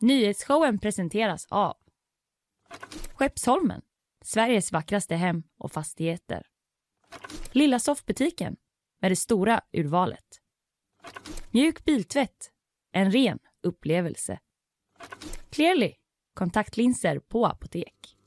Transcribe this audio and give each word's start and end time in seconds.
Nyhetsshowen 0.00 0.78
presenteras 0.78 1.46
av 1.50 1.76
Skeppsholmen, 3.14 3.82
Sveriges 4.24 4.72
vackraste 4.72 5.14
hem 5.14 5.42
och 5.58 5.72
fastigheter. 5.72 6.46
Lilla 7.52 7.78
soffbutiken 7.78 8.56
med 9.00 9.10
det 9.10 9.16
stora 9.16 9.60
urvalet. 9.72 10.40
Mjuk 11.50 11.84
biltvätt, 11.84 12.50
en 12.92 13.12
ren 13.12 13.38
upplevelse. 13.62 14.38
Clearly, 15.50 15.94
kontaktlinser 16.34 17.18
på 17.18 17.46
apotek. 17.46 18.17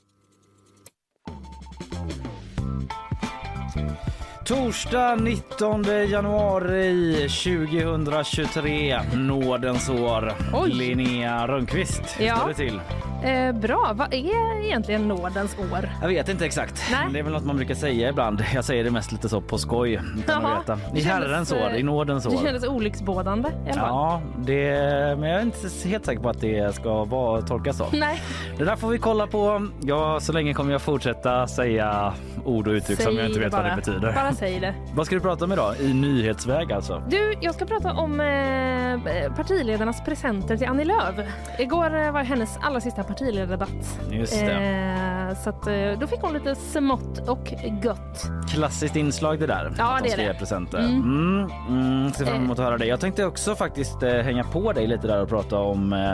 Torsdag 4.46 5.16
19 5.16 5.84
januari 6.10 7.14
2023, 7.30 9.00
nådens 9.16 9.90
år. 9.90 10.34
Oj. 10.54 10.72
Linnea 10.72 11.48
Rönnqvist, 11.48 12.16
hur 12.20 12.26
Ja. 12.26 12.36
står 12.36 12.48
det 12.48 12.54
till? 12.54 12.82
Eh, 13.24 13.52
bra. 13.52 13.92
Vad 13.96 14.14
är 14.14 14.66
egentligen 14.66 15.08
nådens 15.08 15.56
år? 15.72 15.90
Jag 16.02 16.08
vet 16.08 16.30
inte 16.30 16.46
exakt. 16.46 16.84
Nej. 16.92 17.08
Det 17.14 17.20
är 17.20 17.24
väl 17.24 17.34
något 17.34 17.46
man 17.46 17.56
brukar 17.56 17.76
säga 17.76 18.10
ibland. 18.10 18.44
Jag 18.54 18.66
säger 18.66 18.84
det 18.84 18.92
mest 18.92 19.12
lite 19.12 19.30
så 19.30 19.42
på 19.42 19.58
skoj. 19.58 19.94
Utan 20.18 20.42
Jaha. 20.44 20.54
att 20.54 20.62
veta. 20.70 20.80
Det 20.94 21.00
I 21.00 21.04
herrens 21.04 21.52
eh, 21.52 21.66
år, 21.66 21.72
i 21.76 21.84
nådens 21.84 22.24
Det 22.24 22.30
år. 22.30 22.44
kändes 22.44 22.64
olycksbådande. 22.68 23.50
Ja, 23.76 24.22
det, 24.38 24.72
men 25.20 25.30
jag 25.30 25.40
är 25.40 25.42
inte 25.42 25.58
helt 25.90 26.06
säker 26.06 26.22
på 26.22 26.30
att 26.30 26.42
det 26.42 26.76
ska 26.76 27.04
vara, 27.04 27.42
tolkas 27.42 27.78
så. 27.78 27.86
Nej, 27.94 28.22
Det 28.58 28.64
där 28.66 28.76
får 28.76 28.88
vi 28.90 28.98
kolla 28.98 29.28
på. 29.28 29.68
Ja, 29.82 30.20
så 30.20 30.32
länge 30.34 30.54
kommer 30.54 30.72
jag 30.72 30.82
fortsätta 30.82 31.48
säga 31.48 32.14
ord 32.46 32.68
och 32.68 32.72
uttryck 32.74 33.02
som 33.02 33.16
jag 33.18 33.26
inte 33.26 33.40
det 33.40 33.46
vet 33.46 33.52
bara. 33.52 33.62
vad 33.62 33.72
det 33.72 33.76
betyder. 33.76 34.12
Bara 34.42 34.50
säg 34.50 34.60
det. 34.60 34.74
Vad 34.94 35.06
ska 35.06 35.16
du 35.16 35.22
prata 35.22 35.46
om 35.46 35.52
idag? 35.52 35.76
I 35.80 35.94
nyhetsväg 35.94 36.72
alltså? 36.72 37.04
Du, 37.10 37.34
jag 37.42 37.56
ska 37.56 37.66
prata 37.66 37.94
om 37.94 38.20
eh, 38.20 39.34
partiledarnas 39.36 40.02
presenter 40.06 40.58
till 40.58 40.68
Annie 40.68 40.86
Lööf. 40.86 41.16
Igår 41.60 41.96
eh, 42.02 42.12
var 42.12 42.24
hennes 42.24 42.58
allra 42.62 42.82
sista 42.82 43.04
partiledardebatt. 43.04 44.00
Just 44.12 44.34
det. 44.40 44.52
Eh, 44.52 45.38
så 45.44 45.50
att, 45.50 45.68
eh, 45.68 46.00
då 46.00 46.08
fick 46.08 46.20
hon 46.22 46.34
lite 46.34 46.56
smått 46.56 47.30
och 47.30 47.54
gött. 47.84 48.24
Klassiskt 48.54 48.96
inslag 48.96 49.40
det 49.40 49.48
där. 49.48 49.74
Ja, 49.78 49.96
att 49.98 50.04
de 50.04 50.04
det 50.04 50.10
är 50.10 50.12
ska 50.14 50.22
det. 50.22 50.28
ge 50.28 50.34
presenter. 50.34 50.80
Mm. 50.80 51.50
Mm, 51.70 52.12
ser 52.12 52.26
fram 52.26 52.44
emot 52.44 52.60
att 52.60 52.66
höra 52.66 52.78
det. 52.78 52.86
Jag 52.86 53.00
tänkte 53.00 53.26
också 53.26 53.56
faktiskt 53.56 54.04
eh, 54.04 54.14
hänga 54.14 54.44
på 54.44 54.74
dig 54.74 54.88
lite 54.88 55.08
där 55.08 55.22
och 55.22 55.30
prata 55.30 55.58
om 55.60 55.94
eh, 55.94 56.12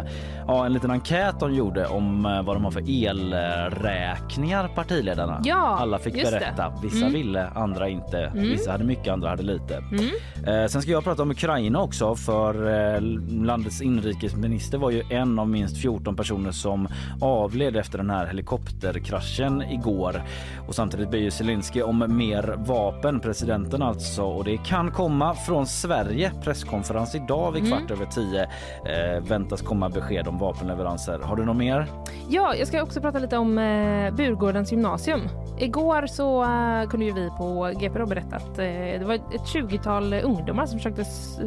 ja, 0.47 0.65
en 0.65 0.73
liten 0.73 0.91
enkät 0.91 1.39
de 1.39 1.53
gjorde 1.53 1.85
om 1.87 2.25
eh, 2.25 2.41
vad 2.43 2.55
de 2.55 2.63
har 2.63 2.71
för 2.71 2.83
elräkningar 2.89 4.67
partiledarna. 4.75 5.41
Ja, 5.43 5.77
Alla 5.81 5.99
fick 5.99 6.15
just 6.15 6.31
det. 6.31 6.39
berätta. 6.39 6.73
Vissa 6.83 6.97
Mm. 6.97 7.13
ville, 7.13 7.47
andra 7.55 7.89
inte. 7.89 8.06
Vissa 8.33 8.71
hade 8.71 8.83
mycket, 8.83 9.07
andra 9.07 9.29
hade 9.29 9.43
lite. 9.43 9.75
Mm. 9.77 10.63
Eh, 10.63 10.67
sen 10.67 10.81
ska 10.81 10.91
jag 10.91 11.03
prata 11.03 11.21
om 11.21 11.31
Ukraina 11.31 11.81
också 11.81 12.15
för 12.15 12.53
eh, 12.95 13.01
landets 13.43 13.81
inrikesminister 13.81 14.77
var 14.77 14.91
ju 14.91 15.03
en 15.09 15.39
av 15.39 15.49
minst 15.49 15.77
14 15.77 16.15
personer 16.15 16.51
som 16.51 16.87
avled 17.21 17.75
efter 17.75 17.97
den 17.97 18.09
här 18.09 18.25
helikopterkraschen 18.25 19.61
igår. 19.61 20.21
Och 20.67 20.75
samtidigt 20.75 21.11
ber 21.11 21.17
ju 21.17 21.31
Zelensky 21.31 21.81
om 21.81 22.17
mer 22.17 22.55
vapen, 22.57 23.19
presidenten 23.19 23.81
alltså. 23.81 24.23
Och 24.23 24.43
det 24.43 24.57
kan 24.57 24.91
komma 24.91 25.35
från 25.35 25.67
Sverige. 25.67 26.31
Presskonferens 26.43 27.15
idag 27.15 27.51
vid 27.51 27.67
kvart 27.67 27.91
över 27.91 28.05
tio 28.05 28.43
eh, 28.85 29.23
väntas 29.23 29.61
komma 29.61 29.89
besked 29.89 30.27
om 30.27 30.37
vapenleveranser. 30.37 31.19
Har 31.19 31.35
du 31.35 31.45
något 31.45 31.57
mer? 31.57 31.87
Ja, 32.29 32.55
jag 32.55 32.67
ska 32.67 32.83
också 32.83 33.01
prata 33.01 33.19
lite 33.19 33.37
om 33.37 33.57
eh, 33.57 34.15
Burgårdens 34.15 34.71
gymnasium. 34.71 35.21
Igår 35.59 36.07
så 36.07 36.43
eh, 36.43 36.89
kunde 36.89 37.05
ju 37.05 37.13
vi 37.13 37.29
på 37.37 37.71
GP 37.79 37.96
då 37.99 38.05
berätta 38.05 38.35
att 38.35 38.59
eh, 38.59 38.65
det 38.99 39.03
var 39.05 39.13
ett 39.13 39.21
20-tal 39.53 40.13
ungdomar 40.13 40.65
som 40.65 40.79
försökte 40.79 41.05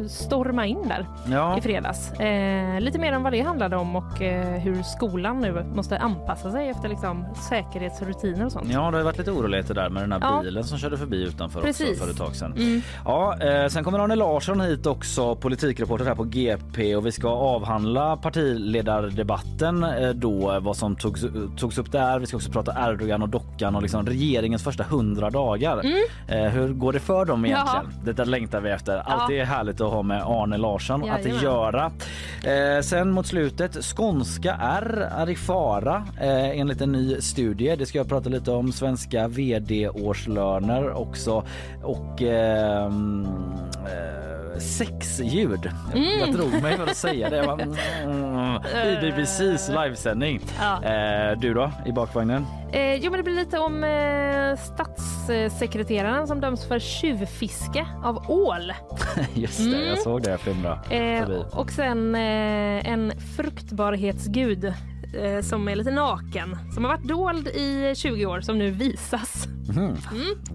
storma 0.09 0.65
in 0.65 0.87
där 0.87 1.05
Ja, 1.31 1.57
i 1.57 1.61
fredags. 1.61 2.11
Eh, 2.11 2.79
lite 2.81 2.99
mer 2.99 3.15
om 3.15 3.23
vad 3.23 3.33
det 3.33 3.41
handlade 3.41 3.75
om 3.77 3.95
och 3.95 4.21
eh, 4.21 4.59
hur 4.59 4.83
skolan 4.83 5.39
nu 5.39 5.65
måste 5.75 5.97
anpassa 5.97 6.51
sig 6.51 6.69
efter 6.69 6.89
liksom, 6.89 7.25
säkerhetsrutiner 7.49 8.45
och 8.45 8.51
sånt. 8.51 8.67
Ja, 8.71 8.91
det 8.91 8.97
har 8.97 9.03
varit 9.03 9.17
lite 9.17 9.31
oroligheter 9.31 9.73
där 9.73 9.89
med 9.89 10.03
den 10.03 10.11
här 10.11 10.19
Ja. 10.21 10.41
bilen 10.43 10.63
som 10.63 10.77
körde 10.77 10.97
förbi 10.97 11.23
utanför 11.23 11.61
Precis. 11.61 11.89
också 11.91 12.03
för 12.03 12.11
ett 12.11 12.17
tag 12.17 12.35
sedan. 12.35 12.53
Mm. 12.57 12.81
Ja, 13.05 13.35
sen 13.69 13.83
kommer 13.83 13.99
Arne 13.99 14.15
Larsson 14.15 14.61
hit 14.61 14.85
också, 14.85 15.35
politikreporter 15.35 16.05
här 16.05 16.15
på 16.15 16.23
GP 16.23 16.95
och 16.95 17.05
vi 17.05 17.11
ska 17.11 17.29
avhandla 17.29 18.17
partiledardebatten 18.17 19.85
då, 20.15 20.59
vad 20.61 20.77
som 20.77 20.95
togs, 20.95 21.25
togs 21.57 21.77
upp 21.77 21.91
där. 21.91 22.19
Vi 22.19 22.25
ska 22.25 22.37
också 22.37 22.51
prata 22.51 22.89
Erdogan 22.89 23.21
och 23.21 23.29
dockan 23.29 23.75
och 23.75 23.81
liksom 23.81 24.05
regeringens 24.05 24.63
första 24.63 24.83
hundra 24.83 25.29
dagar. 25.29 25.81
Eh, 26.27 26.40
hur 26.49 26.73
går 26.73 26.93
det 26.93 26.99
för 26.99 27.25
dem 27.25 27.45
egentligen? 27.45 27.85
Detta 28.03 28.23
längtar 28.23 28.61
vi 28.61 28.69
efter. 28.69 28.97
Alltid 28.97 29.39
är 29.39 29.45
härligt 29.45 29.81
att 29.81 29.91
ha 29.91 30.01
med 30.01 30.23
Arne 30.25 30.57
Larsson 30.57 31.05
Jajamän. 31.05 31.35
att 31.35 31.43
göra. 31.43 31.91
Eh, 32.43 32.81
sen 32.81 33.11
mot 33.11 33.27
slutet, 33.27 33.77
skånska 33.83 34.53
är, 34.53 35.09
är 35.17 35.29
i 35.29 35.35
fara 35.35 36.05
eh, 36.21 36.59
enligt 36.59 36.81
en 36.81 36.91
ny 36.91 37.21
studie. 37.21 37.75
Det 37.75 37.85
ska 37.85 37.97
jag 37.97 38.09
prata 38.09 38.29
lite 38.29 38.51
om. 38.51 38.71
Svenska 38.71 39.27
vd-årslöner 39.27 40.93
också 40.93 41.43
och 41.83 42.21
ehm, 42.21 43.27
eh, 43.85 44.40
sexljud. 44.59 45.71
Jag, 45.93 46.03
jag 46.27 46.33
drog 46.35 46.61
mig 46.61 46.77
för 46.77 46.83
att 46.83 46.95
säga 46.97 47.29
det. 47.29 47.43
Bara, 47.45 47.61
mm, 47.61 48.55
I 48.87 48.97
BBCs 49.11 49.69
livesändning. 49.69 50.39
Ja. 50.59 50.83
Eh, 50.83 51.37
du 51.39 51.53
då, 51.53 51.71
i 51.85 51.91
bakvagnen? 51.91 52.45
Eh, 52.73 52.95
jo, 52.95 53.11
men 53.11 53.17
det 53.19 53.23
blir 53.23 53.33
lite 53.35 53.59
om 53.59 53.83
eh, 53.83 54.57
statssekreteraren 54.65 56.27
som 56.27 56.41
döms 56.41 56.67
för 56.67 56.79
tjuvfiske 56.79 57.87
av 58.03 58.25
ål. 58.31 58.73
Just 59.33 59.57
det, 59.59 59.65
Mm. 59.75 59.87
jag 59.87 59.97
såg 59.99 60.21
det 60.21 60.37
flimra 60.37 60.79
Eh, 60.89 61.29
och 61.51 61.71
sen 61.71 62.15
eh, 62.15 62.91
en 62.91 63.11
fruktbarhetsgud 63.37 64.73
eh, 65.13 65.41
som 65.41 65.67
är 65.67 65.75
lite 65.75 65.91
naken, 65.91 66.57
som 66.73 66.83
har 66.85 66.91
varit 66.91 67.07
dold 67.07 67.47
i 67.47 67.93
20 67.95 68.25
år, 68.25 68.41
som 68.41 68.57
nu 68.57 68.71
visas. 68.71 69.47
Mhm. 69.69 69.79
Mm. 69.79 69.95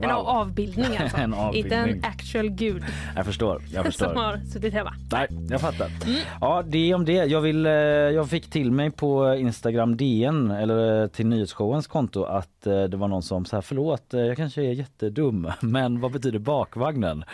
En 0.03 0.09
Wow. 0.11 0.11
av- 0.11 0.27
avbildning 0.27 0.97
alltså. 1.01 1.17
En 1.17 1.25
Inte 1.25 1.39
avbildning. 1.39 1.79
en 1.81 2.05
actual 2.05 2.49
gud 2.49 2.83
Jag 3.17 3.27
förstår, 3.27 3.63
jag 3.75 3.85
förstår. 3.87 4.07
som 4.07 4.17
har 4.17 4.37
suttit 4.53 4.73
hemma. 4.73 4.95
Nej, 5.13 5.27
jag 5.51 5.61
fattar. 5.61 5.87
Mm. 6.07 6.19
Ja, 6.41 6.63
det 6.67 6.95
om 6.95 7.05
det. 7.05 7.13
Jag, 7.13 7.41
vill, 7.41 7.67
eh, 7.67 7.73
jag 7.73 8.29
fick 8.31 8.51
till 8.51 8.73
mig 8.73 8.91
på 8.91 9.35
Instagram 9.35 9.97
DN 9.97 10.51
eller 10.51 11.03
eh, 11.03 11.09
till 11.09 11.27
nyhetsshowens 11.27 11.87
konto 11.87 12.23
att 12.25 12.67
eh, 12.67 12.83
det 12.85 12.97
var 12.97 13.09
någon 13.09 13.23
som 13.23 13.45
sa 13.45 13.63
förlåt, 13.63 14.05
jag 14.11 14.37
kanske 14.37 14.63
är 14.63 14.73
jättedum, 14.73 15.51
men 15.61 16.01
vad 16.01 16.13
betyder 16.13 16.39
bakvagnen? 16.39 17.25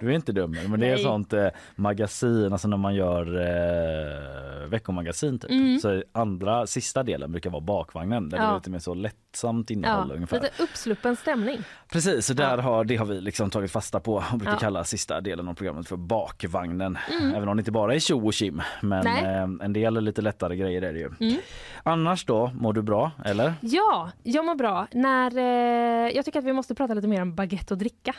du 0.00 0.10
är 0.10 0.14
inte 0.14 0.32
dum, 0.32 0.56
men 0.68 0.80
det 0.80 0.86
är 0.86 0.94
Nej. 0.94 1.02
sånt 1.02 1.32
eh, 1.32 1.46
magasin, 1.76 2.52
alltså 2.52 2.68
när 2.68 2.76
man 2.76 2.94
gör 2.94 3.40
eh, 3.40 4.68
veckomagasin 4.68 5.38
typ. 5.38 5.50
Mm. 5.50 5.78
Så 5.78 6.02
andra, 6.12 6.66
sista 6.66 7.02
delen 7.02 7.32
brukar 7.32 7.50
vara 7.50 7.60
bakvagnen 7.60 8.28
där 8.28 8.38
det 8.38 8.44
Ja. 8.44 8.50
är 8.50 8.54
lite 8.54 8.70
mer 8.70 8.78
så 8.78 8.94
lättsamt 8.94 9.70
innehåll 9.70 10.06
Ja, 10.08 10.14
ungefär. 10.14 10.40
lite 10.40 10.62
uppsluppen 10.62 11.16
stämning. 11.16 11.58
Precis, 11.92 12.26
så 12.26 12.34
där 12.34 12.58
har, 12.58 12.84
det 12.84 12.96
har 12.96 13.06
vi 13.06 13.20
liksom 13.20 13.50
tagit 13.50 13.70
fasta 13.70 14.00
på 14.00 14.14
och 14.32 14.38
brukar 14.38 14.52
Ja. 14.52 14.58
kalla 14.58 14.84
sista 14.84 15.20
delen 15.20 15.48
av 15.48 15.54
programmet 15.54 15.88
för 15.88 15.96
bakvagnen. 15.96 16.98
Även 17.34 17.48
om 17.48 17.56
det 17.56 17.60
inte 17.60 17.72
bara 17.72 17.94
är 17.94 17.98
tjo 17.98 18.26
och 18.26 18.34
kim, 18.34 18.62
men 18.80 19.06
eh, 19.06 19.42
en 19.42 19.72
del 19.72 20.00
lite 20.04 20.22
lättare 20.22 20.56
grejer 20.56 20.82
är 20.82 20.92
det 20.92 20.98
ju. 20.98 21.10
Mm. 21.20 21.40
Annars 21.82 22.24
då, 22.24 22.50
mår 22.54 22.72
du 22.72 22.82
bra 22.82 23.10
eller? 23.24 23.54
Ja, 23.60 24.10
jag 24.22 24.44
mår 24.44 24.54
bra. 24.54 24.86
När, 24.92 25.36
eh, 25.38 26.10
jag 26.16 26.24
tycker 26.24 26.38
att 26.38 26.44
vi 26.44 26.52
måste 26.52 26.74
prata 26.74 26.94
lite 26.94 27.08
mer 27.08 27.22
om 27.22 27.34
baguette 27.34 27.74
och 27.74 27.78
dricka. 27.78 28.14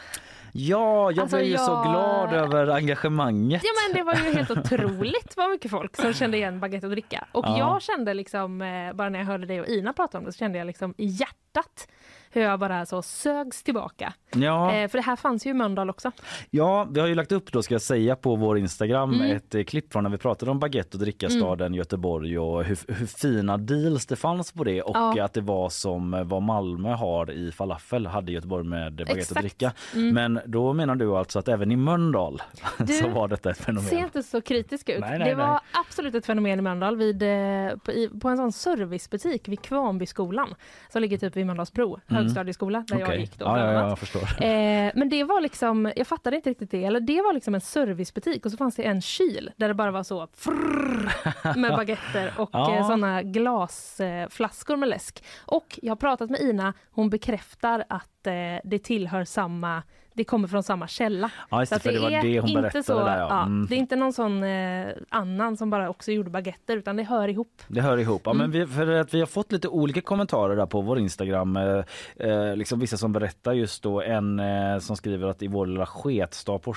Ja, 0.53 1.11
jag 1.11 1.19
Alltså, 1.19 1.37
blev 1.37 1.49
ju 1.49 1.57
så 1.57 1.71
jag- 1.71 1.83
glad 1.91 2.33
över 2.33 2.67
engagemanget. 2.67 3.61
Ja 3.63 3.69
men 3.87 3.97
det 3.97 4.03
var 4.03 4.13
ju 4.29 4.33
helt 4.37 4.51
otroligt 4.51 5.33
vad 5.37 5.49
mycket 5.49 5.71
folk 5.71 5.95
som 5.95 6.13
kände 6.13 6.37
igen 6.37 6.59
baguette 6.59 6.85
och 6.87 6.91
dricka. 6.91 7.27
Och 7.31 7.45
Ja. 7.47 7.57
jag 7.57 7.81
kände 7.81 8.13
liksom, 8.13 8.61
eh, 8.61 8.93
bara 8.93 9.09
när 9.09 9.19
jag 9.19 9.25
hörde 9.25 9.45
dig 9.45 9.61
och 9.61 9.67
Ina 9.67 9.93
prata 9.93 10.17
om 10.17 10.25
det, 10.25 10.31
så 10.33 10.37
kände 10.37 10.57
jag 10.57 10.67
liksom 10.67 10.93
i 10.97 11.05
hjärtat 11.05 11.87
hur 12.31 12.41
jag 12.41 12.59
bara 12.59 12.85
så 12.85 13.01
sögs 13.01 13.63
tillbaka. 13.63 14.13
Ja, 14.35 14.73
Eh, 14.75 14.87
för 14.87 14.97
det 14.97 15.01
här 15.03 15.15
fanns 15.15 15.45
ju 15.45 15.49
i 15.49 15.53
Mölndal 15.53 15.89
också. 15.89 16.11
ja, 16.49 16.87
vi 16.91 16.99
har 16.99 17.07
ju 17.07 17.15
lagt 17.15 17.31
upp 17.31 17.51
då 17.51 17.61
ska 17.63 17.73
jag 17.73 17.81
säga 17.81 18.15
på 18.15 18.35
vår 18.35 18.57
Instagram 18.57 19.13
Mm. 19.13 19.35
ett 19.37 19.55
eh, 19.55 19.63
klipp 19.63 19.91
från 19.93 20.03
när 20.03 20.11
vi 20.11 20.17
pratade 20.17 20.51
om 20.51 20.59
baguette 20.59 20.97
och 20.97 21.01
dricka 21.03 21.29
staden 21.29 21.73
Göteborg 21.73 22.39
och 22.39 22.63
hur, 22.63 22.77
hur 22.87 23.05
fina 23.05 23.57
deals 23.57 24.05
det 24.05 24.15
fanns 24.15 24.51
på 24.51 24.63
det 24.63 24.81
och 24.81 24.95
Ja. 24.95 25.23
att 25.25 25.33
det 25.33 25.41
var 25.41 25.69
som 25.69 26.13
eh, 26.13 26.23
vad 26.23 26.41
Malmö 26.41 26.93
har 26.93 27.31
i 27.31 27.51
falafel 27.51 28.07
hade 28.07 28.31
Göteborg 28.31 28.63
med 28.65 28.93
baguette 28.93 29.11
och 29.13 29.17
Exakt. 29.17 29.31
Mm. 29.31 29.41
dricka. 29.41 29.71
Men 30.13 30.39
då 30.45 30.73
menar 30.73 30.95
du 30.95 31.15
alltså 31.17 31.39
att 31.39 31.47
även 31.47 31.71
i 31.71 31.75
Mölndal 31.75 32.41
Du, 32.77 32.93
så 32.93 33.07
var 33.09 33.27
detta 33.27 33.49
ett 33.49 33.57
fenomen? 33.57 33.89
Se 33.89 33.95
inte 33.97 34.23
så 34.23 34.41
kritisk 34.41 34.89
ut. 34.89 34.99
Nej, 34.99 35.19
nej, 35.19 35.29
det 35.29 35.35
var 35.35 35.47
nej. 35.47 35.59
absolut 35.87 36.15
ett 36.15 36.25
fenomen 36.25 36.59
i 36.59 36.61
Mölndal 36.61 36.97
vid, 36.97 37.23
eh, 37.23 37.77
på, 37.77 37.91
i, 37.91 38.09
på 38.21 38.29
en 38.29 38.37
sån 38.37 38.51
servicebutik 38.51 39.47
vid 39.47 39.61
Kvarnbyskolan 39.61 40.55
som 40.89 41.01
ligger 41.01 41.17
typ 41.17 41.35
vid 41.35 41.45
Mölndalsbro 41.45 41.99
högstadieskola 42.23 42.79
där 42.87 42.95
jag 42.95 42.99
Mm. 42.99 43.07
Okej. 43.09 43.21
gick 43.21 43.39
då. 43.39 43.45
Ja, 43.45 43.73
ja, 43.73 43.89
jag 43.89 43.99
förstår. 43.99 44.21
Eh, 44.21 44.91
men 44.95 45.09
det 45.09 45.23
var 45.23 45.41
liksom, 45.41 45.91
jag 45.95 46.07
fattade 46.07 46.35
inte 46.35 46.49
riktigt 46.49 46.71
det. 46.71 46.83
Eller 46.85 46.99
det 46.99 47.21
var 47.21 47.33
liksom 47.33 47.55
en 47.55 47.61
servicebutik 47.61 48.45
och 48.45 48.51
så 48.51 48.57
fanns 48.57 48.75
det 48.75 48.83
en 48.83 49.01
kyl 49.01 49.51
där 49.57 49.67
det 49.67 49.73
bara 49.73 49.91
var 49.91 50.03
så 50.03 50.27
frrrr, 50.35 51.55
med 51.57 51.71
baguetter 51.77 52.33
och 52.37 52.49
Ja. 52.53 52.75
eh, 52.75 52.87
såna 52.87 53.23
glasflaskor 53.23 54.75
med 54.77 54.89
läsk. 54.89 55.23
Och 55.45 55.79
jag 55.81 55.91
har 55.91 55.95
pratat 55.95 56.29
med 56.29 56.39
Ina, 56.41 56.73
hon 56.91 57.09
bekräftar 57.09 57.83
att 57.89 58.05
att 58.19 58.27
eh, 58.27 58.33
det 58.63 58.79
tillhör 58.79 59.23
samma, 59.23 59.83
det 60.19 60.23
kommer 60.23 60.47
från 60.47 60.63
samma 60.63 60.87
källa. 60.87 61.31
Ja, 61.49 61.59
just 61.59 61.69
Så 61.69 61.73
det, 61.73 61.77
att 61.77 61.83
för 61.83 61.91
det 61.91 61.99
var 61.99 62.09
det 62.23 62.39
hon 62.39 62.49
inte 62.49 62.61
berättade 62.61 62.83
så, 62.83 62.99
där. 62.99 63.17
Ja. 63.19 63.27
ja, 63.29 63.41
Mm. 63.45 63.65
Det 63.69 63.75
är 63.75 63.77
inte 63.77 63.95
någon 63.95 64.13
sån 64.13 64.43
eh, 64.43 64.87
annan 65.09 65.57
som 65.57 65.69
bara 65.69 65.89
också 65.89 66.11
gjorde 66.11 66.29
baguetter 66.29 66.77
utan 66.77 66.95
det 66.95 67.03
hör 67.03 67.27
ihop. 67.27 67.61
Det 67.67 67.81
hör 67.81 67.97
ihop. 67.97 68.21
Ja, 68.25 68.31
Mm. 68.31 68.41
men 68.41 68.51
vi, 68.51 68.67
för 68.67 68.87
att 68.91 69.13
vi 69.13 69.19
har 69.19 69.27
fått 69.27 69.51
lite 69.51 69.67
olika 69.67 70.01
kommentarer 70.01 70.55
där 70.55 70.65
på 70.65 70.81
vår 70.81 70.99
Instagram. 70.99 71.57
Eh, 71.57 71.83
eh, 72.15 72.55
liksom 72.55 72.79
vissa 72.79 72.97
som 72.97 73.13
berättar 73.13 73.53
just 73.53 73.83
då 73.83 74.01
en 74.01 74.39
eh, 74.39 74.79
som 74.79 74.95
skriver 74.95 75.27
att 75.27 75.41
i 75.41 75.47
vår 75.47 75.65
lilla 75.65 75.85
sketstad 75.85 76.59
på 76.59 76.73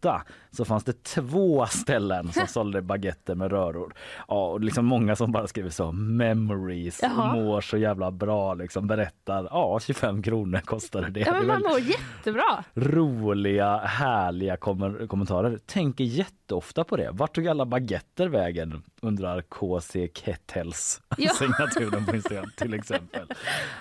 Slätta 0.00 0.22
så 0.52 0.64
fanns 0.64 0.84
det 0.84 1.02
två 1.04 1.66
ställen 1.66 2.32
som 2.32 2.46
sålde 2.48 2.82
baguetter 2.82 3.34
med 3.34 3.50
röror. 3.50 3.94
Ja, 4.28 4.46
och 4.48 4.60
liksom 4.60 4.86
många 4.86 5.16
som 5.16 5.32
bara 5.32 5.46
skriver 5.46 5.70
så 5.70 5.92
memories 5.92 7.00
Jaha. 7.02 7.34
mår 7.34 7.60
så 7.60 7.76
jävla 7.76 8.10
bra 8.10 8.54
liksom 8.54 8.86
berättar. 8.86 9.48
Ja, 9.50 9.80
25 9.80 10.22
kronor 10.22 10.58
kostade 10.64 11.10
det. 11.10 11.20
Ja, 11.20 11.32
men 11.32 11.46
man 11.46 11.62
mår 11.62 11.78
jättebra. 11.80 12.64
roliga, 12.74 13.76
härliga 13.78 14.56
kommer- 14.56 15.06
kommentarer. 15.06 15.58
Tänker 15.66 16.04
jätteofta 16.04 16.84
på 16.84 16.96
det. 16.96 17.08
Vart 17.12 17.34
tog 17.34 17.48
alla 17.48 17.66
baguetter 17.66 18.28
vägen? 18.28 18.82
Undrar 19.02 19.42
KC 19.42 20.08
Kettels. 20.14 21.00
Ja. 21.18 21.30
Signaturen 21.34 22.06
på 22.06 22.16
Instagram 22.16 22.50
till 22.56 22.74
exempel. 22.74 23.26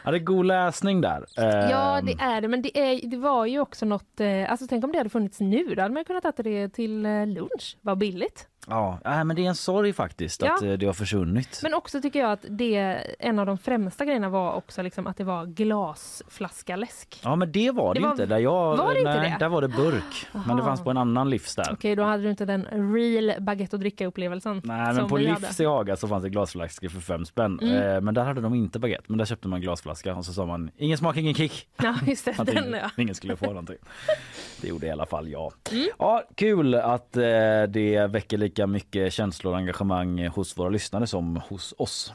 Ja, 0.06 0.12
det 0.12 0.18
är 0.18 0.20
god 0.20 0.46
läsning 0.46 1.02
där. 1.02 1.26
Ja 1.36 1.98
Ehm, 2.00 2.06
det 2.06 2.12
är 2.20 2.42
det 2.42 2.48
men 2.48 2.62
det, 2.62 2.78
är, 2.80 3.10
det 3.10 3.18
var 3.18 3.46
ju 3.46 3.60
också 3.60 3.86
något, 3.86 4.20
eh, 4.20 4.52
alltså 4.52 4.68
tänk 4.70 4.84
om 4.84 4.92
det 4.92 4.98
hade 4.98 5.10
funnits 5.10 5.40
nu, 5.40 5.76
då 5.76 5.82
hade 5.82 5.94
man 5.94 6.06
kunnat 6.10 6.26
äta 6.26 6.44
det 6.44 6.70
till 6.70 7.06
eh, 7.06 7.28
lunch, 7.28 7.78
vad 7.82 7.98
billigt. 7.98 8.48
Ja, 8.68 9.00
men 9.04 9.36
det 9.36 9.46
är 9.46 9.50
en 9.50 9.56
sorg 9.56 9.94
faktiskt 9.94 10.42
Ja. 10.42 10.56
att 10.56 10.62
eh, 10.62 10.72
det 10.74 10.86
har 10.86 10.94
försvunnit. 10.94 11.60
Men 11.64 11.74
också 11.74 12.02
tycker 12.02 12.20
jag 12.20 12.32
att 12.32 12.46
det, 12.50 12.76
en 13.20 13.40
av 13.40 13.46
de 13.46 13.58
främsta 13.58 14.06
grejerna 14.06 14.30
var 14.30 14.54
också 14.54 14.82
liksom 14.82 15.08
att 15.08 15.18
det 15.18 15.24
var 15.24 15.46
glasflaska 15.46 16.76
läsk. 16.76 17.20
Ja 17.24 17.36
men 17.36 17.52
det 17.52 17.72
var 17.72 17.94
det, 17.94 18.00
Det 18.00 18.04
var- 18.04 18.12
inte. 18.12 18.26
Där, 18.26 18.38
jag, 18.38 18.78
var 18.78 18.94
det 18.94 19.00
inte 19.00 19.20
nej, 19.20 19.30
det? 19.32 19.46
där 19.46 19.50
var 19.50 19.62
det 19.62 19.68
burk. 19.68 20.28
Men 20.32 20.44
det 20.48 20.54
Aha. 20.54 20.64
fanns 20.66 20.84
på 20.84 20.90
en 20.90 20.98
annan 20.98 21.30
livs 21.30 21.56
där. 21.56 21.70
Okej, 21.72 21.96
då 21.96 22.04
hade 22.04 22.24
du 22.24 22.30
inte 22.30 22.46
den 22.46 22.94
real 22.96 23.34
baguette 23.40 23.76
och 23.76 23.80
dricka 23.80 24.06
upplevelsen. 24.08 24.62
Nej 24.64 24.94
men 24.94 25.08
på 25.08 25.18
Livs 25.18 25.42
hade. 25.58 25.64
i 25.64 25.66
Haga 25.66 25.96
så 25.96 26.08
fanns 26.08 26.24
det 26.24 26.30
glasflaskor 26.30 26.90
för 26.90 27.00
fem 27.00 27.26
spänn. 27.26 27.60
Mm. 27.62 27.76
Eh, 27.96 28.02
men 28.02 28.14
där 28.14 28.24
hade 28.24 28.42
de 28.42 28.54
inte 28.56 28.80
baguette. 28.80 29.04
Men 29.08 29.18
där 29.18 29.26
köpte 29.26 29.48
man 29.48 29.62
glasflaska 29.62 30.16
och 30.16 30.26
så 30.26 30.34
sa 30.34 30.46
man 30.46 30.72
ingen 30.78 30.98
smak 30.98 31.18
ingen 31.18 31.34
kick. 31.34 31.68
Ja, 31.84 31.96
just 32.08 32.26
det. 32.26 32.36
Den, 32.46 32.58
ingen, 32.58 32.74
ja. 32.74 32.90
ingen 32.98 33.16
skulle 33.16 33.36
få 33.36 33.46
någonting. 33.46 33.78
Det 34.62 34.68
gjorde 34.68 34.88
i 34.88 34.92
alla 34.92 35.06
fall 35.06 35.28
jag. 35.30 35.54
Mm. 35.72 35.88
Ja, 36.00 36.24
kul 36.36 36.76
att 36.76 37.18
eh, 37.18 37.24
det 37.70 38.08
väcker 38.10 38.38
lika 38.38 38.59
mycket 38.68 39.14
känslor 39.14 39.52
och 39.54 39.58
engagemang 39.60 40.28
hos 40.28 40.58
våra 40.58 40.70
lyssnare 40.70 41.08
som 41.08 41.36
hos 41.50 41.74
oss. 41.78 42.14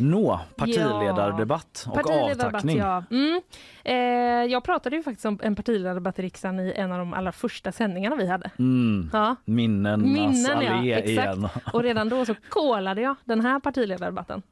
Nå, 0.00 0.40
partiledardebatt 0.56 1.84
och 1.88 1.94
Partiledardebatt, 1.94 2.44
avtackning. 2.46 2.78
ja. 2.78 3.04
Mm. 3.10 3.40
Eh, 3.84 4.52
jag 4.52 4.64
pratade 4.64 4.96
ju 4.96 5.02
faktiskt 5.02 5.26
om 5.26 5.38
en 5.42 5.56
partiledardebatt 5.56 6.18
i 6.18 6.22
riksdagen 6.22 6.60
i 6.60 6.72
en 6.76 6.92
av 6.92 6.98
de 6.98 7.14
allra 7.14 7.32
första 7.32 7.72
sändningarna 7.72 8.16
vi 8.16 8.26
hade. 8.26 8.50
Mm, 8.58 9.10
Ja. 9.12 9.36
minnenas 9.44 10.00
Minnen, 10.46 10.62
ja, 10.64 10.72
allé 10.74 10.92
exakt. 10.92 11.08
igen. 11.08 11.48
Och 11.72 11.82
redan 11.82 12.08
då 12.08 12.24
så 12.24 12.34
kollade 12.48 13.00
jag 13.00 13.16
den 13.24 13.40
här 13.40 13.60
partiledardebatten. 13.60 14.42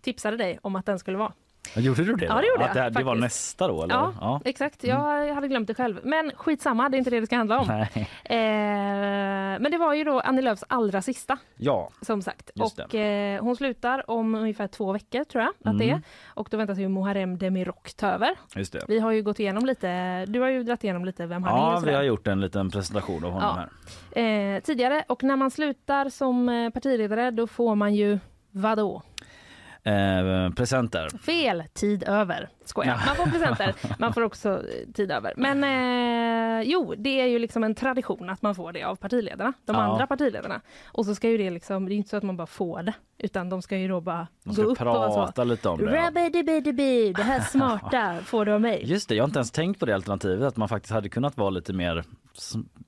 Tipsade 0.00 0.36
dig 0.36 0.58
om 0.62 0.76
att 0.76 0.86
den 0.86 0.98
skulle 0.98 1.18
vara. 1.18 1.32
Gjorde 1.76 2.04
du 2.04 2.12
det? 2.14 2.24
Ja, 2.24 2.34
då? 2.34 2.40
det 2.40 2.46
gjorde 2.48 2.64
att 2.70 2.76
jag, 2.76 2.92
det, 2.92 2.98
det 2.98 3.04
var 3.04 3.14
nästa 3.14 3.68
då? 3.68 3.82
Eller? 3.82 3.94
Ja, 3.94 4.12
ja. 4.20 4.40
exakt. 4.44 4.84
Jag 4.84 5.34
hade 5.34 5.48
glömt 5.48 5.66
det 5.68 5.74
själv. 5.74 6.00
Men 6.04 6.30
skitsamma, 6.36 6.88
det 6.88 6.96
är 6.96 6.98
inte 6.98 7.10
det 7.10 7.20
det 7.20 7.26
ska 7.26 7.36
handla 7.36 7.58
om. 7.60 7.86
Eh, 8.46 9.60
men 9.60 9.70
det 9.70 9.78
var 9.78 9.94
ju 9.94 10.04
då 10.04 10.20
Annie 10.20 10.42
Lööfs 10.42 10.64
allra 10.68 11.02
sista, 11.02 11.38
ja, 11.56 11.90
som 12.00 12.22
sagt. 12.22 12.50
Just 12.54 12.78
och 12.78 12.94
eh, 12.94 13.42
hon 13.42 13.56
slutar 13.56 14.10
om 14.10 14.34
ungefär 14.34 14.66
två 14.66 14.92
veckor, 14.92 15.24
tror 15.24 15.42
jag 15.44 15.50
att 15.72 15.78
det 15.78 15.84
Mm. 15.84 15.96
är. 15.96 16.02
Och 16.34 16.48
då 16.50 16.56
väntas 16.56 16.78
ju 16.78 16.88
Muharrem 16.88 17.38
Demirok 17.38 17.94
ta 17.96 18.06
över. 18.06 18.34
just 18.56 18.72
det. 18.72 18.84
Vi 18.88 18.98
har 18.98 19.10
ju 19.12 19.22
gått 19.22 19.40
igenom 19.40 19.66
lite, 19.66 20.24
du 20.26 20.40
har 20.40 20.48
ju 20.48 20.62
dragit 20.62 20.84
igenom 20.84 21.04
lite 21.04 21.26
vem 21.26 21.42
han 21.42 21.52
är. 21.58 21.74
Ja, 21.74 21.82
vi 21.84 21.94
har 21.94 22.02
gjort 22.02 22.26
en 22.26 22.40
liten 22.40 22.70
presentation 22.70 23.24
av 23.24 23.30
honom 23.32 23.56
Ja. 24.14 24.20
här. 24.22 24.54
eh, 24.56 24.60
tidigare. 24.60 25.04
Och 25.08 25.22
när 25.22 25.36
man 25.36 25.50
slutar 25.50 26.08
som 26.08 26.48
eh, 26.48 26.70
partiledare 26.70 27.30
då 27.30 27.46
får 27.46 27.74
man 27.74 27.94
ju 27.94 28.18
vadå? 28.50 29.02
Eh, 29.86 30.50
presenter. 30.50 31.08
Fel, 31.22 31.62
tid 31.74 32.04
över. 32.08 32.48
Skojar. 32.68 33.02
Man 33.06 33.16
får 33.16 33.24
presenter, 33.30 33.74
man 33.98 34.12
får 34.14 34.22
också 34.22 34.48
eh, 34.48 34.92
tid 34.92 35.10
över. 35.10 35.32
Men 35.36 35.64
eh, 35.64 36.62
jo, 36.70 36.94
det 36.98 37.20
är 37.20 37.26
ju 37.26 37.38
liksom 37.38 37.64
en 37.64 37.74
tradition 37.74 38.30
att 38.30 38.42
man 38.42 38.54
får 38.54 38.72
det 38.72 38.82
av 38.84 38.96
partiledarna, 38.96 39.52
de 39.64 39.76
Ja. 39.76 39.82
andra 39.82 40.06
partiledarna. 40.06 40.60
Och 40.86 41.04
så 41.06 41.14
ska 41.14 41.28
ju 41.30 41.38
det 41.38 41.50
liksom, 41.50 41.86
det 41.88 41.94
är 41.94 41.96
inte 41.96 42.08
så 42.10 42.16
att 42.16 42.22
man 42.22 42.36
bara 42.36 42.46
får 42.46 42.82
det, 42.82 42.92
utan 43.18 43.48
de 43.48 43.62
ska 43.62 43.76
ju 43.76 43.88
då 43.88 44.00
bara 44.00 44.26
De 44.44 44.54
gå 44.54 44.62
upp 44.62 44.80
och 44.80 44.86
vara 44.86 45.32
så. 45.32 45.44
lite 45.44 45.68
om 45.68 45.78
det. 45.78 45.84
det 47.16 47.22
här 47.22 47.40
smarta 47.40 48.16
får 48.24 48.44
du 48.44 48.52
av 48.52 48.60
mig. 48.60 48.82
Just 48.84 49.08
det, 49.08 49.14
jag 49.14 49.22
har 49.24 49.28
inte 49.28 49.38
ens 49.38 49.50
tänkt 49.50 49.80
på 49.80 49.86
det 49.86 49.94
alternativet 49.94 50.48
att 50.48 50.56
man 50.56 50.68
faktiskt 50.68 50.92
hade 50.92 51.08
kunnat 51.08 51.36
vara 51.36 51.50
lite 51.50 51.72
mer 51.72 52.04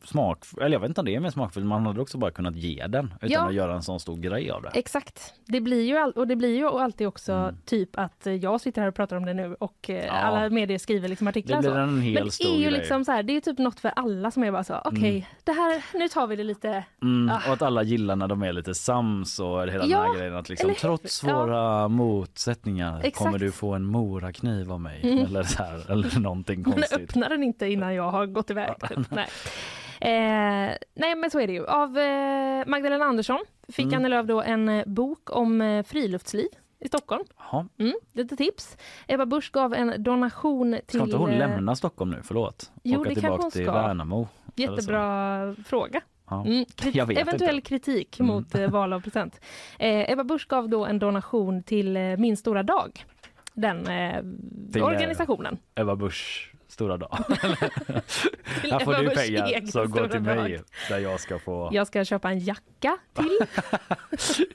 smak, 0.04 0.44
eller 0.60 0.70
jag 0.70 0.80
vet 0.80 0.88
inte 0.88 1.00
om 1.00 1.04
det 1.04 1.14
är 1.14 1.20
mer 1.20 1.30
smakfullt, 1.30 1.66
man 1.66 1.86
hade 1.86 2.00
också 2.00 2.18
bara 2.18 2.30
kunnat 2.30 2.56
ge 2.56 2.86
den 2.86 3.14
utan 3.16 3.30
Ja. 3.30 3.48
att 3.48 3.54
göra 3.54 3.74
en 3.74 3.82
sån 3.82 4.00
stor 4.00 4.16
grej 4.16 4.50
av 4.50 4.62
det. 4.62 4.70
Exakt. 4.74 5.34
Det 5.46 5.60
blir 5.60 5.82
ju 5.84 5.96
all, 5.96 6.12
och 6.12 6.26
det 6.28 6.36
blir 6.36 6.56
ju 6.56 6.66
alltid 6.68 7.06
också 7.06 7.32
Mm. 7.32 7.54
typ 7.64 7.98
att 7.98 8.26
eh, 8.26 8.34
jag 8.34 8.60
sitter 8.60 8.80
här 8.82 8.88
och 8.88 8.94
pratar 8.94 9.16
om 9.16 9.24
det 9.24 9.34
nu 9.34 9.56
och 9.68 9.90
eh, 9.90 10.04
Ja. 10.06 10.12
alla 10.12 10.50
medier 10.50 10.78
skriver 10.78 11.08
liksom 11.08 11.28
artiklar 11.28 11.62
Det 11.62 11.70
blir 11.70 11.78
en 11.80 12.00
hel 12.00 12.14
Men 12.14 12.24
det 12.24 12.30
stor 12.30 12.48
är 12.48 12.56
ju 12.56 12.60
grej. 12.62 12.70
liksom 12.70 13.04
så 13.04 13.12
här, 13.12 13.22
det 13.22 13.36
är 13.36 13.40
typ 13.40 13.58
något 13.58 13.80
för 13.80 13.92
alla 13.96 14.30
som 14.30 14.42
är 14.44 14.52
bara 14.52 14.64
så, 14.64 14.80
okej, 14.84 15.28
det 15.44 15.52
här, 15.52 15.84
nu 15.98 16.08
tar 16.08 16.26
vi 16.26 16.36
det 16.36 16.44
lite 16.44 16.84
Mm, 17.02 17.30
Ah. 17.30 17.40
och 17.46 17.52
att 17.52 17.62
alla 17.62 17.82
gillar 17.82 18.16
när 18.16 18.28
de 18.28 18.42
är 18.42 18.52
lite 18.52 18.74
sams 18.74 19.40
och 19.40 19.60
hela 19.62 19.72
den 19.78 19.88
Ja, 19.90 20.02
här 20.02 20.18
grejen 20.18 20.36
att 20.36 20.48
liksom 20.48 20.70
eller 20.70 20.78
trots 20.80 21.22
Ja. 21.24 21.38
våra 21.46 21.88
motsättningar 21.88 22.98
Exakt. 22.98 23.16
kommer 23.16 23.38
du 23.38 23.52
få 23.52 23.74
en 23.74 23.84
morakniv 23.84 24.72
av 24.72 24.80
mig 24.80 25.00
Mm. 25.02 25.18
eller 25.24 25.42
så 25.42 25.62
här, 25.62 25.90
eller 25.92 26.20
någonting 26.20 26.62
Men 26.66 26.72
konstigt. 26.72 26.98
öppna 27.10 27.28
den 27.28 27.42
inte 27.42 27.66
innan 27.66 27.94
jag 27.94 28.10
har 28.10 28.26
gått 28.26 28.50
iväg. 28.50 28.70
Typ. 28.88 28.98
Nej. 29.10 29.26
Eh, 30.00 30.74
nej 30.94 31.14
men 31.16 31.30
så 31.30 31.40
är 31.40 31.46
det 31.46 31.52
ju. 31.52 31.66
Av 31.66 31.98
eh, 31.98 32.66
Magdalena 32.66 33.04
Andersson 33.04 33.38
fick 33.68 33.84
Mm. 33.86 33.96
Annie 33.96 34.08
Lööf 34.08 34.26
då 34.26 34.42
en 34.42 34.68
eh, 34.68 34.84
bok 34.86 35.36
om 35.36 35.60
eh, 35.60 35.82
friluftsliv 35.82 36.48
i 36.80 36.88
Stockholm. 36.88 37.24
Jaha. 37.38 37.68
Mm, 37.78 37.94
lite 38.12 38.36
tips. 38.36 38.76
Ebba 39.06 39.26
Busch 39.26 39.52
gav 39.52 39.74
en 39.74 40.02
donation 40.02 40.76
till... 40.86 40.98
Ska 41.00 41.04
inte 41.04 41.16
hon 41.16 41.30
eh, 41.30 41.38
lämna 41.38 41.76
Stockholm 41.76 42.10
nu? 42.10 42.20
Förlåt. 42.24 42.72
Jo, 42.82 43.00
Åka 43.00 43.08
det 43.08 43.14
tillbaka 43.14 43.42
hon 43.42 43.50
till 43.50 43.62
ska. 43.64 43.72
Värnamo. 43.72 44.28
Jättebra 44.56 45.54
fråga. 45.66 46.00
Ja. 46.30 46.44
Mm, 46.46 46.64
krit- 46.64 46.96
Jag 46.96 47.06
vet 47.06 47.18
eventuell 47.18 47.56
inte. 47.56 47.68
kritik 47.68 48.20
Mm. 48.20 48.34
mot 48.34 48.54
eh, 48.54 48.70
val 48.70 48.92
av 48.92 49.00
present. 49.00 49.40
Eh, 49.78 50.10
Ebba 50.10 50.24
Busch 50.24 50.48
gav 50.48 50.68
då 50.68 50.84
en 50.86 50.98
donation 50.98 51.62
till 51.62 51.96
eh, 51.96 52.02
Min 52.16 52.36
stora 52.36 52.62
dag. 52.62 53.04
Den 53.54 53.86
eh, 53.86 54.20
Till, 54.72 54.80
eh, 54.82 54.86
organisationen. 54.86 55.58
Ebba 55.74 55.96
Busch 55.96 56.54
stora 56.78 56.96
dag. 56.96 57.18
Här 58.70 58.84
får 58.84 58.94
du 58.94 59.10
pengar 59.10 59.70
som 59.70 59.90
går 59.90 60.08
till 60.08 60.20
mig 60.20 60.52
dag. 60.52 60.64
där 60.88 60.98
jag 60.98 61.20
ska 61.20 61.38
få... 61.38 61.68
Jag 61.72 61.86
ska 61.86 62.04
köpa 62.04 62.30
en 62.30 62.38
jacka 62.38 62.98
till. 63.14 63.38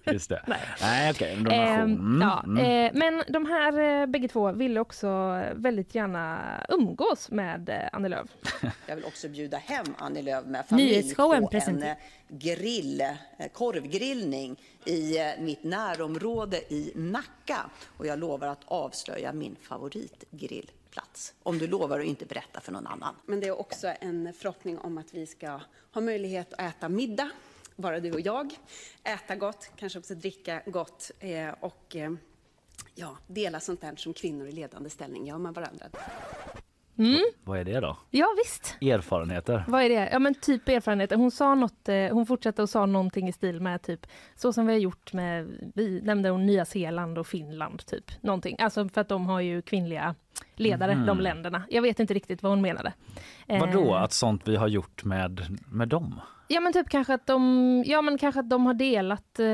Just 0.13 0.29
det. 0.29 0.43
Nej. 0.47 0.59
Nej 0.81 1.11
okej, 1.11 1.33
en 1.33 1.43
donation. 1.43 1.91
Ehm, 1.91 2.03
Mm, 2.03 2.21
ja, 2.21 2.43
mm. 2.45 2.85
eh, 2.85 2.91
men 2.99 3.23
de 3.27 3.45
här 3.45 4.01
eh, 4.01 4.05
bägge 4.05 4.27
två 4.27 4.51
ville 4.51 4.79
också 4.79 5.07
väldigt 5.55 5.95
gärna 5.95 6.39
umgås 6.69 7.31
med 7.31 7.69
eh, 7.69 7.75
Annie 7.91 8.09
Lööf. 8.09 8.27
Jag 8.87 8.95
vill 8.95 9.05
också 9.05 9.29
bjuda 9.29 9.57
hem 9.57 9.85
Annie 9.97 10.21
Lööf 10.21 10.45
med 10.45 10.65
familj 10.65 11.15
på 11.15 11.33
en 11.33 11.85
grill, 12.27 13.03
korvgrillning 13.53 14.59
i 14.85 15.17
mitt 15.39 15.63
närområde 15.63 16.57
i 16.57 16.91
Nacka. 16.95 17.69
Och 17.97 18.07
jag 18.07 18.19
lovar 18.19 18.47
att 18.47 18.63
avslöja 18.65 19.33
min 19.33 19.55
plats 20.93 21.33
Om 21.43 21.57
du 21.57 21.67
lovar 21.67 21.99
att 21.99 22.05
inte 22.05 22.25
berätta 22.25 22.61
för 22.61 22.71
någon 22.71 22.87
annan. 22.87 23.15
Men 23.25 23.39
det 23.39 23.47
är 23.47 23.59
också 23.59 23.93
en 23.99 24.33
förhoppning 24.33 24.77
om 24.77 24.97
att 24.97 25.13
vi 25.13 25.25
ska 25.25 25.59
ha 25.91 26.01
möjlighet 26.01 26.53
att 26.53 26.59
äta 26.59 26.89
middag, 26.89 27.29
bara 27.75 27.99
du 27.99 28.11
och 28.11 28.21
jag. 28.21 28.55
Äta 29.03 29.35
gott, 29.35 29.69
kanske 29.75 29.99
också 29.99 30.15
dricka 30.15 30.61
gott 30.65 31.11
eh, 31.19 31.49
och 31.59 31.95
eh, 31.95 32.11
ja, 32.95 33.17
dela 33.27 33.59
sånt 33.59 33.81
där 33.81 33.95
som 33.95 34.13
kvinnor 34.13 34.47
i 34.47 34.51
ledande 34.51 34.89
ställning 34.89 35.27
gör 35.27 35.37
med 35.37 35.53
varandra. 35.53 35.85
Vad 37.43 37.59
är 37.59 37.63
det 37.65 37.79
då? 37.79 37.97
Ja 38.09 38.27
visst. 38.45 38.77
Erfarenheter? 38.81 39.63
Vad 39.67 39.83
är 39.83 39.89
det? 39.89 40.09
Ja 40.11 40.19
men 40.19 40.33
typ 40.35 40.69
erfarenheter. 40.69 41.15
Hon 41.15 41.31
sa 41.31 41.55
något, 41.55 41.89
eh, 41.89 41.95
hon 42.11 42.25
fortsatte 42.25 42.61
och 42.61 42.69
sa 42.69 42.85
någonting 42.85 43.27
i 43.27 43.31
stil 43.31 43.59
med 43.59 43.81
typ 43.81 44.07
så 44.35 44.53
som 44.53 44.67
vi 44.67 44.73
har 44.73 44.79
gjort 44.79 45.13
med, 45.13 45.47
vi 45.75 46.01
nämnde 46.01 46.29
hon 46.29 46.45
Nya 46.45 46.65
Zeeland 46.65 47.17
och 47.17 47.27
Finland 47.27 47.85
typ. 47.85 48.11
Någonting. 48.23 48.55
Alltså 48.59 48.89
för 48.89 49.01
att 49.01 49.09
de 49.09 49.25
har 49.25 49.41
ju 49.41 49.61
kvinnliga 49.61 50.15
ledare, 50.55 51.03
de 51.07 51.19
länderna. 51.19 51.63
Jag 51.69 51.81
vet 51.81 51.99
inte 51.99 52.13
riktigt 52.13 52.43
vad 52.43 52.51
hon 52.51 52.61
menade. 52.61 52.93
Eh, 53.47 53.59
Vadå 53.59 53.95
att 53.95 54.13
sånt 54.13 54.47
vi 54.47 54.55
har 54.55 54.67
gjort 54.67 55.03
med, 55.03 55.57
med 55.67 55.87
dem? 55.87 56.21
Ja 56.47 56.59
men 56.59 56.73
typ 56.73 56.89
kanske 56.89 57.13
att 57.13 57.27
de, 57.27 57.83
ja 57.87 58.01
men 58.01 58.17
kanske 58.17 58.39
att 58.39 58.49
de 58.49 58.65
har 58.65 58.73
delat, 58.73 59.39
eh, 59.39 59.45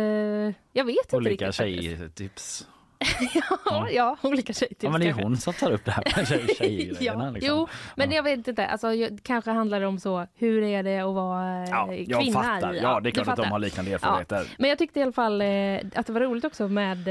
jag 0.74 0.86
vet 0.86 1.06
inte 1.06 1.16
Olika 1.16 1.30
riktigt. 1.48 1.56
faktiskt. 1.56 2.00
tjejtips? 2.00 2.68
Ja, 3.66 3.90
ja, 3.90 4.18
olika 4.22 4.54
tjejtips 4.54 4.84
Ja, 4.84 4.90
men 4.90 5.02
det 5.02 5.08
är 5.08 5.10
kanske. 5.12 5.24
hon 5.24 5.38
som 5.38 5.54
tar 5.54 5.72
upp 5.72 5.86
det 5.86 5.92
här 5.92 6.04
med 6.16 6.28
tjej, 6.28 6.48
tjejgrejerna. 6.58 7.26
Ja, 7.26 7.32
liksom. 7.32 7.58
Jo, 7.58 7.68
men 7.96 8.12
jag 8.12 8.24
vet 8.24 8.48
inte. 8.48 8.68
Alltså, 8.68 8.88
kanske 9.24 9.52
handlar 9.52 9.80
det 9.80 9.88
om 9.88 10.00
så, 10.00 10.28
hur 10.36 10.64
är 10.64 10.84
det 10.84 11.00
att 11.00 11.14
vara 11.16 11.64
eh, 11.64 11.70
Ja, 11.70 11.86
kvinna? 11.88 12.06
jag 12.26 12.34
fattar. 12.34 12.74
Ja, 12.74 13.00
det 13.00 13.10
är 13.10 13.12
klart 13.12 13.28
att 13.28 13.36
de 13.36 13.46
har 13.52 13.60
liknande 13.60 13.92
erfarenheter. 13.94 14.48
Men 14.58 14.70
jag 14.70 14.80
tyckte 14.80 15.00
i 15.00 15.04
alla 15.04 15.12
fall 15.12 15.42
eh, 15.42 15.48
att 15.96 16.08
det 16.08 16.14
var 16.14 16.22
roligt 16.22 16.46
också 16.46 16.68
med 16.68 17.08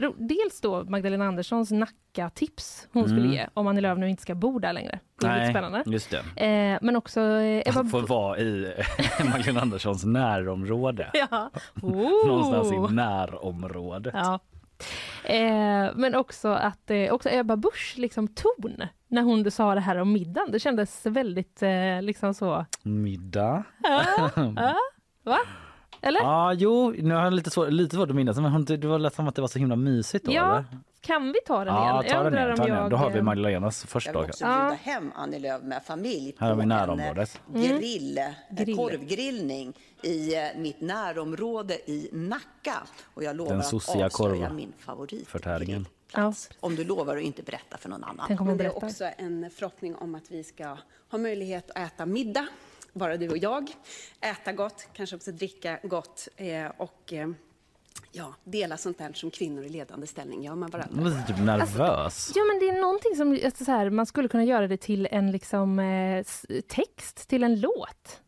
eh, 0.00 0.10
dels 0.16 0.60
då 0.60 0.84
Magdalena 0.84 1.24
Anderssons 1.26 1.70
Nacka-tips 1.70 2.88
hon 2.92 3.04
skulle 3.04 3.20
Mm. 3.20 3.32
ge 3.32 3.46
om 3.54 3.66
Annie 3.66 3.80
Lööf 3.80 3.98
nu 3.98 4.08
inte 4.10 4.22
ska 4.22 4.34
bo 4.34 4.58
där 4.58 4.72
längre. 4.72 4.98
Det 5.20 5.26
är 5.26 5.40
lite 5.40 5.50
spännande. 5.52 5.82
just 5.86 6.10
det. 6.36 6.46
Eh, 6.46 6.78
men 6.82 6.96
också 6.96 7.20
eh, 7.20 7.62
Ebba... 7.68 7.84
Får 7.84 8.02
vara 8.02 8.38
i 8.38 8.74
Magdalena 9.32 9.60
Anderssons 9.60 10.04
närområde. 10.04 11.10
ja. 11.14 11.50
Någonstans 12.26 12.72
Oh. 12.72 12.90
i 12.92 12.94
närområdet. 12.94 14.14
Ja. 14.16 14.38
Eh, 15.24 15.90
men 15.94 16.14
också 16.14 16.48
att 16.48 16.90
eh, 16.90 17.12
också 17.12 17.28
Ebba 17.32 17.56
Busch 17.56 17.94
liksom 17.96 18.28
ton 18.28 18.82
när 19.08 19.22
hon 19.22 19.50
sa 19.50 19.74
det 19.74 19.80
här 19.80 19.96
om 19.96 20.12
middagen. 20.12 20.52
Det 20.52 20.58
kändes 20.58 21.06
väldigt 21.06 21.62
eh, 21.62 22.02
liksom 22.02 22.34
så. 22.34 22.66
Middag. 22.82 23.64
Ja, 23.82 24.76
va? 25.24 25.38
Eller? 26.02 26.20
Ja, 26.20 26.52
jo, 26.52 26.94
nu 26.98 27.14
har 27.14 27.24
jag 27.24 27.32
lite 27.32 27.50
svårt, 27.50 27.70
lite 27.70 27.96
svårt 27.96 28.08
att 28.10 28.16
minnas 28.16 28.36
men 28.36 28.64
det 28.64 28.84
var 28.84 28.98
lät 28.98 29.14
som 29.14 29.28
att 29.28 29.34
det 29.34 29.40
var 29.40 29.48
så 29.48 29.58
himla 29.58 29.76
mysigt 29.76 30.24
då 30.24 30.32
Ja, 30.32 30.50
eller? 30.52 30.64
Kan 31.00 31.32
vi 31.32 31.38
ta 31.46 31.64
den 31.64 31.74
Ja, 31.74 32.02
igen? 32.04 32.14
ta 32.16 32.22
den 32.22 32.34
igen, 32.34 32.56
ta 32.56 32.62
den 32.64 32.72
igen. 32.76 32.90
Då 32.90 32.96
har 32.96 33.10
vi 33.10 33.18
eh, 33.18 33.24
Magdalenas 33.24 33.82
Jag 33.84 33.90
första. 33.90 34.12
vill 34.20 34.30
också 34.30 34.44
Ja. 34.44 34.48
bjuda 34.60 34.74
hem 34.82 35.12
Annie 35.16 35.38
Lööf 35.38 35.62
med 35.62 35.82
familj 35.84 36.32
på 36.32 36.44
Här 36.44 36.50
har 36.50 36.56
vi 36.56 36.62
en 36.62 36.68
närområdet. 36.68 37.40
eh, 37.54 37.60
grill, 37.62 38.18
eh, 38.18 38.24
Grill. 38.50 38.76
korvgrillning 38.76 39.72
i 40.02 40.30
mitt 40.56 40.80
närområde 40.80 41.74
i 41.90 42.08
Nacka. 42.12 42.74
Och 43.14 43.22
jag 43.24 43.36
lovar 43.36 43.50
Den 43.50 43.60
att 43.60 43.66
sossiga 43.66 44.06
avslöja 44.06 44.50
min 44.52 44.72
förtäringen. 45.26 45.86
favoritgrillplats. 46.06 46.50
Om 46.60 46.76
du 46.76 46.84
lovar 46.84 47.16
att 47.16 47.22
inte 47.22 47.42
berätta 47.42 47.76
för 47.78 47.88
någon 47.88 48.04
annan. 48.04 48.24
Tänk 48.28 48.40
om 48.40 48.46
hon 48.46 48.56
Men 48.56 48.66
det 48.66 48.72
är 48.72 48.84
också 48.84 49.04
en 49.18 49.50
förhoppning 49.50 49.94
om 49.96 50.14
att 50.14 50.30
vi 50.30 50.44
ska 50.44 50.76
ha 51.10 51.18
möjlighet 51.18 51.70
att 51.70 51.76
äta 51.76 52.06
middag, 52.06 52.46
bara 52.92 53.16
du 53.16 53.28
och 53.28 53.38
jag. 53.38 53.70
Äta 54.20 54.52
gott, 54.52 54.88
kanske 54.92 55.16
också 55.16 55.32
dricka 55.32 55.78
gott 55.82 56.28
eh, 56.36 56.66
och 56.76 57.12
eh, 57.12 57.28
ja, 58.12 58.34
dela 58.44 58.76
sånt 58.76 58.98
där 58.98 59.12
som 59.12 59.30
kvinnor 59.30 59.64
i 59.64 59.68
ledande 59.68 60.06
ställning 60.06 60.44
gör 60.44 60.54
med 60.54 60.70
varandra. 60.70 61.02
Jag 61.02 61.04
blir 61.04 61.22
typ 61.26 61.44
nervös. 61.44 62.32
Ja 62.34 62.42
men 62.44 62.58
det 62.58 62.68
är 62.68 62.80
någonting 62.80 63.16
som 63.16 63.38
alltså, 63.44 63.64
så 63.64 63.70
här, 63.70 63.90
man 63.90 64.06
skulle 64.06 64.28
kunna 64.28 64.44
göra 64.44 64.68
det 64.68 64.76
till 64.76 65.08
en 65.10 65.32
liksom 65.32 65.78
eh, 65.78 66.24
text 66.68 67.28
till 67.28 67.42
en 67.42 67.60
låt. 67.60 68.20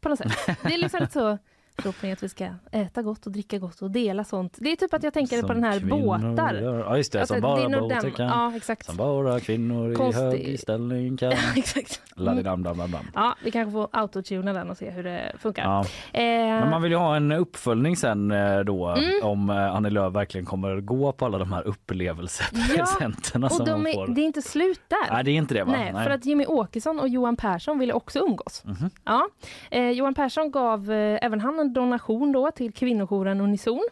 På 0.00 0.08
något 0.08 0.18
sätt. 0.18 0.32
Det 0.62 0.74
är 0.74 0.78
liksom 0.78 1.00
lite 1.00 1.38
så 1.76 1.82
förhoppning 1.82 2.12
att 2.12 2.22
vi 2.22 2.28
ska 2.28 2.48
äta 2.72 3.02
gott 3.02 3.26
och 3.26 3.32
dricka 3.32 3.58
gott 3.58 3.82
och 3.82 3.90
dela 3.90 4.24
sånt. 4.24 4.56
Det 4.60 4.72
är 4.72 4.76
typ 4.76 4.94
att 4.94 5.02
jag 5.02 5.12
tänker 5.14 5.40
på 5.42 5.46
Som 5.46 5.54
den 5.60 5.64
här 5.64 5.78
kvinnor 5.80 6.18
båtar. 6.30 6.54
Ja 6.54 6.96
just 6.96 7.12
det, 7.12 7.20
Alltså, 7.20 7.34
som 7.34 7.42
det 7.42 7.48
är 7.48 7.56
bara 7.56 7.68
nog 7.68 7.80
båtar 7.90 8.10
kan. 8.10 8.26
Ja 8.26 8.52
exakt. 8.56 8.86
Som 8.86 8.96
bara 8.96 9.40
kvinnor 9.40 9.94
Konstig- 9.94 10.34
i 10.40 10.46
hög 10.50 10.60
ställning 10.60 11.16
kan. 11.16 11.32
exakt. 11.56 12.00
Ladidam, 12.14 12.62
dam, 12.62 12.78
dam, 12.78 12.90
dam. 12.90 13.06
Ja, 13.14 13.34
vi 13.44 13.50
kanske 13.50 13.72
får 13.72 13.88
autotuna 13.92 14.52
den 14.52 14.70
och 14.70 14.76
se 14.76 14.90
hur 14.90 15.02
det 15.04 15.32
funkar. 15.38 15.62
Ja. 15.64 15.80
Eh, 16.20 16.22
Men 16.60 16.70
man 16.70 16.82
vill 16.82 16.92
ju 16.92 16.98
ha 16.98 17.16
en 17.16 17.32
uppföljning 17.32 17.96
sen 17.96 18.30
eh, 18.30 18.58
då 18.60 18.86
Mm. 18.86 19.10
om 19.22 19.50
eh, 19.50 19.74
Annie 19.74 19.90
Lööf 19.90 20.14
verkligen 20.14 20.44
kommer 20.46 20.80
gå 20.80 21.12
på 21.12 21.24
alla 21.24 21.38
de 21.38 21.52
här 21.52 21.62
upplevelsepresenterna 21.66 23.46
och 23.46 23.52
som 23.52 23.66
de 23.66 23.86
är, 23.86 23.92
får. 23.92 24.06
det 24.06 24.20
är 24.20 24.24
inte 24.24 24.42
slut 24.42 24.80
där. 24.88 25.12
Nej 25.14 25.24
det 25.24 25.30
är 25.30 25.34
inte 25.34 25.54
det 25.54 25.64
va? 25.64 25.72
Nej, 25.72 25.92
för 26.04 26.10
att 26.10 26.24
Jimmy 26.26 26.46
Åkesson 26.46 27.00
och 27.00 27.08
Johan 27.08 27.36
Persson 27.36 27.78
ville 27.78 27.92
också 27.92 28.18
umgås. 28.18 28.64
Mhm. 28.64 28.90
Ja. 29.04 29.28
Eh, 29.70 29.90
Johan 29.90 30.14
Persson 30.14 30.50
gav 30.50 30.92
eh, 30.92 31.18
även 31.22 31.40
han 31.40 31.65
en 31.66 31.72
donation 31.72 32.32
då 32.32 32.50
till 32.50 32.72
kvinnojouren 32.72 33.40
Unison. 33.40 33.88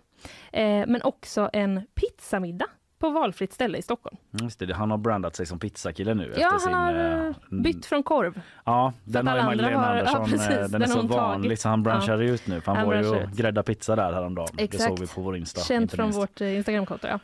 Eh, 0.53 0.87
men 0.87 1.03
också 1.03 1.51
en 1.53 1.81
pizzamiddag 1.95 2.67
på 3.05 3.11
valfritt 3.11 3.53
ställe 3.53 3.79
i 3.79 3.83
Stockholm. 3.83 4.17
Just 4.43 4.59
det, 4.59 4.75
han 4.75 4.91
har 4.91 4.99
brandat 4.99 5.37
sig 5.37 5.47
som 5.47 5.59
pizzakille 5.59 6.15
nu 6.15 6.25
Ja, 6.25 6.31
efter 6.31 6.45
han 6.51 6.61
sin... 6.61 6.73
har 6.73 6.95
eh, 6.95 7.27
eh, 7.27 7.35
bytt 7.63 7.87
från 7.87 8.03
korv. 8.03 8.41
Ja, 8.65 8.93
den 9.05 9.29
att 9.29 9.35
har 9.35 9.41
ju 9.41 9.47
Magdalena 9.57 9.79
har- 9.87 9.95
ja, 9.97 10.01
Andersson, 10.01 10.21
eh, 10.23 10.29
precis, 10.31 10.47
den 10.49 10.65
är 10.65 10.69
den 10.79 10.83
har 10.83 10.89
så 11.03 11.07
vanlig 11.07 11.49
tagit. 11.51 11.61
så 11.61 11.69
han 11.69 11.83
branschar 11.83 12.19
Ja. 12.19 12.29
ut 12.35 12.47
nu. 12.47 12.61
För 12.61 12.67
han, 12.73 12.77
Han 12.77 12.87
var 12.87 12.95
ju 12.95 13.09
och 13.09 13.31
grädda 13.31 13.63
pizza 13.63 13.97
där 13.97 14.13
häromdagen. 14.13 14.49
Det 14.55 14.63
Exakt. 14.65 14.85
såg 14.85 14.99
vi 15.01 15.07
på 15.07 15.21
vår 15.21 15.37
Insta. 15.37 15.61
Känt 15.61 15.93
från 15.93 16.07
minst. 16.07 16.19
vårt 16.19 16.41
eh, 16.41 16.57
Instagramkonto. 16.57 17.07
Ja. 17.07 17.19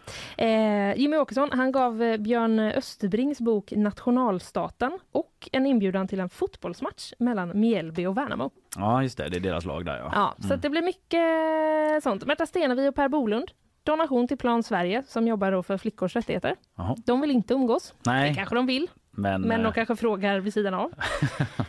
Eh, 0.44 0.94
Jimmy 1.00 1.16
Åkesson 1.16 1.48
han 1.52 1.72
gav 1.72 2.02
eh, 2.02 2.16
Björn 2.16 2.58
Österbrings 2.58 3.40
bok 3.40 3.72
Nationalstaten 3.76 4.98
och 5.12 5.48
en 5.52 5.66
inbjudan 5.66 6.08
till 6.08 6.20
en 6.20 6.28
fotbollsmatch 6.28 7.12
mellan 7.18 7.60
Mjällby 7.60 8.06
och 8.06 8.16
Värnamo. 8.16 8.50
Ja 8.76 9.02
just 9.02 9.18
det, 9.18 9.28
det 9.28 9.36
är 9.36 9.40
deras 9.40 9.64
lag 9.64 9.84
där 9.84 9.96
ja. 9.98 10.10
Ja, 10.14 10.34
så 10.48 10.54
att 10.54 10.62
det 10.62 10.70
blir 10.70 10.82
mycket 10.82 12.02
sånt. 12.02 12.26
Märta 12.26 12.46
Stenevi 12.46 12.88
och 12.88 12.94
Per 12.94 13.08
Bolund. 13.08 13.50
Donation 13.82 14.28
till 14.28 14.38
Plan 14.38 14.62
Sverige 14.62 15.02
som 15.06 15.28
jobbar 15.28 15.62
för 15.62 15.76
flickors 15.76 16.16
rättigheter. 16.16 16.56
Jaha. 16.76 16.96
De 17.06 17.20
vill 17.20 17.30
inte 17.30 17.54
umgås. 17.54 17.94
Det 18.02 18.10
Nej, 18.10 18.34
kanske 18.34 18.54
de 18.54 18.66
vill, 18.66 18.90
men, 19.10 19.40
men 19.40 19.60
eh, 19.60 19.64
de 19.64 19.72
kanske 19.72 19.96
frågar 19.96 20.38
vid 20.40 20.52
sidan 20.54 20.74
av. 20.74 20.92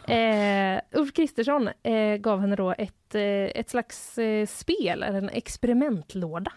eh, 0.11 0.81
Ulf 0.91 1.13
Kristersson 1.13 1.69
eh, 1.83 2.15
gav 2.15 2.41
henne 2.41 2.55
då 2.55 2.71
ett, 2.77 3.15
eh, 3.15 3.21
ett 3.23 3.69
slags 3.69 4.17
eh, 4.17 4.45
spel, 4.45 5.03
eller 5.03 5.17
en 5.17 5.29
experimentlåda. 5.29 6.51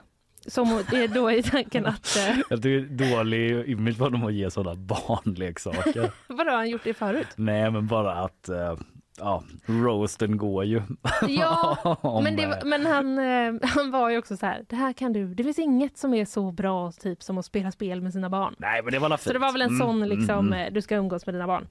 Som 0.46 0.68
är 0.68 1.14
då 1.14 1.30
i 1.30 1.42
tanken 1.42 1.86
att... 1.86 2.16
Eh, 2.16 2.38
jag 2.50 2.62
tycker 2.62 2.80
det 2.94 3.04
är 3.04 3.16
dålig 3.16 3.68
image 3.68 3.98
på 3.98 4.08
dem 4.08 4.24
att 4.24 4.34
ge 4.34 4.50
sådana 4.50 4.74
barnleksaker. 4.76 6.10
vadå, 6.26 6.50
har 6.50 6.56
han 6.56 6.70
gjort 6.70 6.84
det 6.84 6.94
förut? 6.94 7.28
Nej 7.36 7.70
men 7.70 7.86
bara 7.86 8.12
att 8.12 8.48
eh, 8.48 8.76
ja, 9.18 9.42
roasten 9.66 10.36
går 10.36 10.64
ju. 10.64 10.82
Ja, 11.28 11.76
men, 12.24 12.36
det, 12.36 12.42
eh, 12.42 12.64
men 12.64 12.86
han, 12.86 13.18
eh, 13.18 13.68
han 13.68 13.90
var 13.90 14.10
ju 14.10 14.18
också 14.18 14.36
så 14.36 14.46
här, 14.46 14.64
det 14.68 14.76
här 14.76 14.92
kan 14.92 15.12
du, 15.12 15.34
det 15.34 15.44
finns 15.44 15.58
inget 15.58 15.98
som 15.98 16.14
är 16.14 16.24
så 16.24 16.52
bra 16.52 16.92
typ 16.92 17.22
som 17.22 17.38
att 17.38 17.44
spela 17.44 17.70
spel 17.70 18.00
med 18.00 18.12
sina 18.12 18.30
barn. 18.30 18.54
Nej 18.58 18.82
men 18.82 18.92
det 18.92 18.98
var. 18.98 19.16
Så 19.16 19.32
det 19.32 19.38
var 19.38 19.52
väl 19.52 19.62
en 19.62 19.68
Mm, 19.68 19.78
sån 19.86 20.02
mm, 20.02 20.18
liksom, 20.18 20.46
mm. 20.46 20.66
eh, 20.66 20.72
du 20.72 20.82
ska 20.82 20.96
umgås 20.96 21.26
med 21.26 21.34
dina 21.34 21.46
barn. 21.46 21.66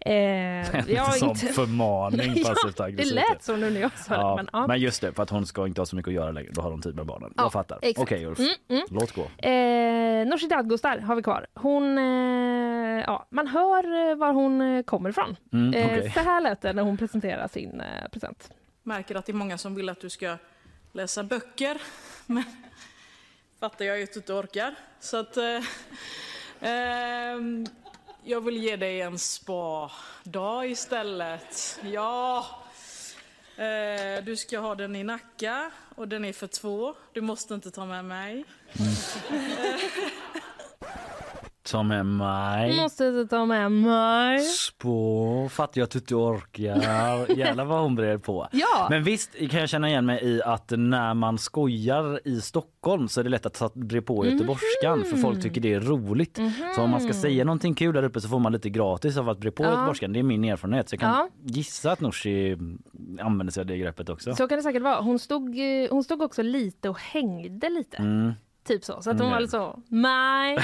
Eh, 0.00 0.12
En 0.76 0.84
jag 0.94 1.14
sån 1.14 1.28
inte... 1.30 1.46
förmaning 1.46 2.32
ja, 2.36 2.48
passivt 2.48 2.76
det 2.76 2.84
aggressivt. 2.84 3.14
lät 3.14 3.42
så 3.44 3.56
nu 3.56 3.70
när 3.70 3.80
jag 3.80 3.98
sa 3.98 4.14
Ja, 4.14 4.30
det. 4.30 4.36
Men, 4.36 4.48
ja. 4.52 4.66
Men 4.66 4.80
just 4.80 5.00
det, 5.00 5.12
för 5.12 5.22
att 5.22 5.30
hon 5.30 5.46
ska 5.46 5.66
inte 5.66 5.80
ha 5.80 5.86
så 5.86 5.96
mycket 5.96 6.08
att 6.08 6.14
göra 6.14 6.30
längre. 6.30 6.50
Då 6.52 6.62
har 6.62 6.70
hon 6.70 6.82
tid 6.82 6.96
med 6.96 7.06
barnen. 7.06 7.32
Ja, 7.36 7.42
jag 7.42 7.52
fattar. 7.52 7.76
Okej 7.78 7.90
exakt. 7.90 8.12
Ulf, 8.12 8.38
Mm, 8.38 8.50
mm. 8.68 8.82
låt 8.90 9.12
gå. 9.14 9.22
Eh, 9.48 10.26
Nooshi 10.26 10.46
Dadgostar 10.48 10.98
har 10.98 11.14
vi 11.16 11.22
kvar. 11.22 11.46
Hon, 11.54 11.98
eh, 11.98 13.04
ja, 13.06 13.26
man 13.30 13.46
hör 13.48 14.10
eh, 14.10 14.16
var 14.16 14.32
hon 14.32 14.60
eh, 14.60 14.82
kommer 14.82 15.10
ifrån. 15.10 15.36
Mm, 15.52 15.74
Eh, 15.74 15.84
okej. 15.86 16.10
Så 16.14 16.20
här 16.20 16.40
lät 16.40 16.62
det 16.62 16.72
hon 16.86 16.96
presenterar 16.96 17.48
sin 17.48 17.80
eh, 17.80 18.08
present. 18.08 18.50
märker 18.82 19.14
att 19.14 19.26
det 19.26 19.32
är 19.32 19.34
många 19.34 19.58
som 19.58 19.74
vill 19.74 19.88
att 19.88 20.00
du 20.00 20.10
ska 20.10 20.38
läsa 20.92 21.22
böcker. 21.22 21.82
Men 22.26 22.44
fattar 23.60 23.84
jag 23.84 23.98
ju 23.98 24.04
att 24.04 24.12
du 24.12 24.18
inte 24.18 24.32
orkar. 24.32 24.74
Så 25.00 25.16
att... 25.16 25.36
Eh, 25.36 25.62
ehm, 26.60 27.66
jag 28.24 28.40
vill 28.40 28.56
ge 28.56 28.76
dig 28.76 29.00
en 29.00 29.18
spa-dag 29.18 30.70
istället. 30.70 31.80
Ja! 31.82 32.46
Eh, 33.56 34.24
du 34.24 34.36
ska 34.36 34.58
ha 34.58 34.74
den 34.74 34.96
i 34.96 35.04
Nacka 35.04 35.70
och 35.94 36.08
den 36.08 36.24
är 36.24 36.32
för 36.32 36.46
två. 36.46 36.94
Du 37.12 37.20
måste 37.20 37.54
inte 37.54 37.70
ta 37.70 37.86
med 37.86 38.04
mig. 38.04 38.44
Som 41.66 41.90
är 41.90 42.02
mig. 42.02 42.76
Måste 42.76 43.10
du 43.10 43.26
ta 43.26 43.46
med 43.46 43.72
mig? 43.72 44.40
Spå, 44.40 45.48
fattar 45.50 45.80
jag 45.80 45.84
att 45.84 45.90
du 45.90 45.98
inte 45.98 46.14
orkar. 46.14 47.36
Jävlar 47.38 47.64
vad 47.64 47.82
hon 47.82 47.94
brer 47.94 48.18
på. 48.18 48.48
Ja. 48.52 48.86
Men 48.90 49.02
visst 49.04 49.30
kan 49.50 49.60
jag 49.60 49.68
känna 49.68 49.88
igen 49.88 50.06
mig 50.06 50.24
i 50.24 50.42
att 50.42 50.72
när 50.76 51.14
man 51.14 51.38
skojar 51.38 52.20
i 52.28 52.40
Stockholm 52.40 53.08
så 53.08 53.20
är 53.20 53.24
det 53.24 53.30
lätt 53.30 53.46
att 53.46 53.54
ta- 53.54 53.70
bre 53.74 54.00
på 54.00 54.26
göteborgskan 54.26 55.04
för 55.04 55.16
folk 55.16 55.42
tycker 55.42 55.60
det 55.60 55.74
är 55.74 55.80
roligt. 55.80 56.38
Så 56.76 56.82
om 56.82 56.90
man 56.90 57.00
ska 57.00 57.12
säga 57.12 57.44
någonting 57.44 57.74
kul 57.74 57.94
där 57.94 58.02
uppe 58.02 58.20
så 58.20 58.28
får 58.28 58.38
man 58.38 58.52
lite 58.52 58.70
gratis 58.70 59.16
av 59.16 59.28
att 59.28 59.38
bre 59.38 59.50
på 59.50 59.62
Ja. 59.64 59.70
göteborgskan. 59.70 60.12
Det 60.12 60.18
är 60.18 60.22
min 60.22 60.44
erfarenhet. 60.44 60.88
Så 60.88 60.94
jag 60.94 61.00
kan 61.00 61.10
Ja. 61.10 61.28
gissa 61.44 61.92
att 61.92 62.00
Nooshi 62.00 62.56
använder 63.20 63.52
sig 63.52 63.60
av 63.60 63.66
det 63.66 63.76
greppet 63.78 64.08
också. 64.08 64.34
Så 64.34 64.48
kan 64.48 64.58
det 64.58 64.62
säkert 64.62 64.82
vara. 64.82 65.00
Hon 65.00 65.18
stod, 65.18 65.58
eh, 65.58 65.90
hon 65.90 66.04
stod 66.04 66.22
också 66.22 66.42
lite 66.42 66.88
och 66.88 66.98
hängde 67.00 67.68
lite. 67.68 67.96
Mm. 67.96 68.32
Typ 68.66 68.84
så. 68.84 69.02
Så 69.02 69.10
att 69.10 69.16
hon 69.18 69.20
Mm. 69.26 69.30
var 69.32 69.40
lite 69.40 69.50
så, 69.50 69.78
nej. 69.88 70.58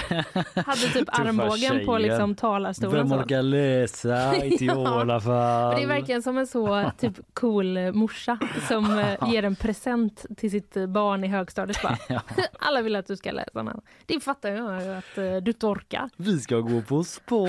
Hade 0.66 0.88
typ 0.92 1.09
armbågen 1.12 1.87
på 1.87 1.99
liksom 1.99 2.35
talarstolen. 2.35 3.09
Vem 3.09 3.18
orkar 3.21 3.42
läsa? 3.42 4.37
Inte 4.44 4.64
jag 4.64 4.82
i 4.82 4.87
alla 4.87 5.21
fall. 5.21 5.75
Det 5.76 5.82
är 5.82 5.87
verkligen 5.87 6.23
som 6.23 6.38
en 6.38 6.47
så 6.47 6.90
typ 6.99 7.18
cool 7.35 7.76
eh, 7.76 7.92
morsa 7.92 8.38
som 8.68 8.99
eh, 8.99 9.28
ger 9.32 9.42
en 9.44 9.56
present 9.56 10.25
till 10.37 10.50
sitt 10.50 10.76
eh, 10.76 10.87
barn 10.87 11.25
i 11.25 11.28
högstadiet. 11.28 11.82
Bara. 11.82 12.23
Alla 12.59 12.82
vill 12.82 12.97
att 12.97 13.06
du 13.06 13.16
ska 13.16 13.30
läsa 13.30 13.62
men 13.62 13.80
det 14.06 14.21
fattar 14.21 14.49
jag 14.49 14.97
att 14.99 15.14
du 15.44 15.50
inte 15.50 15.66
orkar. 15.66 16.11
Vi 16.16 16.38
ska 16.38 16.56
gå 16.56 16.82
på 16.82 17.04
spa. 17.04 17.47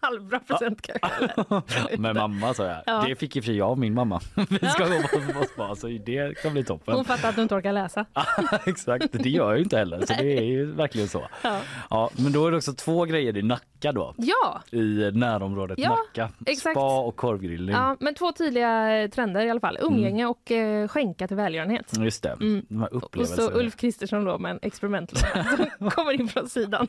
Halvbra 0.00 0.40
present 0.40 0.82
kanske. 0.82 1.96
Med 1.98 2.14
mamma 2.16 2.54
sa 2.54 2.64
jag. 2.66 2.82
Ja. 2.86 3.04
Det 3.08 3.16
fick 3.16 3.36
i 3.36 3.40
och 3.40 3.44
för 3.44 3.46
sig 3.46 3.56
jag 3.56 3.68
av 3.70 3.78
min 3.78 3.94
mamma. 3.94 4.20
Vi 4.50 4.68
ska 4.68 4.84
gå 4.84 5.32
på, 5.40 5.44
spa 5.54 5.76
så 5.76 5.86
det 5.86 6.42
kan 6.42 6.52
bli 6.52 6.64
toppen. 6.64 6.94
Hon 6.94 7.04
fattar 7.04 7.28
att 7.28 7.36
du 7.36 7.42
inte 7.42 7.54
orkar 7.54 7.72
läsa. 7.72 8.04
Exakt, 8.66 9.06
det 9.12 9.28
gör 9.30 9.48
jag 9.48 9.56
ju 9.56 9.62
inte 9.62 9.78
heller 9.78 10.00
så 10.06 10.12
det 10.18 10.38
är 10.38 10.42
ju 10.44 10.72
verkligen 10.72 11.08
så. 11.08 11.26
Ja. 11.42 11.60
Ja, 11.90 12.10
men 12.16 12.32
då 12.32 12.46
är 12.46 12.50
det 12.50 12.56
också 12.56 12.72
två 12.72 13.04
grejer 13.04 13.36
i 13.36 13.42
Nacka 13.42 13.92
då. 13.92 14.14
Ja, 14.16 14.62
I 14.78 15.10
närområdet 15.14 15.78
Ja, 15.78 15.88
Nacka. 15.90 16.30
exakt. 16.46 16.74
Spa 16.76 17.00
och 17.00 17.16
korvgrillning. 17.16 17.74
ja, 17.74 17.96
men 18.00 18.14
två 18.14 18.32
tydliga 18.32 19.02
eh, 19.02 19.10
trender 19.10 19.40
i 19.46 19.50
alla 19.50 19.60
fall. 19.60 19.78
Umgänge 19.80 20.26
och 20.26 20.50
eh, 20.50 20.88
skänka 20.88 21.28
till 21.28 21.36
välgörenhet. 21.36 21.92
Just 21.98 22.22
det, 22.22 22.28
Mm. 22.40 22.66
de 22.68 22.82
Och 23.18 23.26
så 23.28 23.50
Ulf 23.52 23.76
Kristersson 23.76 24.24
då 24.24 24.38
med 24.38 24.50
en 24.50 24.58
experimentlåda 24.62 25.44
som 25.78 25.90
kommer 25.90 26.12
in 26.12 26.28
från 26.28 26.48
sidan. 26.48 26.88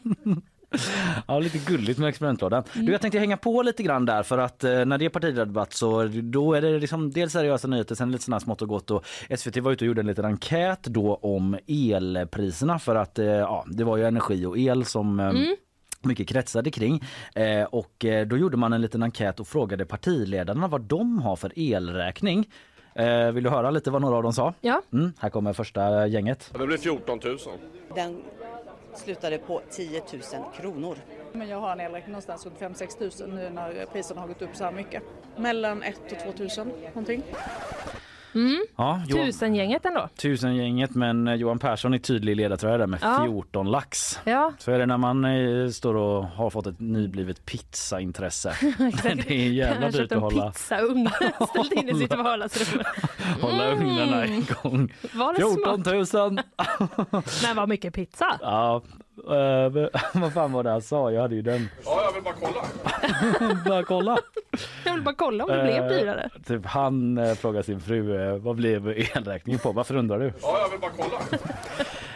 Ja, 1.28 1.40
lite 1.40 1.58
gulligt 1.72 2.00
med 2.00 2.10
experimentlådan. 2.10 2.64
Mm. 2.74 2.86
Du, 2.86 2.92
jag 2.92 3.02
tänkte 3.02 3.20
hänga 3.20 3.38
på 3.38 3.62
lite 3.62 3.84
grann 3.84 4.06
där 4.06 4.24
för 4.24 4.38
att 4.38 4.64
eh, 4.64 4.86
när 4.86 4.98
det 4.98 5.06
är 5.06 5.10
partiledardebatt 5.10 5.74
så 5.74 6.04
då 6.24 6.54
är 6.54 6.62
det 6.62 6.80
liksom 6.80 7.12
dels 7.12 7.34
seriösa 7.34 7.68
nyheter, 7.68 7.96
sen 7.96 8.12
lite 8.12 8.24
sådana 8.24 8.40
smått 8.40 8.62
och 8.62 8.68
gott 8.68 8.92
och 8.92 9.06
SVT 9.38 9.58
var 9.58 9.72
ute 9.72 9.84
och 9.84 9.88
gjorde 9.88 10.02
en 10.02 10.08
liten 10.08 10.26
enkät 10.26 10.84
då 10.84 11.16
om 11.16 11.58
elpriserna 11.68 12.80
för 12.80 12.96
att 12.96 13.20
eh, 13.20 13.26
ja, 13.26 13.66
det 13.68 13.84
var 13.84 13.98
ju 13.98 14.06
energi 14.06 14.46
och 14.46 14.58
el 14.58 14.86
som 14.86 15.20
eh, 15.20 15.30
Mm. 15.30 15.56
mycket 16.02 16.28
kretsade 16.28 16.72
kring. 16.72 17.04
Eh, 17.36 17.64
och 17.64 18.06
eh, 18.06 18.28
då 18.28 18.38
gjorde 18.38 18.58
man 18.58 18.74
en 18.74 18.82
liten 18.82 19.04
enkät 19.04 19.40
och 19.40 19.48
frågade 19.48 19.86
partiledarna 19.86 20.68
vad 20.68 20.82
de 20.82 21.20
har 21.22 21.36
för 21.36 21.52
elräkning. 21.60 22.50
Eh, 22.96 23.32
vill 23.32 23.44
du 23.44 23.50
höra 23.50 23.72
lite 23.72 23.92
vad 23.92 24.02
några 24.02 24.16
av 24.18 24.24
dem 24.24 24.34
sa? 24.34 24.54
Ja. 24.62 24.82
Mm, 24.94 25.14
här 25.20 25.30
kommer 25.30 25.54
första 25.54 26.08
gänget. 26.08 26.52
Det 26.60 26.68
blir 26.68 26.78
14 26.78 27.20
000. 27.26 27.38
Den 27.96 28.22
slutade 29.00 29.38
på 29.38 29.62
10 29.70 30.02
000 30.14 30.22
kronor. 30.56 30.98
Men 31.32 31.48
jag 31.48 31.60
har 31.60 31.72
en 31.72 31.80
elräkning 31.80 32.12
någonstans 32.12 32.46
runt 32.46 32.60
5-6 32.60 33.28
000 33.28 33.36
nu 33.36 33.50
när 33.50 33.86
priserna 33.86 34.22
har 34.22 34.28
gått 34.28 34.42
upp 34.42 34.56
så 34.56 34.64
här 34.64 34.72
mycket. 34.72 35.04
Mellan 35.38 35.84
1 35.84 36.00
och 36.28 36.38
2 36.38 36.64
000, 36.64 36.74
någonting. 36.86 37.24
Ja, 38.78 39.02
Johan- 39.08 39.26
Tusengänget 39.26 39.86
ändå. 39.86 40.10
Tusengänget 40.18 40.96
men 40.96 41.28
eh, 41.28 41.34
Johan 41.36 41.60
Persson 41.60 41.94
är 41.94 41.98
tydlig 41.98 42.36
ledartröja 42.36 42.78
där 42.78 42.88
med 42.88 43.00
Ja. 43.04 43.24
14 43.26 43.72
lax. 43.72 44.20
Ja, 44.24 44.54
Så 44.60 44.72
är 44.72 44.80
det 44.80 44.86
när 44.86 44.98
man 44.98 45.26
eh, 45.26 45.70
står 45.70 45.96
och 45.96 46.24
har 46.24 46.50
fått 46.50 46.68
ett 46.68 46.80
nyblivet 46.80 47.46
pizzaintresse. 47.46 48.54
det 49.04 49.32
är 49.32 49.50
jävla 49.50 49.90
dyrt 49.90 50.12
att 50.12 50.22
hålla, 50.22 50.52
pizzaugn 50.52 51.10
ställt 51.50 51.74
in 51.74 51.90
i 51.90 51.94
sitt 52.00 52.18
vardagsrum. 52.18 52.84
hålla 53.42 53.72
ugnarna 53.72 54.26
igång. 54.26 54.94
Var 55.14 55.34
det 55.34 55.40
14 55.40 55.84
smart? 55.84 56.14
000! 56.14 57.24
Men 57.44 57.56
vad 57.56 57.70
mycket 57.70 57.94
pizza. 57.94 58.38
Ja, 58.42 58.82
eh, 59.28 59.90
vad 60.22 60.34
fan 60.34 60.52
var 60.52 60.64
det 60.64 60.70
han 60.70 60.82
sa? 60.82 61.12
Jag 61.12 61.22
hade 61.22 61.36
ju 61.36 61.42
den. 61.42 61.70
Ja, 61.86 62.02
jag 62.06 62.14
vill 62.14 62.24
bara 62.24 62.34
kolla. 62.34 62.62
Bara 63.66 63.84
kolla. 63.84 64.18
Jag 64.86 64.94
vill 64.94 65.02
bara 65.04 65.16
kolla 65.16 65.44
om 65.44 65.50
det 65.50 65.64
blev 65.64 65.84
Eh, 65.84 65.88
dyrare. 65.90 66.30
Typ 66.48 66.66
han 66.66 67.18
eh, 67.18 67.34
frågar 67.34 67.62
sin 67.62 67.80
fru 67.80 68.38
vad 68.40 68.56
blev 68.56 68.88
elräkningen 68.90 69.60
på? 69.60 69.72
Varför 69.72 69.96
undrar 69.96 70.20
du? 70.20 70.34
Ja, 70.42 70.60
jag 70.64 70.70
vill 70.72 70.80
bara 70.80 70.92
kolla. 70.98 71.40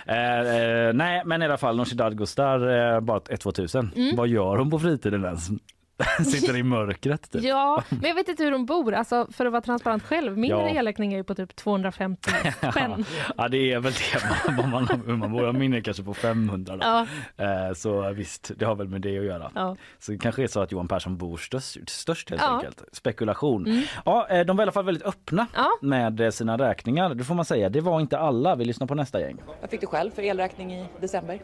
Eh, 0.05 0.39
eh, 0.39 0.93
nej 0.93 1.21
men 1.25 1.41
i 1.41 1.45
alla 1.45 1.57
fall 1.57 1.75
Nooshi 1.75 1.95
Dadgostar 1.95 2.93
eh, 2.95 2.99
bara 2.99 3.21
ett 3.29 3.41
2000. 3.41 3.91
Mm. 3.95 4.15
Vad 4.15 4.27
gör 4.27 4.57
hon 4.57 4.69
på 4.71 4.79
fritiden 4.79 5.25
ens? 5.25 5.47
Sitter 6.25 6.55
i 6.57 6.63
mörkret 6.63 7.31
typ. 7.31 7.43
Ja, 7.43 7.83
men 7.89 8.01
jag 8.03 8.15
vet 8.15 8.27
inte 8.27 8.43
hur 8.43 8.51
de 8.51 8.65
bor. 8.65 8.93
Alltså, 8.93 9.27
för 9.31 9.45
att 9.45 9.51
vara 9.51 9.61
transparent 9.61 10.03
själv, 10.03 10.37
min 10.37 10.49
Ja. 10.51 10.69
elräkning 10.69 11.13
är 11.13 11.17
ju 11.17 11.23
på 11.23 11.35
typ 11.35 11.55
250 11.55 12.29
spänn. 12.71 13.05
Ja 13.37 13.47
det 13.47 13.71
är 13.73 13.79
väl 13.79 13.93
det 13.93 14.51
man, 14.51 14.69
man, 14.69 14.87
man, 14.89 15.01
hur 15.05 15.15
man 15.15 15.31
bor. 15.31 15.51
Min 15.53 15.73
är 15.73 15.81
kanske 15.81 16.03
på 16.03 16.13
500 16.13 16.77
då. 16.77 16.83
Ja, 16.85 17.07
Eh, 17.37 17.73
så 17.73 18.11
visst, 18.11 18.51
det 18.57 18.65
har 18.65 18.75
väl 18.75 18.87
med 18.87 19.01
det 19.01 19.17
att 19.19 19.25
göra. 19.25 19.51
ja. 19.55 19.75
Så 19.99 20.11
det 20.11 20.17
kanske 20.17 20.43
är 20.43 20.47
så 20.47 20.59
att 20.61 20.71
Johan 20.71 20.87
Persson 20.87 21.17
bor 21.17 21.37
störst, 21.37 21.89
störst 21.89 22.29
helt 22.29 22.41
Ja. 22.41 22.47
Mm. 22.47 22.57
enkelt. 22.59 22.83
Spekulation. 22.91 23.83
Ja, 24.05 24.27
eh, 24.29 24.45
de 24.45 24.57
var 24.57 24.61
i 24.61 24.65
alla 24.65 24.71
fall 24.71 24.85
väldigt 24.85 25.05
öppna 25.05 25.47
Ja. 25.55 25.67
med 25.81 26.21
eh, 26.21 26.29
sina 26.29 26.57
räkningar. 26.57 27.13
Det 27.15 27.23
får 27.23 27.35
man 27.35 27.45
säga. 27.45 27.69
Det 27.69 27.81
var 27.81 28.01
inte 28.01 28.17
alla. 28.19 28.55
Vi 28.55 28.65
lyssnar 28.65 28.87
på 28.87 28.95
nästa 28.95 29.19
gäng. 29.21 29.37
Vad 29.61 29.69
fick 29.69 29.81
du 29.81 29.87
själv 29.87 30.11
för 30.11 30.21
elräkning 30.21 30.73
i 30.73 30.85
december? 31.01 31.39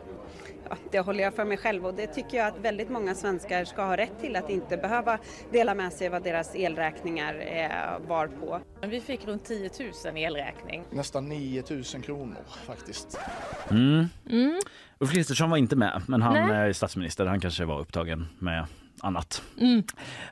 Ja, 0.70 0.76
det 0.92 1.00
håller 1.00 1.24
jag 1.24 1.34
för 1.34 1.46
mig 1.46 1.58
själv 1.58 1.86
och 1.86 1.94
det 1.94 2.08
tycker 2.08 2.38
jag 2.38 2.48
att 2.48 2.60
väldigt 2.60 2.90
många 2.90 3.16
svenskar 3.16 3.66
ska 3.66 3.84
ha 3.84 3.98
rätt 3.98 4.20
till 4.22 4.36
att 4.36 4.50
inte 4.50 4.78
behöva 4.78 5.18
dela 5.52 5.74
med 5.76 5.94
sig 5.94 6.10
vad 6.10 6.24
deras 6.24 6.56
elräkningar 6.56 7.34
eh, 7.48 8.08
var 8.08 8.28
på. 8.28 8.60
Vi 8.88 9.02
fick 9.02 9.28
runt 9.28 9.46
10 9.46 9.70
000 10.06 10.18
i 10.18 10.24
elräkning. 10.24 10.84
Nästan 10.90 11.30
9 11.30 11.64
000 11.70 11.84
kronor 11.84 12.38
faktiskt. 12.66 13.20
Mm. 13.72 14.06
Mm. 14.30 14.60
Ulf 15.00 15.12
Kristersson 15.12 15.50
var 15.50 15.58
inte 15.58 15.76
med, 15.76 16.02
men 16.08 16.22
han 16.22 16.34
Nej. 16.34 16.52
eh, 16.52 16.58
är 16.58 16.74
statsminister. 16.74 17.26
Han 17.26 17.40
kanske 17.40 17.66
var 17.66 17.80
upptagen 17.80 18.28
med 18.40 18.66
annat. 19.02 19.44
Mm. 19.60 19.84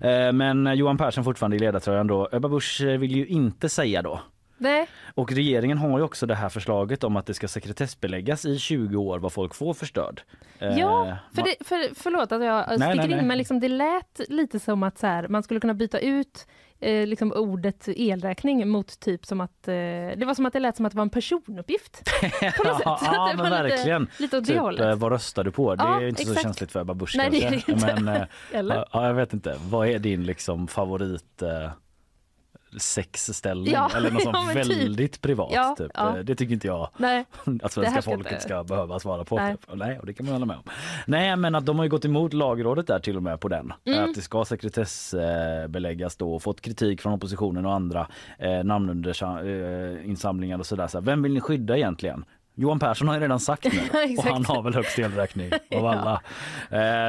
Eh, 0.02 0.34
Men 0.34 0.78
Johan 0.78 0.98
Persson 0.98 1.24
fortfarande 1.24 1.56
i 1.58 1.60
ledartröjan 1.60 2.08
då. 2.08 2.30
Ebba 2.32 2.50
Busch 2.50 2.82
vill 2.82 3.12
ju 3.16 3.28
inte 3.28 3.70
säga 3.70 4.02
då. 4.02 4.22
Nej, 4.58 4.88
Och 5.16 5.32
regeringen 5.32 5.78
har 5.78 5.98
ju 5.98 6.04
också 6.04 6.26
det 6.26 6.36
här 6.36 6.50
förslaget 6.50 7.04
om 7.04 7.16
att 7.16 7.26
det 7.26 7.34
ska 7.34 7.48
sekretessbeläggas 7.48 8.46
i 8.46 8.60
20 8.60 8.98
år 8.98 9.20
vad 9.20 9.34
folk 9.34 9.56
får 9.56 9.74
för 9.74 9.86
stöd. 9.86 10.22
Eh, 10.60 10.78
Ja, 10.80 11.18
för 11.36 11.42
det, 11.42 11.56
för, 11.68 11.96
förlåt 11.96 12.32
att 12.32 12.44
jag 12.44 12.66
Nej, 12.68 12.78
sticker 12.78 12.96
nej, 12.96 13.08
nej. 13.08 13.20
in, 13.20 13.28
men 13.28 13.38
liksom 13.38 13.60
det 13.60 13.68
lät 13.70 14.22
lite 14.30 14.60
som 14.60 14.84
att 14.84 14.98
så 14.98 15.08
här, 15.08 15.28
man 15.28 15.44
skulle 15.44 15.60
kunna 15.60 15.74
byta 15.74 16.00
ut 16.00 16.48
eh, 16.80 17.08
liksom 17.08 17.32
ordet 17.36 17.88
elräkning 17.88 18.68
mot 18.68 19.00
typ 19.00 19.26
som 19.26 19.42
att... 19.42 19.68
Eh, 19.68 19.74
det 19.74 20.24
var 20.26 20.34
som 20.34 20.46
att 20.46 20.54
det 20.54 20.60
lät 20.60 20.76
som 20.78 20.86
att 20.86 20.92
det 20.92 20.98
var 20.98 21.02
en 21.04 21.10
personuppgift. 21.10 22.04
På 22.58 22.64
något 22.64 22.78
sätt. 22.78 22.82
Ja, 22.86 23.26
Att 23.32 23.38
det 23.38 23.44
men 23.44 23.52
verkligen. 23.52 24.02
Lite, 24.02 24.22
lite 24.22 24.38
åt 24.38 24.46
Typ, 24.46 24.58
hållet. 24.58 24.82
eh, 24.86 24.96
vad 24.96 25.12
röstar 25.12 25.44
du 25.44 25.52
på? 25.52 25.76
Det 25.76 25.84
Ja, 25.84 26.02
är 26.02 26.08
inte 26.08 26.24
så 26.26 26.32
exakt. 26.32 26.44
känsligt 26.48 26.72
för 26.72 26.80
Ebba 26.82 26.94
Busch 26.94 27.14
Nej, 27.18 27.30
det 27.32 27.38
är 27.44 27.50
kanske. 27.52 27.72
det 27.72 27.76
inte. 27.92 28.02
Men 28.04 28.16
eh, 28.16 28.28
Eller? 28.60 28.76
ja, 28.76 28.86
ja, 28.92 29.08
jag 29.08 29.14
vet 29.14 29.34
inte. 29.34 29.56
Vad 29.70 29.88
är 29.88 30.00
din 30.00 30.24
liksom 30.24 30.68
favorit 30.68 31.42
eh, 31.42 31.72
sexställning? 32.78 33.74
Ja, 33.74 33.92
Eller 33.96 34.12
något 34.12 34.22
ja, 34.26 34.32
sånt 34.34 34.48
typ. 34.54 34.58
väldigt 34.58 35.22
privat. 35.22 35.50
Ja, 35.54 35.76
typ. 35.78 35.98
Eh, 35.98 36.14
Det 36.16 36.36
tycker 36.36 36.54
inte 36.54 36.68
jag 36.68 36.90
Nej, 36.98 37.26
att 37.64 37.72
svenska 37.72 38.02
ska 38.02 38.12
folket 38.12 38.32
inte- 38.32 38.44
ska 38.44 38.64
behöva 38.64 39.00
svara 39.00 39.24
på. 39.26 39.36
Nej. 39.36 39.58
Typ. 39.58 39.70
Nej, 39.76 40.00
och 40.00 40.06
det 40.06 40.14
kan 40.14 40.26
man 40.26 40.34
hålla 40.34 40.46
med 40.46 40.58
om. 40.58 40.64
Nej, 41.08 41.36
men 41.36 41.56
att 41.56 41.66
de 41.66 41.78
har 41.78 41.86
ju 41.86 41.90
gått 41.90 42.06
emot 42.06 42.34
lagrådet 42.34 42.88
där 42.88 43.00
till 43.00 43.16
och 43.18 43.24
med 43.24 43.40
på 43.40 43.48
den. 43.48 43.74
Mm. 43.86 44.04
Att 44.10 44.16
det 44.16 44.22
ska 44.22 44.46
sekretessbeläggas 44.46 46.16
då 46.18 46.36
och 46.36 46.44
fått 46.44 46.62
kritik 46.62 47.02
från 47.02 47.14
oppositionen 47.14 47.66
och 47.66 47.74
andra 47.74 48.08
eh, 48.40 48.64
namnundersamlingar 48.64 50.60
och 50.60 50.66
sådär. 50.66 50.88
Så 50.88 51.02
vem 51.02 51.22
vill 51.24 51.34
ni 51.34 51.42
skydda 51.42 51.78
egentligen? 51.78 52.26
Johan 52.60 52.80
Persson 52.80 53.08
har 53.08 53.16
ju 53.16 53.22
redan 53.22 53.40
sagt 53.40 53.64
nu 53.64 54.16
och 54.18 54.24
han 54.24 54.46
har 54.46 54.64
väl 54.64 54.74
högst 54.76 55.00
elräkning 55.00 55.52
av 55.54 55.60
Ja. 55.70 55.90
alla. 55.96 56.22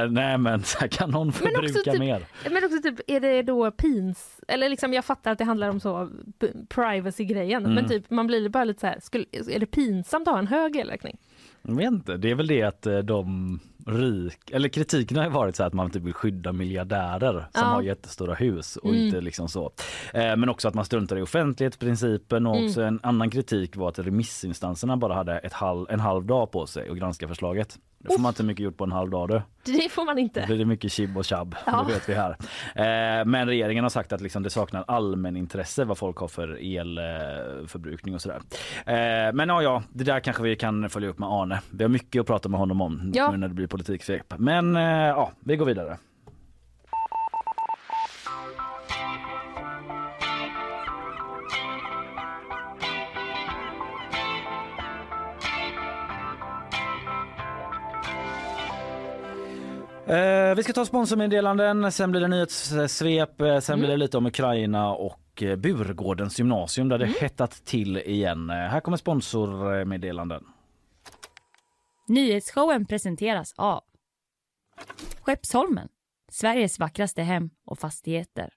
Eh, 0.03 0.11
nej 0.11 0.37
men 0.37 0.63
kan 0.91 1.09
någon 1.09 1.27
Men 1.27 1.33
förbruka 1.33 1.91
typ- 1.91 1.99
mer? 1.99 2.25
men 2.49 2.63
också 2.63 2.81
typ, 2.83 2.99
är 3.07 3.19
det 3.19 3.41
då 3.41 3.71
pins... 3.71 4.39
Eller 4.47 4.69
liksom, 4.69 4.93
jag 4.93 5.05
fattar 5.05 5.31
att 5.31 5.37
det 5.37 5.43
handlar 5.43 5.69
om 5.69 5.79
så 5.79 6.09
p- 6.39 6.47
privacy-grejen, 6.69 7.63
Mm. 7.63 7.75
men 7.75 7.87
typ 7.89 8.09
man 8.09 8.27
blir 8.27 8.49
bara 8.49 8.63
lite 8.63 8.79
så 8.79 8.87
här, 8.87 8.99
skulle, 8.99 9.25
är 9.31 9.59
det 9.59 9.65
pinsamt 9.65 10.27
att 10.27 10.31
ha 10.33 10.39
en 10.39 10.47
hög 10.47 10.75
elräkning? 10.75 11.17
Jag 11.61 11.75
vet 11.75 11.87
inte, 11.87 12.17
det 12.17 12.31
är 12.31 12.35
väl 12.35 12.47
det 12.47 12.63
att 12.63 12.85
eh, 12.85 12.97
de 12.97 13.59
rik, 13.87 14.51
eller 14.51 14.69
kritiken 14.69 15.17
har 15.17 15.29
varit 15.29 15.55
så 15.55 15.63
att 15.63 15.73
man 15.73 15.89
typ 15.91 16.03
vill 16.03 16.13
skydda 16.13 16.53
miljardärer 16.53 17.31
som 17.31 17.61
Ja. 17.61 17.63
har 17.63 17.81
jättestora 17.81 18.33
hus 18.33 18.75
och 18.75 18.89
Mm. 18.89 19.05
inte 19.05 19.21
liksom 19.21 19.47
så. 19.49 19.71
Eh, 20.13 20.35
men 20.35 20.49
också 20.49 20.67
att 20.67 20.73
man 20.73 20.85
struntar 20.85 21.17
i 21.17 21.21
offentlighetsprincipen 21.21 22.47
och 22.47 22.55
Mm. 22.55 22.67
också 22.67 22.81
en 22.81 22.99
annan 23.03 23.29
kritik 23.29 23.75
var 23.75 23.89
att 23.89 23.99
remissinstanserna 23.99 24.97
bara 24.97 25.13
hade 25.13 25.37
ett 25.37 25.53
halv, 25.53 25.85
en 25.89 25.99
halv 25.99 26.25
dag 26.25 26.51
på 26.51 26.65
sig 26.67 26.89
att 26.89 26.97
granska 26.97 27.27
förslaget. 27.27 27.77
Det 28.01 28.13
får 28.13 28.19
man 28.21 28.29
inte 28.29 28.43
mycket 28.43 28.63
gjort 28.63 28.77
på 28.77 28.83
en 28.83 28.91
halv 28.91 29.09
dag 29.09 29.27
du. 29.29 29.41
Det 29.63 29.89
får 29.91 30.05
man 30.05 30.17
inte. 30.19 30.45
Det 30.45 30.65
mycket 30.65 30.91
chib 30.91 31.17
och 31.17 31.25
tjabb, 31.25 31.55
Ja. 31.65 31.85
det 31.87 31.93
vet 31.93 32.09
vi 32.09 32.13
här. 32.13 32.29
Eh, 32.75 33.25
men 33.25 33.47
regeringen 33.47 33.83
har 33.85 33.89
sagt 33.89 34.13
att 34.13 34.21
liksom 34.21 34.43
det 34.43 34.49
saknar 34.49 34.85
allmänintresse 34.87 35.83
vad 35.85 35.97
folk 35.97 36.17
har 36.17 36.27
för 36.27 36.47
elförbrukning 36.77 38.15
och 38.15 38.21
sådär. 38.21 38.41
Eh, 38.85 39.33
men 39.33 39.49
ja, 39.49 39.61
ja, 39.61 39.83
det 39.93 40.03
där 40.03 40.19
kanske 40.19 40.43
vi 40.43 40.55
kan 40.55 40.89
följa 40.89 41.09
upp 41.09 41.19
med 41.19 41.29
Arne. 41.29 41.61
Vi 41.71 41.83
har 41.83 41.89
mycket 41.89 42.19
att 42.19 42.27
prata 42.27 42.49
med 42.49 42.59
honom 42.59 42.81
om 42.81 43.11
Ja. 43.15 43.31
nu 43.31 43.37
när 43.37 43.47
det 43.47 43.53
blir 43.53 43.67
politiksvep. 43.67 44.33
Men 44.37 44.75
eh, 44.75 44.83
ja, 45.07 45.31
vi 45.39 45.55
går 45.55 45.65
vidare. 45.65 45.97
Eh, 60.09 60.55
vi 60.55 60.63
ska 60.63 60.73
ta 60.73 60.85
sponsormeddelanden, 60.85 61.91
sen 61.91 62.11
blir 62.11 62.21
det 62.21 62.27
nyhetssvep, 62.27 63.41
eh, 63.41 63.59
sen 63.59 63.79
blir 63.79 63.89
det 63.89 63.97
lite 63.97 64.17
om 64.17 64.25
Ukraina 64.25 64.93
och 64.93 65.43
eh, 65.43 65.55
Burgårdens 65.55 66.39
gymnasium 66.39 66.89
där 66.89 66.97
det 66.97 67.05
hettat 67.05 67.51
till 67.65 67.97
igen. 67.97 68.49
Eh, 68.49 68.55
här 68.55 68.79
kommer 68.79 68.97
sponsormeddelanden. 68.97 70.43
Nyhetsshowen 72.07 72.85
presenteras 72.85 73.53
av 73.57 73.83
Skeppsholmen, 75.21 75.89
Sveriges 76.31 76.79
vackraste 76.79 77.21
hem 77.21 77.49
och 77.65 77.79
fastigheter. 77.79 78.53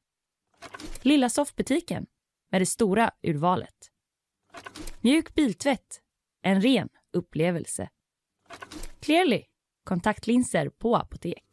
Lilla 1.02 1.28
soffbutiken 1.28 2.06
med 2.50 2.60
det 2.60 2.66
stora 2.66 3.10
urvalet. 3.22 3.90
Mjuk 5.00 5.34
biltvätt, 5.34 6.00
en 6.42 6.60
ren 6.60 6.88
upplevelse. 7.12 7.88
Clearly, 9.00 9.42
kontaktlinser 9.84 10.68
på 10.68 10.96
apotek. 10.96 11.44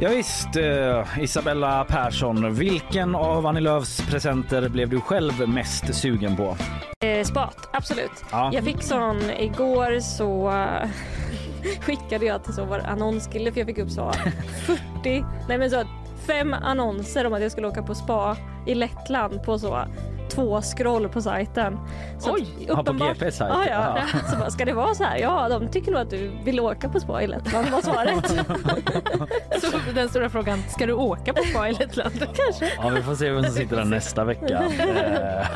Ja, 0.00 0.08
visst, 0.08 0.56
eh, 0.56 1.22
Isabella 1.22 1.84
Persson, 1.84 2.54
vilken 2.54 3.14
av 3.14 3.46
Annie 3.46 3.60
Lööfs 3.60 4.06
presenter 4.10 4.68
blev 4.68 4.88
du 4.88 5.00
själv 5.00 5.48
mest 5.48 5.94
sugen 5.94 6.36
på? 6.36 6.56
Eh, 7.04 7.24
spat, 7.24 7.68
absolut. 7.72 8.24
Ja. 8.30 8.50
Jag 8.54 8.64
fick 8.64 8.82
sån 8.82 9.30
igår 9.30 10.00
så 10.00 10.52
skickade 11.80 12.26
jag 12.26 12.44
till 12.44 12.54
så 12.54 12.64
vår 12.64 12.78
annonskille 12.78 13.52
för 13.52 13.60
jag 13.60 13.66
fick 13.66 13.78
upp 13.78 13.90
så 13.90 14.12
40, 14.12 14.76
nej 15.48 15.58
men 15.58 15.70
så 15.70 15.84
fem 16.26 16.52
annonser 16.52 17.26
om 17.26 17.32
att 17.32 17.42
jag 17.42 17.52
skulle 17.52 17.68
åka 17.68 17.82
på 17.82 17.94
spa 17.94 18.36
i 18.66 18.74
Lettland 18.74 19.42
på 19.42 19.58
så 19.58 19.84
två 20.30 20.60
scroll 20.62 21.08
på 21.08 21.22
sajten. 21.22 21.78
Så 22.18 22.32
Oj! 22.34 22.46
på 22.66 22.72
uppenbart- 22.72 23.18
GP 23.18 23.30
sajt. 23.32 23.52
Ja, 23.54 23.64
ja. 23.70 23.98
Ja. 24.12 24.18
Så 24.30 24.36
bara, 24.38 24.50
ska 24.50 24.64
det 24.64 24.72
vara 24.72 24.94
så 24.94 25.04
här? 25.04 25.18
Ja, 25.18 25.48
de 25.48 25.68
tycker 25.68 25.92
nog 25.92 26.00
att 26.00 26.10
du 26.10 26.30
vill 26.44 26.60
åka 26.60 26.88
på 26.88 27.00
spa 27.00 27.22
i 27.22 27.26
Lettland 27.26 27.68
var 27.68 27.80
svaret. 27.82 28.28
Så 29.60 29.66
den 29.94 30.08
stora 30.08 30.28
frågan, 30.30 30.62
ska 30.68 30.86
du 30.86 30.92
åka 30.92 31.32
på 31.32 31.42
spa 31.44 31.68
i 31.68 31.72
Lettland? 31.72 32.12
Kanske. 32.34 32.72
Ja, 32.82 32.88
vi 32.88 33.02
får 33.02 33.14
se 33.14 33.30
vem 33.30 33.44
som 33.44 33.52
sitter 33.54 33.76
där 33.76 33.84
nästa 33.84 34.24
vecka 34.24 34.62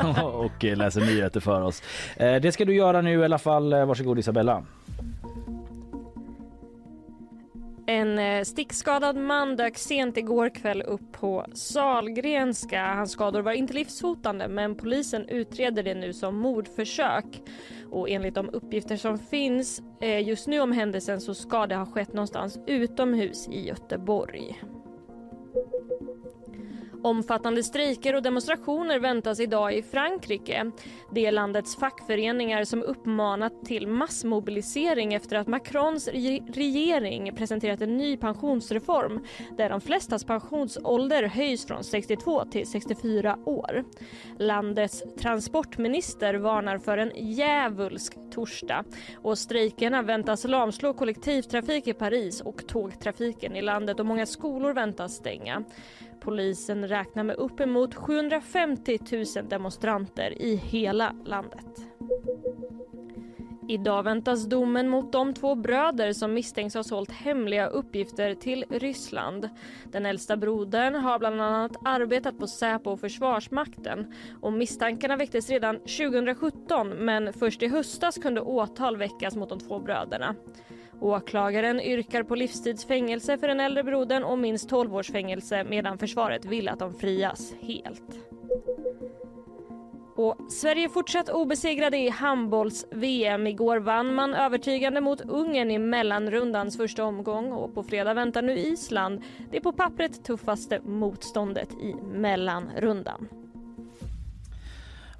eh, 0.03 0.23
och 0.25 0.63
läser 0.63 1.01
nyheter 1.01 1.39
för 1.39 1.61
oss. 1.61 1.81
Eh, 2.17 2.35
Det 2.35 2.51
ska 2.51 2.65
du 2.65 2.75
göra 2.75 3.01
nu 3.01 3.19
i 3.21 3.25
alla 3.25 3.37
fall. 3.37 3.73
Eh, 3.73 3.85
Varsågod 3.85 4.19
Isabella. 4.19 4.63
En 7.87 8.19
eh, 8.19 8.43
stickskadad 8.43 9.15
man 9.15 9.55
dök 9.55 9.77
sent 9.77 10.17
igår 10.17 10.49
kväll 10.49 10.81
upp 10.81 11.11
på 11.11 11.45
Salgrenska. 11.53 12.93
Hans 12.93 13.11
skador 13.11 13.41
var 13.41 13.51
inte 13.51 13.73
livshotande 13.73 14.47
men 14.47 14.75
polisen 14.75 15.29
utreder 15.29 15.83
det 15.83 15.95
nu 15.95 16.13
som 16.13 16.35
mordförsök. 16.35 17.41
Och 17.91 18.09
enligt 18.09 18.35
de 18.35 18.49
uppgifter 18.49 18.97
som 18.97 19.17
finns 19.17 19.81
eh, 20.01 20.27
just 20.27 20.47
nu 20.47 20.59
om 20.59 20.71
händelsen 20.71 21.21
så 21.21 21.33
ska 21.33 21.67
det 21.67 21.75
ha 21.75 21.85
skett 21.85 22.13
någonstans 22.13 22.59
utomhus 22.67 23.47
i 23.47 23.67
Göteborg. 23.67 24.61
Omfattande 27.03 27.63
strejker 27.63 28.15
och 28.15 28.23
demonstrationer 28.23 28.99
väntas 28.99 29.39
idag 29.39 29.73
i 29.73 29.83
Frankrike. 29.83 30.71
Det 31.11 31.25
är 31.25 31.31
landets 31.31 31.75
fackföreningar 31.75 32.63
som 32.63 32.83
uppmanat 32.83 33.65
till 33.65 33.87
massmobilisering 33.87 35.13
efter 35.13 35.35
att 35.37 35.47
Macrons 35.47 36.07
regering 36.53 37.35
presenterat 37.35 37.81
en 37.81 37.97
ny 37.97 38.17
pensionsreform 38.17 39.25
där 39.57 39.69
de 39.69 39.81
flestas 39.81 40.23
pensionsålder 40.23 41.23
höjs 41.23 41.65
från 41.65 41.83
62 41.83 42.45
till 42.45 42.67
64 42.67 43.37
år. 43.45 43.83
Landets 44.39 45.03
transportminister 45.19 46.33
varnar 46.33 46.77
för 46.77 46.97
en 46.97 47.11
djävulsk 47.15 48.13
torsdag 48.31 48.83
och 49.17 49.37
strejkerna 49.37 50.01
väntas 50.01 50.43
lamslå 50.43 50.93
kollektivtrafik 50.93 51.87
i 51.87 51.93
Paris 51.93 52.41
och 52.41 52.67
tågtrafiken 52.67 53.55
i 53.55 53.61
landet 53.61 53.99
och 53.99 54.05
många 54.05 54.25
skolor 54.25 54.73
väntas 54.73 55.13
stänga. 55.15 55.63
Polisen 56.23 56.87
räknar 56.87 57.23
med 57.23 57.35
uppemot 57.35 57.95
750 57.95 58.99
000 59.11 59.49
demonstranter 59.49 60.41
i 60.41 60.55
hela 60.55 61.15
landet. 61.25 61.87
Idag 63.67 64.03
väntas 64.03 64.45
domen 64.45 64.89
mot 64.89 65.11
de 65.11 65.33
två 65.33 65.55
bröder 65.55 66.13
som 66.13 66.33
misstänks 66.33 66.75
ha 66.75 66.83
sålt 66.83 67.11
hemliga 67.11 67.67
uppgifter 67.67 68.35
till 68.35 68.65
Ryssland. 68.69 69.49
Den 69.91 70.05
äldsta 70.05 70.37
brodern 70.37 70.95
har 70.95 71.19
bland 71.19 71.41
annat 71.41 71.71
arbetat 71.85 72.39
på 72.39 72.47
Säpo 72.47 72.91
och 72.91 72.99
Försvarsmakten 72.99 74.13
och 74.41 74.53
misstankarna 74.53 75.17
väcktes 75.17 75.49
redan 75.49 75.79
2017 75.79 76.89
men 76.89 77.33
först 77.33 77.63
i 77.63 77.67
höstas 77.67 78.17
kunde 78.17 78.41
åtal 78.41 78.97
väckas 78.97 79.35
mot 79.35 79.49
de 79.49 79.59
två 79.59 79.79
bröderna. 79.79 80.35
Åklagaren 81.03 81.81
yrkar 81.81 82.23
på 82.23 82.35
livstidsfängelse 82.35 83.37
för 83.37 83.47
den 83.47 83.59
äldre 83.59 83.83
brodern 83.83 84.23
och 84.23 84.39
minst 84.39 84.69
12 84.69 84.95
års 84.95 85.11
fängelse 85.11 85.63
medan 85.63 85.97
försvaret 85.97 86.45
vill 86.45 86.69
att 86.69 86.79
de 86.79 86.93
frias 86.93 87.53
helt. 87.61 88.19
Och 90.15 90.37
Sverige 90.49 90.89
fortsatt 90.89 91.29
obesegrade 91.29 91.97
i 91.97 92.09
handbolls-VM. 92.09 93.47
Igår 93.47 93.77
vann 93.77 94.15
man 94.15 94.33
övertygande 94.33 95.01
mot 95.01 95.21
Ungern 95.21 95.71
i 95.71 95.79
mellanrundans 95.79 96.77
första 96.77 97.03
omgång 97.03 97.51
och 97.51 97.73
på 97.73 97.83
fredag 97.83 98.13
väntar 98.13 98.41
nu 98.41 98.57
Island. 98.57 99.23
Det 99.51 99.57
är 99.57 99.61
på 99.61 99.73
pappret 99.73 100.23
tuffaste 100.23 100.79
motståndet 100.79 101.73
i 101.73 101.95
mellanrundan. 102.03 103.42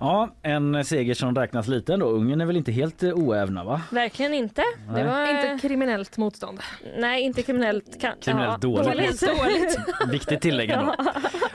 Ja, 0.04 0.30
en 0.42 0.86
seger 0.86 1.13
som 1.13 1.36
räknas 1.36 1.68
liten 1.68 2.00
då. 2.00 2.06
Ungern 2.06 2.42
är 2.42 2.46
väl 2.46 2.58
inte 2.58 2.72
helt 2.72 3.04
eh, 3.04 3.13
oävna 3.13 3.63
va? 3.63 3.82
Verkligen 3.92 4.34
inte. 4.34 4.63
Nej. 4.88 5.04
Det 5.04 5.10
var... 5.10 5.52
Inte 5.52 5.68
kriminellt 5.68 6.18
motstånd. 6.18 6.60
Nej, 6.98 7.22
inte 7.22 7.42
kriminellt. 7.44 8.02
Kan... 8.02 8.12
Kriminellt 8.22 8.62
dåligt. 8.62 8.86
dåligt. 8.92 9.22
dåligt. 9.44 9.78
Viktigt 10.12 10.42
tillägg 10.42 10.70
ändå. 10.70 10.96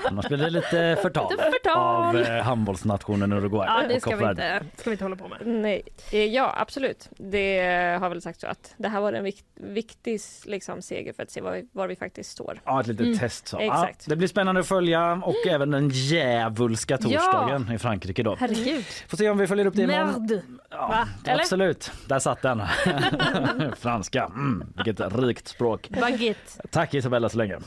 Annars 0.04 0.28
blir 0.28 0.38
det 0.38 0.50
lite 0.50 0.98
förtal, 1.02 1.30
Lite 1.30 1.42
förtal. 1.44 1.76
av 1.78 2.16
eh, 2.16 2.42
handbollsnationen 2.42 3.32
Uruguay 3.32 3.66
Ja, 3.66 3.82
det 3.88 4.00
ska 4.00 4.16
vi, 4.16 4.24
inte, 4.24 4.60
ska 4.76 4.90
vi 4.90 4.94
inte 4.94 5.04
hålla 5.04 5.16
på 5.16 5.28
med. 5.28 5.38
Nej, 5.46 5.82
eh, 6.12 6.24
ja 6.24 6.54
absolut. 6.56 7.08
Det 7.16 7.58
har 8.00 8.08
väl 8.08 8.22
sagt 8.22 8.40
så 8.40 8.46
att 8.46 8.74
det 8.76 8.88
här 8.88 9.00
var 9.00 9.12
en 9.12 9.24
vikt, 9.24 9.44
viktig 9.54 10.20
liksom, 10.44 10.82
seger 10.82 11.12
för 11.12 11.22
att 11.22 11.30
se 11.30 11.40
var 11.40 11.52
vi, 11.52 11.68
var 11.72 11.88
vi 11.88 11.96
faktiskt 11.96 12.30
står. 12.30 12.60
Ja, 12.64 12.80
ett 12.80 12.86
litet 12.86 13.06
Mm. 13.06 13.18
test. 13.18 13.48
Så. 13.48 13.58
Exakt. 13.58 14.04
Ja, 14.06 14.10
det 14.10 14.16
blir 14.16 14.28
spännande 14.28 14.60
att 14.60 14.66
följa 14.68 15.12
och 15.24 15.46
även 15.48 15.70
den 15.70 15.88
djävulska 15.88 16.98
torsdagen 16.98 17.72
i 17.74 17.78
Frankrike 17.78 18.22
då. 18.22 18.37
Herregud. 18.38 18.84
Får 19.08 19.16
se 19.16 19.30
om 19.30 19.38
vi 19.38 19.46
följer 19.46 19.66
upp 19.66 19.74
det 19.74 19.82
imorgon. 19.82 20.20
Merde. 20.20 20.42
Ja, 20.70 21.06
absolut, 21.26 21.92
där 22.06 22.18
satt 22.18 22.42
den. 22.42 22.62
Franska, 23.80 24.24
mm, 24.24 24.66
vilket 24.76 25.16
rikt 25.16 25.48
språk. 25.48 25.88
Baguette. 26.00 26.68
Tack 26.70 26.94
Isabella 26.94 27.28
så 27.28 27.38
länge. 27.38 27.58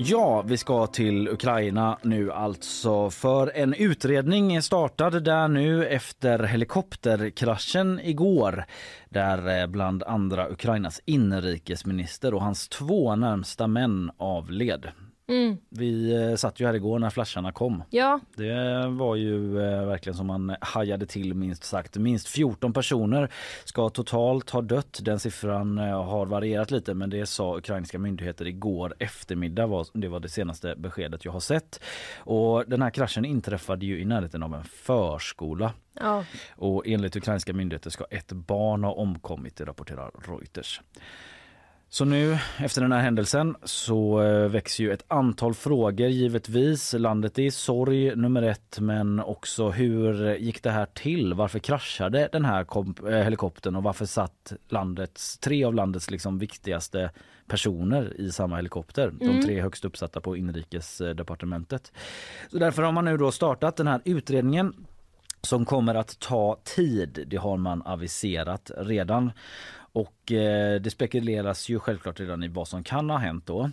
Ja, 0.00 0.42
vi 0.42 0.56
ska 0.56 0.86
till 0.86 1.28
Ukraina 1.28 1.98
nu 2.02 2.32
alltså 2.32 3.10
för 3.10 3.52
en 3.54 3.74
utredning 3.74 4.54
är 4.54 4.60
startad 4.60 5.24
där 5.24 5.48
nu 5.48 5.86
efter 5.86 6.42
helikopterkraschen 6.42 8.00
igår 8.02 8.64
där 9.08 9.60
eh, 9.60 9.66
bland 9.66 10.02
andra 10.02 10.50
Ukrainas 10.50 11.00
inrikesminister 11.04 12.34
och 12.34 12.42
hans 12.42 12.68
två 12.68 13.16
närmsta 13.16 13.66
män 13.66 14.10
avled. 14.16 14.88
Mm. 15.28 15.56
Vi 15.68 16.14
eh, 16.30 16.36
satt 16.36 16.60
ju 16.60 16.66
här 16.66 16.74
igår 16.74 16.98
när 16.98 17.10
flasharna 17.10 17.52
kom. 17.52 17.82
Ja, 17.90 18.20
Det 18.36 18.86
var 18.88 19.16
ju 19.16 19.60
eh, 19.62 19.86
verkligen 19.86 20.16
som 20.16 20.26
man 20.26 20.56
hajade 20.60 21.06
till 21.06 21.34
minst 21.34 21.64
sagt. 21.64 21.96
Minst 21.96 22.28
14 22.28 22.72
personer 22.72 23.32
ska 23.64 23.88
totalt 23.88 24.50
ha 24.50 24.60
dött. 24.62 24.98
Den 25.02 25.18
siffran 25.20 25.78
eh, 25.78 26.04
har 26.04 26.26
varierat 26.26 26.70
lite 26.70 26.94
men 26.94 27.10
det 27.10 27.26
sa 27.26 27.56
ukrainska 27.58 27.98
myndigheter 27.98 28.46
igår 28.46 28.94
eftermiddag. 28.98 29.66
Var, 29.66 29.86
det 29.92 30.08
var 30.08 30.20
det 30.20 30.28
senaste 30.28 30.74
beskedet 30.76 31.24
jag 31.24 31.32
har 31.32 31.40
sett. 31.40 31.80
Och 32.18 32.64
den 32.66 32.82
här 32.82 32.90
kraschen 32.90 33.24
inträffade 33.24 33.86
ju 33.86 34.00
i 34.00 34.04
närheten 34.04 34.42
av 34.42 34.54
en 34.54 34.64
förskola. 34.64 35.72
ja. 36.00 36.24
Och 36.56 36.86
enligt 36.86 37.16
ukrainska 37.16 37.52
myndigheter 37.52 37.90
ska 37.90 38.04
ett 38.10 38.32
barn 38.32 38.84
ha 38.84 38.92
omkommit, 38.92 39.60
rapporterar 39.60 40.10
Reuters. 40.28 40.80
Så 41.90 42.04
nu 42.04 42.38
efter 42.58 42.80
den 42.80 42.92
här 42.92 43.00
händelsen 43.00 43.56
så 43.64 44.22
eh, 44.22 44.48
växer 44.48 44.84
ju 44.84 44.92
ett 44.92 45.04
antal 45.08 45.54
frågor 45.54 46.08
givetvis. 46.08 46.92
Landet 46.92 47.38
är 47.38 47.42
i 47.42 47.50
sorg 47.50 48.16
nummer 48.16 48.42
ett 48.42 48.78
men 48.80 49.20
också 49.20 49.70
hur 49.70 50.34
gick 50.34 50.62
det 50.62 50.70
här 50.70 50.86
till? 50.86 51.34
Varför 51.34 51.58
kraschade 51.58 52.28
den 52.32 52.44
här 52.44 52.66
eh, 53.08 53.24
helikoptern 53.24 53.76
och 53.76 53.82
varför 53.82 54.06
satt 54.06 54.52
landets, 54.68 55.38
tre 55.38 55.64
av 55.64 55.74
landets 55.74 56.10
liksom 56.10 56.38
viktigaste 56.38 57.10
personer 57.46 58.20
i 58.20 58.32
samma 58.32 58.56
helikopter? 58.56 59.12
De 59.18 59.28
Mm. 59.28 59.42
tre 59.42 59.62
högst 59.62 59.84
uppsatta 59.84 60.20
på 60.20 60.36
inrikesdepartementet. 60.36 61.92
Så 62.50 62.58
därför 62.58 62.82
har 62.82 62.92
man 62.92 63.04
nu 63.04 63.16
då 63.16 63.32
startat 63.32 63.76
den 63.76 63.86
här 63.86 64.00
utredningen 64.04 64.74
som 65.42 65.64
kommer 65.64 65.94
att 65.94 66.18
ta 66.18 66.58
tid. 66.64 67.24
Det 67.26 67.36
har 67.36 67.56
man 67.56 67.82
aviserat 67.82 68.70
redan. 68.76 69.32
Och 69.98 70.32
eh, 70.32 70.80
det 70.80 70.90
spekuleras 70.90 71.68
ju 71.68 71.78
självklart 71.78 72.20
redan 72.20 72.42
i 72.42 72.48
vad 72.48 72.68
som 72.68 72.82
kan 72.84 73.10
ha 73.10 73.16
hänt 73.18 73.46
då. 73.46 73.70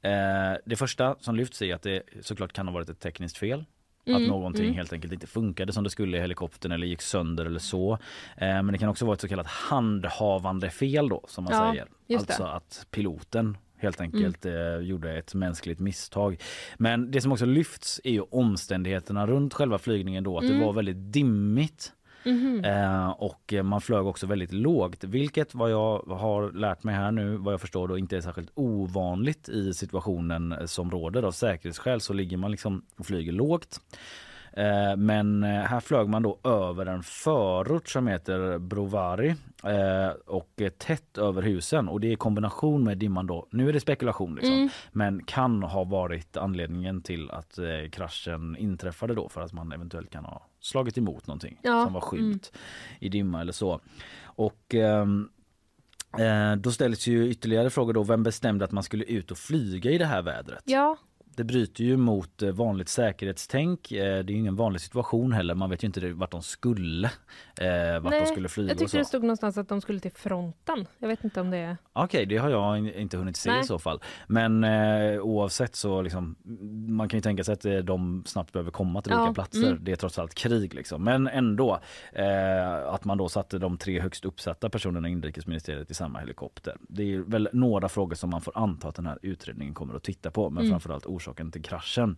Eh, 0.00 0.56
det 0.64 0.76
första 0.76 1.16
som 1.20 1.36
lyfts 1.36 1.62
är 1.62 1.74
att 1.74 1.82
det 1.82 2.02
såklart 2.22 2.52
kan 2.52 2.68
ha 2.68 2.74
varit 2.74 2.88
ett 2.88 3.00
tekniskt 3.00 3.36
fel. 3.38 3.64
Mm, 4.06 4.22
Att 4.22 4.28
någonting 4.28 4.64
mm. 4.64 4.76
helt 4.76 4.92
enkelt 4.92 5.12
inte 5.12 5.26
funkade 5.26 5.72
som 5.72 5.84
det 5.84 5.90
skulle 5.90 6.16
i 6.16 6.20
helikoptern 6.20 6.72
eller 6.72 6.86
gick 6.86 7.02
sönder 7.02 7.44
eller 7.46 7.58
så. 7.58 7.92
Eh, 8.36 8.48
men 8.48 8.66
det 8.66 8.78
kan 8.78 8.88
också 8.88 9.04
vara 9.04 9.14
ett 9.14 9.20
så 9.20 9.28
kallat 9.28 9.46
handhavande 9.46 10.70
fel 10.70 11.08
då 11.08 11.24
som 11.28 11.44
man 11.44 11.52
Ja, 11.52 11.70
säger. 11.72 11.86
just 12.06 12.26
det. 12.26 12.32
Alltså 12.32 12.44
att 12.44 12.86
piloten 12.90 13.56
helt 13.80 14.00
enkelt 14.00 14.46
eh, 14.46 14.76
gjorde 14.82 15.18
ett 15.18 15.34
mänskligt 15.34 15.80
misstag. 15.80 16.40
Men 16.76 17.10
det 17.10 17.20
som 17.20 17.32
också 17.32 17.46
lyfts 17.46 18.00
är 18.04 18.10
ju 18.12 18.20
omständigheterna 18.20 19.26
runt 19.26 19.54
själva 19.54 19.78
flygningen 19.78 20.24
då. 20.24 20.38
Att 20.38 20.44
Mm. 20.44 20.58
det 20.58 20.64
var 20.66 20.72
väldigt 20.72 21.12
dimmigt. 21.12 21.92
Mhm. 22.28 22.64
Eh, 22.64 23.08
och 23.10 23.54
man 23.64 23.80
flög 23.80 24.06
också 24.06 24.26
väldigt 24.26 24.52
lågt, 24.52 25.04
vilket 25.04 25.54
vad 25.54 25.70
jag 25.70 25.98
har 26.02 26.52
lärt 26.52 26.82
mig 26.84 26.94
här 26.94 27.10
nu, 27.12 27.36
vad 27.36 27.52
jag 27.52 27.60
förstår 27.60 27.88
då 27.88 27.98
inte 27.98 28.16
är 28.16 28.20
särskilt 28.20 28.50
ovanligt 28.54 29.48
i 29.48 29.74
situationen 29.74 30.54
som 30.68 30.90
råder. 30.90 31.22
Av 31.22 31.32
säkerhetsskäl 31.32 32.00
så 32.00 32.12
ligger 32.12 32.36
man 32.36 32.50
liksom 32.50 32.82
och 32.98 33.06
flyger 33.06 33.32
lågt. 33.32 33.80
Eh, 34.52 34.96
Men 34.96 35.42
eh, 35.44 35.48
här 35.50 35.80
flög 35.80 36.08
man 36.08 36.22
då 36.22 36.38
över 36.44 36.86
en 36.86 37.02
förort 37.02 37.88
som 37.88 38.06
heter 38.06 38.58
Brovari 38.58 39.34
och 40.26 40.62
tätt 40.78 41.18
över 41.18 41.42
husen 41.42 41.88
och 41.88 42.00
det 42.00 42.06
är 42.08 42.12
i 42.12 42.16
kombination 42.16 42.84
med 42.84 42.98
dimman 42.98 43.26
då. 43.26 43.46
Nu 43.50 43.68
är 43.68 43.72
det 43.72 43.80
spekulation 43.80 44.34
liksom, 44.34 44.54
Mm. 44.54 44.68
men 44.92 45.24
kan 45.24 45.62
ha 45.62 45.84
varit 45.84 46.36
anledningen 46.36 47.02
till 47.02 47.30
att 47.30 47.58
kraschen 47.92 48.56
inträffade 48.56 49.14
då 49.14 49.28
för 49.28 49.40
att 49.40 49.52
man 49.52 49.72
eventuellt 49.72 50.10
kan 50.10 50.24
ha 50.24 50.46
slagit 50.60 50.98
emot 50.98 51.26
någonting 51.26 51.60
Ja, 51.62 51.84
som 51.84 51.92
var 51.92 52.00
skymt 52.00 52.52
i 53.00 53.08
dimma 53.08 53.40
eller 53.40 53.52
så. 53.52 53.80
Och 54.22 54.74
ehm, 54.74 55.28
eh, 56.18 56.56
då 56.56 56.72
ställs 56.72 57.06
ju 57.06 57.28
ytterligare 57.30 57.70
frågor 57.70 57.92
då. 57.92 58.02
Vem 58.02 58.22
bestämde 58.22 58.64
att 58.64 58.72
man 58.72 58.82
skulle 58.82 59.04
ut 59.04 59.30
och 59.30 59.38
flyga 59.38 59.90
i 59.90 59.98
det 59.98 60.06
här 60.06 60.22
vädret? 60.22 60.62
Ja, 60.64 60.96
Det 61.38 61.44
bryter 61.44 61.84
ju 61.84 61.96
mot 61.96 62.42
eh, 62.42 62.50
vanligt 62.50 62.88
säkerhetstänk. 62.88 63.92
Eh, 63.92 63.98
Det 63.98 64.08
är 64.08 64.22
ju 64.30 64.38
ingen 64.38 64.56
vanlig 64.56 64.80
situation 64.80 65.32
heller. 65.32 65.54
Man 65.54 65.70
vet 65.70 65.82
ju 65.84 65.86
inte 65.86 66.12
vart 66.12 66.30
de 66.30 66.42
skulle. 66.42 67.10
Eh, 67.60 68.00
vart 68.00 68.12
de 68.12 68.26
skulle 68.26 68.48
flyga 68.48 68.68
jag 68.70 68.78
tyckte 68.78 68.98
det 68.98 69.04
stod 69.04 69.22
någonstans 69.22 69.58
att 69.58 69.68
de 69.68 69.80
skulle 69.80 70.00
till 70.00 70.10
fronten. 70.12 70.86
Jag 70.98 71.08
vet 71.08 71.24
inte 71.24 71.40
om 71.40 71.50
det 71.50 71.56
är... 71.56 71.76
Okej, 71.92 72.26
det 72.26 72.36
har 72.36 72.50
jag 72.50 72.78
in- 72.78 72.94
inte 72.94 73.16
hunnit 73.16 73.36
se 73.36 73.50
Nej. 73.50 73.60
i 73.60 73.64
så 73.64 73.78
fall. 73.78 74.00
Men 74.26 74.64
eh, 74.64 75.20
oavsett 75.20 75.76
så 75.76 76.02
liksom, 76.02 76.36
man 76.88 77.08
kan 77.08 77.16
ju 77.18 77.22
tänka 77.22 77.44
sig 77.44 77.52
att 77.52 77.86
de 77.86 78.22
snabbt 78.26 78.52
behöver 78.52 78.70
komma 78.70 79.02
till 79.02 79.12
Ja, 79.12 79.20
olika 79.22 79.34
platser. 79.34 79.66
mm. 79.66 79.84
Det 79.84 79.92
är 79.92 79.96
trots 79.96 80.18
allt 80.18 80.34
krig 80.34 80.74
liksom. 80.74 81.04
Men 81.04 81.28
ändå 81.28 81.80
eh, 82.12 82.88
att 82.88 83.04
man 83.04 83.18
då 83.18 83.28
satte 83.28 83.58
de 83.58 83.78
tre 83.78 84.00
högst 84.00 84.24
uppsatta 84.24 84.70
personerna 84.70 85.08
i 85.08 85.12
inrikesministeriet 85.12 85.90
i 85.90 85.94
samma 85.94 86.18
helikopter. 86.18 86.76
Det 86.88 87.14
är 87.14 87.18
väl 87.18 87.48
några 87.52 87.88
frågor 87.88 88.14
som 88.14 88.30
man 88.30 88.40
får 88.40 88.58
anta 88.58 88.88
att 88.88 88.94
den 88.94 89.06
här 89.06 89.18
utredningen 89.22 89.74
kommer 89.74 89.94
att 89.94 90.02
titta 90.04 90.30
på. 90.30 90.50
Men 90.50 90.58
Mm. 90.58 90.70
framförallt 90.70 91.06
orsaken 91.28 91.50
till 91.50 91.62
kraschen. 91.62 92.16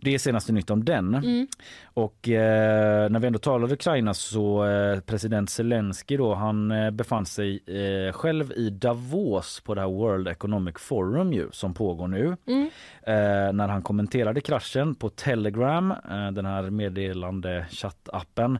Det 0.00 0.14
är 0.14 0.18
senaste 0.18 0.52
nytt 0.52 0.70
om 0.70 0.84
den. 0.84 1.14
Mm. 1.14 1.46
Och 1.84 2.28
eh, 2.28 3.10
när 3.10 3.18
vi 3.20 3.26
ändå 3.26 3.38
talar 3.38 3.72
Ukraina 3.72 4.14
så 4.14 4.64
eh, 4.64 5.00
president 5.00 5.50
Zelensky 5.50 6.16
då 6.16 6.34
han 6.34 6.70
eh, 6.70 6.90
befann 6.90 7.26
sig 7.26 7.60
eh, 7.66 8.12
själv 8.12 8.52
i 8.52 8.70
Davos 8.70 9.60
på 9.60 9.74
det 9.74 9.80
här 9.80 9.88
World 9.88 10.28
Economic 10.28 10.74
Forum 10.78 11.32
ju 11.32 11.48
som 11.52 11.74
pågår 11.74 12.08
nu. 12.08 12.36
Mm. 12.46 12.70
Eh, 13.02 13.52
när 13.52 13.68
han 13.68 13.82
kommenterade 13.82 14.40
kraschen 14.40 14.94
på 14.94 15.08
Telegram, 15.08 15.90
eh, 15.90 16.30
den 16.32 16.46
här 16.46 16.70
meddelande 16.70 17.66
chattappen 17.70 18.58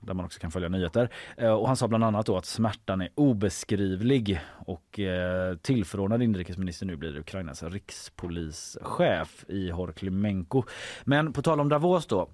där 0.00 0.14
man 0.14 0.24
också 0.24 0.40
kan 0.40 0.50
följa 0.50 0.68
nyheter. 0.68 1.08
Och 1.58 1.66
han 1.66 1.76
sa 1.76 1.88
bland 1.88 2.04
annat 2.04 2.26
då 2.26 2.36
att 2.36 2.46
smärtan 2.46 3.00
är 3.00 3.08
obeskrivlig 3.14 4.40
och 4.66 5.00
eh, 5.00 5.56
tillförordnad 5.56 6.22
inrikesminister 6.22 6.86
nu 6.86 6.96
blir 6.96 7.18
Ukrainas 7.18 7.62
rikspolischef 7.62 9.44
i 9.48 9.70
Jeremenko. 10.14 10.62
Men 11.04 11.32
på 11.32 11.42
tal 11.42 11.60
om 11.60 11.68
Davos 11.68 12.06
då 12.06 12.28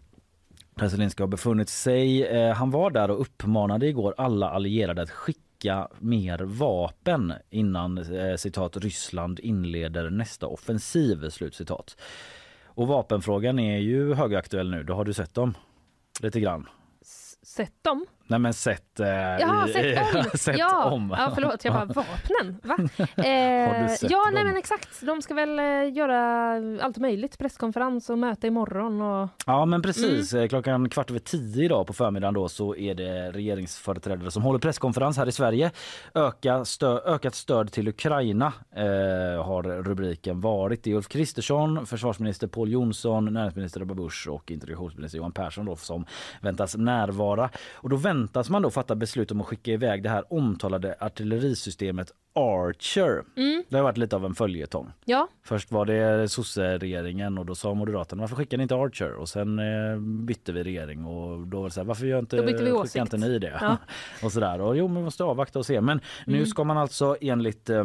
där 0.75 0.89
Zelenskyj 0.89 1.23
har 1.23 1.29
befunnit 1.29 1.69
sig. 1.69 2.27
Eh, 2.27 2.55
han 2.55 2.71
var 2.71 2.91
där 2.91 3.11
och 3.11 3.21
uppmanade 3.21 3.87
igår 3.87 4.15
alla 4.17 4.51
allierade 4.51 5.03
att 5.03 5.11
skicka 5.11 5.89
mer 5.99 6.39
vapen 6.39 7.33
innan 7.51 7.99
eh, 7.99 8.37
citat 8.37 8.77
Ryssland 8.77 9.41
inleder 9.41 10.11
nästa 10.11 10.47
offensiv. 10.47 11.31
Slutcitat. 11.31 11.97
Och 12.65 12.87
vapenfrågan 12.87 13.59
är 13.59 13.79
ju 13.79 14.15
högaktuell 14.15 14.71
nu. 14.71 14.83
Då 14.83 14.95
har 14.95 15.05
du 15.05 15.13
sett 15.13 15.35
dem 15.35 15.55
lite 16.21 16.41
grann. 16.41 16.69
Sett 17.43 17.85
dem? 17.85 18.07
Nej 18.31 18.39
men 18.39 18.55
sett, 18.55 19.01
eh, 19.01 19.09
Ja, 19.09 19.69
i- 19.69 19.73
sett 19.73 20.15
om! 20.15 20.25
sett 20.39 20.59
ja. 20.59 20.85
om. 20.85 21.15
ja, 21.19 21.33
förlåt, 21.35 21.65
jag 21.65 21.75
bara 21.75 21.85
vapnen, 21.85 22.61
va? 22.63 22.77
Eh, 23.25 23.95
ja, 24.03 24.09
dem? 24.25 24.35
nej 24.35 24.45
men 24.45 24.57
exakt. 24.57 25.01
De 25.07 25.23
ska 25.23 25.35
väl 25.35 25.59
eh, 25.59 25.93
göra 25.97 26.53
allt 26.85 26.99
möjligt, 26.99 27.39
presskonferens 27.39 28.11
och 28.11 28.19
möte 28.19 28.47
imorgon 28.47 29.03
och... 29.03 29.29
Ja 29.47 29.65
men 29.65 29.83
precis. 29.83 30.35
Eh, 30.35 30.49
Klockan 30.49 30.89
kvart 30.89 31.11
över 31.11 31.21
tio 31.21 31.65
idag 31.65 31.87
på 31.87 31.93
förmiddagen 31.93 32.35
då 32.35 32.49
så 32.49 32.77
är 32.77 32.95
det 32.95 33.31
regeringsföreträdare 33.33 34.31
som 34.31 34.43
håller 34.43 34.59
presskonferens 34.59 35.17
här 35.17 35.29
i 35.29 35.33
Sverige. 35.33 35.71
Öka 36.15 36.65
stö 36.65 36.99
ökat 37.05 37.35
stöd 37.35 37.73
till 37.73 37.89
Ukraina 37.89 38.53
eh, 38.77 39.45
har 39.45 39.83
rubriken 39.83 40.41
varit. 40.41 40.83
Det 40.85 40.91
är 40.91 40.95
Ulf 40.95 41.09
Kristersson, 41.09 41.87
försvarsminister 41.87 42.47
Paul 42.47 42.73
Jonsson, 42.73 43.33
näringsminister 43.35 43.81
Ebba 43.83 43.95
Busch 43.95 44.29
och 44.31 44.51
integrationsminister 44.51 45.19
Johan 45.19 45.33
Persson 45.33 45.67
då, 45.67 45.77
som 45.77 46.05
väntas 46.41 46.77
närvara. 46.77 47.51
Och 47.75 47.89
då 47.89 47.97
väntas 48.21 48.51
man 48.51 48.63
då 48.63 48.71
fatta 48.71 48.95
beslut 48.95 49.31
om 49.31 49.41
att 49.41 49.47
skicka 49.47 49.71
iväg 49.73 50.03
det 50.03 50.09
här 50.09 50.25
omtalade 50.33 50.95
artillerisystemet 51.01 52.13
Archer. 52.35 53.25
Mm. 53.37 53.65
Det 53.69 53.77
har 53.77 53.83
varit 53.83 53.97
lite 53.97 54.17
av 54.17 54.25
en 54.25 54.35
följetong. 54.35 54.91
Ja, 55.05 55.29
Först 55.45 55.73
var 55.73 55.85
det 55.87 56.29
sosse-regeringen 56.29 57.39
och 57.39 57.47
då 57.47 57.55
sa 57.55 57.75
Moderaterna 57.75 58.21
varför 58.23 58.37
skickar 58.37 58.57
ni 58.57 58.63
inte 58.63 58.75
Archer? 58.75 59.13
Och 59.13 59.29
sen 59.29 59.59
eh, 59.59 59.99
bytte 60.01 60.53
vi 60.53 60.63
regering 60.65 61.05
och 61.05 61.47
då 61.47 61.59
var 61.59 61.65
det 61.69 61.71
så 61.75 61.81
här, 61.81 61.85
varför 61.87 62.07
gör 62.07 62.19
inte, 62.19 62.37
Då 62.37 62.43
bytte 62.43 62.59
vi 62.65 62.71
skickar 62.71 62.83
åsikt. 62.83 62.97
inte 62.97 63.17
ni 63.17 63.39
det? 63.39 63.59
Ja. 63.61 63.77
och 64.25 64.33
sådär. 64.33 64.61
Och 64.61 64.77
jo, 64.77 64.89
men 64.89 64.97
vi 64.97 65.03
måste 65.03 65.25
avvakta 65.25 65.59
och 65.59 65.67
se. 65.67 65.81
Men 65.81 66.01
nu 66.27 66.37
Mm. 66.37 66.47
ska 66.47 66.65
man 66.65 66.79
alltså 66.79 67.17
enligt 67.21 67.71
eh, 67.71 67.85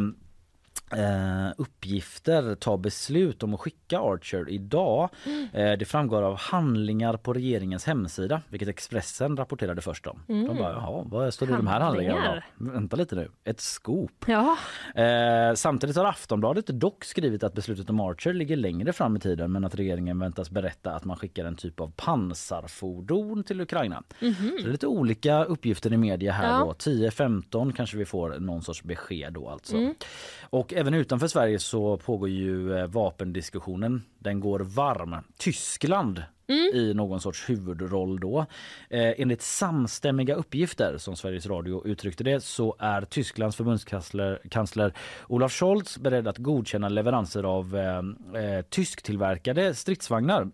Eh, 0.92 1.52
uppgifter 1.58 2.56
ta 2.56 2.78
beslut 2.78 3.44
om 3.44 3.54
att 3.54 3.60
skicka 3.60 4.00
Archer 4.00 4.50
idag. 4.50 5.10
Mm. 5.26 5.48
Eh, 5.54 5.78
det 5.78 5.86
framgår 5.86 6.22
av 6.22 6.38
handlingar 6.38 7.18
på 7.18 7.34
regeringens 7.34 7.86
hemsida, 7.86 8.42
vilket 8.50 8.70
Expressen 8.70 9.38
rapporterade 9.38 9.82
först 9.82 10.08
om. 10.08 10.20
Mm. 10.30 10.48
De 10.48 10.58
bara, 10.58 10.72
jaha, 10.72 11.04
vad 11.06 11.34
står 11.34 11.46
det 11.48 11.54
i 11.54 11.56
de 11.56 11.68
här 11.68 11.80
handlingarna? 11.80 12.20
Handlingar. 12.22 12.46
Då? 12.58 12.72
Vänta 12.72 12.96
lite 12.96 13.16
nu, 13.16 13.30
ett 13.44 13.60
scoop. 13.62 14.26
ja. 14.28 14.58
Eh, 15.02 15.54
samtidigt 15.56 15.96
har 15.96 16.06
Aftonbladet 16.06 16.68
dock 16.68 17.04
skrivit 17.06 17.44
att 17.44 17.54
beslutet 17.54 17.90
om 17.90 18.00
Archer 18.00 18.34
ligger 18.34 18.56
längre 18.56 18.94
fram 18.94 19.16
i 19.16 19.20
tiden 19.20 19.52
men 19.52 19.66
att 19.66 19.76
regeringen 19.76 20.20
väntas 20.20 20.50
berätta 20.50 20.92
att 20.96 21.06
man 21.06 21.18
skickar 21.18 21.46
en 21.46 21.56
typ 21.56 21.80
av 21.80 21.92
pansarfordon 21.96 23.44
till 23.44 23.62
Ukraina. 23.62 24.04
Så 24.20 24.26
det 24.26 24.64
är 24.64 24.72
lite 24.72 24.88
olika 24.88 25.44
uppgifter 25.44 25.94
i 25.94 25.98
media 25.98 26.32
här 26.32 26.50
Ja. 26.50 26.60
då. 26.66 26.72
10-15 26.74 27.72
kanske 27.74 27.98
vi 27.98 28.06
får 28.06 28.40
någon 28.40 28.62
sorts 28.64 28.84
besked 28.84 29.34
då 29.34 29.50
alltså. 29.50 29.78
Mm. 29.78 29.94
Och 30.42 30.74
även 30.76 30.94
utanför 30.94 31.28
Sverige 31.28 31.60
så 31.60 31.98
pågår 31.98 32.30
ju 32.30 32.78
eh, 32.78 32.88
vapendiskussionen. 32.88 34.04
Den 34.20 34.40
går 34.40 34.60
varm. 34.60 35.16
Tyskland 35.38 36.24
Mm. 36.48 36.76
i 36.76 36.94
någon 36.94 37.22
sorts 37.22 37.50
huvudroll 37.50 38.20
då. 38.20 38.46
Eh, 38.90 39.14
enligt 39.18 39.42
samstämmiga 39.42 40.36
uppgifter 40.36 40.98
som 40.98 41.16
Sveriges 41.16 41.46
Radio 41.46 41.88
uttryckte 41.88 42.24
det 42.24 42.44
så 42.44 42.76
är 42.80 43.02
Tysklands 43.02 43.56
förbundskansler 43.56 44.42
kansler 44.50 44.94
Olaf 45.28 45.52
Scholz 45.52 45.98
beredd 45.98 46.28
att 46.28 46.38
godkänna 46.38 46.90
leveranser 46.90 47.44
av 47.44 47.76
eh, 47.78 48.42
eh, 48.44 48.62
tysktillverkade 48.62 49.76
stridsvagnar 49.76 50.52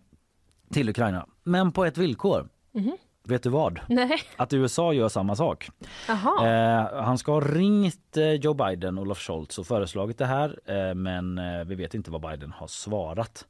till 0.72 0.88
Ukraina. 0.88 1.26
Men 1.42 1.72
på 1.72 1.84
ett 1.84 1.98
villkor. 1.98 2.48
Mhm. 2.74 2.96
Vet 3.24 3.42
du 3.42 3.50
vad? 3.50 3.80
Nej. 3.88 4.20
Att 4.36 4.52
USA 4.52 4.92
gör 4.92 5.08
samma 5.08 5.36
sak. 5.36 5.70
Eh, 6.08 7.02
han 7.02 7.18
ska 7.18 7.32
ha 7.32 7.40
ringt 7.40 8.16
eh, 8.16 8.32
Joe 8.32 8.54
Biden, 8.54 8.98
Olaf 8.98 9.18
Scholz, 9.18 9.58
och 9.58 9.66
föreslagit 9.66 10.18
det 10.18 10.26
här. 10.26 10.58
Eh, 10.66 10.94
men 10.94 11.38
eh, 11.38 11.64
vi 11.64 11.74
vet 11.74 11.94
inte 11.94 12.10
vad 12.10 12.20
Biden 12.20 12.52
har 12.52 12.66
svarat. 12.66 13.46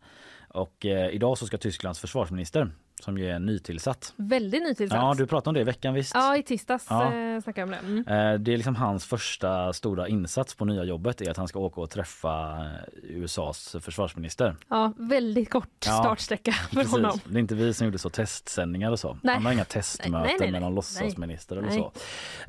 Och 0.49 0.87
eh, 0.87 1.09
idag 1.09 1.39
så 1.39 1.47
ska 1.47 1.59
Tysklands 1.59 2.01
försvarsminister, 2.01 2.71
som 3.03 3.19
ju 3.19 3.29
är 3.31 3.39
nytillsatt. 3.39 4.13
Väldigt 4.17 4.63
nytillsatt. 4.63 4.99
Ja, 4.99 5.15
du 5.19 5.27
pratade 5.27 5.49
om 5.51 5.55
det 5.55 5.61
i 5.61 5.65
veckan 5.65 5.95
visst? 5.95 6.15
Ja, 6.15 6.37
i 6.37 6.43
tisdags 6.43 6.87
Ja. 6.91 7.15
eh, 7.15 7.41
snackade 7.41 7.61
jag 7.73 7.85
om 7.85 8.03
det. 8.05 8.13
Mm. 8.13 8.33
Eh, 8.35 8.41
Det 8.41 8.53
är 8.53 8.57
liksom 8.57 8.77
hans 8.77 9.05
första 9.07 9.73
stora 9.73 10.09
insats 10.09 10.55
på 10.55 10.65
nya 10.65 10.85
jobbet 10.85 11.21
är 11.21 11.31
att 11.31 11.37
han 11.37 11.49
ska 11.49 11.59
åka 11.59 11.81
och 11.81 11.91
träffa 11.91 12.61
eh, 12.65 12.71
USAs 13.03 13.77
försvarsminister. 13.81 14.57
Ja, 14.69 14.93
väldigt 14.97 15.51
kort 15.51 15.69
Ja, 15.87 15.93
startsträcka 15.93 16.53
för 16.53 16.77
Precis. 16.77 16.93
honom. 16.93 17.19
Det 17.25 17.35
är 17.37 17.41
inte 17.41 17.55
vi 17.55 17.75
som 17.75 17.85
gjorde 17.87 17.99
så 17.99 18.11
testsändningar 18.11 18.91
och 18.91 18.99
så. 19.01 19.19
Nej. 19.23 19.35
Han 19.35 19.47
har 19.47 19.53
inga 19.53 19.65
testmöten 19.65 20.13
Nej, 20.13 20.23
nej, 20.27 20.37
nej, 20.41 20.51
med 20.53 20.63
någon 20.63 20.75
låtsasminister 20.75 21.57
eller 21.57 21.71
så. 21.71 21.93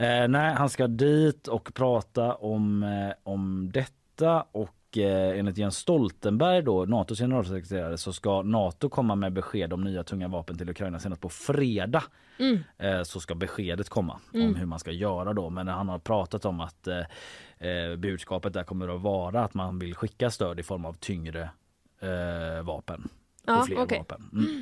Eh, 0.03 0.27
nej, 0.27 0.53
han 0.53 0.69
ska 0.69 0.87
dit 0.87 1.47
och 1.47 1.73
prata 1.73 2.33
om, 2.35 2.83
eh, 2.83 3.13
om 3.23 3.71
detta 3.73 4.45
och 4.51 4.69
eh, 4.97 5.39
enligt 5.39 5.57
Jens 5.57 5.77
Stoltenberg 5.77 6.61
då, 6.61 6.85
Natos 6.85 7.19
generalsekreterare, 7.19 7.97
så 7.97 8.13
ska 8.13 8.41
Nato 8.41 8.89
komma 8.89 9.15
med 9.15 9.33
besked 9.33 9.73
om 9.73 9.83
nya 9.83 10.03
tunga 10.03 10.27
vapen 10.27 10.57
till 10.57 10.69
Ukraina 10.69 10.99
senast 10.99 11.21
på 11.21 11.29
fredag. 11.29 12.03
Mm. 12.39 12.59
Eh, 12.77 13.03
så 13.03 13.19
ska 13.19 13.35
beskedet 13.35 13.89
komma 13.89 14.19
Mm. 14.33 14.47
om 14.47 14.55
hur 14.55 14.65
man 14.65 14.79
ska 14.79 14.91
göra 14.91 15.33
då. 15.33 15.49
Men 15.49 15.67
han 15.67 15.89
har 15.89 15.99
pratat 15.99 16.45
om 16.45 16.59
att 16.59 16.87
eh, 16.87 16.99
eh, 17.69 17.95
budskapet 17.95 18.53
där 18.53 18.63
kommer 18.63 18.95
att 18.95 19.01
vara 19.01 19.43
att 19.43 19.53
man 19.53 19.79
vill 19.79 19.95
skicka 19.95 20.29
stöd 20.29 20.59
i 20.59 20.63
form 20.63 20.85
av 20.85 20.93
tyngre 20.93 21.49
eh, 21.99 22.63
vapen. 23.45 23.55
Ja, 23.55 23.59
och 23.59 23.67
fler 23.67 23.83
okej. 23.83 23.97
vapen. 23.97 24.29
Mm. 24.33 24.61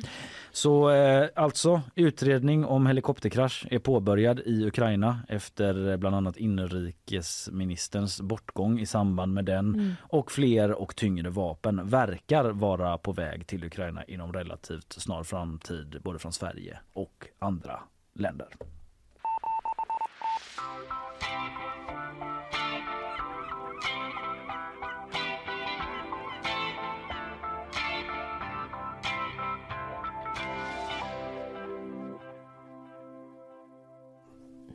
Så 0.54 0.90
eh, 0.90 1.28
alltså 1.36 1.82
utredning 1.94 2.64
om 2.64 2.86
helikopterkrasch 2.86 3.66
är 3.70 3.78
påbörjad 3.78 4.40
i 4.40 4.64
Ukraina 4.66 5.20
efter 5.28 5.90
eh, 5.90 5.96
bland 5.96 6.16
annat 6.16 6.36
inrikesministerns 6.36 8.20
bortgång 8.20 8.80
i 8.80 8.86
samband 8.86 9.34
med 9.34 9.44
den 9.44 9.74
Mm. 9.74 9.92
och 10.02 10.32
fler 10.32 10.72
och 10.72 10.96
tyngre 10.96 11.30
vapen 11.30 11.88
verkar 11.88 12.44
vara 12.44 12.98
på 12.98 13.12
väg 13.12 13.46
till 13.46 13.64
Ukraina 13.64 14.04
inom 14.04 14.32
relativt 14.32 14.92
snar 14.92 15.22
framtid 15.22 15.96
både 16.02 16.18
från 16.18 16.32
Sverige 16.32 16.78
och 16.92 17.26
andra 17.38 17.80
länder. 18.14 18.48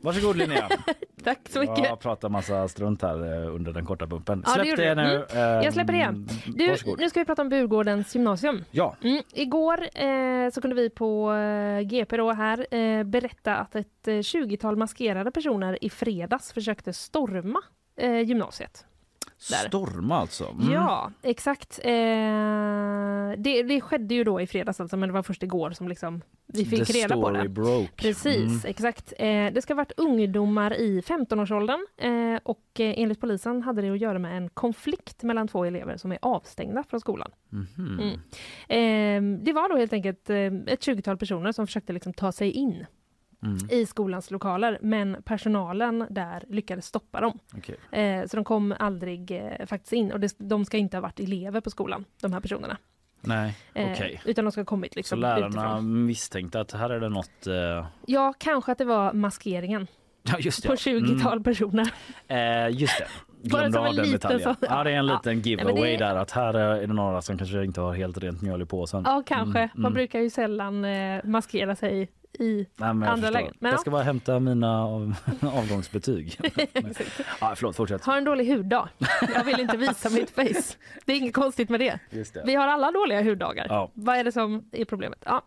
Varsågod 0.00 0.36
Linnea. 0.36 0.68
Tack 1.24 1.38
så 1.48 1.60
mycket. 1.60 1.78
Jag 1.84 2.00
pratar 2.00 2.28
massa 2.28 2.68
strunt 2.68 3.02
här 3.02 3.42
eh, 3.44 3.54
under 3.54 3.72
den 3.72 3.84
korta 3.86 4.06
bumpen. 4.06 4.42
Ja, 4.46 4.56
det 4.56 4.64
Släpp 4.64 4.76
det 4.76 4.94
nu. 4.94 5.26
Mm. 5.30 5.64
Jag 5.64 5.72
släpper 5.72 5.92
det. 5.92 6.00
Ehm, 6.00 6.26
Du, 6.46 6.68
Varsågod. 6.68 7.00
nu 7.00 7.10
ska 7.10 7.20
vi 7.20 7.24
prata 7.26 7.42
om 7.42 7.48
Burgårdens 7.48 8.14
gymnasium. 8.14 8.64
Ja. 8.70 8.96
Mm. 9.02 9.22
Igår 9.32 9.80
eh, 9.94 10.50
så 10.52 10.60
kunde 10.60 10.76
vi 10.76 10.90
på 10.90 11.32
eh, 11.32 11.80
GP 11.80 12.16
då 12.16 12.32
här 12.32 12.74
eh, 12.74 13.04
berätta 13.04 13.56
att 13.56 13.76
ett 13.76 14.08
eh, 14.08 14.12
20-tal 14.12 14.76
maskerade 14.76 15.30
personer 15.30 15.84
i 15.84 15.90
fredags 15.90 16.52
försökte 16.52 16.92
storma 16.92 17.60
eh, 17.96 18.20
gymnasiet. 18.20 18.84
Där. 19.50 19.68
Storma 19.68 20.16
alltså? 20.16 20.44
Mm. 20.48 20.72
Ja, 20.72 21.12
exakt. 21.22 21.80
Eh, 21.82 21.92
det, 23.36 23.62
det 23.62 23.80
skedde 23.80 24.14
ju 24.14 24.24
då 24.24 24.40
i 24.40 24.46
fredags 24.46 24.80
alltså, 24.80 24.96
men 24.96 25.08
det 25.08 25.12
var 25.12 25.22
först 25.22 25.42
igår 25.42 25.70
som 25.70 25.88
liksom 25.88 26.22
vi 26.46 26.64
fick 26.64 26.86
The 26.86 26.92
reda 26.92 27.14
på 27.14 27.30
det. 27.30 27.48
broke. 27.48 27.92
Precis, 27.96 28.36
Mm. 28.36 28.60
exakt. 28.64 29.12
Eh, 29.18 29.46
det 29.52 29.62
ska 29.62 29.74
ha 29.74 29.76
varit 29.76 29.92
ungdomar 29.96 30.74
i 30.80 31.00
15-årsåldern 31.00 31.86
eh, 31.96 32.40
och 32.44 32.80
eh, 32.80 32.94
enligt 32.96 33.20
polisen 33.20 33.62
hade 33.62 33.82
det 33.82 33.90
att 33.90 33.98
göra 34.00 34.18
med 34.18 34.36
en 34.36 34.48
konflikt 34.48 35.22
mellan 35.22 35.48
två 35.48 35.64
elever 35.64 35.96
som 35.96 36.12
är 36.12 36.18
avstängda 36.22 36.84
från 36.90 37.00
skolan. 37.00 37.30
Mhm. 37.48 38.00
Mm. 38.00 39.38
Eh, 39.38 39.44
det 39.44 39.52
var 39.52 39.68
då 39.68 39.76
helt 39.76 39.92
enkelt 39.92 40.30
eh, 40.30 40.36
ett 40.66 40.86
20-tal 40.86 41.16
personer 41.16 41.52
som 41.52 41.66
försökte 41.66 41.92
liksom 41.92 42.12
ta 42.12 42.32
sig 42.32 42.50
in 42.50 42.86
Mm. 43.42 43.58
i 43.70 43.86
skolans 43.86 44.30
lokaler 44.30 44.78
men 44.82 45.16
personalen 45.24 46.06
där 46.10 46.44
lyckades 46.48 46.86
stoppa 46.86 47.20
dem. 47.20 47.38
Okej. 47.56 47.76
Eh, 48.02 48.26
så 48.26 48.36
de 48.36 48.44
kom 48.44 48.74
aldrig 48.78 49.30
eh, 49.30 49.66
faktiskt 49.66 49.92
in 49.92 50.12
och 50.12 50.20
det, 50.20 50.34
de 50.38 50.64
ska 50.64 50.76
inte 50.76 50.96
ha 50.96 51.02
varit 51.02 51.20
elever 51.20 51.60
på 51.60 51.70
skolan, 51.70 52.04
de 52.22 52.32
här 52.32 52.40
personerna. 52.40 52.76
Nej, 53.20 53.56
Eh. 53.74 54.00
Utan 54.24 54.44
de 54.44 54.52
ska 54.52 54.60
ha 54.60 54.66
kommit 54.66 54.92
Så 54.92 54.98
liksom 54.98 55.18
lärarna 55.20 55.46
utifrån. 55.48 56.06
misstänkte 56.06 56.60
att 56.60 56.72
här 56.72 56.90
är 56.90 57.00
det 57.00 57.08
något... 57.08 57.46
eh, 57.46 57.86
Ja, 58.06 58.34
kanske 58.38 58.72
att 58.72 58.78
det 58.78 58.84
var 58.84 59.12
maskeringen 59.12 59.86
Ja, 60.22 60.36
det. 60.36 60.66
på 60.66 60.72
ja. 60.72 60.76
20-tal 60.76 61.42
personer. 61.42 61.92
Mm. 62.28 62.66
Eh, 62.72 62.80
just 62.80 62.98
det. 62.98 63.06
Glömde 63.42 63.78
av 63.78 63.86
en 63.86 63.96
den 63.96 64.10
detaljen. 64.12 64.40
sån- 64.42 64.56
Ja, 64.60 64.84
det 64.84 64.90
är 64.90 64.96
en 64.96 65.06
Ja. 65.06 65.14
liten 65.14 65.40
giveaway 65.40 65.92
det- 65.96 66.04
där 66.04 66.14
att 66.16 66.30
här 66.30 66.54
är 66.54 66.80
det 66.86 66.86
några 66.94 67.22
som 67.22 67.38
kanske 67.38 67.64
inte 67.64 67.80
har 67.80 67.94
helt 67.94 68.18
rent 68.18 68.42
mjöl 68.42 68.62
i 68.62 68.66
påsen. 68.66 69.02
Ja, 69.06 69.22
kanske. 69.26 69.58
Mm, 69.58 69.70
Man 69.74 69.84
mm. 69.84 69.92
brukar 69.94 70.20
ju 70.20 70.30
sällan 70.30 70.84
eh, 70.84 71.24
maskera 71.24 71.76
sig 71.76 72.08
i 72.40 72.66
Nej, 72.76 72.94
men 72.94 73.08
andra 73.08 73.30
lägen. 73.30 73.54
Men 73.58 73.70
jag 73.70 73.78
ja. 73.78 73.80
ska 73.80 73.90
bara 73.90 74.02
hämta 74.02 74.40
mina 74.40 74.84
av, 74.84 75.14
avgångsbetyg. 75.40 76.40
ja, 77.40 77.54
förlåt, 77.56 77.76
fortsätt. 77.76 78.04
Har 78.04 78.16
en 78.16 78.24
dålig 78.24 78.46
huddag. 78.54 78.88
Jag 79.34 79.44
vill 79.44 79.60
inte 79.60 79.76
visa 79.76 80.10
mitt 80.14 80.30
face. 80.30 80.76
Det 81.04 81.12
är 81.12 81.16
inget 81.16 81.34
konstigt 81.34 81.68
med 81.68 81.80
det. 81.80 81.98
Det. 82.10 82.42
Vi 82.46 82.54
har 82.54 82.68
alla 82.68 82.90
dåliga 82.90 83.22
huddagar. 83.22 83.66
Ja. 83.68 83.90
Vad 83.94 84.16
är 84.16 84.24
det 84.24 84.32
som 84.32 84.68
är 84.72 84.84
problemet? 84.84 85.22
Ja. 85.26 85.42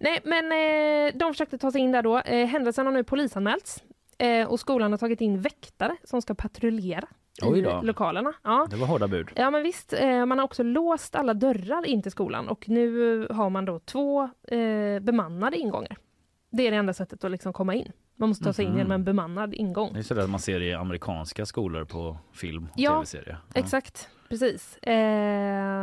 Nej, 0.00 0.20
men 0.24 0.44
eh, 0.52 1.18
de 1.18 1.32
försökte 1.32 1.58
ta 1.58 1.72
sig 1.72 1.80
in 1.80 1.92
där 1.92 2.02
då. 2.02 2.18
Eh, 2.18 2.46
händelsen 2.46 2.86
har 2.86 2.92
nu 2.92 3.04
polisanmälts. 3.04 3.82
Eh, 4.18 4.48
och 4.48 4.60
skolan 4.60 4.92
har 4.92 4.98
tagit 4.98 5.20
in 5.20 5.40
väktare 5.40 5.96
som 6.04 6.22
ska 6.22 6.34
patrullera 6.34 7.08
i 7.56 7.60
lokalerna. 7.82 8.32
Ja. 8.42 8.66
Det 8.70 8.76
var 8.76 8.86
hårda 8.86 9.08
bud. 9.08 9.30
Ja 9.34 9.50
men 9.50 9.62
visst, 9.62 9.94
man 10.26 10.38
har 10.38 10.44
också 10.44 10.62
låst 10.62 11.14
alla 11.14 11.34
dörrar 11.34 11.86
in 11.86 12.02
till 12.02 12.12
skolan 12.12 12.48
och 12.48 12.68
nu 12.68 13.26
har 13.30 13.50
man 13.50 13.64
då 13.64 13.78
två 13.78 14.30
bemannade 15.00 15.56
ingångar. 15.58 15.96
Det 16.50 16.66
är 16.66 16.70
det 16.70 16.76
enda 16.76 16.92
sättet 16.92 17.24
att 17.24 17.30
liksom 17.30 17.52
komma 17.52 17.74
in. 17.74 17.92
Man 18.16 18.28
måste 18.28 18.44
ta 18.44 18.52
sig 18.52 18.64
in 18.64 18.70
Mhm. 18.70 18.78
genom 18.78 18.92
en 18.92 19.04
bemannad 19.04 19.54
ingång. 19.54 19.92
Det 19.92 19.98
är 19.98 20.02
sådär 20.02 20.26
man 20.26 20.40
ser 20.40 20.62
i 20.62 20.74
amerikanska 20.74 21.46
skolor 21.46 21.84
på 21.84 22.16
film 22.32 22.64
och 22.64 22.70
Ja, 22.80 22.90
tv-serier. 22.96 23.38
Ja. 23.54 23.60
Exakt, 23.60 24.08
precis. 24.28 24.76
Eh, 24.76 24.92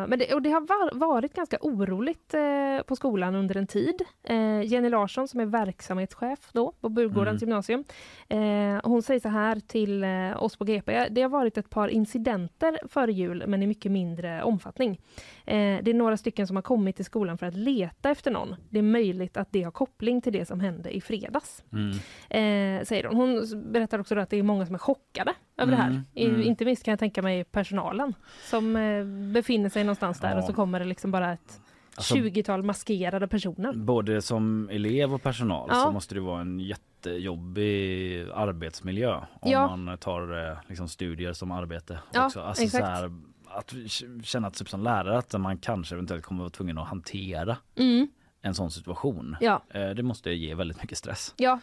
men 0.08 0.20
det, 0.20 0.34
och 0.34 0.42
det 0.42 0.50
har 0.50 0.62
var, 0.62 1.00
varit 1.00 1.34
ganska 1.34 1.58
oroligt 1.62 2.34
eh, 2.34 2.82
på 2.88 2.96
skolan 2.96 3.36
under 3.36 3.58
en 3.58 3.68
tid. 3.68 4.02
Eh, 4.24 4.62
Jenny 4.62 4.90
Larsson 4.90 5.28
som 5.28 5.40
är 5.40 5.46
verksamhetschef 5.46 6.40
då 6.54 6.72
på 6.82 6.90
Burgårdens 6.90 7.42
Mm. 7.44 7.50
gymnasium. 7.50 7.84
Eh, 8.30 8.82
hon 8.90 9.02
säger 9.02 9.20
så 9.20 9.30
här 9.30 9.60
till 9.60 10.04
eh, 10.04 10.44
oss 10.44 10.58
på 10.58 10.66
GP. 10.66 11.08
Det 11.12 11.22
har 11.22 11.30
varit 11.30 11.58
ett 11.58 11.70
par 11.70 11.88
incidenter 11.88 12.80
före 12.90 13.12
jul 13.14 13.44
men 13.48 13.64
i 13.64 13.68
mycket 13.68 13.92
mindre 13.92 14.44
omfattning. 14.44 15.00
Eh, 15.48 15.80
det 15.84 15.92
är 15.92 15.94
några 15.94 16.18
stycken 16.18 16.48
som 16.48 16.56
har 16.56 16.64
kommit 16.64 16.96
till 16.96 17.06
skolan 17.06 17.38
för 17.38 17.46
att 17.46 17.54
leta 17.56 18.10
efter 18.10 18.32
någon. 18.32 18.56
Det 18.70 18.80
är 18.80 18.84
möjligt 18.84 19.38
att 19.38 19.48
det 19.52 19.64
har 19.64 19.72
koppling 19.72 20.22
till 20.22 20.34
det 20.34 20.46
som 20.46 20.60
hände 20.60 20.96
i 20.96 21.02
fredags. 21.02 21.64
Mm. 21.74 21.90
Eh, 22.30 22.86
säger 22.86 23.04
hon. 23.04 23.16
Hon 23.16 23.72
berättar 23.72 24.00
också 24.00 24.20
att 24.20 24.30
det 24.30 24.38
är 24.38 24.44
många 24.44 24.66
som 24.66 24.76
är 24.76 24.80
chockade 24.80 25.34
över 25.58 25.72
det 25.72 25.78
här. 25.78 25.88
Mm, 25.88 26.06
mm. 26.36 26.42
Inte 26.42 26.66
minst 26.66 26.84
kan 26.84 26.92
jag 26.92 27.00
tänka 27.00 27.22
mig 27.22 27.44
personalen 27.44 28.14
som 28.50 28.76
eh, 28.76 29.06
befinner 29.34 29.70
sig 29.70 29.84
någonstans 29.84 30.20
där 30.20 30.32
Ja. 30.32 30.38
och 30.38 30.44
så 30.44 30.54
kommer 30.54 30.80
det 30.80 30.86
liksom 30.86 31.12
bara 31.12 31.34
ett 31.34 31.62
Alltså- 31.96 32.16
20-tal 32.16 32.64
maskerade 32.64 33.28
personer. 33.28 33.74
Både 33.74 34.22
som 34.22 34.70
elev 34.72 35.14
och 35.14 35.24
personal 35.24 35.70
Ja. 35.72 35.76
så 35.76 35.92
måste 35.92 36.16
det 36.16 36.22
vara 36.22 36.42
en 36.42 36.60
jättejobbig 36.60 38.20
arbetsmiljö 38.34 39.16
om 39.16 39.52
Ja. 39.52 39.76
man 39.76 39.98
tar 39.98 40.50
eh, 40.52 40.58
liksom 40.68 40.88
studier 40.88 41.34
som 41.34 41.52
arbete 41.52 42.00
också. 42.26 42.42
Alltså 42.42 42.64
exakt. 42.64 42.86
så 42.86 42.92
här, 42.92 43.12
att 43.58 43.74
känna 44.24 44.48
att 44.48 44.54
typ 44.54 44.70
som 44.70 44.84
lärare 44.84 45.18
att 45.18 45.34
man 45.42 45.58
kanske 45.58 45.96
eventuellt 45.96 46.24
kommer 46.24 46.40
vara 46.40 46.50
tvungen 46.50 46.78
att 46.78 46.88
hantera 46.88 47.58
Mm. 47.76 48.08
en 48.42 48.54
sån 48.56 48.72
situation. 48.72 49.36
Ja. 49.42 49.64
Eh, 49.70 49.90
Det 49.90 50.04
måste 50.04 50.32
ge 50.32 50.56
väldigt 50.56 50.82
mycket 50.82 50.98
stress. 50.98 51.34
Ja, 51.38 51.60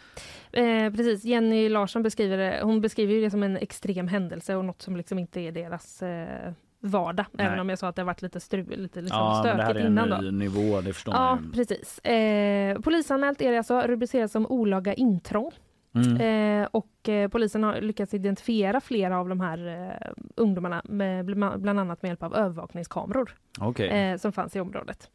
eh, 0.53 0.91
precis. 0.91 1.25
Jenny 1.25 1.69
Larsson 1.69 2.03
beskriver 2.03 2.37
det, 2.39 2.61
hon 2.63 2.81
beskriver 2.81 3.15
det 3.23 3.31
som 3.31 3.43
en 3.43 3.57
extrem 3.57 4.09
händelse 4.09 4.57
och 4.57 4.65
något 4.65 4.83
som 4.83 4.97
liksom 4.97 5.19
inte 5.19 5.41
är 5.41 5.53
deras 5.53 6.03
eh, 6.03 6.53
vardag. 6.81 7.27
Nej. 7.33 7.47
Även 7.47 7.59
om 7.61 7.69
jag 7.69 7.79
sa 7.79 7.89
att 7.89 7.97
det 7.97 8.03
har 8.03 8.07
varit 8.07 8.23
lite, 8.23 8.41
strul, 8.41 8.75
lite 8.83 9.01
liksom 9.01 9.19
ja, 9.19 9.43
men 9.47 9.57
det 9.57 9.63
här 9.63 9.71
stökigt 9.71 9.81
är 9.85 9.87
en 9.87 9.93
innan 9.93 10.11
då. 10.11 10.17
ny 10.17 10.31
nivå, 10.31 10.81
det 10.81 10.93
förstår 10.93 11.15
Ja, 11.15 11.35
man 11.35 11.45
ju. 11.45 11.53
precis. 11.53 11.99
Eh, 11.99 12.79
polisanmält 12.81 13.43
är 13.43 13.51
det 13.53 13.59
alltså, 13.59 13.81
rubriceras 13.81 14.33
som 14.33 14.47
olaga 14.47 14.95
intrång. 14.95 15.51
Mm. 15.95 16.63
Eh, 16.63 16.69
och 16.71 17.09
eh, 17.09 17.29
polisen 17.29 17.63
har 17.65 17.81
lyckats 17.81 18.15
identifiera 18.15 18.81
flera 18.81 19.19
av 19.19 19.29
de 19.29 19.41
här 19.41 19.67
eh, 19.67 20.13
ungdomarna, 20.37 20.83
med, 20.85 21.31
bl- 21.31 21.59
bland 21.59 21.81
annat 21.81 22.03
med 22.03 22.09
hjälp 22.09 22.23
av 22.23 22.35
övervakningskameror 22.37 23.35
Okej. 23.61 23.89
eh, 23.89 24.17
som 24.17 24.33
fanns 24.33 24.57
i 24.57 24.61
området. 24.61 25.11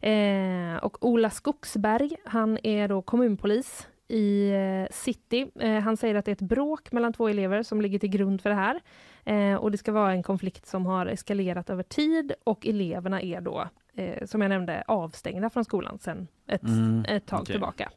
Eh, 0.00 0.84
och 0.84 1.04
Ola 1.04 1.30
Skogsberg, 1.30 2.16
han 2.24 2.58
är 2.62 2.88
då 2.88 3.02
kommunpolis 3.02 3.88
i 4.08 4.50
eh, 4.50 4.94
city. 4.94 5.50
Eh, 5.60 5.78
han 5.80 5.96
säger 5.96 6.14
att 6.14 6.24
det 6.24 6.30
är 6.30 6.32
ett 6.32 6.40
bråk 6.40 6.92
mellan 6.92 7.12
två 7.12 7.28
elever 7.28 7.62
som 7.62 7.80
ligger 7.80 7.98
till 7.98 8.10
grund 8.10 8.40
för 8.40 8.50
det 8.50 8.56
här. 8.56 8.80
Eh, 9.24 9.54
och 9.54 9.70
det 9.70 9.78
ska 9.78 9.92
vara 9.92 10.12
en 10.12 10.22
konflikt 10.22 10.66
som 10.66 10.86
har 10.86 11.06
eskalerat 11.06 11.70
över 11.70 11.82
tid 11.82 12.32
och 12.44 12.66
eleverna 12.66 13.22
är 13.22 13.40
då, 13.40 13.68
eh, 13.94 14.26
som 14.26 14.40
jag 14.42 14.48
nämnde, 14.48 14.84
avstängda 14.86 15.50
från 15.50 15.64
skolan 15.64 15.98
sedan 15.98 16.28
ett, 16.46 16.62
Mm, 16.62 17.04
ett 17.08 17.26
tag 17.26 17.40
okej. 17.40 17.52
tillbaka. 17.52 17.90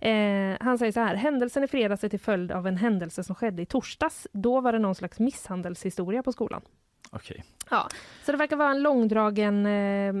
Mm. 0.00 0.52
Eh, 0.52 0.58
han 0.60 0.78
säger 0.78 0.92
så 0.92 1.00
här, 1.00 1.14
händelsen 1.14 1.64
i 1.64 1.66
fredags 1.66 2.04
är 2.04 2.08
till 2.08 2.20
följd 2.20 2.52
av 2.52 2.66
en 2.66 2.76
händelse 2.76 3.24
som 3.24 3.34
skedde 3.34 3.62
i 3.62 3.66
torsdags. 3.66 4.26
Då 4.32 4.60
var 4.60 4.72
det 4.72 4.78
någon 4.78 4.94
slags 4.94 5.18
misshandelshistoria 5.18 6.22
på 6.22 6.32
skolan. 6.32 6.62
Okej. 7.10 7.44
Ja, 7.70 7.88
så 8.24 8.32
det 8.32 8.38
verkar 8.38 8.56
vara 8.56 8.70
en 8.70 8.82
långdragen 8.82 9.66
eh, 9.66 10.14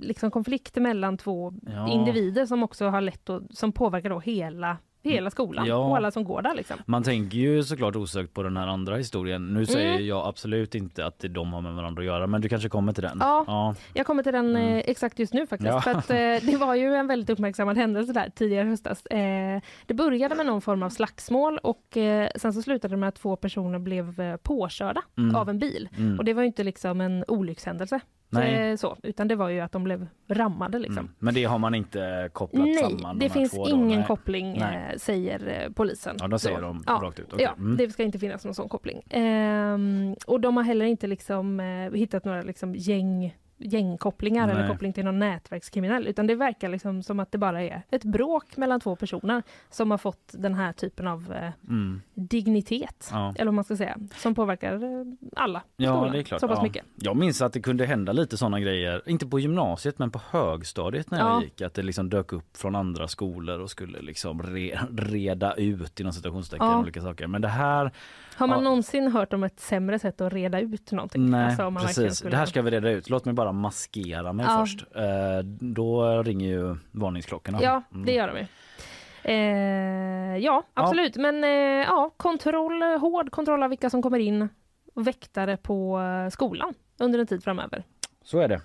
liksom 0.00 0.30
konflikt 0.30 0.76
mellan 0.76 1.16
två 1.18 1.52
Ja. 1.66 1.88
individer 1.92 2.46
som 2.46 2.62
också 2.62 2.86
har 2.86 3.00
lett 3.00 3.28
och, 3.28 3.42
som 3.50 3.72
påverkar 3.72 4.10
då 4.10 4.20
hela, 4.20 4.76
hela 5.02 5.30
skolan 5.30 5.66
Ja. 5.66 5.76
och 5.76 5.96
alla 5.96 6.10
som 6.10 6.24
går 6.24 6.42
där. 6.42 6.54
Liksom. 6.54 6.76
Man 6.86 7.02
tänker 7.02 7.38
ju 7.38 7.62
såklart 7.64 7.96
osökt 7.96 8.34
på 8.34 8.42
den 8.42 8.56
här 8.56 8.66
andra 8.66 8.96
historien. 8.96 9.54
Nu 9.54 9.66
säger 9.66 9.92
Mm. 9.94 10.06
jag 10.06 10.26
absolut 10.26 10.74
inte 10.74 11.06
att 11.06 11.18
det 11.18 11.28
de 11.28 11.52
har 11.52 11.60
med 11.60 11.74
varandra 11.74 12.00
att 12.00 12.06
göra 12.06 12.26
men 12.26 12.40
du 12.40 12.48
kanske 12.48 12.68
kommer 12.68 12.92
till 12.92 13.02
den? 13.02 13.16
Ja. 13.20 13.44
ja. 13.46 13.74
Jag 13.94 14.06
kommer 14.06 14.22
till 14.22 14.32
den 14.32 14.56
eh, 14.56 14.78
exakt 14.78 15.18
just 15.18 15.32
nu 15.34 15.46
faktiskt. 15.46 15.70
Ja. 15.72 15.80
För 15.80 15.90
att, 15.94 16.10
eh, 16.10 16.50
det 16.50 16.56
var 16.60 16.74
ju 16.74 16.94
en 16.94 17.06
väldigt 17.06 17.30
uppmärksammad 17.30 17.76
händelse 17.76 18.12
där 18.12 18.30
tidigare 18.34 18.68
höstas. 18.68 19.06
Eh, 19.06 19.60
det 19.86 19.94
började 19.94 20.34
med 20.34 20.46
någon 20.46 20.60
form 20.60 20.82
av 20.82 20.90
slagsmål 20.90 21.58
och 21.58 21.96
eh, 21.96 22.28
sen 22.36 22.52
så 22.52 22.62
slutade 22.62 22.92
det 22.94 22.98
med 22.98 23.08
att 23.08 23.14
två 23.14 23.36
personer 23.36 23.78
blev 23.78 24.20
eh, 24.20 24.36
påkörda 24.36 25.02
Mm. 25.18 25.34
av 25.36 25.48
en 25.50 25.58
bil. 25.58 25.88
Mm. 25.98 26.18
Och 26.18 26.24
det 26.24 26.34
var 26.34 26.42
ju 26.42 26.46
inte 26.46 26.64
liksom 26.64 27.00
en 27.00 27.24
olyckshändelse. 27.28 28.00
Nej. 28.30 28.70
Eh, 28.70 28.76
så, 28.76 28.96
utan 29.02 29.28
det 29.28 29.36
var 29.36 29.48
ju 29.48 29.60
att 29.60 29.72
de 29.72 29.84
blev 29.84 30.06
rammade 30.28 30.78
liksom. 30.78 30.98
Mm. 30.98 31.12
Men 31.18 31.34
det 31.34 31.44
har 31.44 31.58
man 31.58 31.74
inte 31.74 32.30
kopplat 32.32 32.64
Nej, 32.64 32.74
samman? 32.76 33.18
det 33.18 33.24
de 33.24 33.28
här 33.28 33.34
finns 33.40 33.52
då? 33.52 33.68
ingen 33.68 33.98
Nej. 33.98 34.06
koppling 34.06 34.58
Nej. 34.58 34.90
eh, 34.92 34.98
säger 34.98 35.62
eh, 35.66 35.72
polisen. 35.72 36.16
Ja, 36.20 36.28
de 36.28 36.38
säger 36.38 36.56
Så. 36.56 36.62
de 36.62 36.84
ja. 36.86 37.00
rakt 37.02 37.18
ut. 37.18 37.32
Okej. 37.32 37.44
Ja, 37.44 37.52
Mm. 37.58 37.76
det 37.76 37.90
ska 37.90 38.02
inte 38.02 38.18
finnas 38.18 38.44
någon 38.44 38.54
sån 38.54 38.68
koppling. 38.68 39.02
Ehm, 39.10 40.14
och 40.26 40.40
de 40.40 40.56
har 40.56 40.64
heller 40.64 40.84
inte 40.86 41.06
liksom, 41.06 41.60
hittat 41.94 42.24
några 42.24 42.42
liksom, 42.42 42.74
gäng 42.74 43.36
gängkopplingar 43.62 44.48
eller 44.48 44.60
Nej. 44.60 44.70
koppling 44.70 44.92
till 44.92 45.04
någon 45.04 45.18
nätverkskriminell 45.18 46.06
utan 46.06 46.26
det 46.26 46.34
verkar 46.34 46.68
liksom 46.68 47.02
som 47.02 47.20
att 47.20 47.32
det 47.32 47.38
bara 47.38 47.62
är 47.62 47.82
ett 47.90 48.04
bråk 48.04 48.56
mellan 48.56 48.80
två 48.80 48.96
personer 48.96 49.42
som 49.70 49.90
har 49.90 49.98
fått 49.98 50.32
den 50.32 50.54
här 50.54 50.72
typen 50.72 51.06
av 51.06 51.32
eh, 51.32 51.50
Mm. 51.68 52.02
dignitet, 52.14 53.08
Ja. 53.12 53.34
eller 53.38 53.44
vad 53.44 53.54
man 53.54 53.64
ska 53.64 53.76
säga, 53.76 53.96
som 54.16 54.34
påverkar 54.34 54.74
eh, 54.74 55.06
alla 55.36 55.62
Ja, 55.76 55.96
skolan 55.96 56.12
det 56.12 56.18
är 56.18 56.22
klart. 56.22 56.40
så 56.40 56.48
pass 56.48 56.56
ja. 56.58 56.62
mycket. 56.62 56.84
Jag 56.96 57.16
minns 57.16 57.42
att 57.42 57.52
det 57.52 57.60
kunde 57.60 57.86
hända 57.86 58.12
lite 58.12 58.36
sådana 58.36 58.60
grejer, 58.60 59.02
inte 59.06 59.26
på 59.26 59.38
gymnasiet 59.40 59.98
men 59.98 60.10
på 60.10 60.20
högstadiet 60.30 61.10
när 61.10 61.18
jag 61.18 61.28
Ja. 61.28 61.42
gick, 61.42 61.60
att 61.60 61.74
det 61.74 61.82
liksom 61.82 62.10
dök 62.10 62.32
upp 62.32 62.56
från 62.56 62.74
andra 62.76 63.08
skolor 63.08 63.60
och 63.60 63.70
skulle 63.70 64.00
liksom 64.00 64.42
re, 64.42 64.78
reda 64.96 65.54
ut 65.54 66.00
inom 66.00 66.12
citationstecken 66.12 66.66
Ja. 66.66 66.78
olika 66.80 67.00
saker. 67.00 67.26
Men 67.26 67.42
det 67.42 67.48
här, 67.48 67.90
Har 68.40 68.46
man 68.46 68.58
Ja. 68.58 68.64
någonsin 68.64 69.12
hört 69.12 69.32
om 69.32 69.44
ett 69.44 69.60
sämre 69.60 69.98
sätt 69.98 70.20
att 70.20 70.32
reda 70.32 70.60
ut 70.60 70.92
någonting? 70.92 71.30
nej 71.30 71.44
Alltså, 71.44 71.86
precis, 71.86 72.20
det 72.20 72.36
här 72.36 72.46
ska 72.46 72.62
vi 72.62 72.70
reda 72.70 72.90
ut. 72.90 73.10
Låt 73.10 73.24
mig 73.24 73.34
bara 73.34 73.52
maskera 73.52 74.32
mig 74.32 74.46
Ja. 74.48 74.58
först. 74.60 74.84
Eh, 74.96 75.38
då 75.60 76.22
ringer 76.22 76.48
ju 76.48 76.76
varningsklockorna. 76.90 77.58
Ja, 77.62 77.82
Mm. 77.92 78.06
det 78.06 78.12
gör 78.12 78.28
de 78.28 78.38
ju. 78.38 78.46
Eh, 79.24 80.36
ja, 80.36 80.62
absolut. 80.74 81.16
Men 81.16 81.44
eh, 81.44 81.50
ja, 81.86 82.10
kontroll, 82.16 82.82
hård 82.82 83.30
kontroll 83.30 83.62
av 83.62 83.68
vilka 83.70 83.90
som 83.90 84.02
kommer 84.02 84.18
in. 84.18 84.48
Väktare 84.94 85.56
på 85.56 86.00
eh, 86.00 86.30
skolan 86.30 86.74
under 86.98 87.18
en 87.18 87.26
tid 87.26 87.44
framöver. 87.44 87.84
Så 88.24 88.38
är 88.38 88.48
det. 88.48 88.60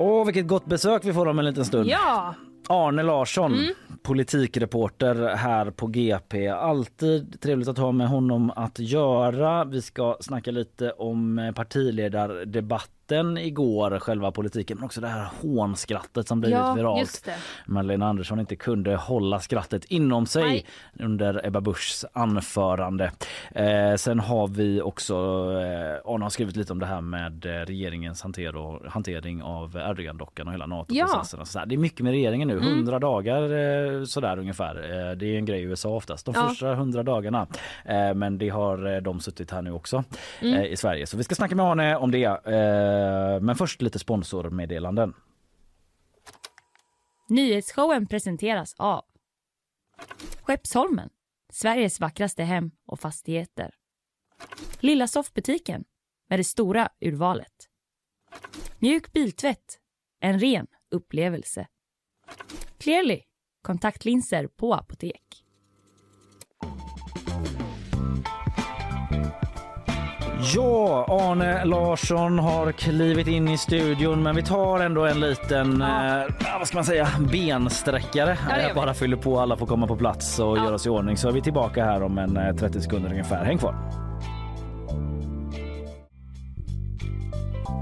Åh, 0.00 0.24
vilket 0.26 0.46
gott 0.46 0.66
besök 0.66 1.04
vi 1.04 1.12
får 1.12 1.26
om 1.28 1.38
en 1.38 1.44
liten 1.44 1.64
stund. 1.64 1.86
Ja! 1.88 2.34
Arne 2.68 3.02
Larsson, 3.02 3.52
Mm. 3.54 3.74
politikreporter 4.02 5.36
här 5.36 5.70
på 5.70 5.86
GP. 5.86 6.48
Alltid 6.48 7.40
trevligt 7.40 7.68
att 7.68 7.78
ha 7.78 7.92
med 7.92 8.08
honom 8.08 8.50
att 8.56 8.78
göra. 8.78 9.64
Vi 9.64 9.82
ska 9.82 10.16
snacka 10.20 10.50
lite 10.50 10.90
om 10.90 11.38
eh, 11.38 11.52
partiledardebatten 13.10 13.38
igår, 13.38 13.98
själva 13.98 14.30
politiken, 14.30 14.76
men 14.78 14.84
också 14.84 15.00
det 15.00 15.08
här 15.08 15.26
hånskrattet 15.42 16.28
som 16.28 16.40
blivit 16.40 16.58
Ja, 16.58 16.74
viralt. 16.74 17.28
Magdalena 17.66 18.08
Andersson 18.08 18.40
inte 18.40 18.56
kunde 18.56 18.96
hålla 18.96 19.40
skrattet 19.40 19.84
inom 19.84 20.26
sig 20.26 20.42
Nej. 20.42 20.66
under 21.00 21.46
Ebba 21.46 21.60
Buschs 21.60 22.04
anförande. 22.12 23.12
Eh, 23.54 23.94
sen 23.96 24.20
har 24.20 24.48
vi 24.48 24.80
också, 24.80 25.14
eh, 25.14 26.12
Arne 26.12 26.24
har 26.24 26.30
skrivit 26.30 26.56
lite 26.56 26.72
om 26.72 26.78
det 26.78 26.86
här 26.86 27.00
med 27.00 27.46
eh, 27.46 27.50
regeringens 27.66 28.22
hanter 28.22 28.40
hantering 28.88 29.42
av 29.42 29.76
Erdogan-dockan 29.76 30.46
och 30.48 30.52
hela 30.54 30.66
NATO-processen. 30.66 31.40
där. 31.60 31.66
Det 31.66 31.74
är 31.74 31.78
mycket 31.78 32.00
med 32.00 32.10
regeringen 32.10 32.48
nu, 32.48 32.54
Mm. 32.60 32.68
100 32.68 32.98
dagar 32.98 33.42
eh, 33.42 34.04
sådär 34.04 34.38
ungefär. 34.38 34.74
Eh, 34.76 35.16
det 35.16 35.26
är 35.26 35.36
en 35.38 35.44
grej 35.44 35.60
i 35.60 35.62
USA 35.64 35.88
oftast, 35.88 36.26
de 36.26 36.34
Ja. 36.34 36.48
första 36.48 36.72
100 36.72 37.02
dagarna. 37.02 37.46
Eh, 37.84 38.14
men 38.14 38.38
det 38.38 38.48
har 38.48 38.94
eh, 38.94 39.00
de 39.02 39.20
suttit 39.20 39.50
här 39.50 39.62
nu 39.62 39.72
också 39.72 40.04
Mm. 40.42 40.64
i 40.64 40.76
Sverige. 40.76 41.06
Så 41.06 41.16
vi 41.16 41.22
ska 41.24 41.34
snacka 41.34 41.54
med 41.56 41.66
Arne 41.66 41.96
om 41.96 42.10
det. 42.10 42.24
Eh, 43.00 43.40
men 43.40 43.56
först 43.56 43.82
lite 43.82 43.98
sponsormeddelanden. 43.98 45.14
Nyhetsshowen 47.28 48.06
presenteras 48.06 48.74
av 48.78 49.04
Skeppsholmen, 50.42 51.10
Sveriges 51.52 52.00
vackraste 52.00 52.42
hem 52.42 52.70
och 52.86 53.00
fastigheter. 53.00 53.74
Lilla 54.80 55.06
soffbutiken 55.06 55.84
med 56.28 56.38
det 56.38 56.44
stora 56.44 56.88
urvalet. 57.00 57.68
Mjuk 58.78 59.12
biltvätt, 59.12 59.78
en 60.20 60.38
ren 60.38 60.66
upplevelse. 60.90 61.66
Clearly, 62.78 63.20
kontaktlinser 63.62 64.46
på 64.46 64.74
apotek. 64.74 65.44
Ja, 70.42 71.06
Arne 71.08 71.64
Larsson 71.64 72.38
har 72.38 72.72
klivit 72.72 73.26
in 73.26 73.48
i 73.48 73.58
studion 73.58 74.22
men 74.22 74.36
vi 74.36 74.42
tar 74.42 74.80
ändå 74.80 75.04
en 75.06 75.20
liten, 75.20 75.82
eh, 75.82 75.88
vad 76.58 76.68
ska 76.68 76.76
man 76.76 76.84
säga, 76.84 77.08
bensträckare. 77.32 78.38
Ja, 78.50 78.56
Eh, 78.56 78.68
vi. 78.68 78.74
Bara 78.74 78.94
fyller 78.94 79.16
på, 79.16 79.40
alla 79.40 79.56
får 79.56 79.66
komma 79.66 79.86
på 79.86 79.96
plats 79.96 80.38
och 80.38 80.58
Ja. 80.58 80.64
göra 80.64 80.74
oss 80.74 80.86
i 80.86 80.88
ordning. 80.88 81.16
Så 81.16 81.28
är 81.28 81.32
vi 81.32 81.42
tillbaka 81.42 81.84
här 81.84 82.02
om 82.02 82.18
en 82.18 82.36
eh, 82.36 82.54
30 82.56 82.80
sekunder 82.80 83.10
ungefär. 83.10 83.44
Häng 83.44 83.58
kvar. 83.58 83.74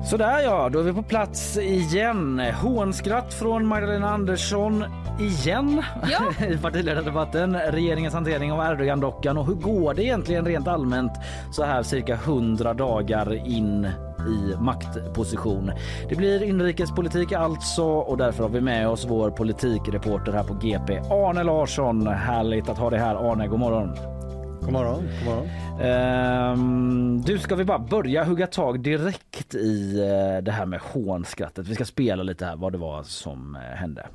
Sådär 0.04 0.40
ja, 0.40 0.68
då 0.68 0.78
är 0.78 0.82
vi 0.82 0.92
på 0.92 1.02
plats 1.02 1.56
igen. 1.58 2.42
Hånskratt 2.62 3.34
från 3.34 3.66
Magdalena 3.66 4.10
Andersson 4.10 4.84
igen 5.18 5.82
Ja. 6.10 6.46
i 6.46 6.58
partiledardebatten. 6.58 7.54
Regeringens 7.54 8.14
hantering 8.14 8.52
av 8.52 8.60
Erdogan-dockan 8.60 9.38
och 9.38 9.46
hur 9.46 9.54
går 9.54 9.94
det 9.94 10.04
egentligen 10.04 10.44
rent 10.44 10.68
allmänt 10.68 11.12
så 11.52 11.64
här 11.64 11.82
cirka 11.82 12.14
100 12.14 12.74
dagar 12.74 13.48
in 13.48 13.84
i 14.28 14.56
maktposition. 14.60 15.72
Det 16.08 16.14
blir 16.14 16.42
inrikespolitik 16.42 17.32
alltså 17.32 17.84
och 17.84 18.16
därför 18.16 18.42
har 18.42 18.50
vi 18.50 18.60
med 18.60 18.88
oss 18.88 19.06
vår 19.08 19.30
politikreporter 19.30 20.32
här 20.32 20.44
på 20.44 20.54
GP, 20.54 20.98
Arne 20.98 21.42
Larsson. 21.42 22.06
Härligt 22.06 22.68
att 22.68 22.78
ha 22.78 22.90
dig 22.90 22.98
här 22.98 23.32
Arne, 23.32 23.46
god 23.46 23.58
morgon. 23.60 24.17
God 24.60 24.72
morgon. 24.72 25.02
God 25.02 25.24
morgon. 25.24 25.48
Ehm, 25.80 27.22
du, 27.22 27.38
ska 27.38 27.54
vi 27.54 27.64
bara 27.64 27.78
börja 27.78 28.24
hugga 28.24 28.46
tag 28.46 28.80
direkt 28.80 29.54
i 29.54 29.98
eh, 29.98 30.44
det 30.44 30.52
här 30.52 30.66
med 30.66 30.80
hånskrattet. 30.80 31.68
Vi 31.68 31.74
ska 31.74 31.84
spela 31.84 32.22
lite 32.22 32.44
här 32.44 32.56
vad 32.56 32.72
det 32.72 32.78
var 32.78 33.02
som 33.02 33.56
eh, 33.56 33.60
hände. 33.60 34.08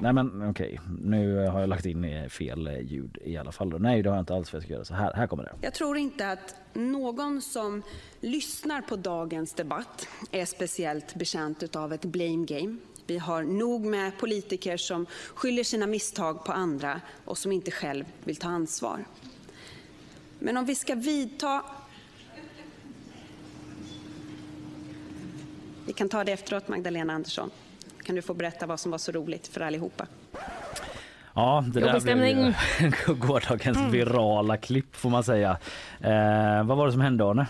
Nej 0.00 0.12
men 0.12 0.50
okej, 0.50 0.80
nu 1.00 1.46
har 1.46 1.60
jag 1.60 1.68
lagt 1.68 1.86
in 1.86 2.04
eh, 2.04 2.28
fel 2.28 2.66
eh, 2.66 2.80
ljud 2.80 3.18
i 3.24 3.36
alla 3.36 3.52
fall. 3.52 3.80
Nej, 3.80 4.02
det 4.02 4.08
har 4.08 4.16
jag 4.16 4.22
inte 4.22 4.34
alls 4.34 4.50
för 4.50 4.56
jag 4.56 4.64
ska 4.64 4.72
göra 4.72 4.84
så 4.84 4.94
här. 4.94 5.12
Här 5.14 5.26
kommer 5.26 5.44
det. 5.44 5.52
Jag 5.60 5.74
tror 5.74 5.96
inte 5.96 6.30
att 6.30 6.54
någon 6.72 7.42
som 7.42 7.82
lyssnar 8.20 8.80
på 8.80 8.96
dagens 8.96 9.54
debatt 9.54 10.08
är 10.30 10.44
speciellt 10.44 11.14
bekänt 11.14 11.76
av 11.76 11.92
ett 11.92 12.04
blame 12.04 12.46
game. 12.46 12.76
Vi 13.06 13.18
har 13.18 13.42
nog 13.42 13.84
med 13.84 14.18
politiker 14.18 14.76
som 14.76 15.06
skyller 15.34 15.64
sina 15.64 15.86
misstag 15.86 16.44
på 16.44 16.52
andra 16.52 17.00
och 17.24 17.38
som 17.38 17.52
inte 17.52 17.70
själv 17.70 18.04
vill 18.24 18.36
ta 18.36 18.48
ansvar. 18.48 19.04
Men 20.40 20.56
om 20.56 20.64
vi 20.64 20.74
ska 20.74 20.94
vidta... 20.94 21.62
Vi 25.86 25.92
kan 25.92 26.08
ta 26.08 26.24
det 26.24 26.32
efteråt, 26.32 26.68
Magdalena 26.68 27.12
Andersson. 27.12 27.50
Kan 28.02 28.16
du 28.16 28.22
få 28.22 28.34
berätta 28.34 28.66
vad 28.66 28.80
som 28.80 28.90
var 28.90 28.98
så 28.98 29.12
roligt 29.12 29.46
för 29.48 29.60
allihopa? 29.60 30.06
Ja, 31.34 31.64
det 31.72 31.80
där 31.80 32.00
blev 32.00 32.26
ju 32.26 32.54
gårdagens 33.14 33.78
Mm. 33.78 33.90
virala 33.90 34.56
klipp 34.56 34.96
får 34.96 35.10
man 35.10 35.24
säga. 35.24 35.58
Eh, 36.00 36.64
vad 36.64 36.76
var 36.76 36.86
det 36.86 36.92
som 36.92 37.00
hände 37.00 37.24
Arne? 37.24 37.46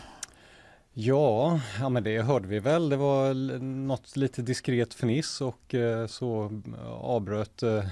Ja, 0.92 1.60
ja, 1.80 1.88
men 1.88 2.02
det 2.02 2.22
hörde 2.22 2.48
vi 2.48 2.58
väl. 2.58 2.88
Det 2.88 2.96
var 2.96 3.34
något 3.62 4.16
lite 4.16 4.42
diskret 4.42 4.94
fniss 4.94 5.40
och 5.40 5.74
eh, 5.74 6.06
så 6.06 6.62
avbröt 7.00 7.62
eh, 7.62 7.84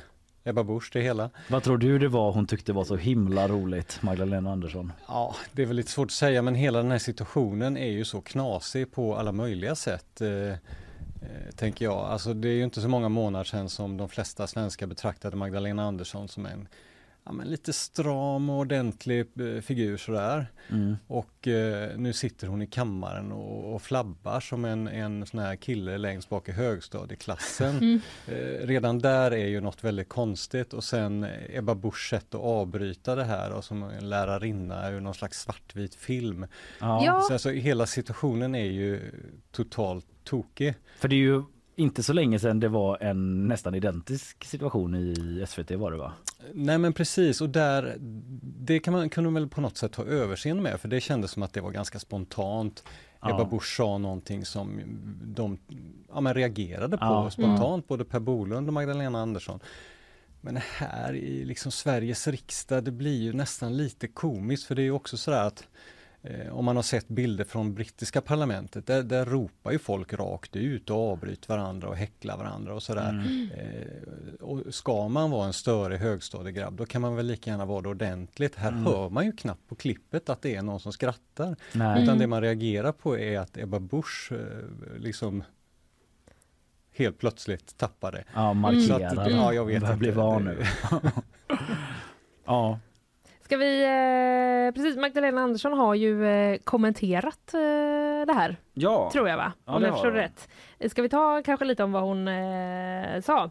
Ebba 0.45 0.65
Busch 0.65 0.91
det 0.93 1.01
hela. 1.01 1.31
Vad 1.49 1.63
tror 1.63 1.79
du 1.79 1.99
det 1.99 2.09
var 2.09 2.33
hon 2.33 2.47
tyckte 2.47 2.73
var 2.73 2.85
så 2.85 2.97
himla 2.97 3.49
roligt, 3.49 3.99
Magdalena 4.03 4.53
Andersson? 4.53 4.93
Ja, 5.09 5.35
det 5.53 5.63
är 5.63 5.67
väl 5.67 5.77
lite 5.77 5.91
svårt 5.91 6.07
att 6.07 6.13
säga, 6.13 6.43
men 6.43 6.55
hela 6.55 6.79
den 6.79 6.91
här 6.91 6.99
situationen 6.99 7.77
är 7.77 7.91
ju 7.91 8.05
så 8.05 8.21
knasig 8.21 8.93
på 8.93 9.17
alla 9.17 9.33
möjliga 9.33 9.75
sätt. 9.75 10.21
Eh, 10.21 10.29
eh, 10.29 10.57
tänker 11.57 11.85
jag. 11.85 11.97
Alltså 11.97 12.35
det 12.35 12.49
är 12.49 12.53
ju 12.53 12.65
inte 12.65 12.81
så 12.81 12.89
många 12.89 13.09
månader 13.09 13.45
sedan 13.45 13.69
som 13.69 13.97
de 13.97 14.09
flesta 14.09 14.47
svenskar 14.47 14.87
betraktade 14.87 15.37
Magdalena 15.37 15.85
Andersson 15.85 16.29
som 16.29 16.47
en 16.47 16.69
ja, 17.29 17.33
men 17.33 17.49
lite 17.49 17.73
stram 17.73 18.51
och 18.51 18.59
ordentlig 18.59 19.21
eh, 19.21 19.61
figur 19.61 19.97
sådär. 19.97 20.47
Mm. 20.69 20.97
Och 21.07 21.49
eh, 21.49 21.97
nu 21.97 22.13
sitter 22.13 22.47
hon 22.47 22.63
i 22.63 22.67
kammaren 22.67 23.33
och, 23.33 23.75
och 23.75 23.83
flabbar 23.83 24.41
som 24.41 24.65
en, 24.65 24.89
en 24.89 25.27
sån 25.27 25.41
här 25.41 25.57
kille 25.57 25.99
längst 25.99 26.29
bak 26.29 26.49
i 26.49 26.53
högstadieklassen. 26.53 27.77
Mm. 27.79 28.01
Eh, 28.27 28.67
redan 28.67 28.99
där 28.99 29.31
är 29.31 29.47
ju 29.47 29.61
något 29.61 29.85
väldigt 29.85 30.09
konstigt 30.09 30.73
och 30.73 30.85
sen 30.85 31.27
Ebba 31.49 31.75
Buschs 31.75 32.09
sätt 32.11 32.35
att 32.35 32.41
avbryta 32.41 33.15
det 33.15 33.25
här 33.25 33.53
och 33.53 33.65
som 33.65 33.83
en 33.83 34.09
lärarinna 34.09 34.91
ur 34.91 35.01
någon 35.01 35.15
slags 35.15 35.41
svartvit 35.41 35.95
film. 35.95 36.47
Ja. 36.81 37.05
Ja. 37.05 37.21
Så 37.21 37.33
alltså, 37.33 37.51
hela 37.51 37.87
situationen 37.87 38.55
är 38.55 38.71
ju 38.71 39.01
totalt 39.51 40.07
tokig. 40.25 40.75
För 40.99 41.09
det 41.09 41.15
är 41.15 41.19
ju 41.19 41.43
inte 41.79 42.03
så 42.03 42.13
länge 42.13 42.39
sedan 42.39 42.61
det 42.61 42.69
var 42.69 43.03
en 43.03 43.49
nästan 43.49 43.75
identisk 43.75 44.45
situation 44.45 44.95
i 44.95 45.45
SVT 45.49 45.71
var 45.71 45.91
det 45.91 45.97
va? 45.97 46.13
Nej 46.55 46.79
men 46.79 46.93
precis 46.93 47.41
och 47.41 47.49
där, 47.49 47.97
det 48.41 48.79
kan 48.79 48.93
man, 48.95 49.11
kunde 49.11 49.31
man 49.31 49.43
väl 49.43 49.51
på 49.51 49.61
något 49.61 49.77
sätt 49.77 49.95
ha 49.95 50.05
överseende 50.05 50.63
med 50.63 50.81
för 50.81 50.89
det 50.89 51.01
kändes 51.01 51.31
som 51.31 51.43
att 51.43 51.53
det 51.53 51.61
var 51.61 51.71
ganska 51.71 51.99
spontant. 51.99 52.85
Ja. 53.21 53.31
Ebba 53.31 53.45
Busch 53.45 53.77
sa 53.77 53.99
någonting 53.99 54.45
som 54.45 54.81
de 55.25 55.59
ja, 56.15 56.21
men 56.21 56.35
reagerade 56.35 56.99
på 56.99 57.05
Ja. 57.05 57.31
spontant, 57.31 57.89
både 57.89 58.05
Per 58.05 58.21
Bolund 58.21 58.69
och 58.69 58.75
Magdalena 58.75 59.23
Andersson. 59.23 59.61
Men 60.41 60.57
här 60.57 61.15
i 61.15 61.45
liksom 61.45 61.73
Sveriges 61.73 62.29
riksdag, 62.29 62.85
det 62.85 62.93
blir 62.93 63.23
ju 63.23 63.33
nästan 63.33 63.77
lite 63.77 64.09
komiskt 64.09 64.65
för 64.65 64.75
det 64.75 64.83
är 64.83 64.85
ju 64.85 64.93
också 64.93 65.17
sådär 65.17 65.45
att 65.45 65.65
om 66.51 66.65
man 66.65 66.77
har 66.77 66.83
sett 66.83 67.09
bilder 67.09 67.45
från 67.45 67.75
brittiska 67.75 68.21
parlamentet, 68.21 68.87
där, 68.87 69.03
där 69.03 69.25
ropar 69.25 69.71
ju 69.73 69.79
folk 69.79 70.13
rakt 70.13 70.57
ut 70.57 70.91
och 70.91 71.11
avbryter 71.13 71.49
varandra 71.49 71.89
och 71.89 71.97
häcklar 71.97 72.37
varandra 72.37 72.75
och 72.75 72.83
sådär. 72.83 73.09
Mm. 73.11 73.49
Eh, 73.51 74.35
och 74.41 74.75
ska 74.75 75.09
man 75.09 75.31
vara 75.31 75.47
en 75.47 75.53
störig 75.53 75.99
högstadiegrabb, 75.99 76.77
då 76.77 76.87
kan 76.87 77.03
man 77.03 77.17
väl 77.17 77.27
lika 77.27 77.51
gärna 77.51 77.65
vara 77.65 77.83
det 77.83 77.89
ordentligt. 77.89 78.55
Här 78.57 78.73
Mm. 78.73 78.85
hör 78.87 79.09
man 79.11 79.25
ju 79.27 79.33
knappt 79.33 79.69
på 79.69 79.75
klippet 79.75 80.29
att 80.29 80.43
det 80.43 80.55
är 80.57 80.63
någon 80.63 80.81
som 80.81 80.93
skrattar. 80.93 81.57
Nej. 81.73 81.93
Utan 82.03 82.09
Mm. 82.09 82.19
det 82.19 82.27
man 82.27 82.41
reagerar 82.43 82.93
på 82.93 83.19
är 83.19 83.39
att 83.39 83.57
Ebba 83.57 83.79
Busch 83.81 84.33
eh, 84.33 84.99
liksom 85.01 85.43
helt 86.97 87.19
plötsligt 87.19 87.77
tappade. 87.79 88.25
Ja, 88.35 88.53
markerar. 88.53 89.17
att, 89.19 89.31
ja, 89.31 89.53
jag 89.53 89.65
vet 89.67 89.81
Börjar 89.81 89.93
inte. 89.95 89.99
bli 89.99 90.11
van 90.11 90.45
nu. 90.45 90.65
ja. 92.45 92.79
Ska 93.49 93.57
vi, 93.57 93.83
eh, 93.85 94.75
precis, 94.75 94.97
Magdalena 94.97 95.41
Andersson 95.41 95.73
har 95.73 95.95
ju 95.95 96.27
eh, 96.27 96.59
kommenterat 96.59 97.55
eh, 97.55 97.61
det 98.27 98.33
här. 98.35 98.57
Ja. 98.75 99.11
Tror 99.13 99.29
jag 99.29 99.37
va? 99.37 99.53
Ja, 99.65 99.77
Om 99.77 99.83
jag 99.83 99.93
förstår 99.93 100.11
rätt. 100.11 100.49
Ska 100.91 101.03
vi 101.03 101.09
ta 101.09 101.43
kanske 101.45 101.65
lite 101.65 101.85
om 101.85 101.93
vad 101.93 102.03
hon 102.03 102.29
eh, 102.29 103.21
sa? 103.21 103.51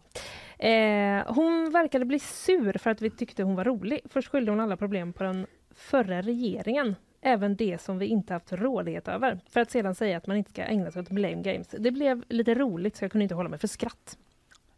Eh, 0.59 1.33
hon 1.33 1.71
verkade 1.71 2.05
bli 2.05 2.19
sur 2.19 2.77
för 2.77 2.89
att 2.89 3.01
vi 3.01 3.09
tyckte 3.09 3.43
hon 3.43 3.55
var 3.55 3.63
rolig. 3.63 3.99
Först 4.09 4.27
skyllde 4.27 4.51
hon 4.51 4.59
alla 4.59 4.77
problem 4.77 5.13
på 5.13 5.23
den 5.23 5.45
förra 5.75 6.21
regeringen. 6.21 6.95
Även 7.21 7.55
det 7.55 7.81
som 7.81 7.97
vi 7.97 8.05
inte 8.05 8.33
haft 8.33 8.53
rådighet 8.53 9.07
över. 9.07 9.39
För 9.49 9.59
att 9.59 9.71
sedan 9.71 9.95
säga 9.95 10.17
att 10.17 10.27
man 10.27 10.37
inte 10.37 10.51
ska 10.51 10.63
ägna 10.63 10.91
sig 10.91 11.01
åt 11.01 11.09
blame 11.09 11.41
games. 11.41 11.67
Det 11.67 11.91
blev 11.91 12.23
lite 12.29 12.55
roligt 12.55 12.95
så 12.95 13.03
jag 13.03 13.11
kunde 13.11 13.23
inte 13.23 13.35
hålla 13.35 13.49
mig 13.49 13.59
för 13.59 13.67
skratt. 13.67 14.17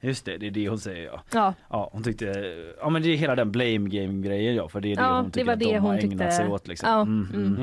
Just 0.01 0.25
det, 0.25 0.37
det 0.37 0.47
är 0.47 0.51
det 0.51 0.69
hon 0.69 0.79
säger 0.79 1.05
ja. 1.05 1.21
Ja. 1.33 1.53
Ja, 1.69 1.89
hon 1.93 2.03
tyckte, 2.03 2.25
ja 2.81 2.89
men 2.89 3.01
det 3.01 3.09
är 3.09 3.15
hela 3.17 3.35
den 3.35 3.51
blame 3.51 3.77
game 3.89 4.21
grejen 4.27 4.55
ja, 4.55 4.69
för 4.69 4.81
det 4.81 4.91
är 4.91 4.95
det 4.95 5.01
Ja, 5.01 5.15
hon 5.15 5.25
det 5.25 5.31
tycker 5.31 5.45
var 5.45 5.53
att 5.53 5.59
det 5.59 5.65
de 5.65 5.77
har 5.77 5.93
ägnat 5.93 6.01
tyckte. 6.01 6.31
sig 6.31 6.47
åt 6.47 6.67
liksom. 6.67 6.89
Ja, 6.89 7.01
Mm, 7.01 7.27
mm. 7.33 7.55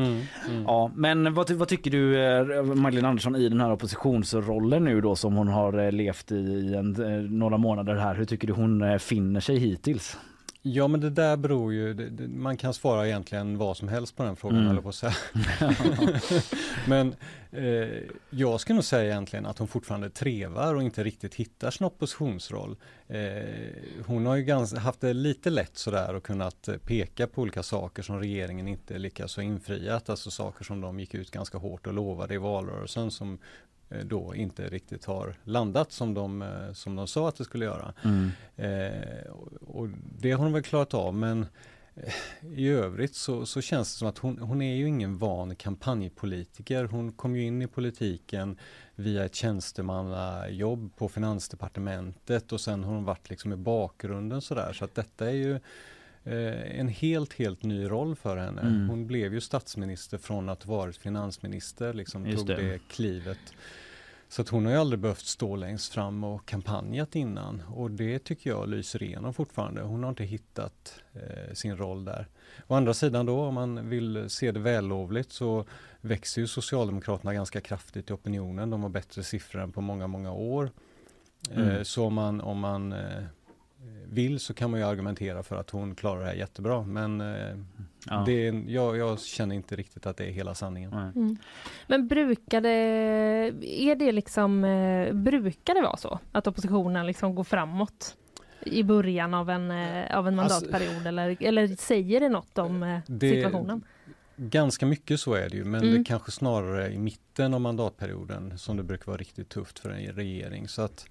mm. 0.48 0.62
Ja, 0.66 0.90
men 0.94 1.34
vad, 1.34 1.50
vad 1.50 1.68
tycker 1.68 1.90
du 1.90 2.22
eh, 2.24 2.62
Magdalena 2.62 3.08
Andersson 3.08 3.36
i 3.36 3.48
den 3.48 3.60
här 3.60 3.72
oppositionsrollen 3.72 4.84
nu 4.84 5.00
då 5.00 5.16
som 5.16 5.34
hon 5.34 5.48
har 5.48 5.78
eh, 5.86 5.92
levt 5.92 6.32
i, 6.32 6.34
i 6.36 6.74
en, 6.74 7.02
eh, 7.04 7.30
några 7.30 7.56
månader 7.58 7.94
här, 7.94 8.14
hur 8.14 8.24
tycker 8.24 8.46
du 8.46 8.52
hon 8.52 8.98
finner 8.98 9.40
sig 9.40 9.58
hittills? 9.58 10.18
Ja 10.68 10.88
men 10.88 11.00
det 11.00 11.10
där 11.10 11.36
beror 11.36 11.72
ju, 11.72 11.94
det, 11.94 12.10
det, 12.10 12.28
man 12.28 12.56
kan 12.56 12.74
svara 12.74 13.06
egentligen 13.06 13.58
vad 13.58 13.76
som 13.76 13.88
helst 13.88 14.16
på 14.16 14.22
den 14.22 14.36
frågan 14.36 14.58
Mm. 14.58 14.70
eller 14.70 14.82
på 14.82 14.92
säga. 14.92 15.14
men 16.88 17.14
eh, 17.50 18.02
jag 18.30 18.60
skulle 18.60 18.74
nog 18.74 18.84
säga 18.84 19.04
egentligen 19.04 19.46
att 19.46 19.58
hon 19.58 19.68
fortfarande 19.68 20.10
trevar 20.10 20.74
och 20.74 20.82
inte 20.82 21.04
riktigt 21.04 21.34
hittar 21.34 21.70
sin 21.70 21.86
oppositionsroll. 21.86 22.76
Eh, 23.08 23.44
hon 24.06 24.26
har 24.26 24.36
ju 24.36 24.42
ganska, 24.42 24.78
haft 24.78 25.00
det 25.00 25.12
lite 25.12 25.50
lätt 25.50 25.76
sådär 25.78 26.14
och 26.14 26.22
kunnat 26.22 26.68
peka 26.86 27.26
på 27.26 27.42
olika 27.42 27.62
saker 27.62 28.02
som 28.02 28.18
regeringen 28.18 28.68
inte 28.68 28.98
lyckas 28.98 29.36
ha 29.36 29.42
infriat, 29.42 30.08
alltså 30.08 30.30
saker 30.30 30.64
som 30.64 30.80
de 30.80 31.00
gick 31.00 31.14
ut 31.14 31.30
ganska 31.30 31.58
hårt 31.58 31.86
och 31.86 31.94
lovade 31.94 32.34
i 32.34 32.38
valrörelsen 32.38 33.10
som 33.10 33.38
då 33.88 34.34
inte 34.34 34.68
riktigt 34.68 35.04
har 35.04 35.36
landat 35.44 35.92
som 35.92 36.14
de, 36.14 36.42
eh, 36.42 36.72
som 36.72 36.96
de 36.96 37.06
sa 37.06 37.28
att 37.28 37.36
det 37.36 37.44
skulle 37.44 37.64
göra. 37.64 37.94
Mm. 38.04 38.30
Eh, 38.56 39.30
och, 39.30 39.52
och 39.62 39.88
det 40.18 40.32
har 40.32 40.44
hon 40.44 40.52
väl 40.52 40.62
klarat 40.62 40.94
av 40.94 41.14
men 41.14 41.46
eh, 41.94 42.12
i 42.58 42.68
övrigt 42.68 43.14
så, 43.14 43.46
så 43.46 43.60
känns 43.60 43.92
det 43.92 43.98
som 43.98 44.08
att 44.08 44.18
hon, 44.18 44.38
hon 44.38 44.62
är 44.62 44.74
ju 44.74 44.88
ingen 44.88 45.18
van 45.18 45.56
kampanjpolitiker. 45.56 46.84
Hon 46.84 47.12
kom 47.12 47.36
ju 47.36 47.42
in 47.42 47.62
i 47.62 47.66
politiken 47.66 48.58
via 48.94 49.24
ett 49.24 49.34
tjänstemannajobb 49.34 50.96
på 50.96 51.08
Finansdepartementet 51.08 52.52
och 52.52 52.60
sen 52.60 52.84
har 52.84 52.94
hon 52.94 53.04
varit 53.04 53.30
liksom 53.30 53.52
i 53.52 53.56
bakgrunden 53.56 54.40
sådär 54.40 54.72
så 54.72 54.84
att 54.84 54.94
detta 54.94 55.30
är 55.30 55.34
ju 55.34 55.60
eh, 56.26 56.80
en 56.80 56.88
helt, 56.88 57.32
helt 57.32 57.62
ny 57.62 57.88
roll 57.88 58.16
för 58.16 58.36
henne. 58.36 58.60
Mm. 58.60 58.88
Hon 58.88 59.06
blev 59.06 59.34
ju 59.34 59.40
statsminister 59.40 60.18
från 60.18 60.48
att 60.48 60.66
varit 60.66 60.96
finansminister, 60.96 61.92
liksom 61.94 62.26
Just 62.26 62.38
tog 62.38 62.46
det. 62.46 62.62
det 62.62 62.78
klivet. 62.88 63.38
Så 64.28 64.42
att 64.42 64.48
hon 64.48 64.64
har 64.64 64.72
ju 64.72 64.78
aldrig 64.78 65.00
behövt 65.00 65.26
stå 65.26 65.56
längst 65.56 65.92
fram 65.92 66.24
och 66.24 66.46
kampanjat 66.46 67.16
innan 67.16 67.62
och 67.68 67.90
det 67.90 68.18
tycker 68.18 68.50
jag 68.50 68.68
lyser 68.68 69.02
igenom 69.02 69.34
fortfarande. 69.34 69.82
Hon 69.82 70.02
har 70.02 70.10
inte 70.10 70.24
hittat 70.24 71.00
eh, 71.12 71.54
sin 71.54 71.76
roll 71.76 72.04
där. 72.04 72.26
Å 72.66 72.74
andra 72.74 72.94
sidan 72.94 73.26
då 73.26 73.40
om 73.40 73.54
man 73.54 73.88
vill 73.88 74.30
se 74.30 74.52
det 74.52 74.60
vällovligt 74.60 75.32
så 75.32 75.64
växer 76.00 76.40
ju 76.40 76.46
Socialdemokraterna 76.46 77.34
ganska 77.34 77.60
kraftigt 77.60 78.10
i 78.10 78.12
opinionen. 78.12 78.70
De 78.70 78.82
har 78.82 78.90
bättre 78.90 79.22
siffror 79.22 79.62
än 79.62 79.72
på 79.72 79.80
många, 79.80 80.06
många 80.06 80.32
år. 80.32 80.70
Mm. 81.50 81.68
Eh, 81.68 81.82
så 81.82 82.06
om 82.06 82.14
man, 82.14 82.40
om 82.40 82.58
man 82.58 82.92
eh, 82.92 83.24
vill 84.08 84.40
så 84.40 84.54
kan 84.54 84.70
man 84.70 84.80
ju 84.80 84.86
argumentera 84.86 85.42
för 85.42 85.56
att 85.56 85.70
hon 85.70 85.94
klarar 85.94 86.20
det 86.20 86.26
här 86.26 86.34
jättebra 86.34 86.82
men 86.82 87.20
eh, 87.20 87.56
Ja. 88.08 88.22
det 88.26 88.46
jag, 88.66 88.96
jag 88.96 89.20
känner 89.20 89.54
inte 89.54 89.76
riktigt 89.76 90.06
att 90.06 90.16
det 90.16 90.24
är 90.26 90.30
hela 90.30 90.54
sanningen. 90.54 90.92
Mm. 90.92 91.36
Men 91.86 92.08
brukar 92.08 92.60
det, 92.60 92.70
är 93.62 93.94
det 93.94 94.12
liksom, 94.12 94.64
eh, 94.64 95.12
brukar 95.14 95.74
det 95.74 95.82
vara 95.82 95.96
så? 95.96 96.18
Att 96.32 96.46
oppositionen 96.46 97.06
liksom 97.06 97.34
går 97.34 97.44
framåt? 97.44 98.16
I 98.62 98.82
början 98.82 99.34
av 99.34 99.50
en, 99.50 99.70
eh, 99.70 100.16
av 100.18 100.28
en 100.28 100.38
Alltså- 100.38 100.60
mandatperiod 100.60 101.06
eller, 101.06 101.36
eller 101.40 101.66
säger 101.76 102.20
det 102.20 102.28
något 102.28 102.58
om 102.58 102.82
eh, 102.82 102.98
Det- 103.06 103.30
situationen? 103.30 103.84
Ganska 104.36 104.86
mycket 104.86 105.20
så 105.20 105.34
är 105.34 105.48
det 105.50 105.56
ju, 105.56 105.64
men 105.64 105.82
Mm. 105.82 105.98
det 105.98 106.04
kanske 106.04 106.30
snarare 106.30 106.92
i 106.92 106.98
mitten 106.98 107.54
av 107.54 107.60
mandatperioden 107.60 108.58
som 108.58 108.76
det 108.76 108.82
brukar 108.82 109.06
vara 109.06 109.16
riktigt 109.16 109.48
tufft 109.48 109.78
för 109.78 109.90
en 109.90 110.12
regering. 110.12 110.68
Så 110.68 110.82
att 110.82 111.06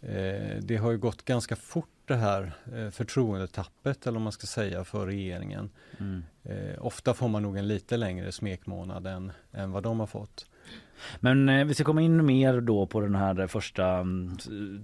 eh, 0.00 0.56
det 0.62 0.76
har 0.76 0.90
ju 0.90 0.98
gått 0.98 1.24
ganska 1.24 1.56
fort 1.56 1.88
det 2.06 2.16
här 2.16 2.52
eh, 2.76 2.90
förtroendetappet, 2.90 4.06
eller 4.06 4.16
om 4.16 4.22
man 4.22 4.32
ska 4.32 4.46
säga, 4.46 4.84
för 4.84 5.06
regeringen. 5.06 5.70
Mm. 5.98 6.22
Eh, 6.44 6.86
ofta 6.86 7.14
får 7.14 7.28
man 7.28 7.42
nog 7.42 7.56
en 7.56 7.68
lite 7.68 7.96
längre 7.96 8.32
smekmånad 8.32 9.06
än, 9.06 9.32
än 9.52 9.72
vad 9.72 9.82
de 9.82 10.00
har 10.00 10.06
fått. 10.06 10.46
Men 11.20 11.48
eh, 11.48 11.64
vi 11.64 11.74
ska 11.74 11.84
komma 11.84 12.02
in 12.02 12.26
mer 12.26 12.60
då 12.60 12.86
på 12.86 13.00
den 13.00 13.14
här 13.14 13.46
första 13.46 13.86
mm, 13.86 14.36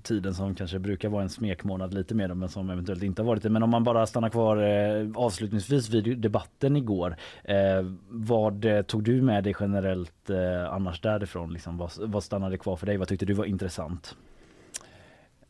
tiden 0.03 0.35
som 0.35 0.55
kanske 0.55 0.79
brukar 0.79 1.09
vara 1.09 1.23
en 1.23 1.31
smekmånad 1.31 1.95
lite 1.95 2.14
mer 2.14 2.29
då, 2.29 2.35
men 2.35 2.49
som 2.49 2.70
eventuellt 2.70 3.03
inte 3.03 3.23
har 3.23 3.27
varit 3.27 3.43
det. 3.43 3.51
Men 3.51 3.62
om 3.62 3.70
man 3.70 3.85
bara 3.85 4.07
stannar 4.07 4.29
kvar 4.29 4.57
eh, 4.57 5.09
avslutningsvis 5.14 5.91
vid 5.91 6.18
debatten 6.18 6.77
igår. 6.77 7.16
Eh, 7.45 7.83
vad 8.09 8.66
tog 8.87 9.03
du 9.03 9.23
med 9.23 9.45
dig 9.45 9.55
generellt 9.61 10.31
annars 10.70 11.01
därifrån? 11.01 11.53
Liksom, 11.53 11.79
vad, 11.79 11.91
vad 11.99 12.25
stannade 12.25 12.59
kvar 12.59 12.77
för 12.77 12.87
dig? 12.87 12.97
Vad 12.97 13.09
tyckte 13.09 13.27
du 13.27 13.35
var 13.35 13.45
intressant? 13.45 14.16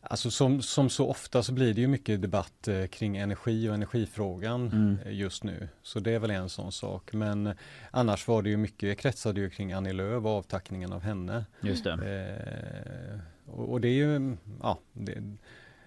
Alltså 0.05 0.31
som, 0.31 0.61
som 0.61 0.89
så 0.89 1.09
ofta 1.09 1.43
så 1.43 1.51
blir 1.53 1.73
det 1.73 1.81
ju 1.81 1.87
mycket 1.87 2.21
debatt 2.21 2.67
eh, 2.67 2.85
kring 2.85 3.17
energi 3.17 3.69
och 3.69 3.73
energifrågan 3.73 4.67
Mm. 4.67 4.97
eh, 5.05 5.13
just 5.13 5.43
nu. 5.43 5.69
Så 5.83 5.99
det 5.99 6.11
är 6.11 6.19
väl 6.19 6.31
en 6.31 6.49
sån 6.49 6.71
sak. 6.71 7.13
Men 7.13 7.53
annars 7.91 8.27
var 8.27 8.41
det 8.41 8.49
ju 8.49 8.57
mycket, 8.57 8.99
kretsade 8.99 9.41
ju 9.41 9.49
kring 9.49 9.73
Annie 9.73 9.93
Lööf 9.93 10.23
och 10.25 10.31
avtackningen 10.31 10.93
av 10.93 11.01
henne. 11.01 11.45
Just 11.61 11.83
det. 11.83 11.91
Eh, 11.93 13.19
och, 13.53 13.71
och 13.71 13.81
det 13.81 13.87
är 13.87 13.93
ju, 13.93 14.37
ja, 14.61 14.79
det, 14.93 15.35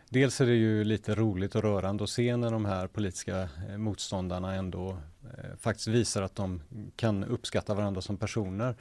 dels 0.08 0.40
är 0.40 0.46
det 0.46 0.54
ju 0.54 0.84
lite 0.84 1.14
roligt 1.14 1.54
och 1.54 1.62
rörande 1.62 2.04
att 2.04 2.10
se 2.10 2.36
när 2.36 2.50
de 2.50 2.64
här 2.64 2.86
politiska 2.86 3.48
eh, 3.70 3.76
motståndarna 3.76 4.54
ändå 4.54 4.90
eh, 5.22 5.56
faktiskt 5.58 5.88
visar 5.88 6.22
att 6.22 6.34
de 6.36 6.62
kan 6.96 7.24
uppskatta 7.24 7.74
varandra 7.74 8.00
som 8.00 8.16
personer. 8.16 8.74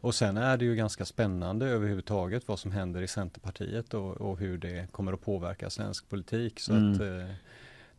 Och 0.00 0.14
sen 0.14 0.36
är 0.36 0.56
det 0.56 0.64
ju 0.64 0.74
ganska 0.74 1.04
spännande 1.04 1.66
överhuvudtaget 1.66 2.48
vad 2.48 2.58
som 2.58 2.72
händer 2.72 3.02
i 3.02 3.08
Centerpartiet 3.08 3.94
och, 3.94 4.16
och 4.20 4.38
hur 4.38 4.58
det 4.58 4.92
kommer 4.92 5.12
att 5.12 5.24
påverka 5.24 5.70
svensk 5.70 6.08
politik. 6.08 6.60
Så 6.60 6.72
Mm. 6.72 6.92
att 6.94 7.00
eh, 7.00 7.34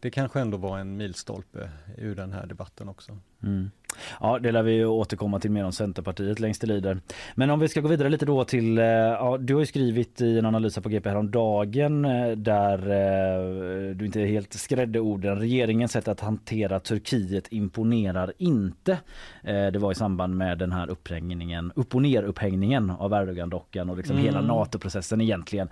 det 0.02 0.10
kanske 0.10 0.40
ändå 0.40 0.58
var 0.58 0.80
en 0.80 0.98
milstolpe 0.98 1.70
ur 1.98 2.16
den 2.16 2.34
här 2.34 2.46
debatten 2.46 2.90
också. 2.90 3.18
Mm. 3.44 3.72
Ja, 4.20 4.40
det 4.40 4.52
lär 4.52 4.64
vi 4.64 4.86
återkomma 4.86 5.40
till 5.40 5.52
mer 5.52 5.64
om 5.66 5.72
Centerpartiet 5.72 6.40
längst 6.40 6.62
det 6.62 6.68
lider. 6.68 7.00
Men 7.36 7.50
om 7.50 7.60
vi 7.60 7.68
ska 7.68 7.82
gå 7.82 7.88
vidare 7.88 8.10
lite 8.10 8.26
då 8.26 8.44
till, 8.44 8.78
eh, 8.78 8.86
ja, 8.86 9.38
du 9.38 9.54
har 9.54 9.60
ju 9.60 9.66
skrivit 9.66 10.22
i 10.22 10.40
en 10.40 10.46
analys 10.46 10.76
på 10.76 10.90
GP 10.90 11.10
häromdagen 11.10 12.06
eh, 12.06 12.32
där 12.32 12.78
eh, 12.78 13.96
du 13.96 14.06
inte 14.06 14.20
helt 14.20 14.54
skrädde 14.54 15.00
orden. 15.00 15.40
Regeringens 15.40 15.92
sätt 15.92 16.08
att 16.08 16.20
hantera 16.20 16.80
Turkiet 16.80 17.48
imponerar 17.52 18.34
inte. 18.38 18.98
Det 19.44 19.78
var 19.78 19.92
i 19.92 19.96
samband 19.96 20.38
med 20.38 20.58
den 20.58 20.72
här 20.72 20.90
upphängningen, 20.90 21.72
upp 21.76 21.96
och 21.96 22.02
ner 22.02 22.24
upphängningen 22.24 22.90
av 22.90 23.14
Erdogan-dockan 23.14 23.90
och 23.90 23.98
liksom 23.98 24.16
Mm. 24.16 24.26
hela 24.26 24.42
NATO-processen 24.42 25.22
egentligen. 25.22 25.68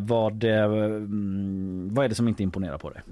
Vad, 0.00 0.44
mm, 0.44 1.94
vad 1.94 2.04
är 2.04 2.08
det 2.08 2.14
som 2.14 2.28
inte 2.28 2.42
imponerar 2.42 2.78
på 2.78 2.90
dig? 2.90 3.02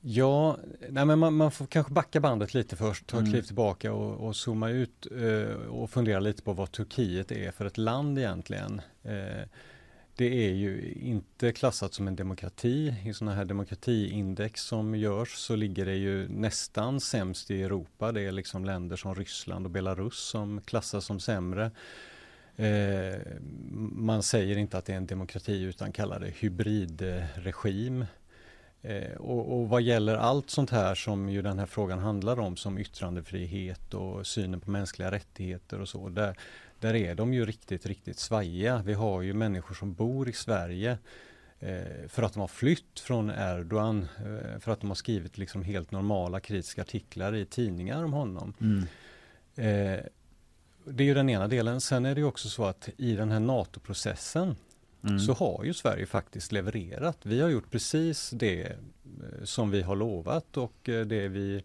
Ja, 0.00 0.58
nej 0.88 1.04
men 1.04 1.18
man, 1.18 1.34
man 1.34 1.50
får 1.50 1.66
kanske 1.66 1.92
backa 1.92 2.20
bandet 2.20 2.54
lite 2.54 2.76
först, 2.76 3.06
ta 3.06 3.16
ett 3.16 3.20
Mm. 3.20 3.32
kliv 3.32 3.42
tillbaka 3.42 3.92
och, 3.92 4.26
och 4.28 4.36
zooma 4.36 4.70
ut 4.70 5.06
eh, 5.20 5.56
och 5.68 5.90
fundera 5.90 6.20
lite 6.20 6.42
på 6.42 6.52
vad 6.52 6.72
Turkiet 6.72 7.32
är 7.32 7.50
för 7.50 7.64
ett 7.64 7.78
land 7.78 8.18
egentligen. 8.18 8.80
Eh, 9.02 9.48
det 10.16 10.46
är 10.46 10.52
ju 10.54 10.92
inte 11.00 11.52
klassat 11.52 11.94
som 11.94 12.08
en 12.08 12.16
demokrati. 12.16 12.94
I 13.04 13.14
sådana 13.14 13.36
här 13.36 13.44
demokratiindex 13.44 14.62
som 14.62 14.94
görs 14.94 15.34
så 15.36 15.56
ligger 15.56 15.86
det 15.86 15.94
ju 15.96 16.28
nästan 16.28 17.00
sämst 17.00 17.50
i 17.50 17.62
Europa. 17.62 18.12
Det 18.12 18.20
är 18.22 18.32
liksom 18.32 18.64
länder 18.64 18.96
som 18.96 19.14
Ryssland 19.14 19.66
och 19.66 19.70
Belarus 19.70 20.18
som 20.18 20.60
klassas 20.60 21.04
som 21.04 21.20
sämre. 21.20 21.70
Eh, 22.56 23.18
man 23.92 24.22
säger 24.22 24.56
inte 24.58 24.78
att 24.78 24.84
det 24.84 24.92
är 24.92 24.96
en 24.96 25.06
demokrati 25.06 25.62
utan 25.62 25.92
kallar 25.92 26.20
det 26.20 26.30
hybridregim. 26.38 28.04
Eh, 28.82 29.12
och, 29.12 29.58
och 29.58 29.68
vad 29.68 29.82
gäller 29.82 30.14
allt 30.14 30.50
sånt 30.50 30.70
här 30.70 30.94
som 30.94 31.28
ju 31.28 31.42
den 31.42 31.58
här 31.58 31.66
frågan 31.66 31.98
handlar 31.98 32.40
om 32.40 32.56
som 32.56 32.78
yttrandefrihet 32.78 33.94
och 33.94 34.26
synen 34.26 34.60
på 34.60 34.70
mänskliga 34.70 35.10
rättigheter 35.10 35.80
och 35.80 35.88
så. 35.88 36.08
Där, 36.08 36.38
där 36.80 36.94
är 36.94 37.14
de 37.14 37.34
ju 37.34 37.46
riktigt, 37.46 37.86
riktigt 37.86 38.18
svajiga. 38.18 38.82
Vi 38.84 38.94
har 38.94 39.22
ju 39.22 39.34
människor 39.34 39.74
som 39.74 39.94
bor 39.94 40.28
i 40.28 40.32
Sverige 40.32 40.98
eh, 41.60 42.08
för 42.08 42.22
att 42.22 42.32
de 42.32 42.40
har 42.40 42.48
flytt 42.48 43.00
från 43.00 43.30
Erdogan, 43.30 44.08
eh, 44.18 44.60
för 44.60 44.72
att 44.72 44.80
de 44.80 44.90
har 44.90 44.94
skrivit 44.94 45.38
liksom 45.38 45.62
helt 45.62 45.90
normala 45.90 46.40
kritiska 46.40 46.82
artiklar 46.82 47.34
i 47.34 47.44
tidningar 47.46 48.04
om 48.04 48.12
honom. 48.12 48.54
Mm. 48.60 48.82
Eh, 49.54 50.04
det 50.84 51.02
är 51.02 51.06
ju 51.06 51.14
den 51.14 51.30
ena 51.30 51.48
delen. 51.48 51.80
Sen 51.80 52.06
är 52.06 52.14
det 52.14 52.24
också 52.24 52.48
så 52.48 52.64
att 52.64 52.88
i 52.96 53.14
den 53.14 53.30
här 53.30 53.40
NATO-processen 53.40 54.56
Mm. 55.04 55.18
så 55.18 55.32
har 55.32 55.64
ju 55.64 55.74
Sverige 55.74 56.06
faktiskt 56.06 56.52
levererat. 56.52 57.18
Vi 57.22 57.40
har 57.40 57.48
gjort 57.48 57.70
precis 57.70 58.30
det 58.30 58.62
eh, 58.62 58.76
som 59.44 59.70
vi 59.70 59.82
har 59.82 59.96
lovat 59.96 60.56
och 60.56 60.88
eh, 60.88 61.06
det 61.06 61.28
vi 61.28 61.62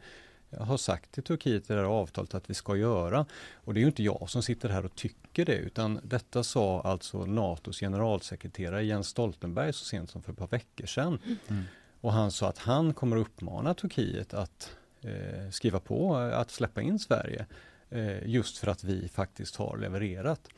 har 0.58 0.78
sagt 0.78 1.12
till 1.12 1.24
Turkiet 1.24 1.70
i 1.70 1.74
det 1.74 1.80
här 1.80 1.86
avtalet 1.86 2.34
att 2.34 2.50
vi 2.50 2.54
ska 2.54 2.76
göra. 2.76 3.26
Och 3.54 3.74
det 3.74 3.80
är 3.80 3.82
ju 3.82 3.88
inte 3.88 4.04
jag 4.04 4.30
som 4.30 4.44
sitter 4.44 4.70
här 4.70 4.86
och 4.86 4.96
tycker 4.96 5.46
det 5.46 5.56
utan 5.56 6.00
detta 6.04 6.44
sa 6.44 6.82
alltså 6.82 7.26
NATOs 7.26 7.80
generalsekreterare 7.80 8.84
Jens 8.84 9.08
Stoltenberg 9.08 9.74
så 9.74 9.86
sent 9.86 10.10
som 10.10 10.22
för 10.22 10.32
ett 10.32 10.38
par 10.38 10.48
veckor 10.48 10.86
sedan. 10.86 11.20
Mm. 11.48 11.64
Och 12.02 12.14
han 12.14 12.32
sa 12.32 12.50
att 12.50 12.58
han 12.58 12.94
kommer 12.94 13.18
att 13.18 13.28
uppmana 13.28 13.74
Turkiet 13.74 14.34
att 14.34 14.70
eh, 15.02 15.50
skriva 15.52 15.80
på 15.80 16.22
eh, 16.22 16.40
att 16.40 16.52
släppa 16.52 16.82
in 16.82 17.00
Sverige 17.00 17.46
eh, 17.90 18.28
just 18.28 18.58
för 18.58 18.68
att 18.68 18.84
vi 18.84 19.08
faktiskt 19.08 19.56
har 19.56 19.78
levererat. 19.78 20.50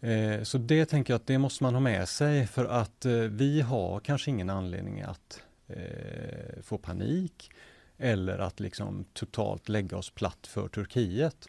Eh, 0.00 0.42
så 0.42 0.58
det 0.58 0.86
tänker 0.86 1.12
jag 1.12 1.18
att 1.20 1.26
det 1.26 1.38
måste 1.38 1.64
man 1.64 1.74
ha 1.74 1.80
med 1.80 2.08
sig 2.08 2.46
för 2.46 2.64
att 2.64 3.04
eh, 3.04 3.12
vi 3.12 3.60
har 3.60 4.00
kanske 4.00 4.30
ingen 4.30 4.50
anledning 4.50 5.02
att 5.02 5.42
eh, 5.66 6.62
få 6.62 6.78
panik 6.78 7.50
eller 7.98 8.38
att 8.38 8.60
liksom 8.60 9.04
totalt 9.12 9.68
lägga 9.68 9.96
oss 9.96 10.10
platt 10.10 10.46
för 10.46 10.68
Turkiet. 10.68 11.48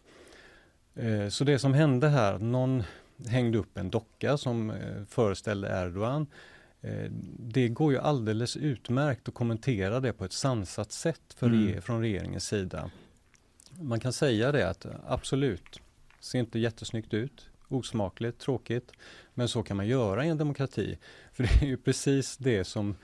Så 1.29 1.43
det 1.43 1.59
som 1.59 1.73
hände 1.73 2.09
här, 2.09 2.39
någon 2.39 2.83
hängde 3.27 3.57
upp 3.57 3.77
en 3.77 3.89
docka 3.89 4.37
som 4.37 4.73
föreställde 5.09 5.67
Erdogan. 5.67 6.27
Det 7.39 7.67
går 7.67 7.91
ju 7.91 7.99
alldeles 7.99 8.57
utmärkt 8.57 9.27
att 9.27 9.33
kommentera 9.33 9.99
det 9.99 10.13
på 10.13 10.25
ett 10.25 10.33
sansat 10.33 10.91
sätt 10.91 11.21
för 11.35 11.47
Mm. 11.47 11.81
från 11.81 12.01
regeringens 12.01 12.47
sida. 12.47 12.91
Man 13.79 13.99
kan 13.99 14.13
säga 14.13 14.51
det 14.51 14.69
att 14.69 14.85
absolut, 15.07 15.79
ser 16.19 16.39
inte 16.39 16.59
jättesnyggt 16.59 17.13
ut, 17.13 17.48
osmakligt, 17.69 18.39
tråkigt. 18.39 18.91
Men 19.33 19.47
så 19.47 19.63
kan 19.63 19.77
man 19.77 19.87
göra 19.87 20.25
i 20.25 20.29
en 20.29 20.37
demokrati. 20.37 20.97
För 21.33 21.43
det 21.43 21.61
är 21.61 21.65
ju 21.65 21.77
precis 21.77 22.37
det 22.37 22.63
som 22.63 22.95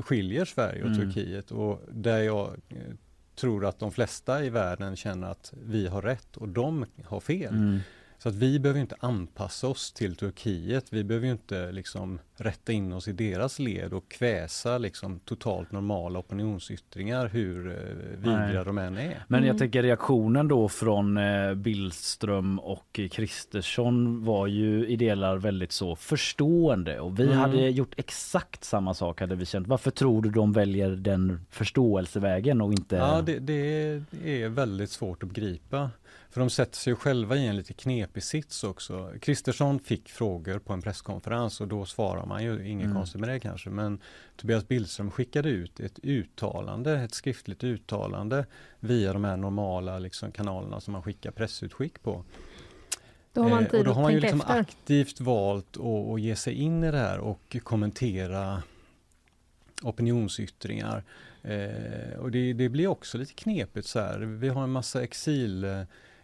skiljer 0.00 0.44
Sverige 0.44 0.82
och 0.82 0.88
Mm. 0.88 1.00
Turkiet 1.00 1.50
och 1.50 1.80
där 1.90 2.18
jag 2.18 2.48
eh, 2.68 2.76
tror 3.34 3.64
att 3.64 3.78
de 3.78 3.92
flesta 3.92 4.44
i 4.44 4.50
världen 4.50 4.96
känner 4.96 5.30
att 5.30 5.52
vi 5.62 5.86
har 5.86 6.02
rätt 6.02 6.36
och 6.36 6.48
de 6.48 6.86
har 7.04 7.20
fel. 7.20 7.54
Mm. 7.54 7.80
Så 8.22 8.28
att 8.28 8.34
vi 8.34 8.58
behöver 8.58 8.80
inte 8.80 8.96
anpassa 9.00 9.68
oss 9.68 9.92
till 9.92 10.16
Turkiet. 10.16 10.84
Vi 10.92 11.04
behöver 11.04 11.26
ju 11.26 11.32
inte 11.32 11.72
liksom 11.72 12.18
rätta 12.36 12.72
in 12.72 12.92
oss 12.92 13.08
i 13.08 13.12
deras 13.12 13.58
led 13.58 13.92
och 13.92 14.10
kväsa 14.10 14.78
liksom 14.78 15.18
totalt 15.20 15.72
normala 15.72 16.18
opinionsyttringar 16.18 17.28
hur 17.28 17.66
eh, 17.68 18.18
vidriga 18.18 18.64
de 18.64 18.78
än 18.78 18.98
är. 18.98 19.24
Men 19.28 19.40
jag 19.40 19.48
Mm. 19.48 19.58
tänker 19.58 19.82
reaktionen 19.82 20.48
då 20.48 20.68
från 20.68 21.16
eh, 21.16 21.54
Billström 21.54 22.58
och 22.58 23.00
Kristersson 23.10 24.24
var 24.24 24.46
ju 24.46 24.86
i 24.86 24.96
delar 24.96 25.36
väldigt 25.36 25.72
så 25.72 25.96
förstående 25.96 27.00
och 27.00 27.18
vi 27.20 27.24
Mm. 27.26 27.38
hade 27.38 27.68
gjort 27.68 27.94
exakt 27.96 28.64
samma 28.64 28.94
sak 28.94 29.20
hade 29.20 29.34
vi 29.34 29.46
känt. 29.46 29.66
Varför 29.68 29.90
tror 29.90 30.22
du 30.22 30.30
de 30.30 30.52
väljer 30.52 30.90
den 30.90 31.40
förståelsevägen 31.50 32.60
och 32.60 32.72
inte? 32.72 32.96
Ja, 32.96 33.22
det, 33.22 33.38
det 33.38 33.54
är 34.42 34.48
väldigt 34.48 34.90
svårt 34.90 35.22
att 35.22 35.28
begripa. 35.28 35.90
För 36.32 36.40
de 36.40 36.50
sätter 36.50 36.76
sig 36.76 36.94
själva 36.94 37.36
i 37.36 37.46
en 37.46 37.56
lite 37.56 37.72
knepig 37.72 38.22
sits 38.22 38.64
också. 38.64 39.12
Kristersson 39.20 39.80
fick 39.80 40.08
frågor 40.08 40.58
på 40.58 40.72
en 40.72 40.82
presskonferens 40.82 41.60
och 41.60 41.68
då 41.68 41.84
svarar 41.84 42.26
man 42.26 42.42
ju 42.44 42.68
inget 42.68 42.84
Mm. 42.84 42.96
konstigt 42.96 43.20
med 43.20 43.28
det 43.28 43.40
kanske. 43.40 43.70
Men 43.70 43.98
Tobias 44.36 44.68
Billström 44.68 45.10
skickade 45.10 45.48
ut 45.48 45.80
ett 45.80 45.98
uttalande, 46.02 46.98
ett 47.00 47.14
skriftligt 47.14 47.64
uttalande 47.64 48.46
via 48.80 49.12
de 49.12 49.24
här 49.24 49.36
normala 49.36 49.98
liksom, 49.98 50.32
kanalerna 50.32 50.80
som 50.80 50.92
man 50.92 51.02
skickar 51.02 51.30
pressutskick 51.30 52.02
på. 52.02 52.24
Då 53.32 53.42
har 53.42 53.50
man 53.50 53.66
Eh, 53.66 53.78
och 53.78 53.84
då 53.84 53.92
har 53.92 54.02
man 54.02 54.12
ju 54.12 54.20
liksom 54.20 54.40
efter. 54.40 54.60
aktivt 54.60 55.20
valt 55.20 55.76
att, 55.76 55.84
att 56.14 56.20
ge 56.20 56.36
sig 56.36 56.54
in 56.54 56.84
i 56.84 56.90
det 56.90 56.98
här 56.98 57.18
och 57.18 57.56
kommentera 57.62 58.62
opinionsyttringar. 59.82 61.04
Eh, 61.42 62.18
och 62.18 62.30
det, 62.30 62.52
det 62.52 62.68
blir 62.68 62.86
också 62.86 63.18
lite 63.18 63.32
knepigt 63.34 63.86
så 63.86 64.00
här. 64.00 64.18
Vi 64.18 64.48
har 64.48 64.62
en 64.62 64.70
massa 64.72 65.02
exil 65.02 65.64
eh, 65.64 65.82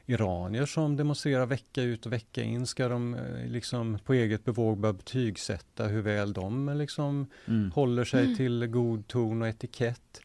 iranier 0.09 0.67
som 0.67 0.97
demonstrerar 0.97 1.47
vecka 1.47 1.83
ut 1.83 2.07
och 2.07 2.13
vecka 2.13 2.43
in. 2.43 2.67
Ska 2.67 2.89
de 2.89 3.15
eh, 3.15 3.47
liksom 3.47 3.99
på 4.05 4.15
eget 4.15 4.45
bevåg 4.45 4.79
börja 4.79 4.93
betygsätta 4.93 5.85
hur 5.87 6.03
väl 6.03 6.33
de 6.33 6.69
eh, 6.69 6.75
liksom 6.77 7.27
Mm. 7.49 7.71
håller 7.71 8.05
sig 8.05 8.25
Mm. 8.25 8.37
till 8.37 8.67
god 8.67 9.07
ton 9.09 9.43
och 9.43 9.49
etikett? 9.49 10.21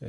Eh, 0.00 0.08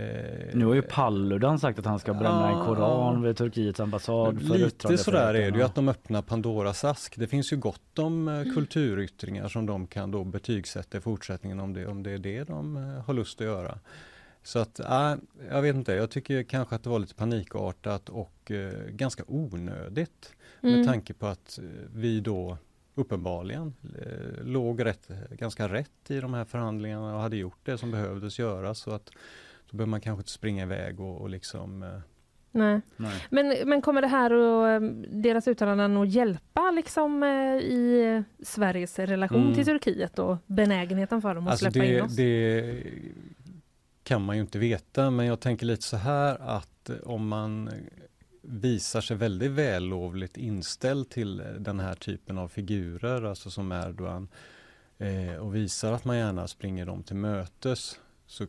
Nu 0.54 0.66
har 0.66 0.74
ju 0.74 0.82
Paludan 0.82 1.60
sagt 1.60 1.80
att 1.80 1.86
han 1.86 2.00
ska 2.00 2.14
bränna 2.14 2.52
Ja, 2.52 2.60
en 2.60 2.66
koran 2.66 3.14
ja. 3.16 3.20
vid 3.28 3.38
Turkiets 3.38 3.80
ambassad. 3.80 4.42
För 4.48 4.58
Lite 4.58 4.98
sådär 4.98 5.34
är 5.34 5.52
det 5.52 5.58
ju 5.58 5.64
att 5.64 5.76
de 5.76 5.90
öppnar 5.90 6.22
Pandoras 6.22 6.84
ask. 6.84 7.16
Det 7.18 7.28
finns 7.28 7.54
ju 7.54 7.58
gott 7.58 8.00
om 8.00 8.28
eh, 8.28 8.34
Mm. 8.40 8.54
kulturyttringar 8.56 9.48
som 9.48 9.66
de 9.66 9.88
kan 9.88 10.12
då 10.12 10.24
betygsätta 10.24 10.98
i 10.98 11.02
fortsättningen 11.02 11.60
om 11.60 11.74
det, 11.74 11.88
om 11.88 12.04
det 12.04 12.12
är 12.12 12.18
det 12.20 12.44
de 12.44 12.76
har 13.06 13.14
lust 13.14 13.42
att 13.42 13.48
göra. 13.48 13.80
Så 14.44 14.60
att, 14.60 14.80
äh, 14.80 15.16
jag 15.50 15.62
vet 15.62 15.76
inte, 15.76 15.94
jag 15.94 16.10
tycker 16.10 16.44
kanske 16.44 16.76
att 16.76 16.84
det 16.84 16.90
var 16.90 17.00
lite 17.00 17.16
panikartat 17.16 18.10
och 18.10 18.52
eh, 18.52 18.72
ganska 18.90 19.24
onödigt 19.28 20.34
Mm. 20.64 20.76
med 20.76 20.86
tanke 20.88 21.14
på 21.14 21.28
att 21.28 21.60
eh, 21.60 21.66
vi 21.96 22.20
då 22.20 22.58
uppenbarligen 22.96 23.74
eh, 24.02 24.44
låg 24.46 24.86
rätt, 24.86 25.08
ganska 25.32 25.68
rätt 25.68 26.12
i 26.12 26.20
de 26.20 26.34
här 26.34 26.46
förhandlingarna 26.46 27.16
och 27.16 27.22
hade 27.22 27.38
gjort 27.38 27.60
det 27.64 27.78
som 27.78 27.92
behövdes 27.92 28.40
göras. 28.40 28.80
Så 28.80 28.92
att 28.92 29.12
då 29.72 29.78
behöver 29.78 29.90
man 29.90 30.02
kanske 30.02 30.20
inte 30.22 30.32
springa 30.32 30.64
iväg 30.64 31.00
och, 31.00 31.22
och 31.22 31.30
liksom 31.30 31.84
eh, 31.84 31.90
Nej. 32.52 32.82
Nej. 32.98 33.28
Men, 33.30 33.70
men 33.70 33.82
kommer 33.82 34.02
det 34.02 34.08
här 34.08 34.34
och 34.34 34.68
eh, 34.70 34.82
deras 35.12 35.48
uttalanden 35.48 35.98
att 35.98 36.10
hjälpa 36.10 36.72
liksom 36.72 37.24
eh, 37.24 37.30
i 37.56 38.24
Sveriges 38.44 39.00
relation 39.00 39.42
Mm. 39.42 39.54
till 39.56 39.66
Turkiet 39.66 40.20
och 40.20 40.38
benägenheten 40.46 41.22
för 41.22 41.36
dem 41.36 41.48
att 41.48 41.52
Alltså 41.52 41.72
släppa 41.72 41.86
in 41.86 41.94
det, 41.94 42.02
oss? 42.02 42.16
det 42.16 42.84
kan 44.10 44.26
man 44.26 44.36
ju 44.36 44.42
inte 44.42 44.60
veta, 44.60 45.12
men 45.12 45.26
jag 45.26 45.40
tänker 45.40 45.66
lite 45.66 45.84
så 45.84 45.98
här 45.98 46.42
att 46.42 46.90
om 47.04 47.28
man 47.28 47.70
visar 48.42 49.02
sig 49.02 49.18
väldigt 49.18 49.52
vällovligt 49.52 50.38
inställd 50.38 51.10
till 51.10 51.44
den 51.60 51.80
här 51.80 51.96
typen 51.96 52.38
av 52.38 52.48
figurer, 52.48 53.24
alltså 53.24 53.50
som 53.50 53.72
Erdogan, 53.72 54.28
eh, 54.98 55.36
och 55.36 55.56
visar 55.56 55.92
att 55.92 56.06
man 56.06 56.18
gärna 56.18 56.48
springer 56.48 56.86
dem 56.86 57.04
till 57.04 57.16
mötes, 57.16 58.00
så 58.28 58.46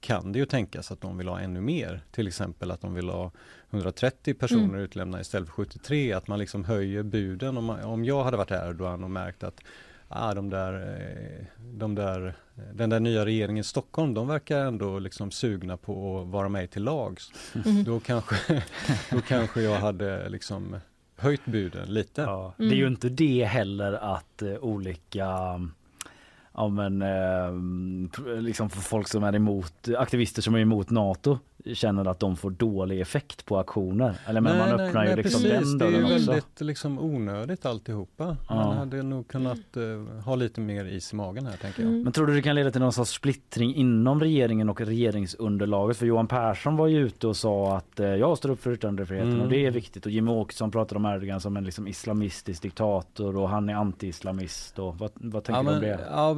kan 0.00 0.32
det 0.32 0.38
ju 0.38 0.46
tänkas 0.46 0.92
att 0.92 1.00
de 1.00 1.18
vill 1.18 1.28
ha 1.28 1.40
ännu 1.40 1.60
mer. 1.60 2.04
Till 2.10 2.28
exempel 2.28 2.70
att 2.70 2.80
de 2.80 2.94
vill 2.94 3.08
ha 3.08 3.30
130 3.70 4.34
personer 4.34 4.64
Mm. 4.64 4.80
utlämnade 4.80 5.20
istället 5.22 5.48
för 5.48 5.54
73, 5.54 6.12
att 6.12 6.28
man 6.28 6.38
liksom 6.38 6.64
höjer 6.64 7.02
buden. 7.02 7.56
Om, 7.56 7.64
man, 7.64 7.84
om 7.84 8.04
jag 8.04 8.24
hade 8.24 8.36
varit 8.36 8.50
Erdogan 8.50 9.04
och 9.04 9.10
märkt 9.10 9.42
att 9.42 9.60
ah, 10.08 10.34
de 10.34 10.50
där, 10.50 10.72
eh, 10.74 11.44
de 11.60 11.94
där, 11.94 12.34
den 12.74 12.90
där 12.90 13.00
nya 13.00 13.24
regeringen 13.24 13.60
i 13.60 13.64
Stockholm, 13.64 14.14
de 14.14 14.28
verkar 14.28 14.58
ändå 14.58 14.98
liksom 14.98 15.30
sugna 15.30 15.76
på 15.76 16.20
att 16.20 16.28
vara 16.28 16.48
med 16.48 16.70
till 16.70 16.84
lags. 16.84 17.32
Mm. 17.64 17.84
Då, 17.84 18.00
kanske, 18.00 18.62
då 19.10 19.20
kanske 19.20 19.62
jag 19.62 19.76
hade 19.76 20.28
liksom 20.28 20.76
höjt 21.16 21.44
buden 21.44 21.94
lite. 21.94 22.20
Ja, 22.20 22.54
Mm. 22.58 22.70
Det 22.70 22.76
är 22.76 22.78
ju 22.78 22.86
inte 22.86 23.08
det 23.08 23.44
heller 23.44 23.92
att 23.92 24.42
eh, 24.42 24.54
olika 24.54 25.26
Ja 26.52 26.68
men 26.68 27.02
eh, 27.02 28.40
liksom 28.40 28.70
för 28.70 28.80
folk 28.80 29.08
som 29.08 29.24
är 29.24 29.34
emot, 29.34 29.88
aktivister 29.98 30.42
som 30.42 30.54
är 30.54 30.58
emot 30.58 30.90
NATO 30.90 31.38
känner 31.74 32.04
att 32.10 32.20
de 32.20 32.36
får 32.36 32.50
dålig 32.50 33.00
effekt 33.00 33.44
på 33.44 33.58
aktioner. 33.58 34.14
Eller 34.26 34.40
men 34.40 34.58
man 34.58 34.80
öppnar 34.80 35.06
ju 35.06 35.16
liksom 35.16 35.42
precis. 35.42 35.72
den 35.72 35.78
Det 35.78 35.84
är 35.84 35.90
ju 35.90 35.96
dörren 35.96 36.14
också. 36.16 36.30
väldigt 36.30 36.60
liksom 36.60 36.98
onödigt 36.98 37.66
alltihopa. 37.66 38.36
Ja. 38.48 38.54
Man 38.54 38.76
hade 38.76 39.02
nog 39.02 39.28
kunnat 39.28 39.76
eh, 39.76 40.22
ha 40.24 40.34
lite 40.36 40.60
mer 40.60 40.84
is 40.84 41.12
i 41.12 41.16
magen 41.16 41.46
här 41.46 41.56
tänker 41.56 41.82
jag. 41.82 41.88
Mm. 41.90 42.02
Men 42.02 42.12
tror 42.12 42.26
du 42.26 42.34
det 42.34 42.42
kan 42.42 42.54
leda 42.54 42.70
till 42.70 42.80
någon 42.80 42.92
sorts 42.92 43.10
splittring 43.10 43.74
inom 43.74 44.20
regeringen 44.20 44.68
och 44.68 44.80
regeringsunderlaget? 44.80 45.96
För 45.96 46.06
Johan 46.06 46.26
Persson 46.26 46.76
var 46.76 46.86
ju 46.86 46.98
ute 47.06 47.26
och 47.26 47.36
sa 47.36 47.76
att 47.76 48.00
eh, 48.00 48.06
jag 48.06 48.38
står 48.38 48.50
upp 48.50 48.62
för 48.62 48.72
yttrandefriheten 48.72 49.28
Mm. 49.28 49.40
och 49.40 49.48
det 49.48 49.66
är 49.66 49.70
viktigt. 49.70 50.06
Och 50.06 50.12
Jimmie 50.12 50.34
Åkesson 50.34 50.70
pratar 50.70 50.96
om 50.96 51.04
Erdogan 51.06 51.40
som 51.40 51.56
en 51.56 51.64
liksom 51.64 51.88
islamistisk 51.88 52.62
diktator 52.62 53.36
och 53.36 53.48
han 53.48 53.68
är 53.68 53.74
anti-islamist. 53.74 54.78
Och 54.78 54.98
vad, 54.98 55.10
vad 55.14 55.44
tänker 55.44 55.62
du 55.62 55.74
om 55.74 55.80
det? 55.80 56.00
ja, 56.10 56.36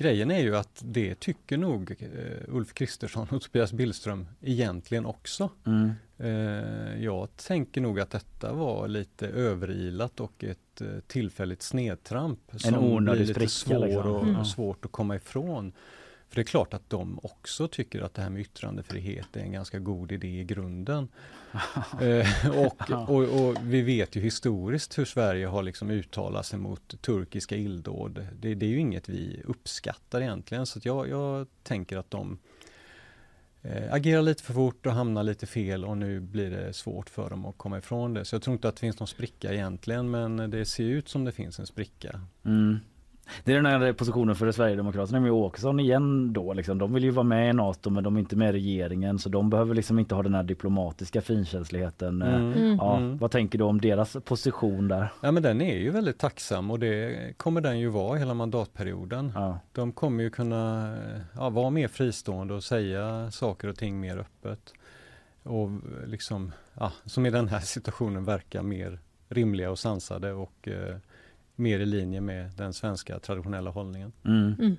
grejen 0.00 0.30
är 0.30 0.38
ju 0.40 0.56
att 0.56 0.82
det 0.84 1.20
tycker 1.20 1.56
nog 1.56 1.90
eh, 1.90 2.54
Ulf 2.54 2.74
Kristersson 2.74 3.26
och 3.30 3.42
Tobias 3.42 3.72
Billström 3.72 4.26
egentligen 4.40 5.06
också. 5.06 5.50
Mm. 5.66 5.90
Eh, 6.18 7.04
jag 7.04 7.36
tänker 7.36 7.80
nog 7.80 8.00
att 8.00 8.10
detta 8.10 8.52
var 8.52 8.88
lite 8.88 9.28
överilat 9.28 10.20
och 10.20 10.44
ett 10.44 10.80
eh, 10.80 10.86
tillfälligt 11.06 11.62
snedtramp 11.62 12.40
som 12.56 12.78
onödig 12.78 13.26
blir 13.26 13.34
lite 13.34 13.48
spricka, 13.48 13.78
svår 13.78 13.86
liksom. 13.86 14.12
och, 14.14 14.22
Mm. 14.22 14.36
och 14.36 14.46
svårt 14.46 14.84
att 14.84 14.92
komma 14.92 15.16
ifrån. 15.16 15.72
För 16.30 16.36
det 16.36 16.42
är 16.42 16.44
klart 16.44 16.74
att 16.74 16.90
de 16.90 17.20
också 17.22 17.68
tycker 17.68 18.02
att 18.02 18.14
det 18.14 18.22
här 18.22 18.30
med 18.30 18.40
yttrandefrihet 18.40 19.36
är 19.36 19.40
en 19.40 19.52
ganska 19.52 19.78
god 19.78 20.12
idé 20.12 20.40
i 20.40 20.44
grunden. 20.44 21.08
eh, 22.00 22.58
och, 22.58 22.90
och, 23.08 23.48
och, 23.48 23.56
vi 23.62 23.82
vet 23.82 24.16
ju 24.16 24.20
historiskt 24.20 24.98
hur 24.98 25.04
Sverige 25.04 25.46
har 25.46 25.62
liksom 25.62 25.90
uttalat 25.90 26.46
sig 26.46 26.58
mot 26.58 27.02
turkiska 27.02 27.56
illdåd. 27.56 28.26
Det, 28.40 28.54
det 28.54 28.66
är 28.66 28.70
ju 28.70 28.78
inget 28.78 29.08
vi 29.08 29.42
uppskattar 29.44 30.20
egentligen 30.20 30.66
så 30.66 30.80
jag, 30.82 31.08
jag 31.08 31.46
tänker 31.62 31.96
att 31.96 32.10
de 32.10 32.38
eh, 33.62 33.92
agerar 33.92 34.22
lite 34.22 34.42
för 34.42 34.54
fort 34.54 34.86
och 34.86 34.92
hamnar 34.92 35.22
lite 35.22 35.46
fel 35.46 35.84
och 35.84 35.98
nu 35.98 36.20
blir 36.20 36.50
det 36.50 36.72
svårt 36.72 37.10
för 37.10 37.30
dem 37.30 37.44
att 37.44 37.58
komma 37.58 37.78
ifrån 37.78 38.14
det. 38.14 38.24
Så 38.24 38.34
jag 38.34 38.42
tror 38.42 38.54
inte 38.54 38.68
att 38.68 38.74
det 38.76 38.80
finns 38.80 39.00
någon 39.00 39.08
spricka 39.08 39.52
egentligen 39.52 40.10
men 40.10 40.50
det 40.50 40.64
ser 40.64 40.84
ut 40.84 41.08
som 41.08 41.24
det 41.24 41.32
finns 41.32 41.58
en 41.58 41.66
spricka. 41.66 42.20
Mm. 42.44 42.78
Det 43.44 43.52
är 43.52 43.56
den 43.56 43.66
här 43.66 43.92
positionen 43.92 44.34
för 44.34 44.52
Sverigedemokraterna 44.52 45.20
med 45.20 45.32
Åkesson 45.32 45.80
igen 45.80 46.32
då 46.32 46.52
liksom. 46.52 46.78
De 46.78 46.94
vill 46.94 47.04
ju 47.04 47.10
vara 47.10 47.24
med 47.24 47.50
i 47.50 47.52
Nato 47.52 47.90
men 47.90 48.04
de 48.04 48.16
är 48.16 48.20
inte 48.20 48.36
med 48.36 48.48
i 48.48 48.52
regeringen 48.52 49.18
så 49.18 49.28
de 49.28 49.50
behöver 49.50 49.74
liksom 49.74 49.98
inte 49.98 50.14
ha 50.14 50.22
den 50.22 50.34
här 50.34 50.42
diplomatiska 50.42 51.20
finkänsligheten. 51.20 52.22
Mm. 52.22 52.52
Eh, 52.52 52.76
Ja, 52.78 53.00
Mm. 53.00 53.18
Vad 53.18 53.30
tänker 53.30 53.58
du 53.58 53.64
om 53.64 53.80
deras 53.80 54.16
position 54.24 54.88
där? 54.88 55.08
Ja 55.20 55.32
men 55.32 55.42
den 55.42 55.60
är 55.60 55.76
ju 55.76 55.90
väldigt 55.90 56.18
tacksam 56.18 56.70
och 56.70 56.78
det 56.78 57.32
kommer 57.36 57.60
den 57.60 57.78
ju 57.78 57.88
vara 57.88 58.18
hela 58.18 58.34
mandatperioden. 58.34 59.32
De 59.72 59.92
kommer 59.92 60.22
ju 60.24 60.30
kunna 60.30 60.94
ja, 61.36 61.50
vara 61.50 61.70
mer 61.70 61.88
fristående 61.88 62.54
och 62.54 62.64
säga 62.64 63.30
saker 63.30 63.68
och 63.68 63.76
ting 63.76 64.00
mer 64.00 64.18
öppet. 64.18 64.74
Och 65.42 65.70
liksom, 66.06 66.52
ja, 66.74 66.92
som 67.04 67.26
i 67.26 67.30
den 67.30 67.48
här 67.48 67.60
situationen 67.76 68.24
verkar 68.24 68.62
mer 68.62 68.98
rimliga 69.28 69.70
och 69.70 69.78
sansade 69.78 70.32
och 70.32 70.68
eh, 70.68 70.96
mer 71.60 71.80
i 71.80 71.86
linje 71.86 72.20
med 72.20 72.50
den 72.56 72.72
svenska 72.72 73.18
traditionella 73.18 73.70
hållningen. 73.70 74.12
Mm. 74.24 74.54
Mm. 74.58 74.76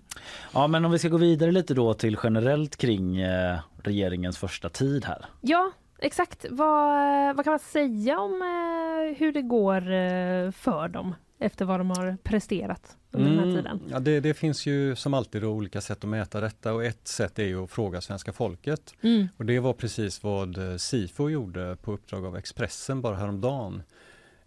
Ja 0.53 0.67
men 0.67 0.85
om 0.85 0.91
vi 0.91 0.99
ska 0.99 1.07
gå 1.09 1.17
vidare 1.17 1.51
lite 1.51 1.73
då 1.73 1.93
till 1.93 2.17
generellt 2.23 2.77
kring 2.77 3.19
eh, 3.21 3.59
regeringens 3.83 4.37
första 4.37 4.69
tid 4.69 5.05
här. 5.05 5.25
Ja, 5.41 5.71
exakt. 5.99 6.45
Vad, 6.49 7.35
vad 7.35 7.45
kan 7.45 7.51
man 7.51 7.59
säga 7.59 8.19
om 8.19 8.41
eh, 8.41 9.17
hur 9.19 9.33
det 9.33 9.41
går 9.41 9.77
eh, 9.91 10.51
för 10.51 10.87
dem 10.87 11.15
efter 11.39 11.65
vad 11.65 11.79
de 11.79 11.89
har 11.89 12.17
presterat 12.23 12.97
under 13.11 13.29
den 13.29 13.39
här 13.39 13.45
Mm, 13.45 13.55
tiden? 13.55 13.79
Ja, 13.91 13.99
det, 13.99 14.19
det 14.19 14.33
finns 14.33 14.65
ju 14.65 14.95
som 14.95 15.13
alltid 15.13 15.43
olika 15.43 15.81
sätt 15.81 16.03
att 16.03 16.09
mäta 16.09 16.39
detta 16.41 16.73
och 16.73 16.85
ett 16.85 17.07
sätt 17.07 17.39
är 17.39 17.43
ju 17.45 17.63
att 17.63 17.71
fråga 17.71 18.01
svenska 18.01 18.33
folket. 18.33 18.93
Mm. 19.01 19.27
Och 19.37 19.45
det 19.45 19.59
var 19.59 19.73
precis 19.73 20.23
vad 20.23 20.71
eh, 20.71 20.77
Sifo 20.77 21.29
gjorde 21.29 21.77
på 21.81 21.91
uppdrag 21.93 22.25
av 22.25 22.37
Expressen 22.37 23.01
bara 23.01 23.15
häromdagen. 23.15 23.83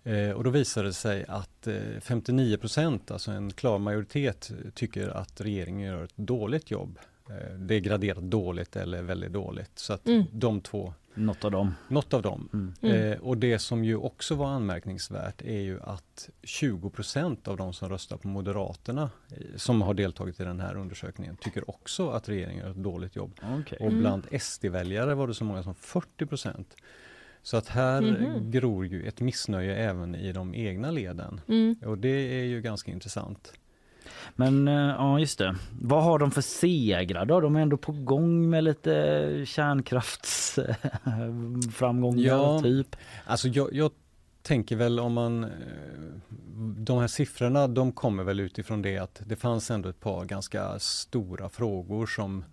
Eh, 0.05 0.31
och 0.31 0.45
då 0.45 0.51
visade 0.51 0.89
det 0.89 0.93
sig 0.93 1.25
att 1.29 1.67
eh, 1.67 1.75
59 2.01 2.57
procent, 2.57 3.11
alltså 3.11 3.31
en 3.31 3.51
klar 3.53 3.79
majoritet, 3.79 4.53
tycker 4.75 5.09
att 5.09 5.41
regeringen 5.41 5.81
gör 5.81 6.05
ett 6.05 6.17
dåligt 6.17 6.71
jobb. 6.71 6.99
Eh, 7.31 7.55
det 7.59 7.75
är 7.75 7.81
graderat 7.81 8.23
dåligt 8.25 8.77
eller 8.77 9.03
väldigt 9.03 9.33
dåligt. 9.33 9.71
Så 9.75 9.93
att 9.93 10.07
Mm. 10.09 10.25
de 10.33 10.61
två 10.61 10.95
Något 11.15 11.45
av 11.45 11.51
dem. 11.51 11.75
något 11.89 12.15
av 12.15 12.23
dem. 12.23 12.49
Mm. 12.53 12.95
Eh, 13.13 13.19
och 13.19 13.39
det 13.39 13.59
som 13.59 13.85
ju 13.85 13.97
också 13.97 14.35
var 14.35 14.47
anmärkningsvärt 14.47 15.43
är 15.43 15.61
ju 15.61 15.81
att 15.83 16.29
20% 16.43 17.49
av 17.49 17.57
de 17.57 17.73
som 17.73 17.89
röstar 17.89 18.17
på 18.17 18.29
Moderaterna 18.29 19.11
eh, 19.31 19.37
som 19.57 19.83
har 19.83 19.95
deltagit 19.95 20.41
i 20.41 20.45
den 20.45 20.61
här 20.61 20.77
undersökningen 20.77 21.37
tycker 21.37 21.71
också 21.71 22.11
att 22.11 22.29
regeringen 22.29 22.65
gör 22.65 22.71
ett 22.71 22.77
dåligt 22.83 23.17
jobb. 23.17 23.41
Okej. 23.61 23.79
Och 23.81 23.93
bland 23.93 24.27
SD-väljare 24.41 25.15
var 25.15 25.27
det 25.29 25.35
så 25.35 25.45
många 25.45 25.63
som 25.63 25.75
40 25.75 26.27
Så 27.47 27.57
att 27.57 27.69
här 27.69 28.01
Mhm. 28.01 28.51
gror 28.51 28.87
ju 28.87 29.03
ett 29.09 29.21
missnöje 29.21 29.77
även 29.77 30.15
i 30.15 30.33
de 30.33 30.55
egna 30.55 30.91
leden. 30.91 31.41
Mm. 31.49 31.77
Och 31.87 31.99
det 31.99 32.41
är 32.41 32.45
ju 32.45 32.61
ganska 32.61 32.93
intressant. 32.93 33.53
Men 34.37 34.69
eh, 34.69 34.75
ja 34.75 35.19
just 35.21 35.39
det. 35.39 35.57
Vad 35.81 36.03
har 36.05 36.19
de 36.19 36.31
för 36.31 36.41
segrar 36.41 37.25
då? 37.25 37.41
De 37.41 37.57
är 37.57 37.61
ändå 37.61 37.77
på 37.77 37.93
gång 37.93 38.51
med 38.51 38.65
lite 38.65 39.43
kärnkraftsframgångar 39.47 42.23
Ja. 42.23 42.61
typ. 42.63 42.97
Alltså 43.27 43.49
jag, 43.49 43.73
jag 43.73 43.91
tänker 44.43 44.77
väl 44.77 45.01
om 45.01 45.13
man, 45.13 45.45
eh, 45.45 45.51
de 46.77 46.99
här 46.99 47.07
siffrorna 47.07 47.69
de 47.69 47.93
kommer 47.93 48.25
väl 48.25 48.41
utifrån 48.41 48.83
det 48.83 48.99
att 48.99 49.23
det 49.27 49.37
fanns 49.37 49.71
ändå 49.71 49.89
ett 49.89 50.01
par 50.01 50.25
ganska 50.25 50.79
stora 50.79 51.49
frågor 51.49 52.07
som 52.07 52.45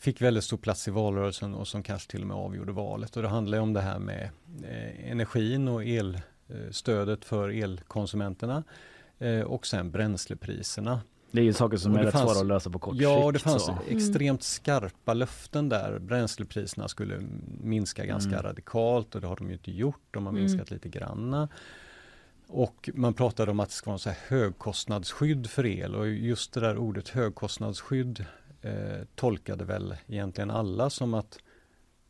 fick 0.00 0.22
väldigt 0.22 0.44
stor 0.44 0.56
plats 0.56 0.88
i 0.88 0.90
valrörelsen 0.90 1.54
och 1.54 1.68
som 1.68 1.82
kanske 1.82 2.10
till 2.10 2.20
och 2.20 2.26
med 2.26 2.36
avgjorde 2.36 2.72
valet. 2.72 3.16
Och 3.16 3.22
det 3.22 3.28
handlar 3.28 3.58
om 3.60 3.72
det 3.72 3.80
här 3.80 3.98
med 3.98 4.30
eh, 4.64 5.10
energin 5.10 5.68
och 5.68 5.84
elstödet 5.84 7.24
för 7.24 7.48
elkonsumenterna 7.48 8.64
eh, 9.18 9.40
och 9.40 9.66
sen 9.66 9.90
bränslepriserna. 9.90 11.00
Det 11.32 11.40
är 11.40 11.44
ju 11.44 11.52
saker 11.52 11.76
som 11.76 11.92
Och 11.92 11.98
är 11.98 12.04
rätt 12.04 12.12
fanns- 12.12 12.30
svåra 12.30 12.40
att 12.40 12.46
lösa 12.46 12.70
på 12.70 12.78
kort 12.78 12.94
Ja, 12.98 13.14
sikt. 13.14 13.24
och 13.24 13.32
det 13.32 13.38
fanns 13.38 13.64
så. 13.64 13.78
extremt 13.88 14.42
skarpa 14.42 15.14
löften 15.14 15.68
där. 15.68 15.98
Bränslepriserna 15.98 16.88
skulle 16.88 17.20
minska 17.62 18.04
ganska 18.06 18.30
Mm. 18.32 18.42
radikalt 18.42 19.14
och 19.14 19.20
det 19.20 19.26
har 19.26 19.36
de 19.36 19.46
ju 19.48 19.52
inte 19.52 19.70
gjort. 19.70 20.00
De 20.10 20.26
har 20.26 20.32
Mm. 20.32 20.42
minskat 20.42 20.70
lite 20.70 20.88
granna. 20.88 21.48
Och 22.48 22.90
man 22.94 23.14
pratade 23.14 23.50
om 23.50 23.60
att 23.60 23.68
det 23.68 23.74
ska 23.74 23.90
vara 23.90 23.98
så 23.98 24.08
här 24.10 24.18
högkostnadsskydd 24.28 25.50
för 25.50 25.66
el 25.66 25.94
och 25.94 26.08
just 26.08 26.52
det 26.52 26.60
där 26.60 26.76
ordet 26.76 27.08
högkostnadsskydd 27.08 28.24
eh, 28.62 29.04
tolkade 29.14 29.64
väl 29.64 29.94
egentligen 30.06 30.50
alla 30.50 30.90
som 30.90 31.14
att 31.14 31.38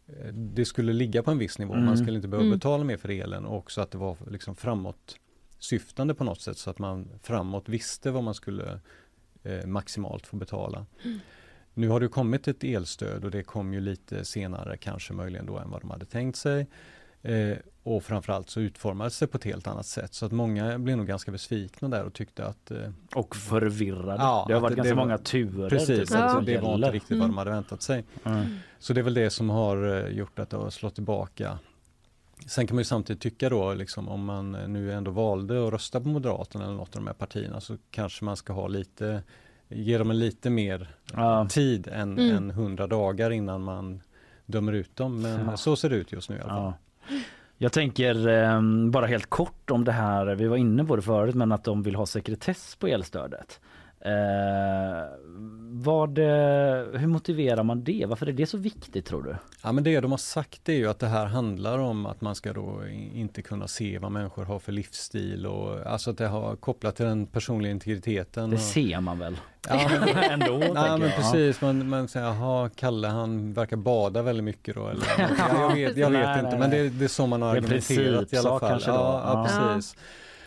eh, 0.07 0.32
det 0.34 0.64
skulle 0.64 0.92
ligga 0.92 1.22
på 1.22 1.30
en 1.30 1.38
viss 1.38 1.59
nivå. 1.59 1.72
Mm. 1.72 1.84
Man 1.84 1.98
skulle 1.98 2.16
inte 2.16 2.28
behöva 2.28 2.46
Mm. 2.46 2.59
betala 2.59 2.84
mer 2.84 2.96
för 2.96 3.09
elen 3.09 3.44
och 3.44 3.57
också 3.57 3.80
att 3.80 3.90
det 3.90 3.98
var 3.98 4.16
liksom 4.30 4.57
framåt 4.57 5.16
syftande 5.59 6.14
på 6.14 6.24
något 6.24 6.40
sätt 6.40 6.59
så 6.59 6.70
att 6.70 6.78
man 6.78 7.09
framåt 7.22 7.68
visste 7.68 8.11
vad 8.11 8.24
man 8.24 8.34
skulle 8.34 8.80
eh, 9.42 9.66
maximalt 9.66 10.26
få 10.26 10.36
betala. 10.36 10.86
Nu 11.74 11.88
har 11.88 12.01
det 12.01 12.09
kommit 12.09 12.48
ett 12.48 12.64
elstöd 12.64 13.24
och 13.24 13.30
det 13.30 13.42
kom 13.42 13.74
ju 13.74 13.80
lite 13.80 14.24
senare 14.24 14.76
kanske 14.76 15.12
möjligen 15.12 15.46
då 15.46 15.59
än 15.59 15.70
vad 15.70 15.80
de 15.80 15.90
hade 15.90 16.07
tänkt 16.07 16.36
sig. 16.38 16.66
Eh, 17.22 17.56
och 17.82 18.02
framförallt 18.04 18.50
så 18.50 18.60
utformades 18.60 19.18
det 19.18 19.26
på 19.26 19.38
ett 19.38 19.44
helt 19.44 19.66
annat 19.66 19.86
sätt 19.86 20.14
så 20.14 20.26
att 20.26 20.32
många 20.32 20.78
blev 20.78 20.96
nog 20.96 21.06
ganska 21.06 21.30
besvikna 21.32 21.88
där 21.88 22.04
och 22.04 22.12
tyckte 22.12 22.46
att 22.46 22.70
eh, 22.70 22.78
Och 23.14 23.36
förvirrade. 23.36 24.22
Ja, 24.22 24.44
det 24.48 24.54
har 24.54 24.60
varit 24.60 24.70
det- 24.72 24.76
ganska 24.76 24.90
det 24.94 24.96
var- 24.96 25.04
många 25.06 25.18
turer. 25.18 25.68
Precis, 25.68 25.86
typ, 26.10 26.18
alltså, 26.20 26.36
som 26.36 26.44
det 26.44 26.58
var 26.58 26.74
inte 26.74 26.90
riktigt 26.90 27.18
vad 27.18 27.28
de 27.28 27.38
hade 27.38 27.50
väntat 27.50 27.82
sig. 27.82 28.04
Mm. 28.24 28.46
Så 28.78 28.92
det 28.92 29.00
är 29.00 29.02
väl 29.02 29.14
det 29.14 29.30
som 29.30 29.50
har 29.50 30.04
eh, 30.04 30.08
gjort 30.16 30.38
att 30.38 30.50
det 30.50 30.56
har 30.56 30.70
slått 30.70 30.94
tillbaka. 30.94 31.58
Sen 32.46 32.66
kan 32.66 32.74
man 32.74 32.80
ju 32.80 32.84
samtidigt 32.84 33.22
tycka 33.22 33.48
då, 33.48 33.74
liksom, 33.74 34.08
om 34.08 34.24
man 34.24 34.52
nu 34.52 34.92
ändå 34.92 35.10
valde 35.10 35.66
att 35.66 35.72
rösta 35.72 36.00
på 36.00 36.08
Moderaterna 36.08 36.64
eller 36.64 36.74
något 36.74 36.96
av 36.96 37.02
de 37.02 37.06
här 37.06 37.14
partierna 37.14 37.60
så 37.60 37.76
kanske 37.90 38.24
man 38.24 38.36
ska 38.36 38.52
ha 38.52 38.68
lite, 38.68 39.22
ge 39.68 39.98
dem 39.98 40.10
en 40.10 40.18
lite 40.18 40.50
mer 40.50 40.94
Ja. 41.12 41.48
tid 41.50 41.88
än, 41.92 42.18
Mm. 42.18 42.36
än 42.36 42.50
100 42.50 42.86
dagar 42.86 43.30
innan 43.30 43.62
man 43.62 44.00
dömer 44.46 44.72
ut 44.72 44.96
dem. 44.96 45.22
Men 45.22 45.46
Ja. 45.46 45.56
så 45.56 45.76
ser 45.76 45.90
det 45.90 45.96
ut 45.96 46.12
just 46.12 46.30
nu 46.30 46.36
i 46.36 46.40
alla 46.40 46.48
fall. 46.48 46.72
Jag 47.58 47.72
tänker 47.72 48.28
eh, 48.28 48.62
bara 48.90 49.06
helt 49.06 49.30
kort 49.30 49.70
om 49.70 49.84
det 49.84 49.92
här, 49.92 50.34
vi 50.34 50.48
var 50.48 50.56
inne 50.56 50.84
på 50.84 50.96
det 50.96 51.02
förut, 51.02 51.34
men 51.34 51.52
att 51.52 51.64
de 51.64 51.82
vill 51.82 51.94
ha 51.94 52.06
sekretess 52.06 52.76
på 52.76 52.86
elstödet. 52.86 53.61
Eh, 54.05 55.05
vad, 55.72 56.18
eh, 56.18 56.24
hur 57.01 57.07
motiverar 57.07 57.62
man 57.62 57.84
det? 57.84 58.05
Varför 58.09 58.26
är 58.26 58.32
det 58.32 58.46
så 58.46 58.59
viktigt 58.59 59.07
tror 59.07 59.22
du? 59.22 59.36
Ja 59.62 59.72
men 59.72 59.84
det 59.84 60.01
de 60.01 60.11
har 60.11 60.18
sagt 60.18 60.68
är 60.68 60.72
ju 60.72 60.86
att 60.90 60.98
det 60.98 61.07
här 61.07 61.26
handlar 61.26 61.78
om 61.78 62.07
att 62.07 62.20
man 62.20 62.34
ska 62.34 62.53
då 62.53 62.82
inte 63.14 63.42
kunna 63.42 63.68
se 63.68 63.98
vad 63.98 64.12
människor 64.12 64.44
har 64.44 64.59
för 64.59 64.72
livsstil 64.72 65.46
och 65.46 65.86
alltså 65.86 66.11
att 66.11 66.18
det 66.18 66.26
har 66.26 66.57
kopplat 66.57 66.96
till 66.96 67.05
den 67.07 67.26
personliga 67.26 67.72
integriteten. 67.72 68.51
Det 68.51 68.57
och, 68.57 68.62
ser 68.62 69.01
man 69.01 69.18
väl? 69.18 69.36
Ja, 69.68 69.90
men, 70.01 70.09
Ändå, 70.30 70.57
Nej 70.59 70.72
men 70.98 71.01
jag. 71.03 71.16
precis, 71.16 71.61
man, 71.61 71.88
man 71.88 72.09
säger 72.09 72.26
jaha, 72.26 72.70
Kalle 72.76 73.09
han 73.09 73.53
verkar 73.53 73.76
bada 73.76 74.22
väldigt 74.22 74.44
mycket 74.44 74.74
då 74.74 74.88
eller? 74.88 75.07
Ja, 75.18 75.61
jag 75.61 75.74
vet, 75.74 75.96
jag 75.96 76.11
vet 76.11 76.20
Nej, 76.26 76.38
inte 76.38 76.51
nej, 76.51 76.59
men 76.59 76.70
det, 76.70 76.88
det 76.88 77.05
är 77.05 77.09
så 77.09 77.26
man 77.26 77.42
har 77.42 77.57
argumenterat 77.57 78.32
i 78.32 78.36
alla 78.36 78.59
fall. 78.61 78.82
ja, 78.86 78.92
ja, 79.24 79.48
Ja. 79.51 79.72
precis. 79.74 79.96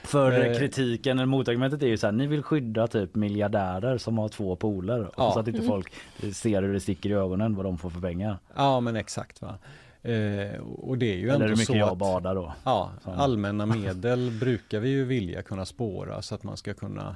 För 0.04 0.46
Eh. 0.46 0.58
kritiken, 0.58 1.20
eller 1.20 1.26
motargumentet 1.26 1.84
är 1.84 1.88
ju 1.88 1.98
så 1.98 2.08
här, 2.08 2.12
ni 2.12 2.28
vill 2.28 2.44
skydda 2.44 2.88
typ 2.88 3.16
miljardärer 3.16 3.98
som 3.98 4.18
har 4.18 4.30
två 4.30 4.56
poler 4.56 5.10
Ja. 5.18 5.32
så 5.34 5.40
att 5.40 5.48
inte 5.48 5.60
Mm. 5.60 5.70
folk 5.70 5.94
ser 6.34 6.62
hur 6.64 6.74
det 6.74 6.80
sticker 6.80 7.10
i 7.10 7.14
ögonen 7.14 7.56
vad 7.56 7.66
de 7.66 7.78
får 7.78 7.90
för 7.90 8.02
pengar. 8.02 8.38
Ja 8.56 8.80
men 8.80 8.96
exakt 8.96 9.42
va. 9.42 9.58
Eh, 10.02 10.60
och 10.62 10.98
det 10.98 11.14
är 11.14 11.18
ju 11.18 11.30
Eller 11.30 11.34
ändå 11.34 11.48
mycket 11.48 11.66
så 11.68 11.76
jag 11.76 11.90
att 11.90 11.98
badar 11.98 12.36
då. 12.36 12.54
Ja, 12.64 12.92
allmänna 13.04 13.66
medel 13.76 14.32
brukar 14.40 14.80
vi 14.80 14.90
ju 14.90 15.06
vilja 15.06 15.42
kunna 15.42 15.66
spåra 15.66 16.22
så 16.22 16.36
att 16.36 16.44
man 16.44 16.58
ska 16.58 16.74
kunna 16.74 17.16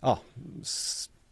ja, 0.00 0.18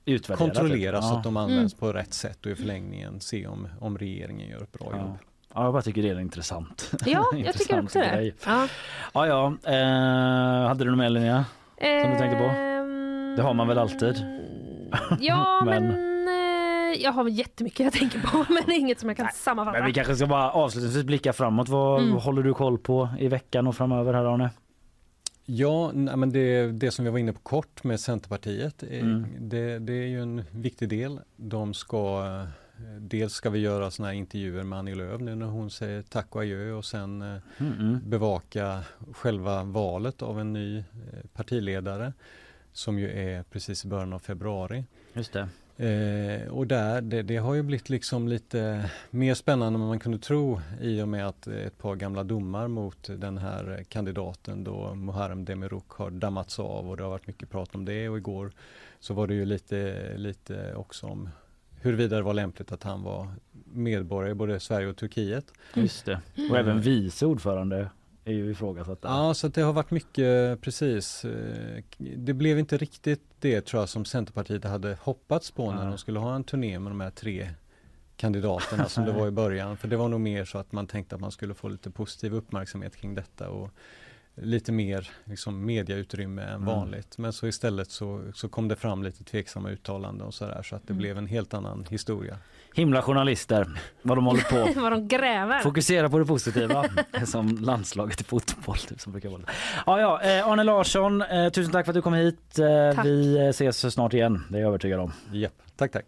Utvärdera 0.04 0.36
kontrollera 0.46 0.96
typ. 0.96 1.04
så 1.04 1.14
Ja. 1.14 1.18
att 1.18 1.24
de 1.24 1.36
används 1.36 1.74
på 1.74 1.92
rätt 1.92 2.14
sätt 2.14 2.46
och 2.46 2.52
i 2.52 2.54
förlängningen 2.54 3.20
se 3.20 3.46
om, 3.46 3.68
om 3.80 3.98
regeringen 3.98 4.48
gör 4.48 4.62
ett 4.62 4.72
bra 4.72 4.88
Ja. 4.92 4.98
jobb. 4.98 5.16
Ja, 5.58 5.64
jag 5.64 5.72
bara 5.72 5.82
tycker 5.82 6.02
det 6.02 6.08
är 6.08 6.20
intressant. 6.20 6.90
Ja, 7.06 7.24
jag 7.36 7.54
tycker 7.58 7.82
också 7.82 7.98
det. 7.98 8.08
grej. 8.14 8.34
Ja. 8.46 8.68
Ja, 9.14 9.26
ja. 9.26 9.46
Eh, 9.72 10.68
hade 10.68 10.84
du 10.84 10.90
något 10.90 10.98
mer 10.98 11.10
Linnea? 11.10 11.44
Som 12.02 12.10
du 12.12 12.18
tänkte 12.18 12.38
på? 12.38 12.44
Ehm, 12.44 13.34
Det 13.36 13.42
har 13.42 13.54
man 13.54 13.68
väl 13.68 13.78
alltid? 13.78 14.24
Ja, 15.20 15.62
men, 15.64 15.88
Men- 15.88 16.28
eh, 16.92 17.02
jag 17.02 17.12
har 17.12 17.28
jättemycket 17.28 17.80
jag 17.80 17.92
tänker 17.92 18.20
på, 18.20 18.44
men 18.52 18.72
inget 18.72 19.00
som 19.00 19.08
jag 19.08 19.16
kan 19.16 19.28
sammanfatta. 19.34 19.78
Men 19.78 19.86
vi 19.86 19.92
kanske 19.92 20.16
ska 20.16 20.26
bara 20.26 20.50
avslutningsvis 20.50 21.04
blicka 21.04 21.32
framåt. 21.32 21.68
Vad 21.68 22.02
Mm. 22.02 22.16
håller 22.16 22.42
du 22.42 22.54
koll 22.54 22.78
på 22.78 23.08
i 23.18 23.28
veckan 23.28 23.66
och 23.66 23.76
framöver 23.76 24.14
här 24.14 24.24
Arne? 24.34 24.50
Ja, 25.44 25.90
nej, 25.94 26.16
men 26.16 26.30
det, 26.32 26.66
det 26.72 26.90
som 26.90 27.04
vi 27.04 27.10
var 27.10 27.18
inne 27.18 27.32
på 27.32 27.40
kort 27.40 27.84
med 27.84 28.00
Centerpartiet, 28.00 28.82
är, 28.82 29.00
Mm. 29.00 29.26
det, 29.38 29.78
det 29.78 29.92
är 29.92 30.06
ju 30.06 30.22
en 30.22 30.44
viktig 30.50 30.88
del. 30.88 31.20
De 31.36 31.74
ska, 31.74 32.24
eh, 32.26 32.48
dels 32.98 33.32
ska 33.32 33.50
vi 33.50 33.58
göra 33.58 33.90
såna 33.90 34.08
här 34.08 34.14
intervjuer 34.14 34.64
med 34.64 34.78
Annie 34.78 34.94
Lööf 34.94 35.20
nu 35.20 35.34
när 35.34 35.46
hon 35.46 35.70
säger 35.70 36.02
tack 36.02 36.36
och 36.36 36.42
adjö 36.42 36.72
och 36.72 36.84
sen 36.84 37.22
eh, 37.22 37.38
Mm, 37.58 37.72
mm. 37.72 38.00
bevaka 38.04 38.84
själva 39.12 39.62
valet 39.62 40.22
av 40.22 40.40
en 40.40 40.52
ny 40.52 40.78
eh, 40.78 40.84
partiledare 41.32 42.12
som 42.72 42.98
ju 42.98 43.10
är 43.10 43.42
precis 43.42 43.84
i 43.84 43.88
början 43.88 44.12
av 44.12 44.18
februari. 44.18 44.84
Just 45.12 45.32
det. 45.32 45.48
Eh, 45.78 46.48
och 46.48 46.66
där, 46.66 47.00
det, 47.00 47.22
det 47.22 47.36
har 47.36 47.54
ju 47.54 47.62
blivit 47.62 47.88
liksom 47.88 48.28
lite 48.28 48.90
mer 49.10 49.34
spännande 49.34 49.78
än 49.78 49.86
man 49.86 49.98
kunde 49.98 50.18
tro 50.18 50.60
i 50.80 51.02
och 51.02 51.08
med 51.08 51.28
att 51.28 51.46
ett 51.46 51.78
par 51.78 51.96
gamla 51.96 52.24
domar 52.24 52.68
mot 52.68 53.10
den 53.16 53.38
här 53.38 53.84
kandidaten 53.88 54.64
då 54.64 54.94
Muharrem 54.94 55.44
Demirok 55.44 55.90
har 55.90 56.10
dammats 56.10 56.58
av 56.58 56.90
och 56.90 56.96
det 56.96 57.02
har 57.02 57.10
varit 57.10 57.26
mycket 57.26 57.50
prat 57.50 57.74
om 57.74 57.84
det 57.84 58.08
och 58.08 58.18
igår 58.18 58.52
så 59.00 59.14
var 59.14 59.26
det 59.26 59.34
ju 59.34 59.44
lite, 59.44 60.12
lite 60.16 60.74
också 60.74 61.06
om 61.06 61.28
huruvida 61.82 62.16
det 62.16 62.22
var 62.22 62.34
lämpligt 62.34 62.72
att 62.72 62.82
han 62.82 63.02
var 63.02 63.28
medborgare 63.72 64.30
i 64.30 64.34
både 64.34 64.60
Sverige 64.60 64.86
och 64.86 64.96
Turkiet. 64.96 65.52
Just 65.74 66.04
det. 66.04 66.20
Och 66.50 66.58
även 66.58 66.80
vice 66.80 67.26
ordförande 67.26 67.90
är 68.24 68.32
ju 68.32 68.50
ifrågasatt. 68.50 69.02
där. 69.02 69.08
Ja, 69.08 69.34
så 69.34 69.46
att 69.46 69.54
det 69.54 69.62
har 69.62 69.72
varit 69.72 69.90
mycket 69.90 70.60
precis. 70.60 71.24
eh, 71.24 71.82
Det 71.98 72.32
blev 72.34 72.58
inte 72.58 72.76
riktigt 72.76 73.22
det 73.40 73.60
tror 73.60 73.82
jag 73.82 73.88
som 73.88 74.04
Centerpartiet 74.04 74.64
hade 74.64 74.98
hoppats 75.00 75.50
på 75.50 75.70
när 75.70 75.78
Nej. 75.78 75.86
de 75.88 75.98
skulle 75.98 76.18
ha 76.18 76.34
en 76.34 76.44
turné 76.44 76.78
med 76.78 76.90
de 76.92 77.00
här 77.00 77.10
tre 77.10 77.50
kandidaterna 78.16 78.88
som 78.88 79.04
det 79.04 79.12
var 79.20 79.28
i 79.28 79.30
början. 79.30 79.76
För 79.76 79.88
det 79.88 79.96
var 79.96 80.08
nog 80.08 80.20
mer 80.20 80.44
så 80.44 80.58
att 80.58 80.72
man 80.72 80.86
tänkte 80.86 81.14
att 81.14 81.20
man 81.20 81.30
skulle 81.32 81.54
få 81.54 81.68
lite 81.68 81.90
positiv 81.90 82.34
uppmärksamhet 82.34 82.96
kring 82.96 83.14
detta 83.14 83.48
och 83.50 83.70
lite 84.42 84.72
mer 84.72 85.10
liksom, 85.24 85.66
mediautrymme 85.66 86.42
än 86.42 86.48
Mm. 86.48 86.64
vanligt. 86.64 87.18
Men 87.18 87.32
så 87.32 87.46
istället 87.46 87.90
så, 87.90 88.22
så 88.34 88.48
kom 88.48 88.68
det 88.68 88.76
fram 88.76 89.02
lite 89.02 89.24
tveksamma 89.24 89.70
uttalanden 89.70 90.26
och 90.26 90.34
sådär 90.34 90.62
så 90.62 90.76
att 90.76 90.82
det 90.86 90.92
Mm. 90.92 90.98
blev 90.98 91.18
en 91.18 91.26
helt 91.26 91.54
annan 91.54 91.86
historia. 91.90 92.38
Himla 92.74 93.02
journalister, 93.02 93.80
vad 94.02 94.16
de 94.16 94.26
håller 94.26 94.42
på. 94.74 94.80
Vad 94.80 94.92
de 94.92 95.08
gräver. 95.08 95.58
Fokusera 95.60 96.08
på 96.08 96.18
det 96.18 96.24
positiva 96.24 96.84
som 97.26 97.48
landslaget 97.60 98.20
i 98.20 98.24
fotboll. 98.24 98.76
Typ, 98.76 99.00
som 99.00 99.12
brukar 99.12 99.28
vara. 99.28 99.40
Ja, 99.86 100.00
ja, 100.00 100.20
eh, 100.22 100.48
Arne 100.48 100.64
Larsson, 100.64 101.22
eh, 101.22 101.48
tusen 101.48 101.72
tack 101.72 101.84
för 101.86 101.90
att 101.92 101.94
du 101.94 102.02
kom 102.02 102.14
hit. 102.14 102.58
Eh, 102.58 103.02
vi 103.04 103.36
eh, 103.38 103.44
ses 103.48 103.92
snart 103.94 104.14
igen, 104.14 104.44
det 104.50 104.56
är 104.56 104.60
jag 104.60 104.68
övertygad 104.68 105.00
om. 105.00 105.12
Japp, 105.32 105.52
tack 105.76 105.92
tack. 105.92 106.04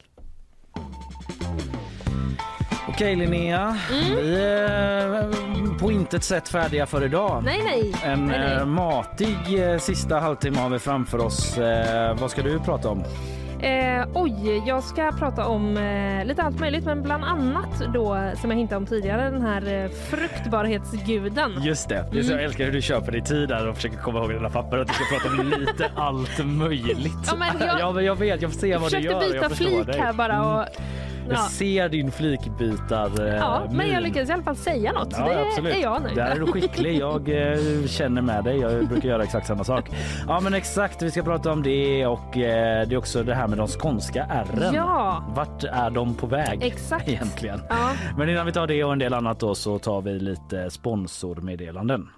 Okej 3.00 3.16
Linnea, 3.16 3.76
vi 3.90 4.44
är 4.44 5.78
på 5.78 5.92
intet 5.92 6.24
sätt 6.24 6.48
färdiga 6.48 6.86
för 6.86 7.04
idag. 7.04 7.42
Nej, 7.44 7.60
nej. 7.64 7.94
En 8.04 8.26
nej, 8.26 8.38
nej. 8.38 8.56
eh, 8.56 8.66
matig 8.66 9.70
eh, 9.72 9.78
sista 9.78 10.18
halvtimme 10.18 10.58
har 10.58 10.68
vi 10.70 10.78
framför 10.78 11.18
oss. 11.18 11.58
Eh, 11.58 12.14
vad 12.20 12.30
ska 12.30 12.42
du 12.42 12.58
prata 12.58 12.88
om? 12.88 13.04
Eh, 13.60 14.06
oj, 14.14 14.62
jag 14.66 14.82
ska 14.82 15.12
prata 15.18 15.46
om 15.46 15.76
eh, 15.76 16.24
lite 16.24 16.42
allt 16.42 16.60
möjligt, 16.60 16.84
men 16.84 17.02
bland 17.02 17.24
annat 17.24 17.82
då 17.94 18.30
som 18.40 18.50
jag 18.50 18.58
hintade 18.58 18.76
om 18.76 18.86
tidigare, 18.86 19.30
den 19.30 19.42
här 19.42 19.84
eh, 19.84 19.90
fruktbarhetsguden. 19.90 21.52
Just 21.62 21.88
det, 21.88 22.04
är 22.18 22.22
så 22.22 22.32
jag 22.32 22.42
älskar 22.44 22.64
hur 22.64 22.72
du 22.72 22.82
köper 22.82 23.12
dig 23.12 23.22
tid 23.22 23.48
där 23.48 23.68
och 23.68 23.76
försöker 23.76 23.96
komma 23.96 24.18
ihåg 24.18 24.30
dina 24.30 24.50
papper 24.50 24.78
att 24.78 24.88
du 24.88 24.94
ska 24.94 25.04
prata 25.04 25.28
om 25.42 25.60
lite 25.60 25.90
allt 25.96 26.44
möjligt. 26.46 27.12
Ja, 27.26 27.36
men 27.36 27.68
jag- 27.68 27.80
ja, 27.80 27.92
men 27.92 28.04
jag 28.04 28.16
vet, 28.16 28.42
jag 28.42 28.52
ser 28.52 28.66
Jag 28.66 28.78
vad 28.80 28.90
du 28.92 28.96
försökte 28.96 29.12
gör. 29.12 29.20
byta 29.20 29.36
jag 29.36 29.50
förstår 29.50 29.66
flik 29.66 29.86
dig. 29.86 30.00
här 30.00 30.12
bara 30.12 30.56
och... 30.60 30.66
Jag 31.30 31.38
Ja. 31.38 31.48
ser 31.48 31.88
din 31.88 32.12
flikbitar. 32.12 33.26
eh, 33.28 33.34
Ja, 33.36 33.66
men 33.70 33.86
jag 33.88 33.94
min. 33.94 34.02
lyckades 34.02 34.28
i 34.30 34.32
alla 34.32 34.42
fall 34.42 34.56
säga 34.56 34.92
något. 34.92 35.12
Ja, 35.12 35.28
det 35.28 35.46
absolut. 35.46 35.74
är 35.74 35.80
jag 35.80 36.02
nöjd 36.02 36.16
Där 36.16 36.30
är 36.30 36.38
du 36.40 36.46
skicklig. 36.46 36.98
Jag 37.00 37.28
eh, 37.28 37.86
känner 37.86 38.22
med 38.22 38.44
dig. 38.44 38.58
Jag 38.58 38.88
brukar 38.88 39.08
göra 39.08 39.22
exakt 39.24 39.46
samma 39.46 39.64
sak. 39.64 39.90
Ja, 40.28 40.40
men 40.40 40.54
exakt. 40.54 41.02
Vi 41.02 41.10
ska 41.10 41.22
prata 41.22 41.52
om 41.52 41.62
det 41.62 42.06
och 42.06 42.36
eh, 42.36 42.86
det 42.88 42.94
är 42.94 42.96
också 42.96 43.22
det 43.22 43.34
här 43.34 43.48
med 43.48 43.58
de 43.58 43.68
skånska 43.68 44.24
ärren. 44.24 44.74
Ja. 44.74 45.24
Vart 45.36 45.64
är 45.64 45.90
de 45.90 46.14
på 46.14 46.26
väg 46.26 46.62
Exakt. 46.62 47.08
egentligen? 47.08 47.60
Ja. 47.68 47.92
Men 48.18 48.28
innan 48.28 48.46
vi 48.46 48.52
tar 48.52 48.66
det 48.66 48.84
och 48.84 48.92
en 48.92 48.98
del 48.98 49.14
annat 49.14 49.40
då 49.40 49.54
så 49.54 49.78
tar 49.78 50.00
vi 50.00 50.18
lite 50.18 50.70
sponsormeddelanden. 50.70 52.08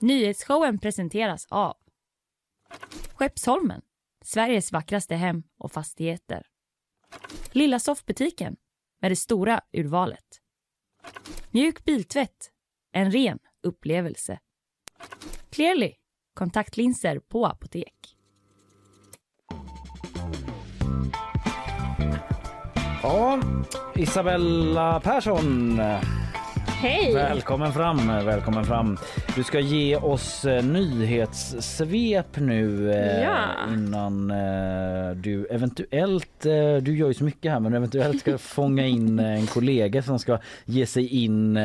Nyhetsshowen 0.00 0.78
presenteras 0.78 1.46
av 1.50 1.74
Skeppsholmen, 3.14 3.80
Sveriges 4.24 4.72
vackraste 4.72 5.14
hem 5.14 5.42
och 5.58 5.72
fastigheter. 5.72 6.42
Lilla 7.52 7.78
soffbutiken 7.78 8.56
med 9.00 9.10
det 9.10 9.16
stora 9.16 9.60
urvalet. 9.72 10.40
Mjuk 11.50 11.84
biltvätt, 11.84 12.50
en 12.92 13.10
ren 13.10 13.38
upplevelse. 13.62 14.38
Clearly, 15.50 15.94
kontaktlinser 16.34 17.18
på 17.18 17.46
apotek. 17.46 17.94
Ja, 23.02 23.40
Isabella 23.94 25.00
Persson. 25.00 25.80
Hej! 26.80 27.14
Välkommen 27.14 27.72
fram, 27.72 28.06
välkommen 28.06 28.64
fram. 28.64 28.98
Du 29.36 29.44
ska 29.44 29.60
ge 29.60 29.96
oss 29.96 30.44
eh, 30.44 30.64
nyhetssvep 30.64 32.36
nu 32.36 32.92
eh, 32.92 33.22
Ja. 33.22 33.38
innan 33.72 34.30
eh, 34.30 35.10
du 35.16 35.46
eventuellt, 35.46 36.40
du 36.82 36.96
gör 36.98 37.08
ju 37.08 37.14
så 37.14 37.24
mycket 37.24 37.52
här 37.52 37.60
men 37.60 37.74
eventuellt 37.74 38.20
ska 38.20 38.38
fånga 38.38 38.86
in 38.86 39.18
en 39.18 39.46
kollega 39.46 40.02
som 40.02 40.18
ska 40.18 40.38
ge 40.64 40.86
sig 40.86 41.24
in 41.24 41.56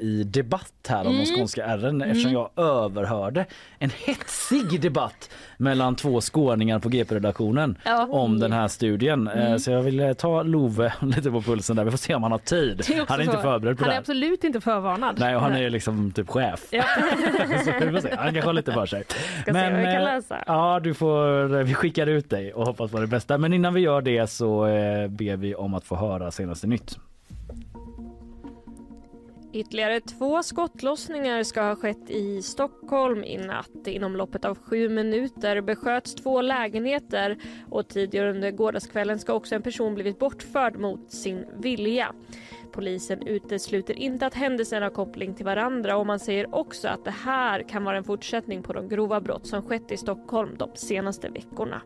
i 0.00 0.22
debatt 0.26 0.72
här 0.88 1.06
om 1.06 1.12
de 1.16 1.22
Mm. 1.22 1.36
skånska 1.38 1.64
ärren 1.64 2.02
eftersom 2.02 2.32
jag 2.32 2.50
överhörde 2.56 3.44
en 3.78 3.90
hetsig 4.06 4.80
debatt 4.80 5.30
mellan 5.56 5.96
två 5.96 6.20
skåningar 6.20 6.78
på 6.78 6.88
GP-redaktionen 6.88 7.78
Ja. 7.84 8.06
om 8.10 8.38
den 8.38 8.52
här 8.52 8.68
studien. 8.68 9.28
Mm. 9.28 9.58
Så 9.58 9.70
jag 9.70 9.82
vill 9.82 10.14
ta 10.18 10.42
Love 10.42 10.92
lite 11.00 11.30
på 11.30 11.42
pulsen 11.42 11.76
där. 11.76 11.84
Vi 11.84 11.90
får 11.90 11.98
se 11.98 12.14
om 12.14 12.22
han 12.22 12.32
har 12.32 12.38
tid. 12.38 12.80
Är 12.80 13.04
Han 13.08 13.20
är 13.20 13.24
inte 13.24 13.38
förberedd 13.38 13.78
på 13.78 13.84
Han 13.84 13.88
det 13.88 13.92
är 13.92 13.94
här. 13.94 14.00
absolut 14.00 14.44
inte 14.44 14.60
förvarnad. 14.62 15.16
Nej, 15.20 15.36
och 15.36 15.42
han 15.42 15.52
är 15.52 15.62
ju 15.62 15.70
liksom 15.70 16.12
typ 16.12 16.28
chef. 16.28 16.66
Ja. 16.70 16.82
så 17.64 17.72
vi 17.80 17.92
får 17.92 18.00
se. 18.00 18.14
Han 18.16 18.32
kanske 18.32 18.48
har 18.48 18.52
lite 18.52 18.72
för 18.72 18.86
sig. 18.86 19.04
Ska 19.42 19.54
se 19.54 19.70
vad 19.70 19.78
vi 19.78 19.84
kan 19.84 19.94
eh, 19.94 20.02
lösa. 20.02 20.44
Ja, 20.46 20.80
du 20.80 20.94
får, 20.94 21.54
eh, 21.58 21.64
vi 21.64 21.74
skickar 21.74 22.06
ut 22.06 22.30
dig 22.30 22.52
och 22.52 22.66
hoppas 22.66 22.90
på 22.90 23.00
det 23.00 23.06
bästa. 23.06 23.38
Men 23.38 23.52
innan 23.52 23.74
vi 23.74 23.80
gör 23.80 24.00
det 24.02 24.26
så 24.30 24.66
eh, 24.66 25.08
ber 25.08 25.36
vi 25.36 25.54
om 25.54 25.74
att 25.74 25.84
få 25.84 25.96
höra 25.96 26.30
senaste 26.30 26.66
nytt. 26.66 26.98
Ytterligare 29.52 30.00
två 30.00 30.42
skottlossningar 30.42 31.42
ska 31.42 31.62
ha 31.62 31.76
skett 31.76 32.10
i 32.10 32.42
Stockholm 32.42 33.24
i 33.24 33.36
natt. 33.36 33.86
Inom 33.86 34.16
loppet 34.16 34.44
av 34.44 34.58
sju 34.58 34.88
minuter 34.88 35.60
besköts 35.60 36.14
två 36.14 36.40
lägenheter 36.40 37.38
och 37.70 37.88
tidigare 37.88 38.30
under 38.30 38.50
gårdagskvällen 38.50 39.18
ska 39.18 39.32
också 39.32 39.54
en 39.54 39.62
person 39.62 39.94
blivit 39.94 40.18
bortförd 40.18 40.76
mot 40.76 41.12
sin 41.12 41.44
vilja. 41.58 42.12
Polisen 42.72 43.26
utesluter 43.26 43.98
inte 43.98 44.26
att 44.26 44.34
händelserna 44.34 44.86
har 44.86 44.90
koppling 44.90 45.34
till 45.34 45.44
varandra 45.44 45.96
och 45.96 46.06
man 46.06 46.18
säger 46.18 46.54
också 46.54 46.88
att 46.88 47.04
det 47.04 47.10
här 47.10 47.68
kan 47.68 47.84
vara 47.84 47.96
en 47.96 48.04
fortsättning 48.04 48.62
på 48.62 48.72
de 48.72 48.88
grova 48.88 49.20
brott 49.20 49.46
som 49.46 49.62
skett 49.62 49.92
i 49.92 49.96
Stockholm 49.96 50.56
de 50.58 50.70
senaste 50.74 51.28
veckorna. 51.28 51.82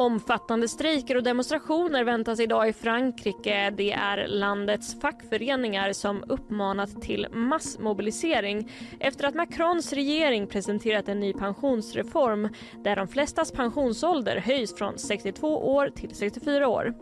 Omfattande 0.00 0.68
strejker 0.68 1.16
och 1.16 1.22
demonstrationer 1.22 2.04
väntas 2.04 2.40
idag 2.40 2.68
i 2.68 2.72
Frankrike. 2.72 3.70
Det 3.70 3.92
är 3.92 4.28
landets 4.28 5.00
fackföreningar 5.00 5.92
som 5.92 6.24
uppmanat 6.28 7.02
till 7.02 7.26
massmobilisering 7.32 8.72
efter 9.00 9.24
att 9.24 9.34
Macrons 9.34 9.92
regering 9.92 10.46
presenterat 10.46 11.08
en 11.08 11.20
ny 11.20 11.32
pensionsreform 11.32 12.48
där 12.84 12.96
de 12.96 13.08
flestas 13.08 13.52
pensionsålder 13.52 14.36
höjs 14.36 14.76
från 14.76 14.98
62 14.98 15.74
år 15.74 15.90
till 15.90 16.14
64 16.14 16.68
år. 16.68 16.94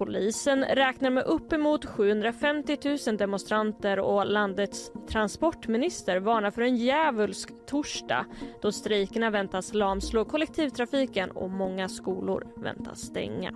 Polisen 0.00 0.64
räknar 0.64 1.10
med 1.10 1.24
uppemot 1.24 1.84
750 1.84 2.78
000 3.06 3.16
demonstranter 3.16 3.98
och 3.98 4.26
landets 4.26 4.92
transportminister 5.08 6.20
varnar 6.20 6.50
för 6.50 6.62
en 6.62 6.76
djävulsk 6.76 7.66
torsdag 7.66 8.26
då 8.62 8.72
strejkerna 8.72 9.30
väntas 9.30 9.74
lamslå 9.74 10.24
kollektivtrafiken 10.24 11.30
och 11.30 11.50
många 11.50 11.88
skolor 11.88 12.46
väntas 12.56 13.00
stänga. 13.00 13.54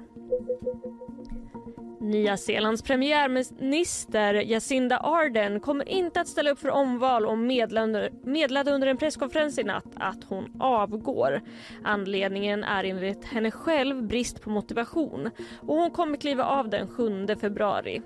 Nya 2.05 2.37
Zeelands 2.37 2.83
premiärminister 2.83 4.35
Jacinda 4.35 4.99
Ardern 4.99 5.61
kommer 5.61 5.89
inte 5.89 6.21
att 6.21 6.29
ställa 6.29 6.51
upp 6.51 6.59
för 6.59 6.71
omval 6.71 7.27
och 7.27 7.39
meddelade 7.39 8.71
under 8.71 8.87
en 8.87 8.97
presskonferens 8.97 9.59
i 9.59 9.65
natt 9.65 9.87
att 9.95 10.25
hon 10.25 10.57
avgår. 10.61 11.41
Anledningen 11.85 12.65
är 12.65 12.85
enligt 12.85 13.25
henne 13.25 13.51
själv 13.51 14.03
brist 14.03 14.41
på 14.41 14.51
motivation 14.51 15.31
och 15.61 15.77
hon 15.77 15.91
kommer 15.91 16.17
kliva 16.17 16.45
av 16.45 16.69
den 16.69 16.89
7 16.89 17.27
februari. 17.41 18.03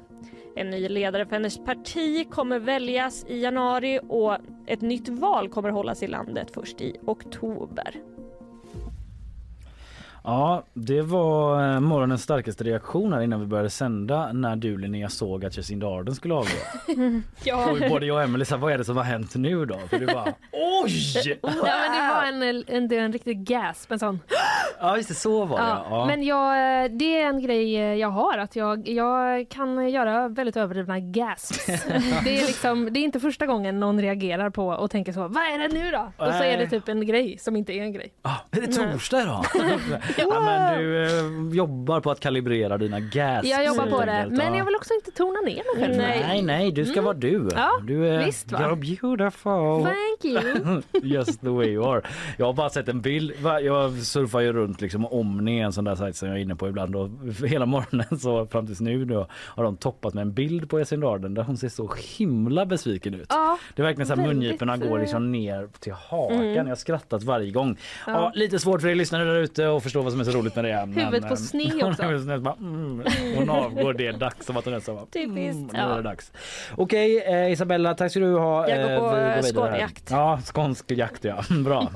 En 0.57 0.71
ny 0.71 0.89
ledare 0.89 1.27
för 1.27 1.33
hennes 1.33 1.65
parti 1.65 2.31
kommer 2.31 2.59
väljas 2.59 3.25
i 3.29 3.41
januari 3.43 4.01
och 4.09 4.37
ett 4.67 4.81
nytt 4.81 5.09
val 5.09 5.49
kommer 5.49 5.71
hållas 5.71 6.03
i 6.03 6.07
landet 6.07 6.51
först 6.55 6.81
i 6.81 6.97
oktober. 7.07 8.01
Ja, 10.29 10.63
det 10.75 11.03
var 11.03 11.75
eh, 11.75 11.81
morgonens 11.81 12.23
starkaste 12.23 12.65
reaktion 12.65 13.13
här 13.13 13.21
innan 13.21 13.41
vi 13.41 13.47
började 13.47 13.71
sända 13.71 14.33
när 14.33 14.57
du 14.57 14.79
Linnea 14.79 15.09
såg 15.09 15.45
att 15.45 15.57
Jacinda 15.57 15.87
Ardern 15.87 16.15
skulle 16.15 16.35
avgå. 16.35 16.49
ja. 17.45 17.71
Och 17.71 17.79
både 17.91 18.07
jag 18.07 18.17
och 18.17 18.23
Emelie 18.23 18.45
sa 18.45 18.57
vad 18.57 18.73
är 18.73 18.79
det 18.79 18.85
som 18.85 18.97
har 18.97 19.05
hänt 19.05 19.35
nu 19.35 19.65
då? 19.65 19.79
För 19.91 19.99
du 19.99 20.07
bara 20.07 20.35
oj! 20.85 21.39
Ja, 21.43 21.51
men 21.53 21.93
det 21.93 22.15
var 22.15 22.25
en, 22.25 22.65
en, 22.67 22.93
en 22.93 23.13
riktig 23.13 23.45
gasp, 23.45 23.93
en 23.93 23.99
sån. 23.99 24.21
Ja 24.81 24.97
just 24.97 25.09
det, 25.09 25.15
så 25.15 25.45
var 25.45 25.59
det. 25.59 25.65
Ja, 25.65 25.87
Ja. 25.91 26.07
Men 26.07 26.23
jag, 26.23 26.91
det 26.99 27.23
är 27.23 27.29
en 27.29 27.43
grej 27.43 27.75
jag 27.99 28.09
har, 28.09 28.39
att 28.39 28.57
jag, 28.57 28.89
jag 28.89 29.49
kan 29.49 29.89
göra 29.91 30.29
väldigt 30.29 30.57
överdrivna 30.57 31.01
gasps. 31.01 31.67
det, 32.25 32.39
är 32.39 32.47
liksom, 32.47 32.93
det 32.93 33.01
är 33.01 33.05
inte 33.05 33.21
första 33.21 33.47
gången 33.47 33.81
någon 33.81 34.01
reagerar 34.01 34.51
på 34.51 34.67
och 34.69 34.91
tänker 34.91 35.13
så, 35.13 35.21
vad 35.21 35.43
är 35.43 35.59
det 35.59 35.75
nu 35.75 35.91
då? 35.91 36.13
Och 36.17 36.35
så 36.35 36.43
är 36.43 36.59
det 36.59 36.69
typ 36.69 36.89
en 36.89 37.07
grej 37.07 37.39
som 37.39 37.57
inte 37.57 37.73
är 37.73 37.83
en 37.83 37.93
grej. 37.93 38.13
Ah, 38.23 38.35
är 38.51 38.61
det 38.61 38.67
torsdag 38.67 39.23
idag? 39.23 39.45
ja, 40.19 40.41
men 40.41 40.79
du 40.79 41.05
eh, 41.51 41.57
jobbar 41.57 42.01
på 42.01 42.11
att 42.11 42.21
kalibrera 42.21 42.79
dina 42.79 43.01
gas. 43.01 43.45
Jag 43.45 43.67
jobbar 43.67 43.87
på 43.87 44.01
det, 44.05 44.27
men 44.31 44.53
ja. 44.53 44.59
jag 44.59 44.65
vill 44.65 44.77
också 44.77 44.95
inte 44.95 45.11
tona 45.11 45.41
ner 45.41 45.55
mig 45.55 45.85
själv. 45.89 45.97
Nej, 45.97 46.43
nej, 46.43 46.73
du 46.73 46.85
ska 46.85 46.93
Mm. 46.93 47.05
vara 47.05 47.17
du. 47.17 47.49
Ja, 47.55 47.71
du 47.83 48.09
är 48.09 48.25
visst, 48.27 48.53
va? 48.53 48.59
you're 48.59 48.99
beautiful. 49.01 49.83
Thank 49.85 50.25
you. 50.25 50.83
Just 51.03 51.41
the 51.41 51.49
way 51.49 51.67
you 51.69 51.85
are. 51.93 52.03
Jag 52.37 52.47
har 52.47 52.53
bara 52.53 52.71
sett 52.71 52.89
en 52.89 53.01
bild. 53.01 53.33
Va, 53.41 53.61
Jag 53.61 53.93
surfar 53.93 54.41
ju 54.41 54.53
runt 54.53 54.81
liksom 54.81 55.07
Omni, 55.07 55.61
en 55.61 55.73
sån 55.73 55.85
där 55.85 55.95
sajt 55.95 56.17
som 56.17 56.29
jag 56.29 56.37
är 56.39 56.43
inne 56.43 56.57
på 56.57 56.69
ibland 56.69 56.97
och 56.97 57.09
hela 57.49 57.67
morgonen 57.67 58.19
så 58.19 58.47
fram 58.47 58.67
tills 58.67 58.81
nu 58.81 59.05
då 59.05 59.27
har 59.33 59.65
de 59.65 59.77
toppat 59.77 60.15
med 60.15 60.23
en 60.23 60.33
bild 60.33 60.71
på 60.71 60.79
Jacinda 60.79 61.07
Ardern 61.09 61.35
där 61.35 61.43
hon 61.43 61.57
ser 61.57 61.69
så 61.69 61.91
himla 62.19 62.67
besviken 62.67 63.15
ut. 63.15 63.27
Ja, 63.29 63.59
Det 63.75 63.83
är 63.83 63.87
verkligen 63.87 64.07
så 64.07 64.15
här 64.15 64.23
väldigt, 64.23 64.37
mungiporna 64.39 64.77
går 64.77 64.99
liksom 64.99 65.33
ner 65.33 65.69
till 65.81 65.93
hakan. 65.93 66.37
Mm. 66.41 66.55
Jag 66.57 66.65
har 66.65 66.75
skrattat 66.75 67.23
varje 67.23 67.51
gång. 67.51 67.77
Ja. 68.07 68.33
lite 68.35 68.59
svårt 68.59 68.81
för 68.81 68.89
er 68.89 68.95
lyssnare 68.95 69.25
där 69.25 69.35
ute 69.41 69.71
att 69.77 69.83
förstå 69.83 69.98
vad 70.03 70.13
som 70.13 70.21
är 70.21 70.25
så 70.25 70.31
roligt 70.31 70.57
med 70.57 70.65
det. 70.65 70.89
Huvudet 71.05 71.29
på 71.29 71.37
sned 71.37 71.83
också. 71.83 72.03
bara, 72.41 72.55
mm, 72.55 73.03
hon 73.37 73.51
avgår, 73.51 73.93
det 73.95 74.07
är 74.07 74.13
dags. 74.13 74.47
Som 74.47 74.57
att 74.57 74.65
hon 74.65 74.75
är 74.75 74.81
så 74.81 74.95
bara, 74.95 75.07
Typiskt. 75.07 75.55
mm, 75.55 75.69
Ja. 75.75 76.03
dags. 76.03 76.33
Okej 76.77 77.23
eh, 77.27 77.53
Isabella, 77.53 77.95
tack 77.95 78.11
ska 78.11 78.21
du 78.21 78.39
ha. 78.39 78.69
Jag 78.69 78.83
går 78.83 78.91
Eh, 78.91 78.99
på, 78.99 79.17
eh, 79.17 79.43
skånejakt. 79.53 80.11
Ja, 80.11 80.41
skånsk 80.45 80.91
jakt 80.91 81.25
ja. 81.25 81.43
Bra. 81.65 81.89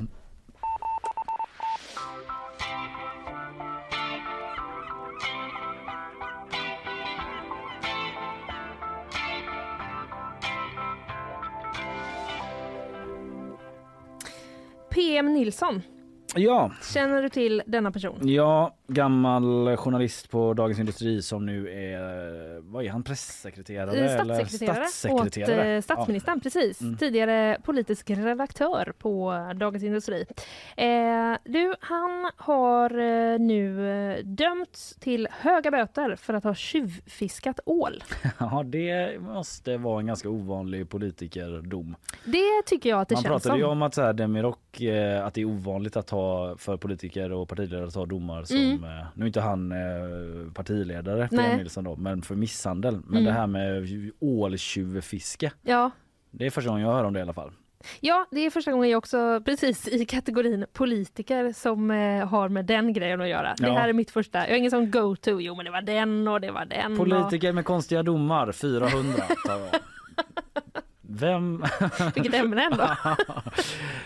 PM 14.91 15.33
Nilsson, 15.35 15.83
Ja, 16.37 16.71
känner 16.95 17.23
du 17.23 17.29
till 17.29 17.63
denna 17.67 17.93
person? 17.93 18.19
Ja, 18.23 18.77
gammal 18.89 19.77
journalist 19.77 20.31
på 20.31 20.55
Dagens 20.55 20.79
Industri 20.79 21.23
som 21.23 21.47
nu 21.47 21.69
är, 21.69 22.61
vad 22.73 22.85
är 22.85 22.91
han, 22.91 23.03
pressekreterare? 23.03 23.91
Eh, 23.99 24.21
eller 24.21 24.35
Statssekreterare, 24.35 24.87
statssekreterare? 24.87 25.79
åt 25.79 25.83
eh, 25.83 25.83
statsministern, 25.83 26.41
precis. 26.41 26.81
Mm. 26.81 26.97
Tidigare 26.97 27.59
politisk 27.65 28.11
redaktör 28.11 28.93
på 28.99 29.33
Dagens 29.57 29.85
Industri. 29.85 30.25
Eh, 30.77 30.87
du, 31.45 31.75
han 31.81 32.31
har 32.37 32.91
eh, 32.99 33.39
nu 33.39 33.91
eh, 34.13 34.25
dömts 34.25 34.97
till 35.01 35.29
höga 35.31 35.71
böter 35.71 36.17
för 36.17 36.35
att 36.35 36.45
ha 36.45 36.55
tjuvfiskat 36.55 37.61
ål. 37.67 38.03
Ja, 38.39 38.63
det 38.67 39.21
måste 39.21 39.77
vara 39.77 40.01
en 40.01 40.07
ganska 40.07 40.29
ovanlig 40.29 40.89
politikerdom. 40.91 41.97
Det 42.25 42.63
tycker 42.67 42.91
jag 42.91 43.01
att 43.01 43.09
det 43.09 43.15
Man 43.15 43.23
känns 43.23 43.31
pratade 43.33 43.53
som. 43.53 43.59
ju 43.59 43.65
om 43.65 43.83
att, 43.83 43.95
så 43.95 44.03
här, 44.03 44.13
Demirok, 44.13 44.81
eh, 44.81 45.27
att 45.27 45.35
det 45.35 45.41
är 45.41 45.45
ovanligt 45.45 45.97
att 45.97 46.11
ha 46.11 46.22
för 46.59 46.77
politiker 46.77 47.33
och 47.33 47.49
partiledare 47.49 47.87
att 47.87 47.95
ha 47.95 48.07
domar 48.07 48.45
som, 48.45 48.57
Mm. 48.57 48.85
eh, 48.85 49.07
nu 49.15 49.25
är 49.25 49.27
inte 49.27 49.41
han 49.41 49.73
eh, 49.73 50.53
partiledare. 50.55 51.29
PM 51.29 51.57
Nilsson 51.59 51.85
då, 51.85 51.97
men 51.97 52.23
för 52.23 52.35
misshandel. 52.35 52.95
Men 52.95 53.11
Mm. 53.21 53.25
det 53.25 53.33
här 53.33 53.47
med 53.47 53.87
åltjuvfiske, 54.21 55.53
Ja. 55.63 55.91
det 56.31 56.47
är 56.47 56.51
första 56.51 56.71
gången 56.71 56.87
jag 56.87 56.93
hör 56.95 57.05
om 57.05 57.13
det 57.13 57.19
i 57.19 57.23
alla 57.23 57.33
fall. 57.33 57.51
ja, 58.01 58.27
det 58.31 58.41
är 58.47 58.51
första 58.51 58.73
gången 58.73 58.91
jag 58.91 58.99
också 58.99 59.43
precis 59.45 59.89
i 59.89 60.05
kategorin 60.05 60.67
politiker 60.73 61.53
som 61.53 61.91
eh, 61.91 62.27
har 62.29 62.49
med 62.49 62.65
den 62.65 62.93
grejen 62.93 63.21
att 63.21 63.29
göra. 63.29 63.55
Det 63.59 63.67
Ja. 63.67 63.73
här 63.79 63.89
är 63.89 63.93
mitt 63.93 64.11
första. 64.11 64.39
Jag 64.39 64.49
har 64.49 64.57
ingen 64.57 64.71
sån 64.71 64.91
go-to. 64.91 65.41
Jo, 65.41 65.55
men 65.55 65.65
det 65.65 65.71
var 65.71 65.83
den 65.83 66.29
och 66.29 66.41
det 66.41 66.51
var 66.51 66.65
den. 66.65 66.93
Och... 66.93 66.99
Politiker 66.99 67.53
med 67.53 67.65
konstiga 67.65 68.03
domar, 68.03 68.53
400 68.53 69.23
tar 69.47 69.59
jag. 69.59 69.69
Vem? 71.15 71.65
Vilket 72.15 72.35
ämne 72.35 72.63
ändå. 72.65 72.91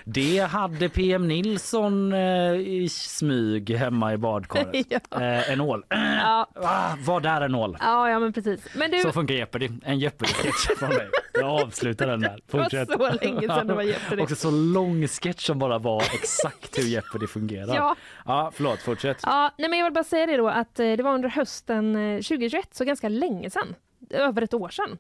Det 0.05 0.39
hade 0.39 0.89
PM 0.89 1.29
Nilsson 1.29 2.13
eh, 2.13 2.53
i 2.55 2.89
smyg 2.91 3.71
hemma 3.71 4.13
i 4.13 4.17
badkaret. 4.17 4.87
Ja. 4.89 5.23
Eh, 5.23 5.51
en 5.51 5.61
ål. 5.61 5.85
Ja. 6.21 6.47
Ah, 6.55 6.95
vad 7.01 7.23
där 7.23 7.41
en 7.41 7.55
ål? 7.55 7.77
Ja, 7.81 8.11
ja 8.11 8.19
men 8.19 8.33
precis. 8.33 8.61
Men 8.75 8.91
du, 8.91 9.01
Så 9.01 9.13
funkar 9.13 9.35
Jeopardy. 9.35 9.69
En 9.85 9.99
Jeopardy-sketch 9.99 10.79
från 10.79 10.89
mig. 10.89 11.09
Jag 11.35 11.63
avslutar 11.63 12.07
den 12.07 12.21
där. 12.21 12.39
var 12.51 12.63
Fortsätt. 12.63 12.89
så 12.93 13.11
länge 13.23 13.41
sedan 13.41 13.67
det 13.67 13.75
var 13.75 13.83
Jeopardy. 13.83 14.23
Också 14.23 14.37
så 14.37 14.51
lång 14.51 15.09
sketch 15.09 15.47
som 15.47 15.59
bara 15.59 15.79
var 15.79 16.03
exakt 16.03 16.79
hur 16.79 16.83
Jeopardy 16.85 17.27
fungerar. 17.27 17.75
Ja. 17.75 17.97
ja 18.25 18.53
förlåt, 18.55 18.79
fortsätt. 18.83 19.19
Ja, 19.23 19.55
nej 19.59 19.71
men 19.71 19.79
jag 19.79 19.87
vill 19.87 19.95
bara 19.95 20.05
säga 20.05 20.27
det 20.27 20.37
då 20.37 20.49
att 20.49 20.81
eh, 20.81 20.93
det 20.93 21.03
var 21.03 21.15
under 21.15 21.29
hösten 21.29 21.97
eh, 21.97 22.17
2021, 22.17 22.75
så 22.75 22.85
ganska 22.85 23.09
länge 23.09 23.51
sedan, 23.51 23.75
över 24.11 24.43
ett 24.43 24.55
år 24.55 24.69
sedan, 24.69 24.99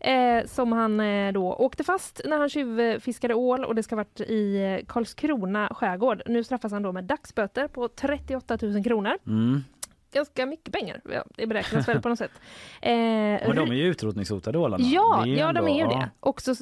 eh, 0.00 0.46
som 0.46 0.72
han 0.72 1.00
eh, 1.00 1.32
då 1.32 1.54
åkte 1.54 1.84
fast 1.84 2.20
när 2.24 2.38
han 2.38 2.48
tjuvfiskade 2.48 3.34
ål 3.34 3.64
och 3.64 3.74
det 3.74 3.82
ska 3.82 3.94
ha 3.94 4.04
varit 4.04 4.20
i 4.20 4.56
eh, 4.80 4.86
Karlskrona 4.86 5.68
skärgård. 5.74 6.22
Nu 6.26 6.44
straffas 6.44 6.72
han 6.72 6.82
då 6.82 6.92
med 6.92 7.04
dagsböter 7.04 7.68
på 7.68 7.88
38 7.88 8.58
000 8.62 8.84
kronor. 8.84 9.12
Mm. 9.26 9.64
Ganska 10.12 10.46
mycket 10.46 10.72
pengar, 10.74 11.00
ja, 11.12 11.24
det 11.36 11.46
beräknas 11.46 11.88
väl 11.88 12.02
på 12.02 12.08
något 12.08 12.18
sätt. 12.18 12.30
Eh, 12.82 12.92
Men 12.92 13.56
de 13.56 13.70
är 13.70 13.74
ju 13.74 13.86
utrotningshotade 13.86 14.58
ålarna. 14.58 14.84
Ja, 14.84 15.26
ja 15.26 15.52
de 15.52 15.68
är 15.68 15.74
ju 15.74 15.80
ändå- 15.80 15.94
det. 15.98 16.10
Också 16.20 16.54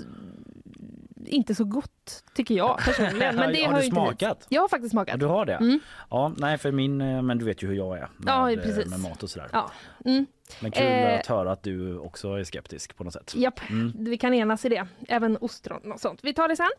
inte 1.26 1.54
så 1.54 1.64
gott 1.64 2.24
tycker 2.34 2.54
jag 2.54 2.78
personligen. 2.84 3.36
Men 3.36 3.52
det 3.52 3.62
Har 3.62 3.68
hör 3.72 3.74
du 3.74 3.80
ju 3.80 3.86
inte 3.86 3.96
smakat? 3.96 4.46
Jag 4.48 4.60
har 4.60 4.68
faktiskt 4.68 4.90
smakat. 4.90 5.20
Du 5.20 5.26
har 5.26 5.46
det? 5.46 5.54
Mm. 5.54 5.80
Ja, 6.10 6.32
nej 6.36 6.58
för 6.58 6.72
min, 6.72 7.00
eh, 7.00 7.22
men 7.22 7.38
du 7.38 7.44
vet 7.44 7.62
ju 7.62 7.66
hur 7.66 7.74
jag 7.74 7.96
är 7.96 8.00
med, 8.00 8.08
Ja, 8.26 8.50
eh, 8.52 8.58
precis. 8.62 8.86
med 8.90 9.00
mat 9.00 9.22
och 9.22 9.30
sådär. 9.30 9.48
Ja. 9.52 9.70
Mm. 10.04 10.26
Men 10.60 10.70
kul 10.70 10.82
Eh, 10.82 11.18
att 11.18 11.26
höra 11.26 11.52
att 11.52 11.62
du 11.62 11.98
också 11.98 12.32
är 12.34 12.44
skeptisk 12.44 12.96
på 12.96 13.04
något 13.04 13.12
sätt. 13.12 13.34
Japp, 13.36 13.60
Mm. 13.70 13.92
vi 13.98 14.16
kan 14.18 14.34
enas 14.34 14.64
i 14.64 14.68
det. 14.68 14.86
Även 15.08 15.36
ostron 15.40 15.92
och 15.92 16.00
sånt. 16.00 16.20
Vi 16.22 16.34
tar 16.34 16.48
det 16.48 16.56
sen. 16.56 16.70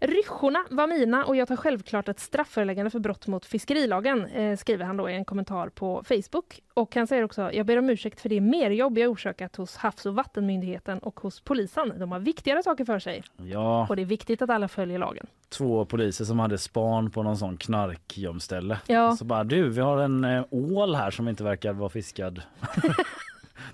Ryschorna 0.00 0.64
var 0.70 0.86
mina 0.86 1.24
och 1.24 1.36
jag 1.36 1.48
tar 1.48 1.56
självklart 1.56 2.08
ett 2.08 2.20
strafföreläggande 2.20 2.90
för 2.90 2.98
brott 2.98 3.26
mot 3.26 3.46
fiskerilagen, 3.46 4.26
eh, 4.26 4.56
skriver 4.56 4.84
han 4.84 4.96
då 4.96 5.10
i 5.10 5.14
en 5.14 5.24
kommentar 5.24 5.68
på 5.68 6.02
Facebook. 6.08 6.60
Och 6.74 6.94
han 6.94 7.06
säger 7.06 7.22
också, 7.22 7.52
jag 7.52 7.66
ber 7.66 7.76
om 7.78 7.90
ursäkt 7.90 8.20
för 8.20 8.28
det 8.28 8.40
merjobb 8.40 8.98
jag 8.98 9.10
orsakat 9.10 9.56
hos 9.56 9.76
Havs 9.76 10.06
och 10.06 10.14
vattenmyndigheten 10.14 10.98
och 10.98 11.20
hos 11.20 11.40
polisen. 11.40 11.92
De 11.98 12.12
har 12.12 12.18
viktigare 12.18 12.62
saker 12.62 12.84
för 12.84 12.98
sig 12.98 13.22
Ja, 13.36 13.86
och 13.88 13.96
det 13.96 14.02
är 14.02 14.06
viktigt 14.06 14.42
att 14.42 14.50
alla 14.50 14.68
följer 14.68 14.98
lagen. 14.98 15.26
två 15.48 15.84
poliser 15.84 16.24
som 16.24 16.38
hade 16.38 16.58
span 16.58 17.10
på 17.10 17.22
någon 17.22 17.36
sån 17.36 17.56
knarkgömställe. 17.56 18.78
Ja. 18.86 19.16
Så 19.16 19.24
bara 19.24 19.44
du, 19.44 19.68
vi 19.68 19.80
har 19.80 19.98
en 19.98 20.24
eh, 20.24 20.44
ål 20.50 20.94
här 20.94 21.10
som 21.10 21.28
inte 21.28 21.44
verkar 21.44 21.72
vara 21.72 21.88
fiskad. 21.88 22.42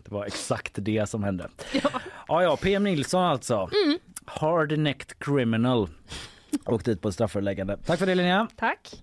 det 0.04 0.10
var 0.14 0.24
exakt 0.24 0.72
det 0.74 1.08
som 1.08 1.24
hände. 1.24 1.48
Ja, 2.28 2.42
ja, 2.42 2.56
PM 2.56 2.84
Nilsson 2.84 3.24
alltså. 3.24 3.70
Mm. 3.84 3.98
Hard-necked 4.26 5.12
criminal. 5.18 5.88
Och 6.64 6.82
dit 6.82 7.00
på 7.00 7.08
ett 7.08 7.14
strafföreläggande. 7.14 7.78
Tack 7.86 7.98
för 7.98 8.06
det 8.06 8.14
Linnea. 8.14 8.48
Tack. 8.56 9.02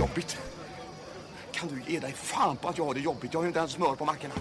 Jobbigt. 0.00 0.38
Kan 1.52 1.68
du 1.68 1.92
ge 1.92 2.00
dig 2.00 2.12
fan 2.12 2.56
på 2.56 2.68
att 2.68 2.78
jag 2.78 2.84
har 2.84 2.94
det 2.94 3.00
jobbigt? 3.00 3.34
Jag 3.34 3.40
har 3.40 3.44
ju 3.44 3.48
inte 3.48 3.58
ens 3.58 3.72
smör 3.72 3.94
på 3.94 4.04
mackorna. 4.04 4.34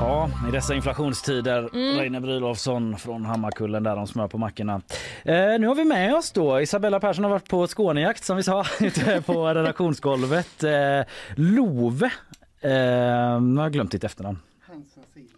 Ja, 0.00 0.30
i 0.48 0.50
dessa 0.50 0.74
inflationstider. 0.74 1.68
Mm. 1.72 1.98
Reine 1.98 2.20
Brynolfsson 2.20 2.98
från 2.98 3.24
Hammarkullen 3.24 3.82
där 3.82 3.96
de 3.96 4.06
smör 4.06 4.28
på 4.28 4.38
mackorna. 4.38 4.82
Eh, 5.24 5.34
nu 5.34 5.66
har 5.66 5.74
vi 5.74 5.84
med 5.84 6.14
oss 6.14 6.32
då 6.32 6.60
Isabella 6.60 7.00
Persson 7.00 7.24
har 7.24 7.30
varit 7.30 7.48
på 7.48 7.66
Skånejakt 7.66 8.24
som 8.24 8.36
vi 8.36 8.42
sa 8.42 8.64
ute 8.80 9.22
på 9.26 9.46
redaktionsgolvet. 9.46 10.64
Eh, 10.64 11.06
Love. 11.34 12.06
Eh, 12.60 13.40
nu 13.40 13.56
har 13.56 13.62
jag 13.62 13.72
glömt 13.72 13.92
ditt 13.92 14.04
efternamn. 14.04 14.38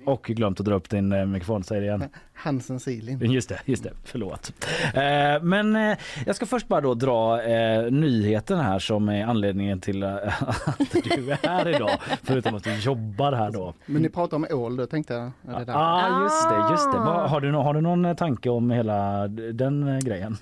Och 0.05 0.23
glömt 0.25 0.61
att 0.61 0.67
dra 0.67 0.75
upp 0.75 0.91
din 0.91 1.13
eh, 1.13 1.27
mikrofon, 1.27 1.65
säg 1.65 1.81
det 1.81 1.87
igen. 1.87 2.05
Hansen 2.35 2.81
Silin. 2.81 3.21
Just 3.33 3.49
det, 3.49 3.59
just 3.65 3.83
det. 3.83 3.91
Förlåt. 4.05 4.53
Eh, 4.95 5.43
men 5.43 5.77
eh, 5.77 5.99
jag 6.27 6.37
ska 6.37 6.47
först 6.47 6.69
bara 6.69 6.81
då 6.81 6.95
dra 6.95 7.43
eh, 7.43 7.91
nyheten 7.91 8.61
här 8.61 8.79
som 8.79 9.09
är 9.09 9.25
anledningen 9.27 9.81
till 9.81 10.03
eh, 10.03 10.09
att 10.67 10.93
du 11.05 11.31
är 11.33 11.49
här 11.49 11.69
idag. 11.69 11.91
Förutom 12.23 12.55
att 12.55 12.65
du 12.65 12.75
jobbar 12.79 13.33
här 13.33 13.51
då. 13.51 13.75
Men 13.87 14.03
ni 14.03 14.09
pratar 14.09 14.37
om 14.37 14.47
ål, 14.51 14.77
då 14.77 14.87
tänkte 14.87 15.15
jag. 15.15 15.33
Det 15.59 15.65
där? 15.65 15.75
ah, 15.77 16.23
just 16.23 16.49
det, 16.51 16.57
just 16.71 16.93
det. 16.93 16.99
Har, 16.99 17.41
du, 17.41 17.53
nå- 17.53 17.63
har 17.63 17.75
du 17.75 17.81
någon 17.81 18.17
tanke 18.17 18.51
om 18.51 18.71
hela 18.71 19.29
d- 19.29 19.53
den 19.53 19.89
eh, 19.89 19.99
grejen? 19.99 20.37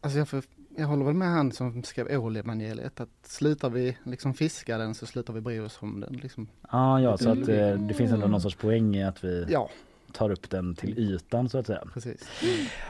Alltså 0.00 0.18
jag, 0.18 0.28
för, 0.28 0.42
jag 0.76 0.86
håller 0.86 1.04
väl 1.04 1.14
med 1.14 1.28
han 1.28 1.52
som 1.52 1.82
skrev 1.82 2.20
ålevangeliet 2.24 3.00
att 3.00 3.08
slutar 3.26 3.70
vi 3.70 3.96
liksom 4.04 4.34
fiska 4.34 4.78
den 4.78 4.94
så 4.94 5.06
slutar 5.06 5.32
vi 5.32 5.40
bry 5.40 5.60
oss 5.60 5.78
om 5.80 6.00
den. 6.00 6.12
Liksom. 6.12 6.48
Ah, 6.62 6.98
ja, 6.98 7.16
så 7.18 7.30
Mm. 7.30 7.42
att 7.42 7.48
eh, 7.48 7.74
det 7.86 7.94
finns 7.94 8.12
ändå 8.12 8.26
någon 8.26 8.40
sorts 8.40 8.56
poäng 8.56 8.96
i 8.96 9.04
att 9.04 9.24
vi... 9.24 9.46
Ja, 9.48 9.68
tar 10.12 10.30
upp 10.30 10.50
den 10.50 10.74
till 10.74 10.98
ytan 10.98 11.48
så 11.48 11.58
att 11.58 11.66
säga. 11.66 11.82
Precis. 11.94 12.28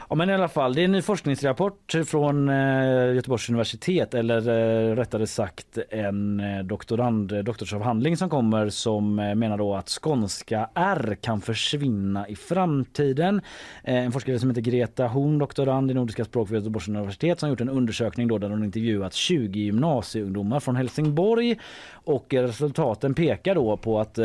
Ja, 0.09 0.15
men 0.15 0.29
i 0.29 0.33
alla 0.33 0.47
fall, 0.47 0.73
det 0.73 0.81
är 0.81 0.85
en 0.85 0.91
ny 0.91 1.01
forskningsrapport 1.01 1.95
från 2.05 2.49
eh, 2.49 3.13
Göteborgs 3.15 3.49
universitet 3.49 4.13
eller 4.13 4.49
eh, 4.49 4.95
rättare 4.95 5.27
sagt 5.27 5.77
en 5.89 6.39
eh, 6.39 6.63
doktorand, 6.63 7.45
doktorsavhandling 7.45 8.17
som 8.17 8.29
kommer 8.29 8.69
som 8.69 9.15
menar 9.15 9.57
då 9.57 9.75
att 9.75 9.89
skånska 9.89 10.69
R 10.75 11.17
kan 11.21 11.41
försvinna 11.41 12.27
i 12.27 12.35
framtiden. 12.35 13.41
En 13.83 14.11
forskare 14.11 14.39
som 14.39 14.49
heter 14.49 14.61
Greta 14.61 15.07
Horn, 15.07 15.37
doktorand 15.37 15.91
i 15.91 15.93
nordiska 15.93 16.25
språk 16.25 16.49
vid 16.49 16.55
Göteborgs 16.55 16.87
universitet 16.87 17.39
som 17.39 17.49
gjort 17.49 17.61
en 17.61 17.69
undersökning 17.69 18.27
då 18.27 18.37
där 18.37 18.49
hon 18.49 18.63
intervjuat 18.63 19.13
20 19.13 19.59
gymnasieungdomar 19.59 20.59
från 20.59 20.75
Helsingborg 20.75 21.59
och 21.91 22.33
resultaten 22.33 23.13
pekar 23.13 23.55
då 23.55 23.77
på 23.77 23.99
att 23.99 24.19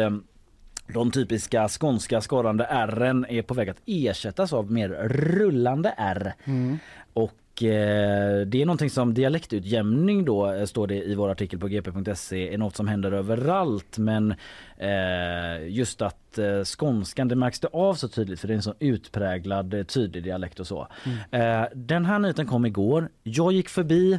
de 0.89 1.11
typiska 1.11 1.69
skånska 1.69 2.21
skorrande 2.21 2.65
r 2.65 3.25
är 3.29 3.43
på 3.43 3.55
väg 3.55 3.69
att 3.69 3.81
ersättas 3.87 4.53
av 4.53 4.73
mer 4.73 4.89
rullande 5.09 5.95
r. 5.97 6.33
Mm. 6.45 6.79
Och 7.13 7.63
eh, 7.63 8.47
det 8.47 8.63
är 8.63 8.67
någonting 8.67 8.91
som 8.91 9.15
dialektutjämning 9.15 10.25
då 10.25 10.53
eh, 10.53 10.65
står 10.65 10.87
det 10.87 11.05
i 11.05 11.15
vår 11.15 11.29
artikel 11.31 11.59
på 11.59 11.69
gp.se 11.69 12.55
är 12.55 12.59
något 12.59 12.77
som 12.77 12.89
händer 12.89 13.13
överallt 13.13 13.99
men 13.99 14.35
eh, 14.77 15.69
just 15.69 16.03
att 16.03 16.39
skånskan 16.65 17.29
det 17.29 17.37
märks 17.37 17.61
det 17.61 17.69
av 17.73 17.95
så 17.95 18.09
tydligt 18.09 18.41
för 18.41 18.49
det 18.49 18.55
är 18.55 18.57
en 18.57 18.63
så 18.63 18.75
utpräglad 18.79 19.89
tydlig 19.89 20.23
dialekt 20.23 20.61
och 20.61 20.67
så. 20.67 20.89
Eh, 21.31 21.65
den 21.75 22.05
här 22.05 22.19
nyheten 22.19 22.47
kom 22.47 22.67
igår. 22.67 23.09
Jag 23.23 23.53
gick 23.53 23.69
förbi 23.69 24.19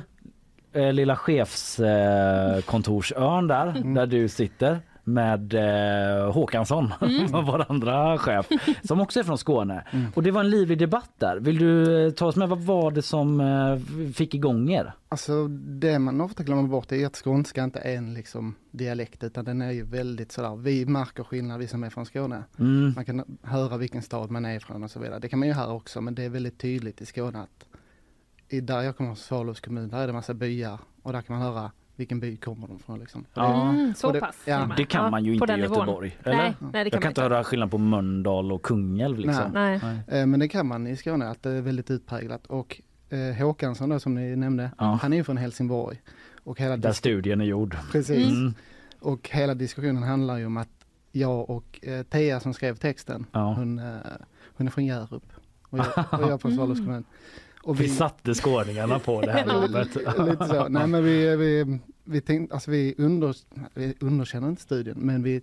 lilla 0.74 1.16
chefskontorsön 1.16 2.62
kontorsön 2.62 3.48
där 3.48 3.96
där 3.96 4.06
du 4.06 4.28
sitter 4.28 4.80
med 5.14 5.54
eh, 5.54 6.32
Håkansson, 6.34 6.94
Mm. 7.02 7.46
vår 7.46 7.66
andra 7.72 8.18
chef, 8.18 8.48
som 8.84 9.02
också 9.02 9.20
är 9.20 9.24
från 9.24 9.38
Skåne. 9.38 9.84
Och 10.16 10.24
det 10.24 10.32
var 10.32 10.42
en 10.42 10.50
livlig 10.50 10.78
debatt 10.80 11.12
där. 11.18 11.40
Vill 11.40 11.58
du 11.60 12.06
eh, 12.06 12.12
ta 12.12 12.26
oss 12.26 12.36
med, 12.36 12.50
vad 12.50 12.60
var 12.60 12.92
det 12.92 13.02
som 13.02 13.40
eh, 13.42 13.78
fick 14.14 14.36
igång 14.36 14.70
er? 14.72 14.94
Alltså 15.10 15.48
det 15.48 16.00
man 16.00 16.22
ofta 16.22 16.44
glömmer 16.44 16.64
bort 16.64 16.92
är 16.92 17.06
att 17.06 17.16
skånska 17.16 17.64
inte 17.64 17.80
är 17.80 17.96
en 17.98 18.14
liksom 18.14 18.56
dialekt 18.72 19.24
utan 19.24 19.46
den 19.46 19.62
är 19.62 19.72
ju 19.72 19.84
väldigt 19.86 20.32
sådär, 20.32 20.56
vi 20.56 20.86
märker 20.86 21.24
skillnad 21.24 21.60
vi 21.60 21.68
som 21.68 21.84
är 21.84 21.90
från 21.90 22.06
Skåne. 22.06 22.44
Mm. 22.60 22.94
Man 22.96 23.06
kan 23.06 23.38
höra 23.44 23.78
vilken 23.78 24.02
stad 24.02 24.32
man 24.32 24.46
är 24.46 24.56
ifrån 24.56 24.84
och 24.84 24.92
så 24.92 25.00
vidare. 25.00 25.20
Det 25.20 25.30
kan 25.30 25.40
man 25.40 25.48
ju 25.48 25.54
höra 25.54 25.74
också 25.74 26.02
men 26.02 26.16
det 26.16 26.24
är 26.24 26.30
väldigt 26.30 26.58
tydligt 26.60 27.02
i 27.02 27.06
Skåne 27.06 27.40
att 27.42 27.66
i 28.50 28.62
där 28.62 28.82
jag 28.82 28.98
kommer 28.98 29.10
från 29.10 29.16
Svalövs 29.16 29.60
kommun, 29.60 29.90
där 29.90 29.98
är 30.00 30.08
det 30.08 30.14
massa 30.14 30.34
byar 30.34 30.80
och 31.04 31.14
där 31.14 31.22
kan 31.22 31.36
man 31.40 31.46
höra 31.46 31.72
vilken 32.00 32.20
by 32.20 32.38
kommer 32.38 32.68
de 32.68 32.80
från 32.80 33.00
liksom. 33.00 33.26
Det- 33.34 33.42
Mm, 33.42 33.94
så 33.96 34.12
det, 34.12 34.20
pass. 34.20 34.36
Ja, 34.46 34.70
Det 34.78 34.86
kan 34.86 35.04
Ja, 35.04 35.10
man 35.10 35.26
ju 35.26 35.34
inte 35.34 35.54
i. 35.54 35.60
Göteborg. 35.60 36.18
Eller? 36.24 36.36
Nej, 36.38 36.54
nej, 36.60 36.84
det 36.84 36.90
jag 36.94 37.02
kan 37.02 37.12
inte 37.12 37.22
höra 37.22 37.44
skillnad 37.44 37.72
på 37.72 37.78
Mölndal 37.78 38.52
och 38.52 38.62
Kungälv. 38.64 39.20
Liksom. 39.20 39.52
Nej. 39.54 39.80
Eh, 40.08 40.26
Men 40.26 40.40
det 40.40 40.48
kan 40.48 40.68
man 40.68 40.88
i 40.88 40.96
Skåne, 40.96 41.30
att 41.30 41.44
det 41.44 41.50
är 41.50 41.62
väldigt 41.62 41.92
utpräglat. 41.92 42.46
Och 42.48 42.82
eh, 43.10 43.36
Håkansson 43.46 43.90
då 43.90 44.00
som 44.00 44.16
ni 44.16 44.36
nämnde, 44.36 44.72
Ja. 44.78 45.00
han 45.02 45.14
är 45.14 45.18
ju 45.18 45.24
från 45.24 45.38
Helsingborg. 45.38 46.02
Och 46.44 46.60
hela 46.60 46.78
Där 46.78 46.92
studien 46.92 47.42
är 47.42 47.46
gjord. 47.46 47.78
Precis. 47.92 48.28
Mm. 48.32 48.54
Och 49.00 49.30
hela 49.30 49.54
diskussionen 49.54 50.04
handlar 50.04 50.38
ju 50.38 50.46
om 50.46 50.58
att 50.58 50.70
jag 51.12 51.50
och 51.50 51.80
eh, 51.84 52.04
Thea 52.04 52.40
som 52.40 52.54
skrev 52.54 52.76
texten, 52.76 53.26
Ja. 53.32 53.54
hon, 53.54 53.80
eh, 53.80 53.86
hon 54.58 54.68
är 54.68 54.72
från 54.72 54.86
Hjärup. 54.86 55.24
Och 55.70 55.78
jag, 55.78 55.88
och 56.12 56.30
jag 56.32 56.42
från 56.42 56.56
Svalövs 56.56 56.80
kommun. 56.80 57.04
Och 57.64 57.80
Vi 57.80 57.90
satte 57.90 58.34
skåningarna 58.36 59.00
på 59.00 59.22
det 59.22 59.32
här 59.32 59.54
jobbet. 59.62 59.96
Lite 60.30 60.48
så. 60.48 60.68
Nej 60.68 60.88
men 60.88 61.04
vi, 61.04 61.36
vi, 61.36 61.80
vi 62.04 62.22
tänkte, 62.22 62.54
alltså 62.54 62.72
vi, 62.72 62.96
under, 62.98 63.36
vi 63.74 63.94
underkänner 64.00 64.50
inte 64.50 64.62
studien 64.62 64.98
men 65.00 65.24
vi 65.24 65.42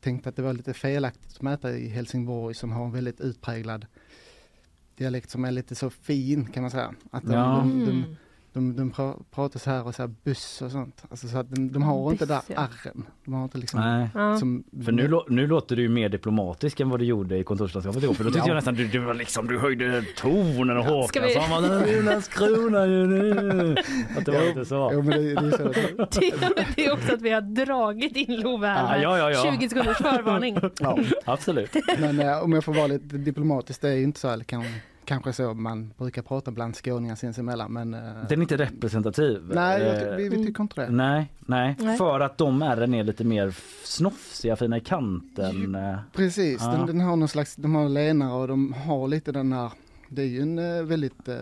tänkte 0.00 0.28
att 0.28 0.36
det 0.36 0.42
var 0.42 0.52
lite 0.52 0.74
felaktigt 0.74 1.36
att 1.36 1.42
mäta 1.42 1.70
i 1.72 1.88
Helsingborg 1.88 2.54
som 2.54 2.72
har 2.72 2.84
en 2.84 2.92
väldigt 2.92 3.20
utpräglad 3.20 3.86
dialekt 4.96 5.30
som 5.30 5.44
är 5.44 5.50
lite 5.50 5.74
så 5.74 5.90
fin 5.90 6.46
kan 6.46 6.62
man 6.62 6.70
säga. 6.70 6.94
Att 7.10 7.24
de, 7.24 7.32
Ja. 7.32 7.56
de, 7.64 7.84
de, 7.84 7.90
Mm. 7.90 8.16
De, 8.54 8.76
de 8.76 8.92
pra- 8.92 9.22
pratar 9.34 9.58
så 9.60 9.70
här 9.70 9.86
och 9.86 9.94
så 9.94 10.02
här 10.02 10.10
buss 10.24 10.62
och 10.62 10.70
sånt. 10.70 11.04
Alltså 11.10 11.28
så 11.28 11.38
att 11.38 11.50
de, 11.50 11.72
de 11.72 11.82
har 11.82 12.10
inte 12.12 12.26
där 12.26 12.36
Buss, 12.36 12.44
ja. 12.48 12.56
arren. 12.60 13.06
De 13.24 13.34
har 13.34 13.44
inte 13.44 13.58
liksom 13.58 13.80
Nej. 13.80 14.08
Ja. 14.14 14.38
som, 14.38 14.64
För 14.84 14.92
nu, 14.92 15.20
nu 15.28 15.46
låter 15.46 15.76
du 15.76 15.82
ju 15.82 15.88
mer 15.88 16.08
diplomatisk 16.08 16.80
än 16.80 16.88
vad 16.90 17.00
du 17.00 17.04
gjorde 17.04 17.38
i 17.38 17.44
kontorslandskapet 17.44 18.02
igår. 18.02 18.14
För 18.14 18.24
då 18.24 18.30
tyckte 18.30 18.38
Ja. 18.38 18.48
jag 18.48 18.54
nästan 18.54 18.74
du, 18.74 18.86
du, 18.88 18.98
var 18.98 19.14
liksom, 19.14 19.46
du 19.46 19.58
höjde 19.58 20.04
tonen 20.16 20.76
och 20.78 21.08
Ska 21.08 21.20
vi- 21.20 21.34
Håkansson 21.34 21.62
var 21.62 21.84
"Det 21.86 21.90
är 21.98 22.02
Landskrona 22.02 22.86
ju 22.86 23.06
nu. 23.06 23.76
Att 24.18 24.24
det 24.26 24.32
var 24.32 24.46
lite 24.48 24.64
så. 24.64 24.90
Jo 24.92 25.02
men 25.02 25.10
det, 25.22 25.34
det 25.34 25.46
är 25.46 25.50
så. 25.50 25.64
Det, 26.20 26.32
det 26.76 26.86
är 26.86 26.92
också 26.92 27.14
att 27.14 27.22
vi 27.22 27.30
har 27.30 27.40
dragit 27.40 28.16
in 28.16 28.40
Love 28.40 28.66
här 28.66 29.02
Ja, 29.02 29.18
ja, 29.18 29.30
ja, 29.32 29.44
ja. 29.46 29.52
20 29.58 29.68
sekunders 29.68 29.96
förvarning. 29.96 30.58
Ja. 30.80 30.98
Absolut. 31.24 31.76
Men 31.98 32.20
eh, 32.20 32.42
om 32.44 32.52
jag 32.52 32.64
får 32.64 32.74
vara 32.74 32.86
lite 32.86 33.16
diplomatisk, 33.16 33.80
det 33.80 33.88
är 33.88 33.94
ju 33.94 34.02
inte 34.02 34.20
så, 34.20 34.28
eller 34.28 34.44
kan, 34.44 34.64
kanske 35.04 35.32
så 35.32 35.54
man 35.54 35.92
brukar 35.98 36.22
prata 36.22 36.50
bland 36.50 36.76
skåningar 36.76 37.14
sinsemellan 37.14 37.72
men 37.72 37.94
eh, 37.94 38.00
Den 38.28 38.38
är 38.38 38.42
inte 38.42 38.56
representativ. 38.56 39.42
Nej, 39.54 39.82
jag, 39.82 40.08
Eh, 40.10 40.16
vi, 40.16 40.28
vi 40.28 40.46
tycker 40.46 40.62
inte 40.62 40.80
det. 40.80 40.90
Nej, 40.90 41.32
nej, 41.40 41.76
Nej. 41.78 41.96
för 41.98 42.20
att 42.20 42.38
de 42.38 42.62
ärren 42.62 42.94
är 42.94 43.04
lite 43.04 43.24
mer 43.24 43.54
snofsiga, 43.84 44.56
fina 44.56 44.76
i 44.76 44.80
kanten. 44.80 45.74
eh. 45.74 45.96
Precis, 46.12 46.60
Ja. 46.62 46.70
den, 46.72 46.86
den 46.86 47.00
har 47.00 47.16
någon 47.16 47.28
slags, 47.28 47.56
de 47.56 47.74
har 47.74 47.88
lenare 47.88 48.32
och 48.32 48.48
de 48.48 48.72
har 48.72 49.08
lite 49.08 49.32
den 49.32 49.52
här 49.52 49.70
det 50.08 50.22
är 50.22 50.26
ju 50.26 50.40
en 50.42 50.88
väldigt 50.88 51.28
eh, 51.28 51.34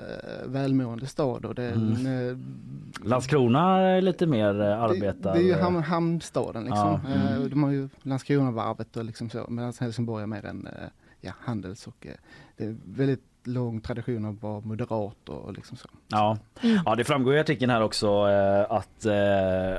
välmående 0.47 1.07
stad 1.07 1.45
och 1.45 1.55
det 1.55 1.63
är 1.63 1.73
en, 1.73 2.07
Mm. 2.07 2.45
Landskrona 3.05 3.79
är 3.81 4.01
lite 4.01 4.27
mer 4.27 4.55
arbetar... 4.55 5.33
det, 5.33 5.39
det 5.39 5.45
är 5.45 5.47
ju 5.57 5.63
ham, 5.63 5.77
hamnstaden 5.83 6.65
liksom. 6.65 7.01
Ja, 7.05 7.11
mm. 7.37 7.51
De 7.51 7.63
har 7.63 7.71
ju 7.71 7.89
Landskronavarvet 8.03 8.97
och 8.97 9.05
liksom 9.05 9.31
så 9.31 9.47
medan 9.49 9.73
Helsingborg 9.81 10.23
är 10.23 10.27
mer 10.27 10.45
en 10.47 10.69
ja, 11.21 11.33
handels 11.41 11.87
och 11.87 12.07
det 12.57 12.65
är 12.65 12.77
väldigt 12.85 13.23
lång 13.45 13.81
tradition 13.81 14.25
av 14.25 14.35
att 14.35 14.43
vara 14.43 14.61
moderat 14.61 15.29
och 15.29 15.53
liksom 15.53 15.77
så. 15.77 15.89
Ja. 16.09 16.39
ja, 16.87 16.95
det 16.95 17.05
framgår 17.05 17.35
i 17.35 17.41
artikeln 17.41 17.71
här 17.71 17.83
också 17.83 18.07
eh, 18.29 18.73
att 18.77 19.05
eh, 19.07 19.13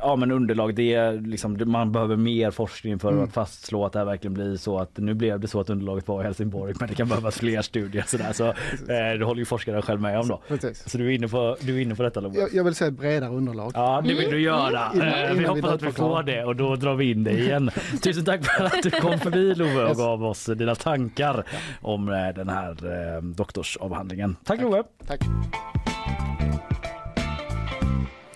ja, 0.01 0.15
men 0.15 0.31
underlag 0.31 0.75
det 0.75 0.93
är 0.93 1.13
liksom, 1.13 1.57
man 1.65 1.91
behöver 1.91 2.15
mer 2.15 2.51
forskning 2.51 2.99
för 2.99 3.11
Mm. 3.11 3.23
att 3.23 3.33
fastslå 3.33 3.85
att 3.85 3.93
det 3.93 3.99
här 3.99 4.05
verkligen 4.05 4.33
blir 4.33 4.57
så 4.57 4.79
att 4.79 4.97
nu 4.97 5.13
blev 5.13 5.39
det 5.39 5.47
så 5.47 5.59
att 5.59 5.69
underlaget 5.69 6.07
var 6.07 6.21
i 6.21 6.23
Helsingborg 6.23 6.73
men 6.79 6.89
det 6.89 6.95
kan 6.95 7.07
behövas 7.07 7.37
fler 7.39 7.61
studier 7.61 8.03
sådär 8.07 8.33
så 8.33 8.47
eh, 8.47 9.17
det 9.19 9.25
håller 9.25 9.39
ju 9.39 9.45
forskaren 9.45 9.81
själv 9.81 10.01
med 10.01 10.19
om 10.19 10.27
då. 10.27 10.41
Precis. 10.47 10.89
Så 10.89 10.97
du 10.97 11.05
är 11.07 11.11
inne 11.15 11.27
på, 11.27 11.57
du 11.61 11.77
är 11.77 11.81
inne 11.81 11.95
på 11.95 12.03
detta? 12.03 12.21
Jag, 12.33 12.53
jag 12.53 12.63
vill 12.63 12.75
säga 12.75 12.87
ett 12.87 12.97
bredare 12.97 13.29
underlag. 13.31 13.71
Ja, 13.75 14.01
det 14.07 14.13
vill 14.13 14.31
du 14.31 14.41
göra. 14.41 14.91
Innan- 14.93 15.07
Eh, 15.07 15.19
innan 15.23 15.33
vi 15.37 15.39
vi 15.43 15.45
hoppas 15.47 15.71
att 15.71 15.81
vi 15.81 15.85
drar 15.85 15.91
på 15.91 15.97
får 15.97 16.23
det 16.23 16.43
och 16.43 16.55
då 16.55 16.75
drar 16.75 16.95
vi 16.95 17.11
in 17.11 17.23
det 17.23 17.31
igen. 17.31 17.69
Tusen 18.03 18.25
tack 18.25 18.45
för 18.45 18.63
att 18.65 18.83
du 18.83 18.89
kom 18.91 19.19
förbi 19.19 19.55
Love 19.55 19.83
och 19.85 19.95
gav 19.95 20.23
oss 20.25 20.45
dina 20.45 20.75
tankar 20.75 21.43
om 21.81 22.09
eh, 22.09 22.27
den 22.35 22.49
här 22.49 22.71
eh, 23.15 23.21
doktorsavhandlingen. 23.53 24.35
Tack 24.43 24.61
Love! 24.61 24.83
Tack. 25.07 25.21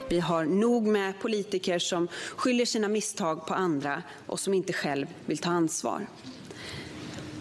Vi 0.09 0.19
har 0.19 0.45
nog 0.45 0.87
med 0.87 1.19
politiker 1.21 1.79
som 1.79 2.07
skyller 2.35 2.65
sina 2.65 2.87
misstag 2.87 3.47
på 3.47 3.53
andra 3.53 4.03
och 4.25 4.39
som 4.39 4.53
inte 4.53 4.73
själv 4.73 5.07
vill 5.25 5.37
ta 5.37 5.49
ansvar. 5.49 6.07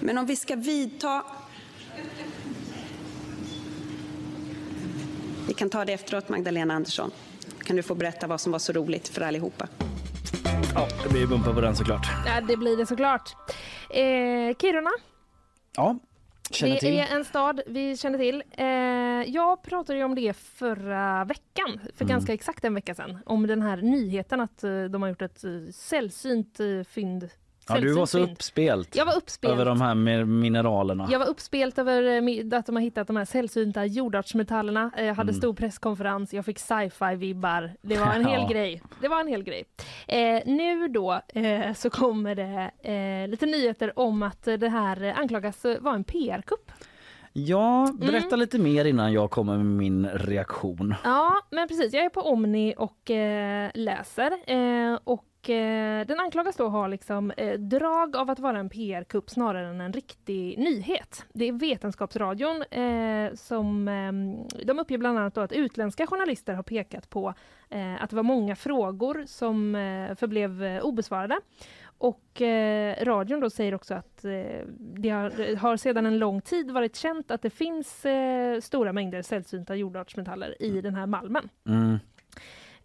Men 0.00 0.18
om 0.18 0.26
vi 0.26 0.36
ska 0.36 0.56
vidta... 0.56 1.22
Vi 5.48 5.54
kan 5.54 5.70
ta 5.70 5.84
det 5.84 5.92
efteråt, 5.92 6.28
Magdalena 6.28 6.74
Andersson. 6.74 7.10
Kan 7.64 7.76
du 7.76 7.82
få 7.82 7.94
berätta 7.94 8.26
vad 8.26 8.40
som 8.40 8.52
var 8.52 8.58
så 8.58 8.72
roligt 8.72 9.08
för 9.08 9.20
allihopa? 9.20 9.68
Ja, 10.74 10.88
det 11.02 11.08
blir 11.08 11.26
bumpa 11.26 11.54
på 11.54 11.60
den 11.60 11.76
såklart. 11.76 12.06
Ja, 12.26 12.40
det 12.40 12.56
blir 12.56 12.76
det 12.76 12.86
såklart. 12.86 13.36
Eh, 13.90 14.56
Kiruna, 14.60 14.90
Ja, 15.76 15.98
känner 16.54 16.72
det 16.74 16.80
till. 16.80 16.98
är 16.98 17.06
en 17.16 17.24
stad 17.24 17.60
vi 17.66 17.96
känner 17.96 18.18
till. 18.18 18.42
Eh, 18.50 18.66
jag 19.34 19.62
pratade 19.62 20.04
om 20.04 20.14
det 20.14 20.36
förra 20.36 21.24
veckan, 21.24 21.80
för 21.94 22.04
Mm. 22.04 22.08
ganska 22.14 22.32
exakt 22.32 22.64
en 22.64 22.74
vecka 22.74 22.94
sedan, 22.94 23.18
om 23.26 23.46
den 23.46 23.62
här 23.62 23.76
nyheten 23.76 24.40
att 24.40 24.64
eh, 24.64 24.84
de 24.84 25.02
har 25.02 25.08
gjort 25.08 25.22
ett 25.22 25.44
eh, 25.44 25.50
sällsynt 25.72 26.58
fynd. 26.88 27.28
Ja, 27.68 27.80
du 27.80 27.92
var 27.94 28.06
så 28.06 28.18
fynd. 28.18 28.30
uppspelt 28.32 28.96
Jag 28.96 29.04
var 29.06 29.16
uppspelt. 29.16 29.52
över 29.52 29.64
de 29.64 29.80
här 29.80 29.94
mi- 29.94 30.24
mineralerna. 30.24 31.08
Jag 31.10 31.18
var 31.18 31.26
uppspelt 31.26 31.78
över 31.78 32.02
eh, 32.52 32.58
att 32.58 32.66
de 32.66 32.74
har 32.76 32.82
hittat 32.82 33.06
de 33.06 33.16
här 33.16 33.24
sällsynta 33.24 33.84
jordartsmetallerna. 33.86 34.90
Eh, 34.96 35.04
Jag 35.04 35.14
hade 35.14 35.30
Mm. 35.30 35.40
stor 35.40 35.54
presskonferens, 35.54 36.34
jag 36.34 36.44
fick 36.44 36.58
sci-fi-vibbar. 36.58 37.72
Det 37.82 37.96
var 37.96 38.06
en 38.14 38.24
hel 38.26 38.40
Ja. 38.42 38.48
grej. 38.48 38.82
Det 39.00 39.08
var 39.08 39.20
en 39.20 39.28
hel 39.28 39.42
grej. 39.42 39.64
Eh, 40.08 40.42
nu 40.46 40.88
då 40.88 41.20
eh, 41.34 41.72
så 41.74 41.90
kommer 41.90 42.34
det 42.34 42.70
eh, 42.92 43.28
lite 43.30 43.46
nyheter 43.46 43.98
om 43.98 44.22
att 44.22 44.42
det 44.44 44.68
här 44.68 45.14
anklagas 45.16 45.64
eh, 45.64 45.80
vara 45.80 45.94
en 45.94 46.04
PR-kupp. 46.04 46.72
Ja, 47.32 47.92
berätta 48.00 48.26
Mm. 48.26 48.40
lite 48.40 48.58
mer 48.58 48.84
innan 48.84 49.12
jag 49.12 49.30
kommer 49.30 49.56
med 49.56 49.66
min 49.66 50.08
reaktion. 50.08 50.94
Ja, 51.04 51.34
men 51.50 51.68
precis. 51.68 51.92
Jag 51.92 52.04
är 52.04 52.08
på 52.08 52.20
Omni 52.20 52.74
och 52.76 53.10
läser. 53.74 54.30
Eh, 54.46 54.98
och 55.46 55.50
eh, 55.50 56.06
den 56.06 56.20
anklagas 56.20 56.56
då 56.56 56.68
ha 56.68 56.86
liksom, 56.86 57.30
eh, 57.30 57.58
drag 57.58 58.16
av 58.16 58.30
att 58.30 58.38
vara 58.38 58.58
en 58.58 58.68
PR-kupp 58.68 59.30
snarare 59.30 59.68
än 59.68 59.80
en 59.80 59.92
riktig 59.92 60.58
nyhet. 60.58 61.26
Det 61.32 61.48
är 61.48 61.52
Vetenskapsradion 61.52 62.62
eh, 62.62 63.34
som 63.34 63.88
eh, 63.88 64.64
de 64.64 64.78
uppger 64.78 64.98
bland 64.98 65.18
annat 65.18 65.38
att 65.38 65.52
utländska 65.52 66.06
journalister 66.06 66.54
har 66.54 66.62
pekat 66.62 67.10
på 67.10 67.34
eh, 67.70 68.02
att 68.02 68.10
det 68.10 68.16
var 68.16 68.22
många 68.22 68.56
frågor 68.56 69.24
som 69.26 69.74
eh, 69.74 70.14
förblev 70.14 70.80
obesvarade. 70.82 71.40
Och 71.98 72.42
eh, 72.42 73.04
radion 73.04 73.40
då 73.40 73.50
säger 73.50 73.74
också 73.74 73.94
att 73.94 74.24
eh, 74.24 74.66
det 74.78 75.08
har, 75.08 75.56
har 75.56 75.76
sedan 75.76 76.06
en 76.06 76.18
lång 76.18 76.40
tid 76.40 76.70
varit 76.70 76.96
känt 76.96 77.30
att 77.30 77.42
det 77.42 77.50
finns 77.50 78.06
eh, 78.06 78.60
stora 78.60 78.92
mängder 78.92 79.22
sällsynta 79.22 79.74
jordartsmetaller 79.74 80.62
i 80.62 80.80
den 80.80 80.94
här 80.94 81.06
malmen. 81.06 81.48
Mm. 81.66 81.98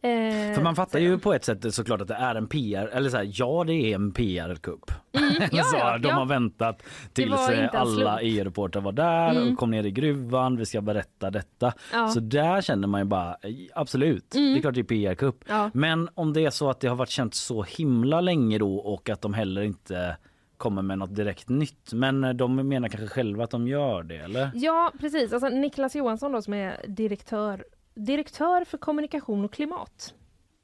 Eh, 0.03 0.53
För 0.55 0.61
man 0.61 0.75
fattar 0.75 0.99
ju 0.99 1.19
på 1.19 1.33
ett 1.33 1.45
sätt 1.45 1.73
såklart 1.73 2.01
att 2.01 2.07
det 2.07 2.13
är 2.13 2.35
en 2.35 2.47
PR, 2.47 2.87
eller 2.87 3.09
så 3.09 3.17
här, 3.17 3.29
ja 3.33 3.63
det 3.67 3.73
är 3.73 3.95
en 3.95 4.11
PR-kupp. 4.11 4.91
ja, 5.51 5.63
så 5.63 5.77
ja, 5.77 5.97
de 5.97 6.07
ja. 6.07 6.13
har 6.15 6.25
väntat 6.25 6.83
tills 7.13 7.49
eh, 7.49 7.69
alla. 7.73 8.21
EU-reportrar 8.21 8.81
var 8.81 8.91
där 8.91 9.31
Mm. 9.31 9.53
och 9.53 9.59
kom 9.59 9.71
ner 9.71 9.83
i 9.85 9.91
gruvan, 9.91 10.57
vi 10.57 10.65
ska 10.65 10.81
berätta 10.81 11.29
detta. 11.31 11.73
Ja. 11.93 12.07
Så 12.07 12.19
där 12.19 12.61
känner 12.61 12.87
man 12.87 13.01
ju 13.01 13.05
bara, 13.05 13.29
eh, 13.29 13.51
absolut, 13.75 14.35
Mm. 14.35 14.53
det 14.53 14.59
är 14.59 14.61
klart 14.61 14.73
det 14.73 14.81
är 14.81 14.83
PR-kupp. 14.83 15.43
Men 15.73 16.09
om 16.15 16.33
det 16.33 16.45
är 16.45 16.49
så 16.49 16.69
att 16.69 16.79
det 16.79 16.87
har 16.87 16.95
varit 16.95 17.09
känt 17.09 17.35
så 17.35 17.63
himla 17.63 18.21
länge 18.21 18.57
då 18.57 18.75
och 18.75 19.09
att 19.09 19.21
de 19.21 19.33
heller 19.33 19.61
inte 19.61 20.17
kommer 20.57 20.81
med 20.81 20.97
något 20.97 21.15
direkt 21.15 21.49
nytt. 21.49 21.93
Men 21.93 22.23
eh, 22.23 22.29
de 22.33 22.55
menar 22.67 22.89
kanske 22.89 23.07
själva 23.07 23.43
att 23.43 23.51
de 23.51 23.67
gör 23.67 24.03
det 24.03 24.17
eller? 24.17 24.51
Ja, 24.53 24.91
precis. 24.99 25.33
Alltså, 25.33 25.49
Niklas 25.49 25.95
Johansson 25.95 26.31
då, 26.31 26.41
som 26.41 26.53
är 26.53 26.85
direktör, 26.87 27.63
direktör 27.93 28.63
för 28.65 28.77
kommunikation 28.77 29.45
och 29.45 29.53
klimat. 29.53 30.13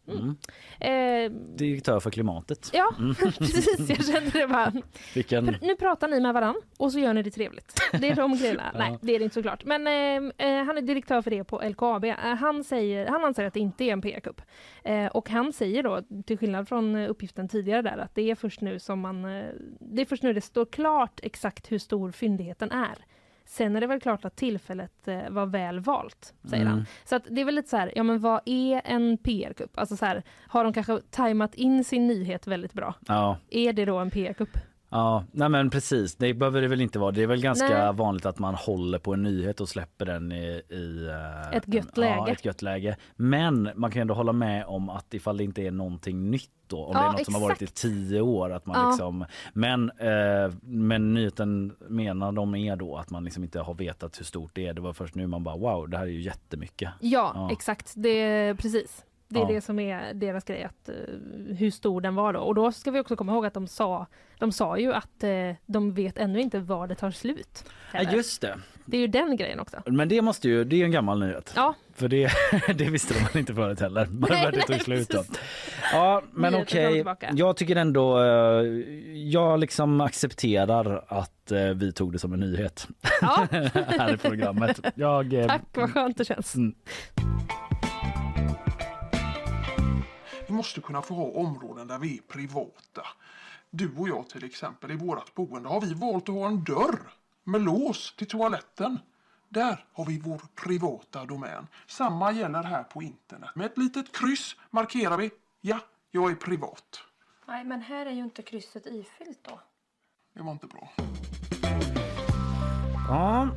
Mm. 0.09 0.35
Eh, 0.79 1.31
Direktör 1.57 1.99
för 1.99 2.11
klimatet. 2.11 2.69
ja, 2.73 2.89
Mm. 2.99 3.15
precis. 3.37 3.89
Jag 3.89 4.05
kände 4.05 4.29
det 4.39 4.47
bara. 4.47 4.73
Vilken... 5.15 5.55
Nu 5.61 5.75
pratar 5.75 6.07
ni 6.07 6.19
med 6.19 6.33
varann 6.33 6.55
och 6.77 6.91
så 6.91 6.99
gör 6.99 7.13
ni 7.13 7.23
det 7.23 7.31
trevligt. 7.31 7.73
Det 7.91 8.09
är 8.09 8.15
de 8.15 8.37
grejerna. 8.37 8.63
Ja. 8.73 8.79
Nej, 8.79 8.97
det 9.01 9.15
är 9.15 9.19
det 9.19 9.23
inte 9.23 9.33
såklart. 9.33 9.65
Men 9.65 9.87
eh, 9.87 10.47
eh, 10.47 10.63
han 10.65 10.77
är 10.77 10.81
direktör 10.81 11.21
för 11.21 11.31
det 11.31 11.43
på 11.43 11.61
LKAB. 11.69 12.03
Eh, 12.05 12.15
han, 12.15 12.63
säger, 12.63 13.07
han 13.07 13.23
anser 13.25 13.45
att 13.45 13.53
det 13.53 13.59
inte 13.59 13.83
är 13.83 13.93
en 13.93 14.01
PR-kupp. 14.01 14.41
Eh, 14.83 15.05
och 15.07 15.29
han 15.29 15.53
säger 15.53 15.83
då, 15.83 16.01
till 16.25 16.37
skillnad 16.37 16.67
från 16.67 16.95
eh, 16.95 17.09
uppgiften 17.09 17.47
tidigare 17.49 17.81
där, 17.81 17.97
att 17.97 18.15
det 18.15 18.31
är 18.31 18.35
först 18.35 18.61
nu 18.61 18.79
som 18.79 18.99
man... 18.99 19.21
Det 19.79 20.01
är 20.01 20.05
först 20.05 20.23
nu 20.23 20.33
det 20.33 20.41
står 20.41 20.65
klart 20.65 21.19
exakt 21.23 21.71
hur 21.71 21.79
stor 21.79 22.11
fyndigheten 22.11 22.71
är. 22.71 22.97
Sen 23.47 23.75
är 23.75 23.81
det 23.81 23.87
väl 23.87 23.99
klart 24.01 24.25
att 24.25 24.35
tillfället 24.35 25.07
eh, 25.07 25.29
var 25.29 25.45
väl 25.45 25.79
valt, 25.79 26.33
säger 26.43 26.63
Mm. 26.63 26.73
han. 26.73 26.85
Så 27.05 27.15
att 27.15 27.23
det 27.29 27.41
är 27.41 27.45
väl 27.45 27.55
lite 27.55 27.69
så 27.69 27.77
här, 27.77 27.91
ja 27.95 28.03
men 28.03 28.19
vad 28.19 28.41
är 28.45 28.81
en 28.85 29.17
PR-kupp? 29.17 29.77
Alltså 29.79 29.97
så 29.97 30.05
här, 30.05 30.23
har 30.47 30.63
de 30.63 30.73
kanske 30.73 30.99
tajmat 31.09 31.55
in 31.55 31.83
sin 31.83 32.07
nyhet 32.07 32.47
väldigt 32.47 32.73
bra? 32.73 32.93
Ja. 33.07 33.37
Är 33.49 33.73
det 33.73 33.85
då 33.85 33.97
en 33.97 34.11
PR-kupp? 34.11 34.57
Ja, 34.89 35.23
nej 35.31 35.49
men 35.49 35.69
precis. 35.69 36.15
Det 36.15 36.33
behöver 36.33 36.61
det 36.61 36.67
väl 36.67 36.81
inte 36.81 36.99
vara. 36.99 37.11
Det 37.11 37.23
är 37.23 37.27
väl 37.27 37.41
ganska 37.41 37.85
Nej. 37.85 37.93
vanligt 37.93 38.25
att 38.25 38.39
man 38.39 38.55
håller 38.55 38.99
på 38.99 39.13
en 39.13 39.23
nyhet 39.23 39.61
och 39.61 39.69
släpper 39.69 40.05
den 40.05 40.31
i, 40.31 40.61
i 40.69 41.07
eh, 41.51 41.57
Ett 41.57 41.73
gött 41.73 41.87
Ja, 41.95 42.01
läge. 42.01 42.31
ett 42.31 42.45
gött 42.45 42.61
läge. 42.61 42.97
Men 43.15 43.69
man 43.75 43.91
kan 43.91 44.01
ändå 44.01 44.13
hålla 44.13 44.33
med 44.33 44.65
om 44.65 44.89
att 44.89 45.13
ifall 45.13 45.37
det 45.37 45.43
inte 45.43 45.61
är 45.61 45.71
någonting 45.71 46.31
nytt 46.31 46.49
då, 46.67 46.85
om 46.85 46.91
Ja, 46.95 46.99
det 47.01 47.05
är 47.07 47.11
något 47.11 47.25
som 47.25 47.33
har 47.33 47.41
varit 47.41 47.61
i 47.61 47.65
exakt. 47.65 47.81
tio 47.81 48.21
år. 48.21 48.49
Att 48.53 48.65
man 48.65 48.79
Ja. 48.81 48.89
liksom, 48.89 49.25
men, 49.53 49.91
eh, 49.97 50.53
men 50.61 51.13
nyheten 51.13 51.75
menar 51.89 52.31
de 52.31 52.55
är 52.55 52.75
då 52.75 52.95
att 52.97 53.09
man 53.09 53.23
liksom 53.23 53.43
inte 53.43 53.59
har 53.59 53.73
vetat 53.73 54.19
hur 54.19 54.25
stort 54.25 54.51
det 54.53 54.67
är. 54.67 54.73
Det 54.73 54.81
var 54.81 54.93
först 54.93 55.15
nu 55.15 55.27
man 55.27 55.43
bara 55.43 55.57
wow, 55.57 55.89
det 55.89 55.97
här 55.97 56.05
är 56.05 56.09
ju 56.09 56.21
jättemycket. 56.21 56.89
Ja, 56.99 57.31
Ja. 57.35 57.49
exakt. 57.51 57.93
Det, 57.95 58.55
precis. 58.55 59.03
Det 59.29 59.39
är 59.39 59.43
Ja. 59.43 59.47
det 59.47 59.61
som 59.61 59.79
är 59.79 60.13
deras 60.13 60.43
grej, 60.43 60.63
att, 60.63 60.89
eh, 60.89 60.95
hur 61.57 61.71
stor 61.71 62.01
den 62.01 62.15
var 62.15 62.33
då. 62.33 62.39
Och 62.39 62.55
då 62.55 62.71
ska 62.71 62.91
vi 62.91 62.99
också 62.99 63.15
komma 63.15 63.31
ihåg 63.31 63.45
att 63.45 63.53
de 63.53 63.67
sa, 63.67 64.07
de 64.39 64.51
sa 64.51 64.77
ju 64.77 64.93
att 64.93 65.23
eh, 65.23 65.29
de 65.65 65.93
vet 65.93 66.17
ännu 66.17 66.41
inte 66.41 66.59
var 66.59 66.87
det 66.87 66.95
tar 66.95 67.11
slut. 67.11 67.63
Ja, 67.93 68.01
just 68.01 68.41
det. 68.41 68.57
Det 68.85 68.97
är 68.97 69.01
ju 69.01 69.07
den 69.07 69.37
grejen 69.37 69.59
också. 69.59 69.77
Men 69.85 70.09
det 70.09 70.21
måste 70.21 70.49
ju, 70.49 70.63
det 70.63 70.81
är 70.81 70.85
en 70.85 70.91
gammal 70.91 71.19
nyhet. 71.19 71.53
Ja. 71.55 71.73
För 71.95 72.07
det, 72.07 72.29
det 72.75 72.89
visste 72.89 73.13
de 73.33 73.39
inte 73.39 73.53
förut 73.53 73.79
heller. 73.79 74.05
Bara 74.11 74.33
Nej, 74.33 74.51
det 74.51 74.61
tog 74.61 74.81
slut 74.81 75.09
då. 75.09 75.23
Ja 75.93 76.21
men 76.31 76.55
okej. 76.55 76.93
tillbaka. 76.93 77.29
Jag 77.33 77.57
tycker 77.57 77.75
ändå, 77.75 78.19
eh, 78.19 78.63
jag 79.13 79.59
liksom 79.59 80.01
accepterar 80.01 81.03
att 81.07 81.51
vi 81.75 81.91
tog 81.91 82.11
det 82.13 82.19
som 82.19 82.33
en 82.33 82.39
nyhet. 82.39 82.87
Ja. 83.21 83.47
här 83.73 84.13
i 84.13 84.17
programmet. 84.17 84.79
Jag, 84.95 85.47
Tack, 85.47 85.61
vad 85.73 85.93
skönt 85.93 86.17
det 86.17 86.25
känns. 86.25 86.55
Mm. 86.55 86.75
Måste 90.57 90.81
kunna 90.81 91.01
få 91.01 91.13
ha 91.13 91.23
områden 91.23 91.87
där 91.87 91.99
vi 91.99 92.17
är 92.17 92.21
privata. 92.21 93.07
Du 93.69 93.95
och 93.97 94.09
jag 94.09 94.29
till 94.29 94.43
exempel, 94.43 94.91
i 94.91 94.95
vårt 94.95 95.35
boende 95.35 95.69
har 95.69 95.81
vi 95.81 95.93
valt 95.93 96.29
att 96.29 96.35
ha 96.35 96.47
en 96.47 96.63
dörr 96.63 96.99
med 97.43 97.61
lås 97.61 98.15
till 98.15 98.27
toaletten. 98.27 98.99
Där 99.49 99.85
har 99.93 100.05
vi 100.05 100.19
vår 100.19 100.41
privata 100.55 101.25
domän. 101.25 101.67
Samma 101.87 102.31
gäller 102.31 102.63
här 102.63 102.83
på 102.83 103.01
internet. 103.01 103.49
Med 103.55 103.65
ett 103.65 103.77
litet 103.77 104.17
kryss 104.17 104.55
markerar 104.69 105.17
vi, 105.17 105.31
ja, 105.61 105.79
jag 106.11 106.31
är 106.31 106.35
privat. 106.35 106.99
Nej, 107.47 107.63
men 107.63 107.81
här 107.81 108.05
är 108.05 108.11
ju 108.11 108.23
inte 108.23 108.41
krysset 108.41 108.85
ifyllt 108.85 109.43
då. 109.43 109.59
Det 110.33 110.43
var 110.43 110.51
inte 110.51 110.67
bra. 110.67 110.89
Ja. 113.09 113.49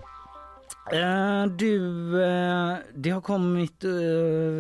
Eh, 0.93 1.47
du, 1.47 1.77
eh, 2.25 2.77
det 2.95 3.11
har 3.11 3.21
kommit 3.21 3.85
eh, 3.85 3.91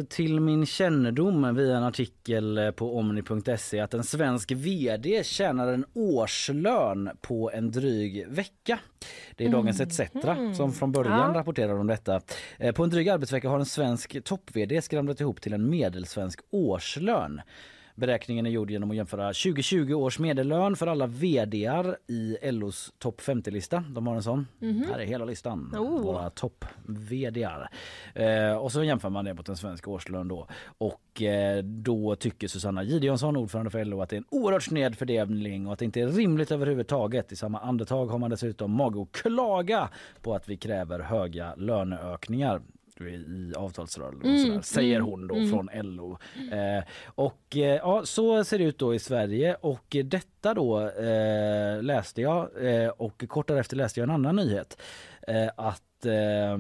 till 0.09 0.41
min 0.41 0.67
kännedom 0.67 1.55
via 1.57 1.77
en 1.77 1.83
artikel 1.83 2.73
på 2.77 2.99
omni.se 2.99 3.81
att 3.81 3.95
en 3.95 4.05
svensk 4.05 4.53
vd 4.53 5.25
tjänar 5.25 5.69
en 5.73 5.85
årslön 5.95 7.11
på 7.21 7.51
en 7.55 7.71
dryg 7.71 8.27
vecka. 8.29 8.79
Det 9.37 9.45
är 9.45 9.49
Dagens 9.49 9.81
ETC 9.81 10.01
som 10.57 10.73
från 10.73 10.93
början 10.93 11.33
Ja. 11.35 11.41
rapporterar 11.41 11.79
om 11.79 11.87
detta. 11.87 12.21
På 12.75 12.85
en 12.85 12.91
dryg 12.91 13.09
arbetsvecka 13.09 13.49
har 13.49 13.59
en 13.59 13.67
svensk 13.67 14.25
topp-vd 14.25 14.83
skramlat 14.83 15.21
ihop 15.21 15.41
till 15.41 15.53
en 15.53 15.71
medelsvensk 15.71 16.41
årslön. 16.51 17.41
Beräkningen 17.95 18.47
är 18.47 18.51
gjord 18.51 18.71
genom 18.71 18.91
att 18.91 18.97
jämföra 18.97 19.27
2020 19.27 19.95
års 19.95 20.19
medellön 20.19 20.77
för 20.77 20.87
alla 20.87 21.07
vdar 21.07 21.97
i 22.07 22.51
LOs 22.51 22.93
topp 22.99 23.21
50-lista. 23.21 23.85
De 23.91 24.07
har 24.07 24.15
en 24.15 24.23
sån. 24.23 24.47
Mhm. 24.59 24.85
Här 24.93 24.99
är 24.99 25.05
hela 25.05 25.25
listan. 25.25 25.75
Oh. 25.79 26.03
Våra 26.03 26.31
topp 26.31 26.65
vdar. 26.87 27.71
Eh, 28.15 28.53
och 28.53 28.73
så 28.73 28.85
jämför 28.85 29.11
man 29.11 29.25
det 29.25 29.35
mot 29.35 29.49
en 29.49 29.57
svensk 29.57 29.89
årslön 29.89 30.29
då. 30.29 30.47
Och 30.79 31.23
eh, 31.23 31.63
då 31.63 32.17
tycker 32.17 32.49
Susanna 32.49 32.83
Gideonsson, 32.83 33.37
ordförande 33.37 33.71
för 33.71 33.85
LO, 33.85 34.03
att 34.03 34.09
det 34.09 34.17
är 34.17 34.19
en 34.19 34.25
oerhört 34.31 34.63
sned 34.63 34.99
fördelning 34.99 35.67
och 35.67 35.73
att 35.73 35.79
det 35.79 35.85
inte 35.85 36.01
är 36.01 36.09
rimligt 36.09 36.53
överhuvudtaget. 36.53 37.33
I 37.33 37.37
samma 37.37 37.61
andetag 37.61 38.07
har 38.07 38.19
man 38.19 38.31
dessutom 38.31 38.71
mage 38.73 39.03
att 39.03 39.13
klaga 39.13 39.89
på 40.23 40.35
att 40.35 40.49
vi 40.49 40.57
kräver 40.57 41.01
höga 41.01 41.55
löneökningar 41.55 42.61
i 43.09 43.53
avtalsrörelsen 43.57 44.31
Mm, 44.31 44.47
sådär, 44.47 44.61
säger 44.61 44.97
mm, 44.97 45.11
hon 45.11 45.27
då 45.27 45.35
mm. 45.35 45.51
från 45.51 45.69
LO. 45.75 46.19
Eh, 46.53 46.85
och 47.05 47.57
eh, 47.57 47.77
ja, 47.77 48.03
så 48.05 48.45
ser 48.45 48.59
det 48.59 48.65
ut 48.65 48.79
då 48.79 48.95
i 48.95 48.99
Sverige 48.99 49.57
och 49.61 49.97
detta 50.05 50.55
då 50.55 50.89
eh, 50.89 51.83
läste 51.83 52.23
jag 52.23 52.67
eh, 52.67 52.89
och 52.89 53.25
kort 53.29 53.49
därefter 53.49 53.77
läste 53.77 54.01
jag 54.01 54.09
en 54.09 54.15
annan 54.15 54.37
nyhet. 54.37 54.83
Eh, 55.29 55.51
att 55.57 56.07
eh, 56.07 56.59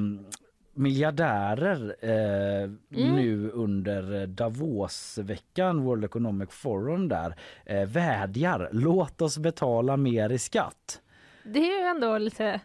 miljardärer 0.74 1.96
eh, 2.00 2.70
nu 2.88 3.50
under 3.50 4.26
Davosveckan, 4.26 5.84
World 5.84 6.04
Economic 6.04 6.50
Forum 6.50 7.08
där, 7.08 7.36
eh, 7.66 7.88
vädjar 7.88 8.68
låt 8.72 9.22
oss 9.22 9.38
betala 9.38 9.96
mer 9.96 10.30
i 10.30 10.38
skatt. 10.38 11.00
Det 11.44 11.58
är 11.58 11.80
ju 11.80 11.86
ändå 11.86 12.18
lite... 12.18 12.60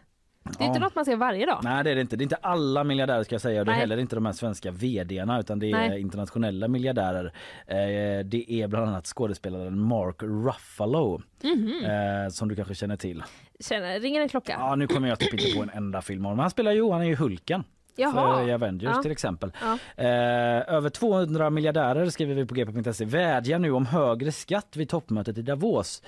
Det 0.58 0.64
är 0.64 0.68
inte 0.68 0.78
något 0.80 0.94
man 0.94 1.04
ser 1.04 1.16
varje 1.16 1.46
dag. 1.46 1.60
Nej 1.62 1.84
det 1.84 1.90
är 1.90 1.94
det 1.94 2.00
inte. 2.00 2.16
Det 2.16 2.22
är 2.22 2.24
inte 2.24 2.36
alla 2.36 2.84
miljardärer 2.84 3.22
ska 3.22 3.34
jag 3.34 3.42
säga. 3.42 3.60
och 3.60 3.66
Det 3.66 3.70
är 3.70 3.74
Nej. 3.74 3.80
heller 3.80 3.96
inte 3.96 4.14
de 4.16 4.26
här 4.26 4.32
svenska 4.32 4.70
vdarna 4.70 5.40
utan 5.40 5.58
det 5.58 5.66
är 5.70 5.72
Nej. 5.88 6.00
internationella 6.00 6.68
miljardärer. 6.68 7.24
Eh, 7.66 8.24
det 8.24 8.52
är 8.52 8.68
bland 8.68 8.88
annat 8.88 9.06
skådespelaren 9.06 9.80
Mark 9.80 10.22
Ruffalo 10.22 11.22
Mhm. 11.42 11.84
eh, 11.84 12.28
som 12.30 12.48
du 12.48 12.56
kanske 12.56 12.74
känner 12.74 12.96
till. 12.96 13.22
Känner, 13.60 14.00
ringer 14.00 14.20
en 14.20 14.28
klocka? 14.28 14.56
Ja 14.60 14.74
nu 14.76 14.86
kommer 14.86 15.08
jag 15.08 15.18
typ 15.18 15.32
inte 15.34 15.56
på 15.56 15.62
en 15.62 15.70
enda 15.70 16.02
film 16.02 16.20
av 16.26 16.30
honom. 16.30 16.38
Han 16.38 16.50
spelar 16.50 16.72
ju, 16.72 16.90
han 16.92 17.00
är 17.00 17.06
ju 17.06 17.16
Hulken. 17.16 17.64
Jaha. 17.98 18.12
För 18.38 18.48
i 18.48 18.52
Avengers 18.52 18.90
Ja. 18.96 19.02
till 19.02 19.10
exempel. 19.12 19.52
Ja. 19.60 19.78
Eh, 20.04 20.74
över 20.74 20.90
200 20.90 21.50
miljardärer 21.50 22.10
skriver 22.10 22.34
vi 22.34 22.46
på 22.46 22.54
gp.se 22.54 23.04
vädjar 23.04 23.58
nu 23.58 23.70
om 23.72 23.86
högre 23.86 24.32
skatt 24.32 24.76
vid 24.76 24.88
toppmötet 24.88 25.38
i 25.38 25.42
Davos. 25.42 26.02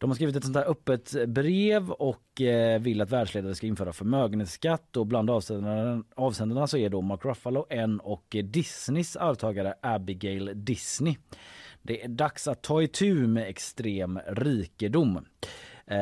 De 0.00 0.10
har 0.10 0.14
skrivit 0.14 0.36
ett 0.36 0.44
sånt 0.44 0.56
här 0.56 0.70
öppet 0.70 1.28
brev 1.28 1.90
och 1.90 2.40
eh, 2.40 2.80
vill 2.80 3.00
att 3.00 3.10
världsledare 3.10 3.54
ska 3.54 3.66
införa 3.66 3.92
förmögenhetsskatt 3.92 4.96
och 4.96 5.06
bland 5.06 5.30
avsändarna, 5.30 6.04
avsändarna 6.16 6.66
så 6.66 6.76
är 6.76 6.88
då 6.88 7.00
Mark 7.00 7.24
Ruffalo 7.24 7.66
en 7.70 8.00
och 8.00 8.36
Disneys 8.44 9.16
arvtagare 9.16 9.74
Abigail 9.82 10.52
Disney. 10.54 11.16
Det 11.82 12.04
är 12.04 12.08
dags 12.08 12.48
att 12.48 12.62
ta 12.62 12.82
itu 12.82 13.26
med 13.26 13.48
extrem 13.48 14.18
rikedom. 14.26 15.24
Eh, 15.90 15.98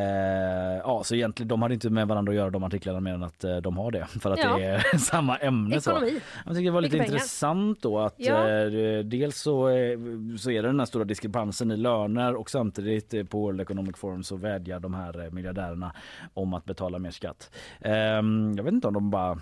ja, 0.84 1.02
så 1.04 1.14
egentligen 1.14 1.48
de 1.48 1.62
hade 1.62 1.74
inte 1.74 1.90
med 1.90 2.08
varandra 2.08 2.30
att 2.30 2.36
göra 2.36 2.50
de 2.50 2.64
artiklarna 2.64 3.00
mer 3.00 3.14
än 3.14 3.22
att 3.22 3.44
eh, 3.44 3.56
de 3.56 3.76
har 3.76 3.90
det 3.90 4.06
för 4.20 4.30
att 4.30 4.38
Ja. 4.38 4.56
det 4.56 4.64
är 4.64 4.98
samma 4.98 5.36
ämne. 5.36 5.80
Så. 5.80 5.90
Jag 5.90 6.54
tycker 6.54 6.64
det 6.64 6.70
var 6.70 6.80
lite 6.80 6.96
Mycket 6.96 7.06
pengar. 7.06 7.16
intressant 7.18 7.82
då 7.82 7.98
att 7.98 8.14
Ja. 8.16 8.48
eh, 8.48 8.98
dels 9.04 9.40
så, 9.40 9.68
eh, 9.68 9.98
så 10.38 10.50
är 10.50 10.62
det 10.62 10.68
den 10.68 10.78
här 10.78 10.86
stora 10.86 11.04
diskrepansen 11.04 11.70
i 11.70 11.76
löner 11.76 12.34
och 12.34 12.50
samtidigt 12.50 13.14
eh, 13.14 13.24
på 13.24 13.40
World 13.40 13.60
Economic 13.60 13.96
Forum 13.96 14.22
så 14.22 14.36
vädjar 14.36 14.80
de 14.80 14.94
här 14.94 15.24
eh, 15.24 15.30
miljardärerna 15.30 15.92
om 16.34 16.54
att 16.54 16.64
betala 16.64 16.98
mer 16.98 17.10
skatt. 17.10 17.50
Ehm, 17.80 18.54
jag 18.56 18.64
vet 18.64 18.72
inte 18.74 18.88
om 18.88 18.94
de 18.94 19.10
bara 19.10 19.38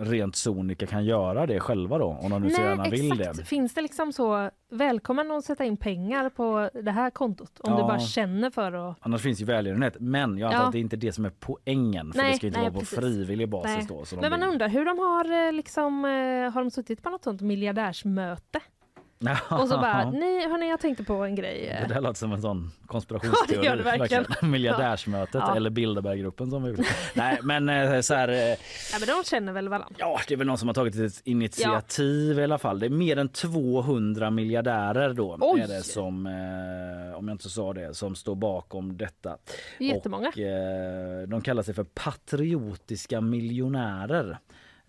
rent 0.00 0.36
sonika 0.36 0.86
kan 0.86 1.04
göra 1.04 1.46
det 1.46 1.60
själva 1.60 1.98
då 1.98 2.04
om 2.22 2.30
de 2.30 2.42
nu 2.42 2.50
så 2.50 2.60
gärna 2.62 2.88
vill 2.88 3.08
det. 3.18 3.44
Finns 3.46 3.74
det 3.74 3.82
liksom 3.82 4.12
så, 4.12 4.50
välkommen 4.70 5.30
att 5.30 5.44
sätta 5.44 5.64
in 5.64 5.76
pengar 5.76 6.30
på 6.30 6.70
det 6.82 6.90
här 6.90 7.10
kontot 7.10 7.60
om 7.60 7.72
Ja. 7.72 7.76
du 7.78 7.82
bara 7.82 7.98
känner 7.98 8.50
för 8.50 8.72
att... 8.90 8.96
Annars 9.00 9.22
finns 9.22 9.40
ju 9.40 9.44
välgörenhet. 9.44 9.96
Men 10.00 10.38
jag 10.38 10.46
antar 10.46 10.58
Ja. 10.60 10.66
att 10.66 10.72
det 10.72 10.78
är 10.78 10.80
inte 10.80 10.96
det 10.96 11.12
som 11.12 11.24
är 11.24 11.32
poängen 11.40 12.12
för 12.12 12.18
Nej, 12.18 12.30
det 12.30 12.36
ska 12.36 12.46
inte 12.46 12.58
nej, 12.58 12.64
vara 12.68 12.72
på 12.74 12.78
precis. 12.80 12.98
frivillig 12.98 13.48
basis 13.48 13.76
Nej. 13.76 14.04
då. 14.10 14.20
Men 14.20 14.30
man 14.30 14.40
vill- 14.40 14.48
undrar 14.48 14.68
hur 14.68 14.84
de 14.84 14.98
har 14.98 15.46
eh, 15.46 15.52
liksom, 15.52 16.04
eh, 16.04 16.10
har 16.52 16.60
de 16.60 16.70
suttit 16.70 17.02
på 17.02 17.10
något 17.10 17.24
sånt 17.24 17.40
miljardärsmöte? 17.40 18.60
Och 19.50 19.68
så 19.68 19.76
bara, 19.78 20.10
nej 20.14 20.48
hörni 20.48 20.68
jag 20.70 20.80
tänkte 20.80 21.04
på 21.04 21.14
en 21.14 21.34
grej. 21.34 21.66
eh. 21.68 21.88
Det 21.88 21.94
där 21.94 22.00
låter 22.00 22.18
som 22.18 22.32
en 22.32 22.42
sån 22.42 22.70
Ja, 22.80 22.86
konspirationsteori. 22.86 23.60
det 23.60 23.66
gör 23.66 23.76
det 23.76 23.82
verkligen. 23.82 24.24
Miljardärsmötet 24.50 25.34
Ja. 25.34 25.56
eller 25.56 25.70
Bilderberggruppen 25.70 26.50
som 26.50 26.62
vi 26.62 26.72
vill. 26.72 26.84
Nej 27.14 27.38
men 27.42 27.68
eh, 27.68 28.00
så 28.00 28.14
här, 28.14 28.28
eh, 28.28 28.36
Ja, 28.92 28.98
men 29.00 29.08
de 29.08 29.24
känner 29.24 29.52
väl 29.52 29.68
varandra? 29.68 29.94
ja 29.98 30.20
det 30.28 30.34
är 30.34 30.38
väl 30.38 30.46
någon 30.46 30.58
som 30.58 30.68
har 30.68 30.74
tagit 30.74 30.94
ett 30.96 31.20
initiativ 31.24 32.38
i 32.38 32.44
alla 32.44 32.58
fall. 32.58 32.78
Det 32.80 32.86
är 32.86 32.90
mer 32.90 33.16
än 33.16 33.28
200 33.28 34.30
miljardärer 34.30 35.12
då 35.14 35.36
Oj. 35.40 35.60
är 35.60 35.68
det 35.68 35.82
som, 35.82 36.26
eh, 36.26 37.18
om 37.18 37.28
jag 37.28 37.34
inte 37.34 37.48
sa 37.48 37.72
det, 37.72 37.94
som 37.94 38.14
står 38.14 38.34
bakom 38.34 38.96
detta. 38.96 39.36
Det 39.78 39.84
jättemånga. 39.84 40.28
Och, 40.28 40.38
eh, 40.38 41.28
de 41.28 41.40
kallar 41.40 41.62
sig 41.62 41.74
för 41.74 41.84
patriotiska 41.84 43.20
miljonärer. 43.20 44.38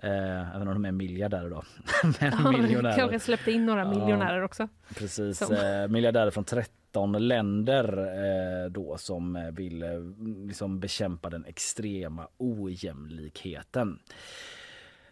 Eh, 0.03 0.55
även 0.55 0.67
om 0.67 0.73
de 0.73 0.85
är 0.85 0.91
miljardärer 0.91 1.49
då. 1.49 1.63
Men 2.21 2.33
Ja, 2.43 2.51
miljonärer. 2.51 2.95
kanske 2.97 3.19
släppte 3.19 3.51
in 3.51 3.65
några 3.65 3.81
Ja. 3.81 3.89
miljonärer 3.89 4.41
också. 4.43 4.67
Precis, 4.95 5.41
eh, 5.41 5.87
miljardärer 5.87 6.31
från 6.31 6.43
13 6.43 7.27
länder 7.27 7.97
eh, 7.97 8.71
då 8.71 8.97
som 8.97 9.35
eh, 9.35 9.51
vill 9.51 9.83
eh, 9.83 9.89
liksom 10.47 10.79
bekämpa 10.79 11.29
den 11.29 11.45
extrema 11.45 12.27
ojämlikheten. 12.37 13.99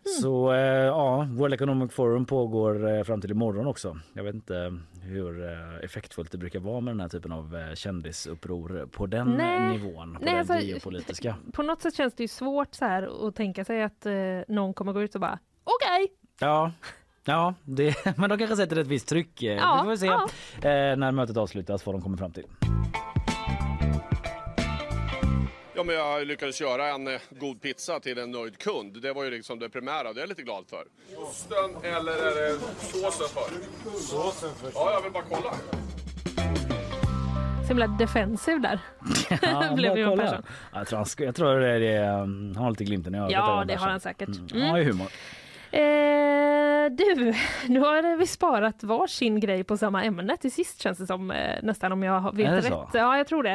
Mm. 0.08 0.22
Så 0.22 0.54
eh, 0.54 0.60
ja, 0.86 1.28
World 1.32 1.54
Economic 1.54 1.94
Forum 1.94 2.26
pågår 2.26 2.98
eh, 2.98 3.04
fram 3.04 3.22
till 3.22 3.32
imorgon 3.32 3.68
också. 3.68 4.00
Jag 4.14 4.24
vet 4.24 4.36
inte 4.36 4.78
hur 5.02 5.44
eh, 5.52 5.84
effektfullt 5.84 6.32
det 6.32 6.38
brukar 6.38 6.60
vara 6.60 6.82
med 6.82 6.94
den 6.94 7.00
här 7.02 7.10
typen 7.10 7.32
av 7.32 7.56
eh, 7.56 7.74
kändisuppror 7.76 8.88
på 8.92 9.06
den 9.06 9.28
Nej. 9.28 9.78
nivån, 9.78 10.14
på 10.14 10.20
Nej, 10.26 10.30
den 10.34 10.40
alltså, 10.40 10.68
geopolitiska. 10.68 11.36
På 11.54 11.64
något 11.64 11.82
sätt 11.82 11.96
känns 11.96 12.14
det 12.14 12.24
ju 12.24 12.28
svårt 12.28 12.74
så 12.76 12.86
här 12.86 13.28
att 13.28 13.36
tänka 13.36 13.66
sig 13.66 13.84
att 13.84 14.06
eh, 14.06 14.14
någon 14.48 14.74
kommer 14.74 14.94
gå 14.94 15.02
ut 15.02 15.16
och 15.16 15.22
bara 15.22 15.40
okej. 15.64 16.08
Ja, 16.40 16.72
ja 17.26 17.54
det, 17.64 18.06
men 18.18 18.30
de 18.30 18.38
kanske 18.38 18.56
sätter 18.56 18.78
ett 18.80 18.88
visst 18.88 19.08
tryck. 19.08 19.44
Eh, 19.44 19.56
Ja, 19.56 19.82
vi 19.84 19.90
får 19.90 19.96
se 19.98 20.06
ja. 20.06 20.24
eh, 20.70 20.96
när 20.98 21.12
mötet 21.12 21.38
avslutas 21.38 21.86
vad 21.86 21.96
de 21.96 22.02
kommer 22.02 22.18
fram 22.18 22.32
till. 22.32 22.46
Ja, 25.78 25.84
men 25.84 25.96
jag 25.96 26.28
lyckades 26.28 26.62
göra 26.62 26.88
en 26.88 27.08
eh, 27.08 27.20
god 27.30 27.62
pizza 27.62 28.00
till 28.00 28.18
en 28.18 28.32
nöjd 28.32 28.58
kund. 28.58 29.02
Det 29.02 29.14
var 29.14 29.24
ju 29.24 29.32
liksom 29.32 29.60
det 29.60 29.70
primära. 29.70 30.14
Det 30.14 30.20
är 30.20 30.22
jag 30.22 30.30
lite 30.30 30.42
glad 30.42 30.66
för. 30.70 30.84
Osten 31.18 31.94
eller 31.94 32.12
är 32.12 32.36
det 32.36 32.60
såsen 32.80 33.28
för? 33.28 33.50
Såsen 34.00 34.50
för. 34.56 34.72
Ja, 34.74 34.92
jag 34.94 35.02
vill 35.02 35.12
bara 35.12 35.24
kolla. 35.30 35.54
Så 37.62 37.68
himla 37.68 37.88
defensiv 37.88 38.62
där. 38.62 38.80
Ja, 39.42 39.72
Blev 39.76 39.92
bara 39.92 40.00
Johan 40.00 40.18
kolla. 40.18 40.30
Persson. 40.30 40.44
Jag 40.74 40.88
tror, 40.88 40.98
han 40.98 41.08
jag 41.26 41.36
tror 41.36 41.60
det 41.60 41.88
är 41.88 42.22
um, 42.22 42.54
han 42.56 42.64
har 42.64 42.70
lite 42.70 42.84
glimten 42.84 43.16
i 43.16 43.18
ögat. 43.18 43.32
Ja, 43.32 43.40
det 43.40 43.50
har 43.50 43.66
Persson. 43.66 43.90
han 43.90 44.00
säkert. 44.00 44.28
Mm. 44.30 44.48
Mm. 44.52 44.62
Han 44.62 44.70
har 44.72 44.78
ju 44.78 44.84
humor. 44.84 45.08
Eh, 45.78 46.92
du, 46.92 47.34
nu 47.68 47.80
har 47.80 48.18
vi 48.18 48.28
sparat 48.28 48.84
varsin 48.84 49.40
grej 49.40 49.64
på 49.64 49.78
samma 49.78 50.04
ämne 50.04 50.38
till 50.38 50.52
sist 50.52 50.82
känns 50.82 50.98
det 50.98 51.08
som 51.08 51.32
eh, 51.32 51.56
nästan 51.64 51.92
om 51.92 52.04
jag 52.04 52.36
vet 52.36 52.52
rätt. 52.52 52.66
så? 52.66 52.88
Ja, 52.94 53.18
jag 53.18 53.28
tror 53.28 53.44
det. 53.44 53.54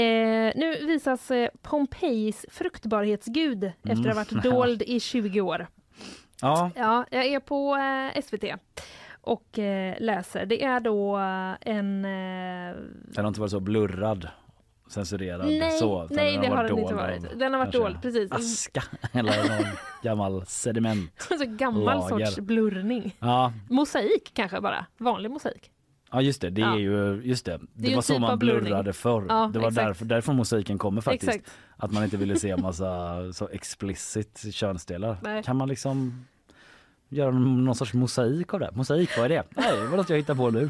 Eh, 0.00 0.52
nu 0.56 0.86
visas 0.86 1.30
eh, 1.30 1.48
Pompejis 1.62 2.46
fruktbarhetsgud 2.50 3.64
efter 3.64 3.90
att 3.90 3.98
ha 3.98 4.04
Mm. 4.04 4.16
varit 4.16 4.42
dold 4.44 4.82
i 4.82 5.00
20 5.00 5.40
år. 5.40 5.66
Ja, 6.40 6.70
Ja, 6.76 7.04
jag 7.10 7.26
är 7.26 7.40
på 7.40 7.76
eh, 7.76 8.22
SVT 8.22 8.44
och 9.20 9.58
läser. 9.98 10.46
Det 10.46 10.64
är 10.64 10.80
då 10.80 11.16
en... 11.60 12.02
Den 12.02 13.24
har 13.24 13.28
inte 13.28 13.40
varit 13.40 13.50
så 13.50 13.60
blurrad, 13.60 14.28
censurerad. 14.94 15.46
nej, 15.46 15.70
så, 15.78 16.08
nej 16.10 16.38
det 16.38 16.46
har 16.46 16.56
den 16.64 16.68
dold 16.70 16.82
inte 16.82 16.94
varit. 16.94 17.38
Den 17.38 17.52
har 17.54 17.60
varit 17.60 17.72
dold, 17.72 18.02
precis. 18.02 18.32
Aska 18.32 18.82
eller 19.12 19.48
någon 19.48 19.66
gammal 20.02 20.46
sediment. 20.46 21.10
så 21.38 21.44
gammal 21.46 21.84
lager. 22.10 22.24
sorts 22.26 22.38
blurrning. 22.40 23.16
Ja, 23.20 23.52
Mosaik 23.70 24.30
kanske 24.34 24.60
bara, 24.60 24.86
vanlig 24.98 25.30
mosaik. 25.30 25.70
ja 26.12 26.20
just 26.22 26.40
det. 26.40 26.50
Det 26.50 26.60
Ja. 26.60 26.74
är 26.74 26.78
ju 26.78 27.20
just 27.24 27.44
det. 27.46 27.60
Det, 27.72 27.88
ju 27.88 27.94
var 27.94 28.02
så 28.02 28.12
typ 28.12 28.20
man 28.20 28.38
blurrade 28.38 28.92
förr. 28.92 29.26
Ja, 29.28 29.50
det 29.52 29.58
var 29.58 29.68
exakt. 29.68 29.86
därför, 29.86 30.04
därifrån 30.04 30.36
musiken 30.36 30.78
kommer 30.78 31.00
faktiskt. 31.00 31.32
Exakt. 31.32 31.50
Att 31.76 31.92
man 31.92 32.04
inte 32.04 32.16
ville 32.16 32.36
se 32.36 32.56
massa 32.56 33.16
så 33.32 33.48
explicit 33.48 34.54
könsdelar. 34.54 35.16
Nej. 35.22 35.42
Kan 35.42 35.56
man 35.56 35.68
liksom 35.68 36.24
göra 37.08 37.30
någon 37.30 37.74
sorts 37.74 37.94
mosaik 37.94 38.54
av 38.54 38.60
det? 38.60 38.70
Mosaik, 38.74 39.10
vad 39.16 39.24
är 39.24 39.28
det? 39.28 39.44
Nej, 39.50 39.76
det 39.76 39.86
var 39.86 39.96
något 39.96 40.10
jag 40.10 40.16
hittar 40.16 40.34
på 40.34 40.50
nu. 40.50 40.68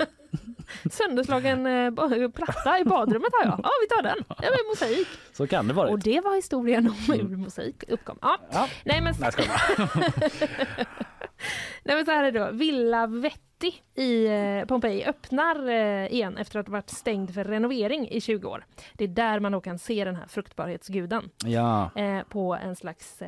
Sönderslagen 0.91 1.67
eh, 1.67 2.29
platta 2.31 2.79
i 2.79 2.85
badrummet 2.85 3.31
har 3.33 3.45
jag. 3.51 3.61
Ja, 3.63 3.71
vi 3.83 3.97
tar 3.97 4.03
den. 4.03 4.25
Det 4.29 4.51
var 4.51 4.71
mosaik. 4.71 5.09
Så 5.33 5.47
kan 5.47 5.69
det 5.69 5.75
vara. 5.75 5.89
Och 5.91 5.99
det 5.99 6.21
var 6.21 6.35
historien 6.35 6.87
om 6.87 7.15
hur 7.15 7.37
mosaik 7.37 7.85
uppkom. 7.89 8.19
Ja. 8.23 8.39
Ja. 8.53 8.69
Nej, 8.85 9.01
men, 9.01 9.15
Nej. 9.21 9.33
nej, 11.85 11.97
men 11.97 12.05
så 12.05 12.11
här 12.11 12.25
är 12.25 12.33
det 12.33 12.39
då. 12.39 12.51
Villa 12.51 13.07
Vetti 13.07 13.83
i 13.95 14.27
eh, 14.27 14.65
Pompeji 14.67 15.05
öppnar 15.05 15.69
eh, 15.69 16.13
igen 16.13 16.37
efter 16.37 16.59
att 16.59 16.67
ha 16.67 16.73
varit 16.73 16.91
stängd 16.91 17.35
för 17.35 17.45
renovering 17.45 18.09
i 18.09 18.21
20 18.21 18.49
år. 18.49 18.65
Det 18.95 19.05
är 19.05 19.09
där 19.09 19.41
man 19.41 19.53
då 19.53 19.61
kan 19.61 19.79
se 19.79 20.05
den 20.05 20.17
här 20.17 20.27
fruktbarhetsguden. 20.27 21.31
Ja. 21.45 21.91
eh, 21.97 22.23
på 22.23 22.55
en 22.55 22.77
slags 22.77 23.23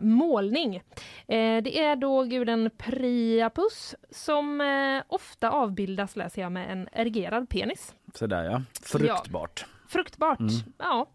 målning. 0.00 0.82
Det 1.26 1.80
är 1.80 1.96
då 1.96 2.22
guden 2.22 2.70
Priapus 2.78 3.94
som 4.10 4.62
ofta 5.08 5.50
avbildas, 5.50 6.16
läser 6.16 6.42
jag, 6.42 6.52
med 6.52 6.72
en 6.72 6.88
erigerad 6.92 7.48
penis. 7.48 7.94
Sådär 8.14 8.44
ja. 8.44 8.62
Fruktbart. 8.82 9.66
Fruktbart, 9.88 10.40
Mm. 10.40 10.52
ja. 10.78 11.06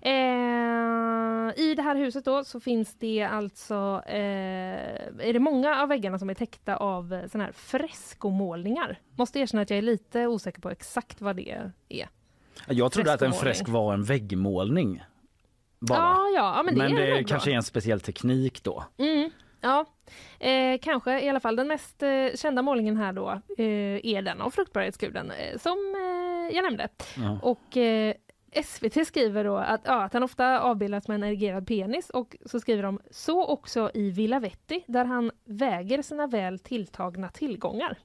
Eh, 0.00 1.62
I 1.64 1.74
det 1.76 1.82
här 1.82 1.96
huset 1.96 2.24
då 2.24 2.44
så 2.44 2.60
finns 2.60 2.94
det 2.98 3.22
alltså, 3.22 4.02
eh, 4.06 4.16
är 5.28 5.32
det 5.32 5.38
många 5.38 5.82
av 5.82 5.88
väggarna 5.88 6.18
som 6.18 6.30
är 6.30 6.34
täckta 6.34 6.76
av 6.76 7.28
såna 7.32 7.44
här 7.44 7.52
freskomålningar. 7.52 9.00
Måste 9.16 9.38
erkänna 9.38 9.62
att 9.62 9.70
jag 9.70 9.78
är 9.78 9.82
lite 9.82 10.26
osäker 10.26 10.60
på 10.60 10.70
exakt 10.70 11.20
vad 11.20 11.36
det 11.36 11.50
är. 11.50 11.72
Jag 12.68 12.92
trodde 12.92 13.12
att 13.12 13.22
en 13.22 13.32
fresk 13.32 13.68
var 13.68 13.94
en 13.94 14.02
väggmålning. 14.04 15.02
Bara. 15.80 15.98
Ja, 15.98 16.28
ja, 16.34 16.54
ja, 16.56 16.62
men 16.62 16.74
det 16.74 16.78
men 16.88 16.98
är 16.98 17.06
det 17.06 17.12
bra. 17.14 17.22
kanske 17.28 17.50
är 17.50 17.54
en 17.54 17.62
speciell 17.62 18.00
teknik 18.00 18.62
då. 18.62 18.84
Mm, 18.98 19.30
ja, 19.60 19.84
eh, 20.38 20.78
kanske 20.82 21.20
i 21.20 21.28
alla 21.28 21.40
fall. 21.40 21.56
Den 21.56 21.68
mest 21.68 22.02
eh, 22.02 22.26
kända 22.34 22.62
målningen 22.62 22.96
här 22.96 23.12
då 23.12 23.30
eh, 23.58 24.06
är 24.06 24.22
den 24.22 24.40
av 24.40 24.50
fruktbarhetsguden 24.50 25.30
eh, 25.30 25.58
som 25.58 25.94
eh, 25.96 26.56
jag 26.56 26.62
nämnde. 26.62 26.88
Ja. 27.16 27.38
Och 27.42 27.76
eh, 27.76 28.14
SVT 28.64 29.06
skriver 29.06 29.44
då 29.44 29.56
att, 29.56 29.80
ja, 29.84 30.04
att 30.04 30.12
han 30.12 30.22
ofta 30.22 30.60
avbildas 30.60 31.08
med 31.08 31.14
en 31.14 31.24
erigerad 31.24 31.66
penis 31.66 32.10
och 32.10 32.36
så 32.46 32.60
skriver 32.60 32.82
de 32.82 33.00
så 33.10 33.46
också 33.46 33.90
i 33.94 34.10
Villa 34.10 34.40
Vetti 34.40 34.84
där 34.86 35.04
han 35.04 35.30
väger 35.44 36.02
sina 36.02 36.26
väl 36.26 36.58
tilltagna 36.58 37.28
tillgångar. 37.28 37.98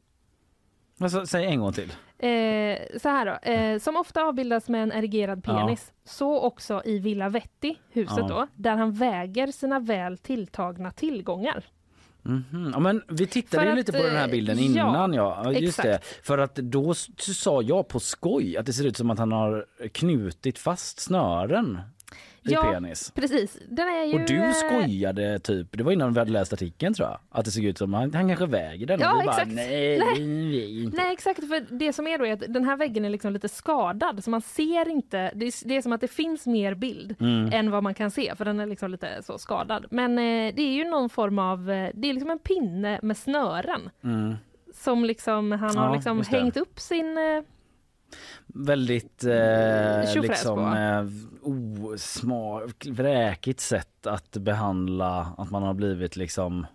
Alltså, 0.99 1.25
säg 1.25 1.45
en 1.45 1.59
gång 1.59 1.73
till. 1.73 1.93
Eh, 2.27 2.79
så 3.01 3.09
här 3.09 3.25
då, 3.25 3.51
eh, 3.51 3.79
som 3.79 3.97
ofta 3.97 4.21
avbildas 4.23 4.69
med 4.69 4.83
en 4.83 4.91
erigerad 4.91 5.43
Ja. 5.47 5.53
penis, 5.53 5.91
så 6.03 6.39
också 6.39 6.81
i 6.85 6.99
Villa 6.99 7.29
Vetti, 7.29 7.77
huset 7.91 8.17
Ja. 8.17 8.27
då, 8.27 8.47
där 8.55 8.75
han 8.77 8.91
väger 8.91 9.47
sina 9.47 9.79
väl 9.79 10.17
tilltagna 10.17 10.91
tillgångar. 10.91 11.63
Mhm. 12.21 12.69
Ja, 12.73 12.79
men 12.79 13.01
vi 13.07 13.27
tittade 13.27 13.69
att, 13.71 13.75
lite 13.77 13.91
på 13.91 14.03
den 14.03 14.15
här 14.15 14.25
eh, 14.27 14.31
bilden 14.31 14.57
ja, 14.57 14.63
innan. 14.63 15.13
Ja, 15.13 15.41
ja 15.43 15.51
just 15.51 15.81
det. 15.81 15.99
För 16.23 16.37
att 16.37 16.55
då 16.55 16.93
sa 17.17 17.61
jag 17.61 17.87
på 17.87 17.99
skoj 17.99 18.57
att 18.57 18.65
det 18.65 18.73
ser 18.73 18.87
ut 18.87 18.97
som 18.97 19.09
att 19.09 19.19
han 19.19 19.31
har 19.31 19.65
knutit 19.93 20.59
fast 20.59 20.99
snören 20.99 21.79
i 22.45 22.51
Ja, 22.53 22.61
penis. 22.61 23.11
Precis, 23.15 23.57
den 23.69 23.87
är 23.87 24.05
ju... 24.05 24.13
Och 24.13 24.27
du 24.27 24.53
skojade 24.53 25.39
typ, 25.39 25.67
det 25.77 25.83
var 25.83 25.91
innan 25.91 26.13
vi 26.13 26.19
hade 26.19 26.31
läst 26.31 26.53
artikeln 26.53 26.93
tror 26.93 27.07
jag, 27.09 27.19
att 27.29 27.45
det 27.45 27.51
såg 27.51 27.63
ut 27.63 27.77
som 27.77 27.93
att 27.93 28.13
han 28.15 28.27
kanske 28.27 28.45
väger 28.45 28.85
den. 28.87 28.99
Ja, 28.99 29.13
och 29.13 29.19
du 29.19 29.25
bara, 29.25 29.31
exakt. 29.35 29.51
nej, 29.51 29.99
Nej. 29.99 30.83
inte. 30.83 30.97
Nej 30.97 31.13
exakt, 31.13 31.39
för 31.47 31.65
det 31.77 31.93
som 31.93 32.07
är 32.07 32.17
då 32.17 32.25
är 32.25 32.33
att 32.33 32.43
den 32.53 32.63
här 32.65 32.77
väggen 32.77 33.05
är 33.05 33.09
liksom 33.09 33.33
lite 33.33 33.49
skadad 33.49 34.23
så 34.23 34.29
man 34.29 34.41
ser 34.41 34.89
inte, 34.89 35.31
det 35.35 35.45
är, 35.45 35.67
det 35.67 35.77
är 35.77 35.81
som 35.81 35.91
att 35.93 36.01
det 36.01 36.07
finns 36.07 36.45
mer 36.47 36.73
bild 36.75 37.15
Mm. 37.19 37.49
än 37.53 37.71
vad 37.71 37.83
man 37.83 37.93
kan 37.93 38.11
se 38.11 38.35
för 38.35 38.45
den 38.45 38.59
är 38.59 38.65
liksom 38.65 38.91
lite 38.91 39.23
så 39.23 39.37
skadad. 39.37 39.85
Men 39.91 40.11
eh, 40.11 40.53
det 40.55 40.61
är 40.61 40.73
ju 40.73 40.83
någon 40.83 41.09
form 41.09 41.39
av, 41.39 41.71
eh, 41.71 41.89
det 41.93 42.09
är 42.09 42.13
liksom 42.13 42.29
en 42.29 42.39
pinne 42.39 42.99
med 43.03 43.17
snören 43.17 43.89
Mm. 44.03 44.35
som 44.73 45.05
liksom 45.05 45.51
han 45.51 45.71
Ja, 45.75 45.81
har 45.81 45.95
liksom 45.95 46.21
hängt 46.23 46.57
upp 46.57 46.79
sin 46.79 47.17
eh, 47.17 47.43
Väldigt 48.55 49.23
eh, 49.23 50.21
liksom 50.21 50.73
eh, 50.73 51.05
osmak, 51.93 52.85
vräkigt 52.85 53.59
sätt 53.59 54.07
att 54.07 54.31
behandla 54.37 55.33
att 55.37 55.51
man 55.51 55.63
har 55.63 55.73
blivit 55.73 56.15
liksom 56.15 56.65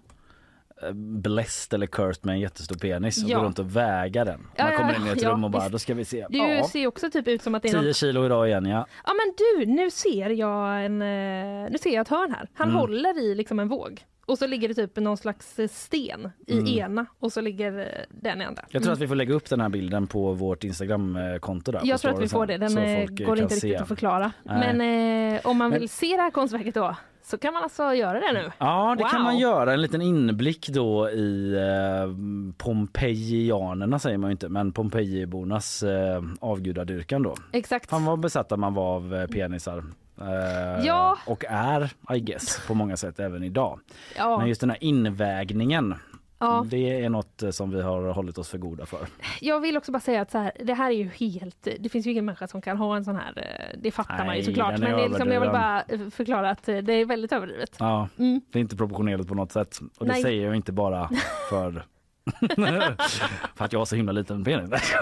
eh, 0.82 0.92
blessed 0.92 1.74
eller 1.76 1.86
cursed 1.86 2.26
med 2.26 2.32
en 2.32 2.40
jättestor 2.40 2.76
penis 2.76 3.24
och 3.24 3.30
Ja. 3.30 3.38
går 3.38 3.44
runt 3.44 3.58
och 3.58 3.76
väga 3.76 4.24
den. 4.24 4.40
Man 4.40 4.70
ja, 4.72 4.76
kommer 4.78 4.96
in 4.96 5.06
i 5.06 5.10
ett 5.10 5.22
ja, 5.22 5.30
rum 5.30 5.44
och 5.44 5.50
bara 5.50 5.62
visst. 5.62 5.72
då 5.72 5.78
ska 5.78 5.94
vi 5.94 6.04
se. 6.04 6.26
Du 6.30 6.38
Ja, 6.38 6.68
ser 6.68 6.86
också 6.86 7.10
typ 7.10 7.28
ut 7.28 7.42
som 7.42 7.54
att 7.54 7.62
det 7.62 7.68
är 7.68 7.72
10 7.72 7.80
någon... 7.82 7.94
kilo 7.94 8.26
idag 8.26 8.48
igen 8.48 8.66
ja. 8.66 8.86
Ja 9.06 9.12
men 9.12 9.34
du, 9.38 9.66
nu 9.72 9.90
ser 9.90 10.30
jag 10.30 10.84
en, 10.84 11.02
eh, 11.02 11.70
nu 11.70 11.76
ser 11.80 11.90
jag 11.94 12.00
ett 12.02 12.08
hörn 12.08 12.32
här. 12.32 12.48
Han 12.54 12.68
Mm. 12.68 12.80
håller 12.80 13.18
i 13.22 13.34
liksom 13.34 13.58
en 13.60 13.68
våg. 13.68 14.04
Och 14.28 14.38
så 14.38 14.46
ligger 14.46 14.68
det 14.68 14.74
typ 14.74 14.96
någon 14.96 15.16
slags 15.16 15.56
sten 15.70 16.30
i 16.46 16.52
Mm. 16.58 16.66
ena 16.66 17.06
och 17.20 17.32
så 17.32 17.40
ligger 17.40 17.78
eh, 17.78 17.84
den 18.10 18.40
i 18.42 18.44
andra. 18.44 18.62
Jag 18.70 18.82
tror 18.82 18.90
Mm. 18.90 18.92
att 18.92 19.00
vi 19.00 19.08
får 19.08 19.14
lägga 19.14 19.34
upp 19.34 19.50
den 19.50 19.60
här 19.60 19.68
bilden 19.68 20.06
på 20.06 20.32
vårt 20.32 20.64
Instagramkonto. 20.64 21.72
Där, 21.72 21.80
Jag 21.84 22.00
tror 22.00 22.12
att 22.14 22.20
vi 22.22 22.28
får 22.28 22.46
det, 22.46 22.56
den 22.58 22.78
eh, 22.78 23.06
går 23.06 23.26
kan 23.26 23.38
inte 23.38 23.54
riktigt 23.54 23.80
att 23.80 23.88
förklara. 23.88 24.32
Nej. 24.42 24.74
Men 24.76 25.34
eh, 25.34 25.40
om 25.46 25.56
man 25.58 25.70
Men- 25.70 25.80
vill 25.80 25.88
se 25.88 26.06
det 26.16 26.22
här 26.22 26.30
konstverket 26.30 26.74
då 26.74 26.96
så 27.22 27.38
kan 27.38 27.54
man 27.54 27.62
alltså 27.62 27.94
göra 27.94 28.20
det 28.20 28.32
nu. 28.32 28.50
Ja, 28.58 28.94
det 28.98 29.04
kan 29.04 29.12
Wow. 29.14 29.22
man 29.22 29.38
göra. 29.38 29.72
En 29.72 29.82
liten 29.82 30.02
inblick 30.02 30.68
då 30.68 31.10
i 31.10 31.54
eh, 31.54 32.12
Pompejianerna 32.56 33.98
säger 33.98 34.18
man 34.18 34.30
ju 34.30 34.32
inte, 34.32 34.48
men 34.48 34.72
Pompejibornas 34.72 35.82
eh, 35.82 36.22
avgudadyrkan 36.40 37.22
då. 37.22 37.34
Exakt. 37.52 37.90
Fan 37.90 38.04
vad 38.04 38.20
besatta 38.20 38.56
man 38.56 38.74
var 38.74 38.96
av 38.96 39.14
eh, 39.14 39.26
penisar. 39.26 39.84
Eh, 40.20 40.86
Ja. 40.86 41.18
Och 41.26 41.44
är, 41.48 41.92
I 42.14 42.20
guess, 42.20 42.66
på 42.66 42.74
många 42.74 42.96
sätt 42.96 43.20
även 43.20 43.42
idag. 43.44 43.80
Ja. 44.16 44.38
Men 44.38 44.48
just 44.48 44.60
den 44.60 44.70
här 44.70 44.84
invägningen, 44.84 45.94
Ja. 46.40 46.64
det 46.70 47.04
är 47.04 47.08
något 47.08 47.42
eh, 47.42 47.50
som 47.50 47.70
vi 47.70 47.82
har 47.82 48.12
hållit 48.12 48.38
oss 48.38 48.48
för 48.48 48.58
goda 48.58 48.86
för. 48.86 48.98
Jag 49.40 49.60
vill 49.60 49.76
också 49.76 49.92
bara 49.92 50.00
säga 50.00 50.20
att 50.20 50.30
så 50.30 50.38
här, 50.38 50.52
det 50.64 50.74
här 50.74 50.90
är 50.90 50.94
ju 50.94 51.08
helt, 51.08 51.68
det 51.80 51.88
finns 51.88 52.06
ju 52.06 52.10
ingen 52.10 52.24
människa 52.24 52.46
som 52.48 52.60
kan 52.62 52.76
ha 52.76 52.96
en 52.96 53.04
sån 53.04 53.16
här, 53.16 53.32
eh, 53.36 53.78
det 53.82 53.90
fattar 53.90 54.16
man 54.16 54.26
ju 54.26 54.32
Nej, 54.32 54.44
såklart. 54.44 54.78
Men 54.78 54.80
det 54.96 55.02
är 55.04 55.08
liksom, 55.08 55.28
jag 55.32 55.40
vill 55.40 55.50
bara 55.50 55.82
eh, 55.82 56.08
förklara 56.10 56.50
att 56.50 56.62
det 56.62 56.92
är 56.92 57.04
väldigt 57.04 57.32
överdrivet. 57.32 57.76
Ja, 57.78 58.08
Mm. 58.18 58.40
det 58.52 58.58
är 58.58 58.60
inte 58.60 58.76
proportionerligt 58.76 59.28
på 59.28 59.34
något 59.34 59.52
sätt. 59.52 59.78
Och 59.98 60.06
det 60.06 60.12
Nej. 60.12 60.22
säger 60.22 60.46
jag 60.46 60.56
inte 60.56 60.72
bara 60.72 61.10
för 61.50 61.84
för 63.54 63.64
att 63.64 63.72
jag 63.72 63.80
har 63.80 63.84
så 63.84 63.96
himla 63.96 64.12
liten 64.12 64.44
penis. 64.44 64.94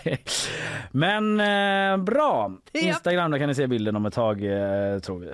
Men 0.90 1.40
eh, 1.40 1.96
bra! 2.04 2.52
Instagram, 2.72 3.30
där 3.30 3.38
kan 3.38 3.48
ni 3.48 3.54
se 3.54 3.66
bilden 3.66 3.96
om 3.96 4.06
ett 4.06 4.14
tag 4.14 4.44
eh, 4.44 4.98
tror 4.98 5.18
vi. 5.18 5.28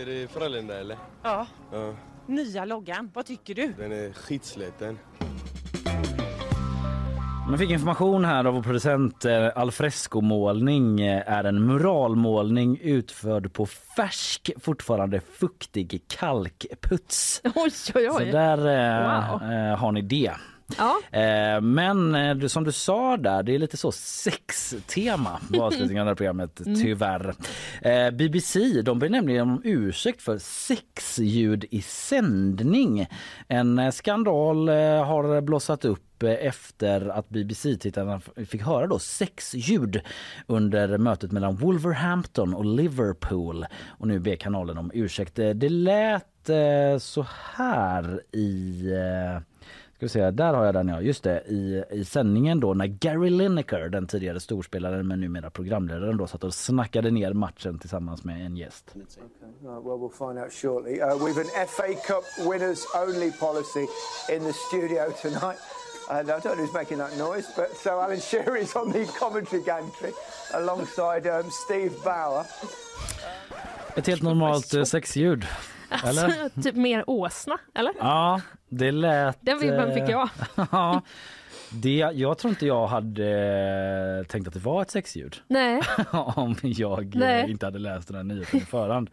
Är 0.00 0.06
det 0.06 0.28
Frölunda 0.32 0.80
eller? 0.80 0.96
Ja. 1.22 1.46
Ja, 1.72 1.94
Nya 2.26 2.64
loggan, 2.64 3.10
vad 3.14 3.26
tycker 3.26 3.54
du? 3.54 3.72
den 3.78 3.92
är 3.92 4.12
skitsliten. 4.12 4.98
Man 7.50 7.58
fick 7.58 7.70
information 7.70 8.24
här 8.24 8.44
av 8.44 8.54
vår 8.54 8.62
producent. 8.62 9.24
eh, 9.24 9.48
Alfresco-målning 9.56 11.00
eh, 11.00 11.22
är 11.32 11.44
en 11.44 11.66
muralmålning 11.66 12.78
utförd 12.82 13.52
på 13.52 13.66
färsk, 13.66 14.50
fortfarande 14.60 15.20
fuktig 15.20 16.02
kalkputs. 16.08 17.40
Oj, 17.44 17.52
oj, 17.54 17.70
Så 18.10 18.18
oj. 18.18 18.30
där 18.32 18.58
eh, 18.58 19.30
Wow. 19.30 19.76
har 19.78 19.92
ni 19.92 20.02
det. 20.02 20.32
Ja. 20.78 21.18
Eh, 21.18 21.60
men 21.60 22.14
eh, 22.14 22.34
du- 22.34 22.48
som 22.48 22.64
du 22.64 22.72
sa 22.72 23.16
där, 23.16 23.42
det 23.42 23.54
är 23.54 23.58
lite 23.58 23.76
så 23.76 23.92
sextema 23.92 25.40
på 25.54 25.62
avslutningen 25.62 26.08
av 26.08 26.14
programmet 26.14 26.60
Mm. 26.60 26.80
tyvärr. 26.80 27.34
Eh, 27.82 28.10
BBC 28.10 28.82
de 28.82 28.98
ber 28.98 29.08
nämligen 29.08 29.42
om 29.50 29.60
ursäkt 29.64 30.22
för 30.22 30.38
sexljud 30.38 31.64
i 31.70 31.82
sändning. 31.82 33.06
En 33.48 33.78
eh, 33.78 33.90
skandal 33.90 34.68
eh, 34.68 34.74
har 35.04 35.40
blossat 35.40 35.84
upp 35.84 36.22
eh, 36.22 36.30
efter 36.30 37.08
att 37.08 37.28
BBC-tittarna 37.28 38.20
fick 38.46 38.62
höra 38.62 38.86
då 38.86 38.98
sexljud 38.98 40.00
under 40.46 40.98
mötet 40.98 41.32
mellan 41.32 41.56
Wolverhampton 41.56 42.54
och 42.54 42.64
Liverpool. 42.64 43.66
Och 43.98 44.08
nu 44.08 44.18
ber 44.18 44.36
kanalen 44.36 44.78
om 44.78 44.90
ursäkt. 44.94 45.34
Det 45.36 45.68
lät 45.68 46.26
så 47.00 47.26
här 47.54 48.20
i 48.36 48.82
Ska 50.00 50.04
vi 50.04 50.10
se, 50.10 50.30
där 50.30 50.54
har 50.54 50.64
jag 50.64 50.74
den 50.74 50.88
ja. 50.88 51.00
Just 51.00 51.22
det, 51.22 51.40
i, 51.46 51.84
i 51.90 52.04
sändningen 52.04 52.60
då 52.60 52.74
när 52.74 52.86
Gary 52.86 53.30
Lineker, 53.30 53.88
den 53.88 54.06
tidigare 54.06 54.40
storspelaren 54.40 55.08
men 55.08 55.20
numera 55.20 55.50
programledaren 55.50 56.16
då 56.16 56.26
satt 56.26 56.44
och 56.44 56.54
snackade 56.54 57.10
ner 57.10 57.32
matchen 57.32 57.78
tillsammans 57.78 58.24
med 58.24 58.46
en 58.46 58.56
gäst. 58.56 58.94
Uh, 58.96 59.02
well, 59.62 59.98
we'll 59.98 60.18
find 60.18 60.38
out 60.38 60.52
shortly. 60.52 61.00
Uh, 61.00 61.24
we've 61.24 61.40
an 61.40 61.66
FA 61.68 61.94
Cup 62.06 62.24
winners 62.50 62.86
only 62.94 63.32
policy 63.32 63.86
in 64.34 64.44
the 64.44 64.52
studio 64.52 65.12
tonight. 65.22 65.58
And 66.10 66.30
I 66.30 66.40
don't 66.40 66.44
know 66.44 66.64
who's 66.64 66.74
making 66.74 66.98
that 66.98 67.18
noise, 67.18 67.46
but 67.56 67.76
so 67.76 67.90
Alan 68.00 68.20
Shearer 68.20 68.56
is 68.56 68.76
on 68.76 68.92
the 68.92 69.04
commentary 69.18 69.62
gantry 69.62 70.12
alongside 70.54 71.26
um, 71.26 71.50
Steve 71.50 71.92
Bauer. 72.04 72.44
Ett 73.96 74.06
helt 74.06 74.22
normalt 74.22 74.74
eh, 74.74 74.84
sexljud. 74.84 75.46
Alltså, 75.90 76.30
typ 76.62 76.74
mer 76.74 77.04
åsna, 77.06 77.58
eller? 77.74 77.92
Ja, 77.98 78.40
det 78.68 78.92
lät... 78.92 79.38
Den 79.40 79.58
vibben 79.58 79.94
fick 79.94 80.08
jag. 80.08 80.28
eh, 80.56 80.66
ja, 80.72 81.02
det, 81.72 81.96
jag 82.14 82.38
tror 82.38 82.50
inte 82.50 82.66
jag 82.66 82.86
hade 82.86 84.24
tänkt 84.28 84.48
att 84.48 84.54
det 84.54 84.60
var 84.60 84.82
ett 84.82 84.90
sexljud. 84.90 85.36
Nej. 85.48 85.80
om 86.12 86.56
jag 86.62 87.14
eh, 87.14 87.20
Nej. 87.20 87.50
inte 87.50 87.66
hade 87.66 87.78
läst 87.78 88.08
den 88.08 88.16
här 88.16 88.24
nyheten 88.24 88.60
i 88.60 88.64
förhand. 88.64 89.10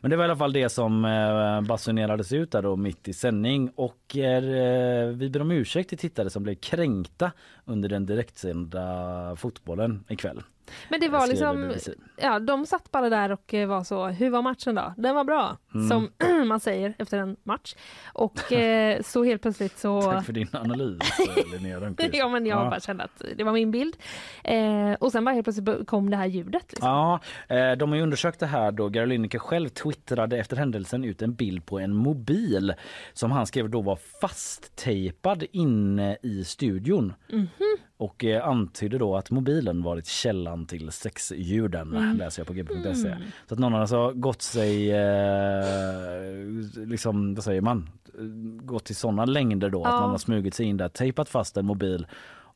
Men 0.00 0.10
det 0.10 0.16
var 0.16 0.24
i 0.24 0.28
alla 0.28 0.36
fall 0.36 0.52
det 0.52 0.68
som 0.68 1.04
eh, 1.04 1.60
basunerades 1.60 2.32
ut 2.32 2.52
där 2.52 2.62
då 2.62 2.76
mitt 2.76 3.08
i 3.08 3.12
sändning 3.12 3.70
och 3.76 4.16
eh, 4.16 5.06
vi 5.08 5.30
ber 5.30 5.40
om 5.40 5.50
ursäkt 5.50 5.88
till 5.88 5.98
tittare 5.98 6.30
som 6.30 6.42
blev 6.42 6.54
kränkta 6.54 7.32
under 7.64 7.88
den 7.88 8.06
direktsända 8.06 9.36
fotbollen 9.36 10.04
ikväll. 10.08 10.42
Men 10.88 11.00
det 11.00 11.08
var 11.08 11.26
liksom, 11.26 11.72
ja 12.16 12.38
de 12.38 12.66
satt 12.66 12.90
bara 12.90 13.08
där 13.10 13.32
och 13.32 13.54
eh, 13.54 13.68
var 13.68 13.84
så, 13.84 14.06
hur 14.06 14.30
var 14.30 14.42
matchen 14.42 14.74
då? 14.74 14.94
Den 14.96 15.14
var 15.14 15.24
bra, 15.24 15.56
Mm. 15.74 15.88
som 15.88 16.10
man 16.48 16.60
säger 16.60 16.94
efter 16.98 17.18
en 17.18 17.36
match. 17.44 17.74
Och 18.12 18.52
eh, 18.52 19.02
så 19.02 19.24
helt 19.24 19.42
plötsligt 19.42 19.78
så... 19.78 20.02
Tack 20.02 20.26
för 20.26 20.32
din 20.32 20.48
analys 20.52 20.98
eh, 21.20 21.52
Linnea 21.52 21.80
Rönnqvist. 21.80 22.14
ja 22.14 22.28
men 22.28 22.46
jag 22.46 22.64
Ja. 22.66 22.70
bara 22.70 22.80
kände 22.80 23.04
att 23.04 23.22
det 23.36 23.44
var 23.44 23.52
min 23.52 23.70
bild. 23.70 23.96
Eh, 24.44 24.92
och 25.00 25.12
sen 25.12 25.24
bara 25.24 25.34
helt 25.34 25.44
plötsligt 25.44 25.86
kom 25.86 26.10
det 26.10 26.16
här 26.16 26.26
ljudet. 26.26 26.64
Liksom. 26.72 26.88
Ja, 26.88 27.20
eh, 27.48 27.72
de 27.72 27.88
har 27.90 27.96
ju 27.96 28.02
undersökt 28.02 28.40
det 28.40 28.46
här 28.46 28.72
då. 28.72 28.88
Gary 28.88 29.06
Lineker 29.06 29.38
själv 29.38 29.68
twittrade 29.68 30.38
efter 30.38 30.56
händelsen 30.56 31.04
ut 31.04 31.22
en 31.22 31.34
bild 31.34 31.66
på 31.66 31.78
en 31.78 31.94
mobil 31.94 32.74
som 33.12 33.30
han 33.30 33.46
skrev 33.46 33.70
då 33.70 33.80
var 33.80 33.98
fasttejpad 34.20 35.44
inne 35.52 36.16
i 36.22 36.44
studion. 36.44 37.14
Mhm. 37.32 37.48
Och 38.00 38.24
eh, 38.24 38.48
antydde 38.48 38.98
då 38.98 39.16
att 39.16 39.30
mobilen 39.30 39.82
varit 39.82 40.06
källan 40.06 40.66
till 40.66 40.90
sexljuden, 40.90 41.96
Mm. 41.96 42.16
läser 42.16 42.40
jag 42.40 42.46
på 42.46 42.52
gb.se. 42.52 43.08
Mm. 43.08 43.18
Så 43.48 43.54
att 43.54 43.60
någon 43.60 43.72
har 43.72 43.80
alltså 43.80 44.12
gått 44.14 44.42
sig, 44.42 44.90
eh, 44.90 46.86
liksom, 46.86 47.34
vad 47.34 47.44
säger 47.44 47.60
man, 47.60 47.88
gått 48.62 48.84
till 48.84 48.96
sådana 48.96 49.24
längder 49.24 49.70
då 49.70 49.84
att 49.84 49.92
Ja. 49.92 50.00
man 50.00 50.10
har 50.10 50.18
smugit 50.18 50.54
sig 50.54 50.66
in 50.66 50.76
där, 50.76 50.88
tejpat 50.88 51.28
fast 51.28 51.56
en 51.56 51.66
mobil 51.66 52.06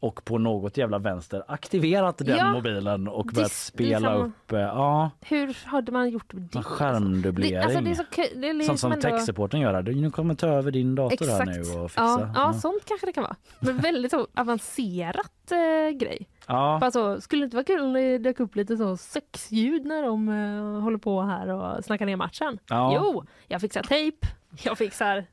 och 0.01 0.25
på 0.25 0.39
något 0.39 0.77
jävla 0.77 0.99
vänster 0.99 1.43
aktiverat 1.49 2.19
den 2.19 2.37
Ja. 2.37 2.53
mobilen 2.53 3.09
och 3.09 3.27
börjat 3.27 3.53
spela 3.53 3.99
liksom- 3.99 4.27
upp, 4.27 4.53
eh, 4.53 4.59
ja, 4.61 5.11
Hur 5.21 5.57
hade 5.66 5.93
man 5.93 6.11
gjort 6.11 6.31
det? 6.53 6.62
skärmdubblering. 6.62 7.55
Det, 7.55 7.62
alltså 7.65 7.81
det 7.81 7.91
är 7.91 7.95
så. 7.95 8.05
Det 8.15 8.49
är 8.49 8.55
liksom 8.55 8.66
Sånt 8.77 8.81
som 8.81 8.93
ändå- 8.93 9.03
techsupporten 9.19 9.61
gör. 9.61 9.83
Du 9.83 9.95
nu 9.95 10.11
kommer 10.11 10.35
ta 10.35 10.47
över 10.47 10.71
din 10.71 10.95
dator 10.95 11.27
här 11.27 11.41
Exakt. 11.43 11.75
nu 11.75 11.81
och 11.81 11.91
fixa. 11.91 12.03
Ja, 12.03 12.31
ja, 12.35 12.53
sånt 12.53 12.83
kanske 12.85 13.07
det 13.07 13.12
kan 13.12 13.23
vara. 13.23 13.37
Men 13.61 13.77
väldigt 13.79 14.15
avancerat 14.35 15.51
eh, 15.53 15.97
grej. 15.99 16.29
Ja. 16.47 16.79
Bara 16.81 16.91
så, 16.91 17.21
skulle 17.21 17.43
det 17.43 17.45
inte 17.45 17.57
vara 17.57 17.65
kul 17.65 17.81
om 17.81 17.93
det 17.93 18.19
dök 18.19 18.41
upp 18.41 18.57
lite 18.57 18.77
så 18.77 18.97
sexljud 18.97 19.85
när 19.87 20.03
de 20.03 20.29
eh, 20.29 20.83
håller 20.83 20.99
på 20.99 21.23
här 21.23 21.49
och 21.49 21.85
snackar 21.85 22.07
ner 22.07 22.16
matchen? 22.16 22.59
Ja. 22.69 22.93
Jo, 22.97 23.25
jag 23.49 23.61
fixar 23.61 23.83
tejp, 23.83 24.27
jag 24.62 24.79
fixar 24.79 25.25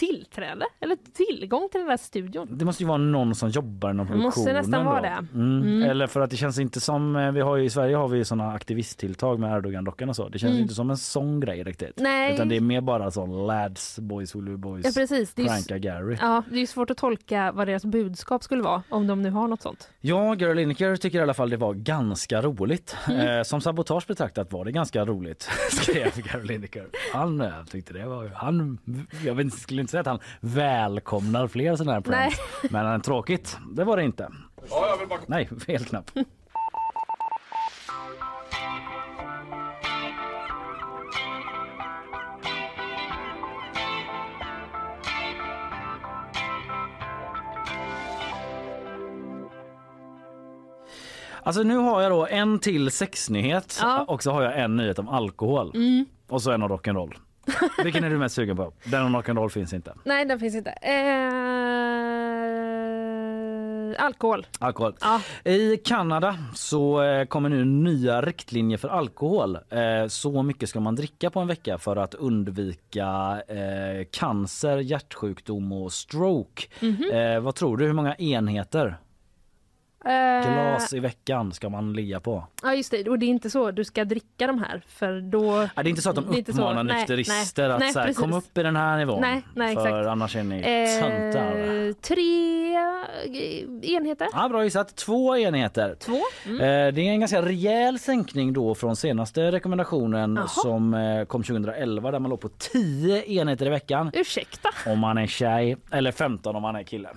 tillträde 0.00 0.64
eller 0.80 0.96
tillgång 1.14 1.68
till 1.72 1.80
den 1.80 1.88
där 1.88 1.96
studion. 1.96 2.48
Det 2.50 2.64
måste 2.64 2.82
ju 2.82 2.86
vara 2.88 2.98
någon 2.98 3.34
som 3.34 3.48
jobbar 3.48 3.90
inom 3.90 4.06
Det 4.06 4.16
måste 4.16 4.40
produktionen. 4.40 4.62
nästan 4.62 4.84
vara 4.84 5.00
det. 5.00 5.26
Mm. 5.34 5.62
Mm. 5.62 5.90
Eller 5.90 6.06
för 6.06 6.20
att 6.20 6.30
det 6.30 6.36
känns 6.36 6.58
inte 6.58 6.80
som, 6.80 7.16
eh, 7.16 7.32
vi 7.32 7.40
har 7.40 7.56
ju 7.56 7.64
i 7.64 7.70
Sverige 7.70 7.96
har 7.96 8.08
vi 8.08 8.18
ju 8.18 8.24
såna 8.24 8.52
aktivisttilltag 8.52 9.38
med 9.40 9.56
Erdogan-dockan 9.56 10.08
och 10.08 10.16
så. 10.16 10.28
Det 10.28 10.38
känns 10.38 10.50
Mm. 10.50 10.62
inte 10.62 10.74
som 10.74 10.90
en 10.90 10.96
sån 10.96 11.40
grej 11.40 11.62
riktigt. 11.62 11.92
Nej. 11.96 12.34
Utan 12.34 12.48
det 12.48 12.56
är 12.56 12.60
mer 12.60 12.80
bara 12.80 13.10
sån 13.10 13.46
lads, 13.46 13.98
boys 13.98 14.34
will 14.34 14.44
be 14.44 14.56
boys, 14.56 14.84
Ja, 14.84 14.90
precis. 14.94 15.34
Det 15.34 15.42
är 15.42 15.44
ju 15.44 15.48
pranka 15.48 15.78
Gary. 15.78 16.16
Ja, 16.20 16.42
det 16.50 16.58
är 16.62 16.66
svårt 16.66 16.90
att 16.90 16.96
tolka 16.96 17.52
vad 17.52 17.68
deras 17.68 17.84
budskap 17.84 18.42
skulle 18.42 18.62
vara 18.62 18.82
om 18.88 19.06
de 19.06 19.22
nu 19.22 19.30
har 19.30 19.48
något 19.48 19.62
sånt. 19.62 19.88
Ja, 20.00 20.34
Gary 20.34 20.54
Lineker 20.54 20.96
tycker 20.96 21.18
i 21.18 21.22
alla 21.22 21.34
fall 21.34 21.50
det 21.50 21.56
var 21.56 21.74
ganska 21.74 22.42
roligt. 22.42 22.96
Mm. 23.08 23.28
Eh, 23.38 23.42
som 23.42 23.60
sabotage 23.60 24.06
betraktat 24.06 24.52
var 24.52 24.64
det 24.64 24.72
ganska 24.72 25.04
roligt, 25.04 25.48
skrev 25.70 26.10
Gary 26.22 26.46
Lineker. 26.46 26.86
Han 27.14 27.40
eh, 27.40 27.64
tyckte 27.70 27.92
det 27.92 28.06
var, 28.06 28.30
han, 28.34 28.78
jag 29.24 29.34
vet, 29.34 29.44
inte- 29.44 29.56
skulle 29.60 29.80
inte 29.80 29.89
säga 29.90 30.00
att 30.00 30.06
han 30.06 30.20
välkomnar 30.40 31.46
fler 31.48 31.76
sådana 31.76 31.92
här 31.92 32.00
pranks. 32.00 32.38
Men 32.70 32.94
eh, 32.94 33.00
tråkigt, 33.00 33.58
det 33.72 33.84
var 33.84 33.96
det 33.96 34.04
inte. 34.04 34.28
Ja, 34.70 34.86
jag 34.88 34.98
vill 34.98 35.08
bara... 35.08 35.20
Nej, 35.26 35.48
fel 35.66 35.84
knapp. 35.84 36.10
Alltså 51.42 51.62
nu 51.62 51.76
har 51.76 52.02
jag 52.02 52.12
då 52.12 52.26
en 52.26 52.58
till 52.58 52.90
sexnyhet 52.90 53.78
Ja. 53.82 54.04
och 54.08 54.22
så 54.22 54.30
har 54.30 54.42
jag 54.42 54.60
en 54.60 54.76
nyhet 54.76 54.98
om 54.98 55.08
alkohol. 55.08 55.70
Mm. 55.74 56.06
Och 56.28 56.42
så 56.42 56.50
en 56.50 56.62
om 56.62 56.68
rock'n'roll. 56.68 57.14
Vilken 57.84 58.04
är 58.04 58.10
du 58.10 58.18
mest 58.18 58.34
sugen 58.34 58.56
på? 58.56 58.72
Den 58.84 59.02
om 59.06 59.16
rock'n'roll 59.16 59.48
finns 59.48 59.72
inte. 59.72 59.94
Nej, 60.04 60.24
den 60.24 60.40
finns 60.40 60.54
inte. 60.54 60.70
Eh... 60.70 61.30
alkohol. 64.04 64.46
Alkohol. 64.58 64.94
I 65.44 65.76
Kanada 65.76 66.36
så 66.54 67.02
eh, 67.02 67.24
kommer 67.24 67.48
nu 67.48 67.64
nya 67.64 68.20
riktlinjer 68.22 68.78
för 68.78 68.88
alkohol. 68.88 69.56
Eh, 69.70 70.06
Så 70.08 70.42
mycket 70.42 70.68
ska 70.68 70.80
man 70.80 70.94
dricka 70.96 71.30
på 71.30 71.40
en 71.40 71.46
vecka 71.48 71.78
för 71.78 71.96
att 71.96 72.14
undvika 72.14 73.06
eh, 73.48 74.06
cancer, 74.10 74.76
hjärtsjukdom 74.76 75.72
och 75.72 75.92
stroke. 75.92 76.62
Mhm. 76.80 77.10
Eh, 77.12 77.40
vad 77.40 77.54
tror 77.54 77.76
du, 77.76 77.86
hur 77.86 77.92
många 77.92 78.14
enheter 78.14 78.96
glas 80.04 80.92
i 80.92 81.00
veckan 81.00 81.52
ska 81.52 81.68
man 81.68 81.92
ligga 81.92 82.20
på? 82.20 82.46
Ja 82.62 82.74
just 82.74 82.90
det, 82.90 83.08
och 83.08 83.18
det 83.18 83.26
är 83.26 83.28
inte 83.28 83.50
så 83.50 83.70
du 83.70 83.84
ska 83.84 84.04
dricka 84.04 84.46
de 84.46 84.58
här 84.58 84.82
för 84.86 85.20
då... 85.20 85.68
Ja, 85.76 85.82
det 85.82 85.88
är 85.88 85.90
inte 85.90 86.02
så 86.02 86.10
att 86.10 86.16
de 86.16 86.40
uppmanar 86.40 86.84
nykterister 86.84 87.70
att 87.70 87.80
nej, 87.80 87.92
så 87.92 88.00
här, 88.00 88.12
kom 88.12 88.32
upp 88.32 88.58
i 88.58 88.62
den 88.62 88.76
här 88.76 88.98
nivån. 88.98 89.20
Nej, 89.20 89.42
nej, 89.54 89.74
för 89.74 89.86
exakt. 89.86 90.06
annars 90.08 90.36
är 90.36 90.42
ni 90.42 90.62
töntar. 91.00 91.86
Eh, 91.88 91.92
tre 91.92 92.74
eh, 92.74 93.94
enheter. 93.94 94.28
Ja, 94.32 94.48
bra 94.48 94.64
gissat. 94.64 94.96
Två 94.96 95.36
enheter. 95.36 95.94
Två? 95.94 96.18
Mm. 96.46 96.60
Eh, 96.60 96.94
Det 96.94 97.00
är 97.00 97.10
en 97.12 97.20
ganska 97.20 97.42
rejäl 97.42 97.98
sänkning 97.98 98.52
då 98.52 98.74
från 98.74 98.96
senaste 98.96 99.52
rekommendationen 99.52 100.36
Jaha. 100.36 100.46
som 100.48 100.94
eh, 100.94 101.24
kom 101.24 101.42
2011 101.42 102.10
där 102.10 102.18
man 102.18 102.30
låg 102.30 102.40
på 102.40 102.48
10 102.48 103.24
enheter 103.24 103.66
i 103.66 103.70
veckan. 103.70 104.10
Ursäkta? 104.14 104.68
Om 104.86 104.98
man 104.98 105.18
är 105.18 105.26
tjej 105.26 105.76
eller 105.90 106.12
15 106.12 106.56
om 106.56 106.62
man 106.62 106.76
är 106.76 106.82
kille. 106.82 107.08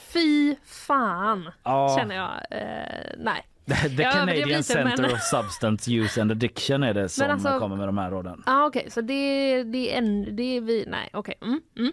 Fy 0.00 0.56
fan, 0.64 1.50
Ja. 1.64 1.96
känner 1.98 2.14
jag. 2.16 2.30
Eh, 2.50 3.14
nej. 3.18 3.46
The 3.66 3.86
överdrev 3.86 4.12
Canadian 4.12 4.48
lite, 4.48 4.62
Center 4.62 5.02
men- 5.02 5.12
of 5.12 5.20
Substance 5.22 5.90
Use 5.90 6.20
and 6.22 6.30
Addiction 6.32 6.82
är 6.82 6.94
det 6.94 7.08
som 7.08 7.30
alltså- 7.30 7.58
kommer 7.58 7.76
med 7.76 7.88
de 7.88 7.98
här 7.98 8.10
råden. 8.10 8.42
Ah, 8.46 8.64
Okej, 8.66 8.86
så 8.90 9.00
det, 9.00 9.62
det 9.64 9.94
är 9.94 9.98
en... 9.98 10.36
Det 10.36 10.42
är 10.56 10.60
vi... 10.60 10.84
Nej, 10.88 11.10
okej. 11.12 11.34
Mm, 11.42 11.60
mm. 11.78 11.92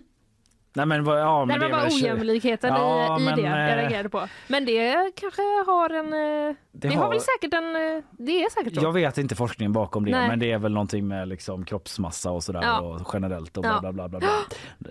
Nej 0.78 0.86
men 0.86 1.06
ja 1.06 1.46
men 1.46 1.60
det 1.60 1.66
det 1.68 1.72
var 1.74 1.82
väl 1.82 1.92
ojämlikheten 1.94 2.74
Ja, 2.74 3.18
i, 3.20 3.22
i 3.22 3.26
men, 3.26 3.36
det 3.36 3.42
jag 3.42 3.70
eh, 3.72 3.76
reagerade 3.76 4.10
på. 4.10 4.28
Men 4.48 4.66
det 4.66 5.12
kanske 5.16 5.42
har 5.68 5.90
en... 5.90 6.06
eh, 6.50 6.56
Det, 6.72 6.88
har... 6.88 6.96
har- 7.04 7.10
väl 7.10 7.20
säkert 7.20 7.54
en... 7.54 7.76
eh, 7.98 8.04
Det 8.12 8.44
är 8.44 8.50
säkert 8.50 8.76
så. 8.76 8.82
Jag 8.82 8.92
vet 8.94 9.18
inte 9.18 9.36
forskningen 9.36 9.74
bakom 9.74 10.06
det 10.06 10.12
Nej. 10.12 10.28
men 10.30 10.40
det 10.40 10.52
är 10.52 10.58
väl 10.58 10.72
någonting 10.74 11.08
med 11.08 11.28
liksom 11.28 11.66
kroppsmassa 11.66 12.32
och 12.32 12.44
sådär 12.44 12.62
Ja. 12.64 12.80
och 12.80 13.02
generellt 13.14 13.58
och 13.58 13.64
bla 13.64 13.80
bla 13.82 13.92
bla. 13.92 14.08
bla, 14.10 14.20
bla. 14.20 14.30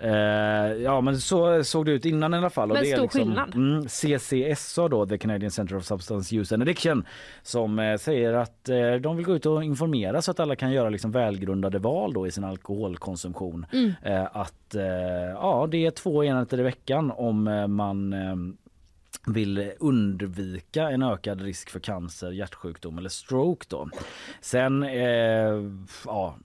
Eh, 0.02 0.72
ja 0.82 1.00
men 1.00 1.18
så 1.18 1.64
såg 1.64 1.86
det 1.86 1.92
ut 1.92 2.04
innan 2.04 2.34
i 2.34 2.36
alla 2.36 2.50
fall. 2.50 2.68
Men 2.68 2.76
det 2.82 2.90
är 2.90 2.92
stor 2.92 3.02
liksom, 3.02 3.20
skillnad. 3.20 3.54
Mm, 3.54 3.88
CCSA 3.88 4.88
då, 4.88 5.06
The 5.06 5.18
Canadian 5.18 5.50
Center 5.50 5.76
of 5.76 5.84
Substance 5.84 6.36
Use 6.36 6.54
and 6.54 6.62
Addiction 6.62 7.04
som 7.42 7.78
eh, 7.78 7.96
säger 7.96 8.32
att 8.32 8.68
eh, 8.68 8.92
de 9.00 9.16
vill 9.16 9.26
gå 9.26 9.34
ut 9.36 9.46
och 9.46 9.64
informera 9.64 10.22
så 10.22 10.30
att 10.30 10.40
alla 10.40 10.56
kan 10.56 10.72
göra 10.72 10.88
liksom 10.90 11.10
välgrundade 11.12 11.78
val 11.78 12.12
då 12.12 12.26
i 12.26 12.30
sin 12.30 12.44
alkoholkonsumtion. 12.44 13.66
Mm. 13.72 13.92
Att 14.32 14.52
ja 15.34 15.66
det 15.76 15.86
är 15.86 15.90
två 15.90 16.24
enheter 16.24 16.60
i 16.60 16.62
veckan 16.62 17.10
om 17.10 17.48
eh, 17.48 17.66
man 17.66 18.12
eh, 18.12 18.36
vill 19.26 19.72
undvika 19.78 20.90
en 20.90 21.02
ökad 21.02 21.40
risk 21.40 21.70
för 21.70 21.80
cancer, 21.80 22.30
hjärtsjukdom 22.30 22.98
eller 22.98 23.08
stroke 23.08 23.66
då. 23.68 23.88
Sen 24.40 24.82
eh, 24.82 25.72
ja 26.04 26.36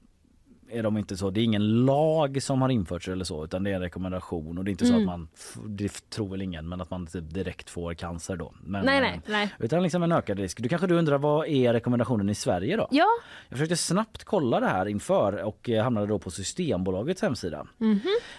är 0.72 0.84
de 0.84 0.98
inte 0.98 1.18
så. 1.18 1.30
Det 1.30 1.40
är 1.40 1.44
ingen 1.44 1.86
lag 1.86 2.44
som 2.44 2.62
har 2.62 2.70
införts 2.70 3.08
eller 3.08 3.26
så 3.26 3.44
utan 3.46 3.64
det 3.64 3.72
är 3.72 3.76
en 3.76 3.82
rekommendation 3.82 4.58
och 4.58 4.64
det 4.66 4.70
är 4.70 4.72
inte 4.72 4.86
så 4.86 4.94
Mm. 4.94 5.10
att 5.10 5.20
man, 5.20 5.28
f- 5.36 5.58
det 5.68 6.10
tror 6.10 6.30
väl 6.30 6.42
ingen, 6.42 6.70
men 6.70 6.82
att 6.82 6.90
man 6.92 7.08
typ 7.08 7.34
direkt 7.34 7.70
får 7.70 7.94
cancer 7.94 8.36
då. 8.36 8.54
Men, 8.64 8.86
Nej, 8.86 8.96
eh, 8.98 9.02
nej, 9.02 9.22
nej. 9.28 9.54
Utan 9.60 9.84
liksom 9.84 10.04
en 10.04 10.12
ökad 10.12 10.40
risk. 10.40 10.62
Du 10.62 10.70
kanske 10.70 10.88
du 10.88 10.96
undrar 10.96 11.18
vad 11.18 11.48
är 11.48 11.74
rekommendationen 11.74 12.30
i 12.30 12.36
Sverige 12.36 12.78
då? 12.78 12.88
Ja. 12.92 13.06
Jag 13.50 13.58
försökte 13.58 13.78
snabbt 13.78 14.24
kolla 14.24 14.60
det 14.60 14.68
här 14.68 14.86
inför 14.88 15.44
och 15.44 15.70
eh, 15.70 15.84
hamnade 15.84 16.08
då 16.08 16.20
på 16.20 16.32
Systembolagets 16.32 17.22
hemsida. 17.22 17.68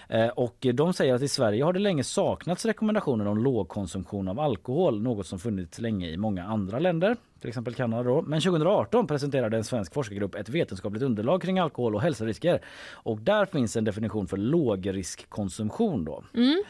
Eh, 0.09 0.26
Och 0.28 0.66
de 0.74 0.92
säger 0.92 1.14
att 1.14 1.22
i 1.22 1.28
Sverige 1.28 1.64
har 1.64 1.72
det 1.72 1.78
länge 1.80 2.04
saknats 2.04 2.64
rekommendationer 2.64 3.26
om 3.26 3.38
lågkonsumtion 3.38 4.28
av 4.28 4.40
alkohol, 4.40 5.02
något 5.02 5.26
som 5.26 5.38
funnits 5.38 5.78
länge 5.78 6.09
i 6.09 6.16
många 6.16 6.44
andra 6.44 6.78
länder, 6.78 7.16
till 7.43 7.48
exempel 7.48 7.74
Kanada 7.74 8.02
då. 8.02 8.23
Men 8.23 8.40
2018 8.40 9.06
presenterade 9.06 9.56
en 9.56 9.64
svensk 9.64 9.94
forskargrupp 9.94 10.35
ett 10.35 10.48
vetenskapligt 10.48 11.02
underlag 11.02 11.43
kring 11.43 11.59
alkohol 11.59 11.94
och 11.94 12.02
hälsorisker 12.02 12.60
och 12.93 13.20
där 13.20 13.47
finns 13.47 13.77
en 13.77 13.85
definition 13.85 14.27
för 14.27 14.36
lågriskkonsumtion 14.36 16.05
då. 16.05 16.24
Mm. 16.35 16.62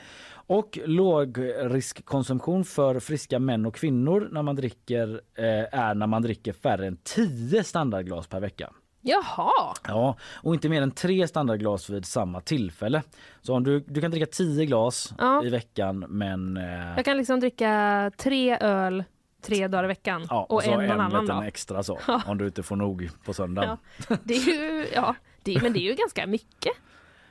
Och 0.46 0.78
lågriskkonsumtion 0.86 2.64
för 2.64 3.00
friska 3.00 3.38
män 3.38 3.66
och 3.66 3.74
kvinnor 3.74 4.28
när 4.32 4.42
man 4.42 4.56
dricker 4.56 5.20
eh, 5.34 5.80
är 5.80 5.94
när 5.94 6.06
man 6.06 6.22
dricker 6.22 6.52
färre 6.52 6.86
än 6.86 6.96
10 7.02 7.64
standardglas 7.64 8.26
per 8.26 8.40
vecka. 8.40 8.70
Jaha. 9.00 9.74
Ja, 9.88 10.16
och 10.42 10.54
inte 10.54 10.68
mer 10.68 10.82
än 10.82 10.90
tre 10.90 11.28
standardglas 11.28 11.90
vid 11.90 12.04
samma 12.06 12.40
tillfälle. 12.40 13.02
Så 13.40 13.54
om 13.54 13.64
du, 13.64 13.80
du 13.80 14.00
kan 14.00 14.10
dricka 14.10 14.26
10 14.26 14.66
glas 14.66 15.14
Ja. 15.18 15.44
i 15.44 15.48
veckan 15.48 15.98
men 16.08 16.56
eh, 16.56 16.96
Jag 16.96 17.04
kan 17.04 17.16
liksom 17.16 17.40
dricka 17.40 18.10
tre 18.16 18.58
öl 18.60 19.04
tre 19.42 19.68
dagar 19.68 19.84
i 19.84 19.86
veckan 19.86 20.26
ja, 20.30 20.46
och, 20.48 20.62
så 20.62 20.70
en 20.70 20.88
någon 20.88 21.00
annan 21.00 21.26
dag. 21.26 21.46
extra 21.46 21.82
så 21.82 21.98
Ja. 22.06 22.22
om 22.26 22.38
du 22.38 22.46
inte 22.46 22.62
får 22.62 22.76
nog 22.76 23.08
på 23.24 23.32
söndagen. 23.32 23.76
Ja. 24.08 24.16
Det 24.24 24.34
är 24.34 24.46
ju, 24.46 24.86
ja, 24.94 25.14
det, 25.42 25.62
men 25.62 25.72
det 25.72 25.78
är 25.78 25.90
ju 25.90 25.94
ganska 25.94 26.26
mycket. 26.26 26.72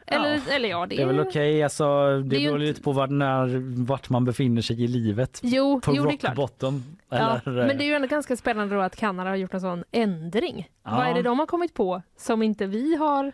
Eller, 0.07 0.41
eller 0.49 0.69
ja, 0.69 0.85
det 0.85 0.95
Det 0.95 1.01
är 1.01 1.05
väl 1.05 1.19
okej, 1.19 1.63
alltså, 1.63 1.83
det, 2.07 2.23
Det 2.23 2.37
ju 2.37 2.47
beror 2.47 2.61
inte- 2.61 2.67
lite 2.67 2.81
på 2.81 2.91
var, 2.91 3.07
när, 3.07 3.61
vart 3.85 4.09
man 4.09 4.25
befinner 4.25 4.61
sig 4.61 4.83
i 4.83 4.87
livet. 4.87 5.39
Jo, 5.43 5.81
på 5.81 5.95
jo, 5.95 6.03
det 6.03 6.09
är 6.09 6.11
rock 6.11 6.19
klart. 6.19 6.35
bottom. 6.35 6.83
Ja, 7.09 7.39
Eller, 7.45 7.67
men 7.67 7.77
det 7.77 7.83
är 7.83 7.85
ju 7.85 7.93
ändå 7.93 8.07
ganska 8.07 8.35
spännande 8.37 8.75
då 8.75 8.81
att 8.81 8.95
Kanada 8.95 9.29
har 9.29 9.35
gjort 9.37 9.53
en 9.53 9.61
sån 9.61 9.83
ändring. 9.91 10.69
Ja. 10.83 10.91
Vad 10.95 11.07
är 11.07 11.13
det 11.13 11.21
de 11.21 11.39
har 11.39 11.45
kommit 11.45 11.73
på 11.73 12.01
som 12.17 12.41
inte 12.43 12.65
vi 12.65 12.95
har 12.95 13.31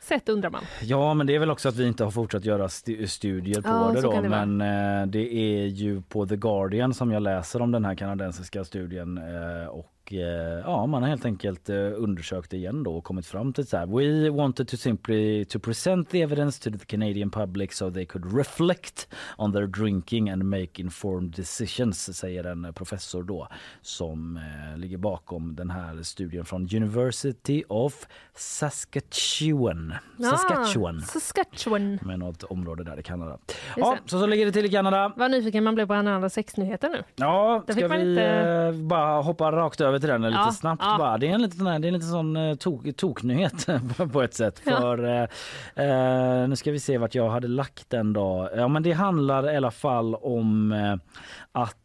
sett 0.00 0.28
undrar 0.28 0.50
man. 0.50 0.62
Ja 0.82 1.14
men 1.14 1.26
det 1.26 1.34
är 1.34 1.38
väl 1.38 1.50
också 1.50 1.68
att 1.68 1.76
vi 1.76 1.86
inte 1.86 2.04
har 2.04 2.10
fortsatt 2.10 2.44
göra 2.44 2.66
stu- 2.66 3.06
studier 3.06 3.62
på 3.62 3.68
Ja, 3.68 3.92
det 3.94 4.00
då 4.00 4.20
det 4.20 4.28
men 4.28 4.60
eh, 4.60 5.06
det 5.06 5.34
är 5.34 5.66
ju 5.66 6.02
på 6.02 6.26
The 6.26 6.36
Guardian 6.36 6.94
som 6.94 7.10
jag 7.12 7.22
läser 7.22 7.62
om 7.62 7.72
den 7.72 7.84
här 7.84 7.94
kanadensiska 7.94 8.64
studien 8.64 9.18
eh, 9.18 9.66
och 9.68 9.86
eh, 10.12 10.60
ja 10.64 10.86
man 10.86 11.02
har 11.02 11.08
helt 11.10 11.24
enkelt 11.24 11.68
eh, 11.68 11.76
undersökt 11.76 12.52
igen 12.52 12.82
då 12.82 12.96
och 12.96 13.04
kommit 13.04 13.26
fram 13.26 13.52
till 13.52 13.66
så 13.66 13.76
här 13.76 13.86
We 13.86 14.30
wanted 14.30 14.68
to 14.68 14.76
simply 14.76 15.44
to 15.44 15.58
present 15.58 16.10
the 16.10 16.22
evidence 16.22 16.70
to 16.70 16.78
the 16.78 16.84
Canadian 16.84 17.30
public 17.30 17.72
so 17.76 17.90
they 17.90 18.06
could 18.06 18.36
reflect 18.36 19.08
on 19.38 19.52
their 19.52 19.66
drinking 19.66 20.30
and 20.30 20.44
make 20.44 20.82
informed 20.82 21.30
decisions 21.34 22.16
säger 22.18 22.44
en 22.44 22.64
eh, 22.64 22.72
professor 22.72 23.22
då 23.22 23.48
som 23.82 24.40
ligger 24.76 24.96
bakom 24.98 25.56
den 25.56 25.70
här 25.70 26.02
studien 26.02 26.44
från 26.44 26.62
University 26.76 27.64
of 27.68 28.06
Saskatchewan. 28.34 29.94
Saskatchewan. 30.18 30.98
Ah, 30.98 31.06
Saskatchewan. 31.06 31.98
Med 32.02 32.18
något 32.18 32.42
område 32.42 32.84
där 32.84 32.98
i 33.00 33.02
Kanada. 33.02 33.38
Ja, 33.76 33.98
så 34.06 34.18
så 34.20 34.26
ligger 34.26 34.46
det 34.46 34.52
till 34.52 34.64
i 34.64 34.68
Kanada. 34.68 35.12
Vad 35.16 35.30
nyfiken 35.30 35.64
man 35.64 35.74
blev 35.74 35.86
på 35.86 35.94
andra 35.94 36.30
sexnyheter 36.30 36.88
nu. 36.88 37.02
Ja, 37.16 37.64
Där 37.66 37.74
ska 37.74 37.88
vi 37.88 38.10
inte- 38.10 38.72
bara 38.82 39.22
hoppa 39.22 39.52
rakt 39.52 39.80
över 39.80 39.98
till 40.00 40.08
den 40.08 40.22
lite 40.22 40.34
Ja, 40.34 40.52
snabbt 40.52 40.82
ja. 40.84 40.98
bara. 40.98 41.18
Det 41.18 41.28
är 41.28 41.34
en 41.34 41.42
liten, 41.42 41.64
det 41.64 41.70
är 41.70 41.74
en 41.74 41.82
liten 41.82 42.10
sån 42.10 42.36
eh, 42.36 42.54
tok, 42.54 42.96
toknyhet 42.96 43.66
på 44.12 44.22
ett 44.22 44.34
sätt. 44.34 44.62
Ja. 44.64 44.80
För 44.80 45.04
eh, 45.04 45.26
eh, 45.86 46.48
nu 46.48 46.56
ska 46.56 46.70
vi 46.70 46.80
se 46.80 46.98
vart 46.98 47.14
jag 47.14 47.30
hade 47.30 47.48
lagt 47.48 47.90
den 47.90 48.12
då. 48.12 48.50
Ja 48.56 48.68
men 48.68 48.82
det 48.82 48.92
handlar 48.92 49.52
i 49.52 49.56
alla 49.56 49.70
fall 49.70 50.14
om 50.14 50.72
eh, 50.72 50.96
att 51.52 51.76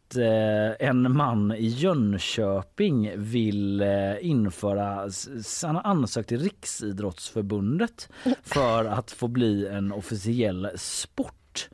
en 0.78 1.16
man 1.16 1.52
i 1.52 1.66
Jönköping 1.66 3.12
vill 3.16 3.82
införa, 4.20 5.08
han 5.64 5.76
har 5.76 5.82
ansökt 5.82 6.28
till 6.28 6.40
Riksidrottsförbundet 6.40 8.08
för 8.42 8.84
att 8.84 9.10
få 9.10 9.28
bli 9.28 9.68
en 9.68 9.92
officiell 9.92 10.68
sport. 10.76 11.68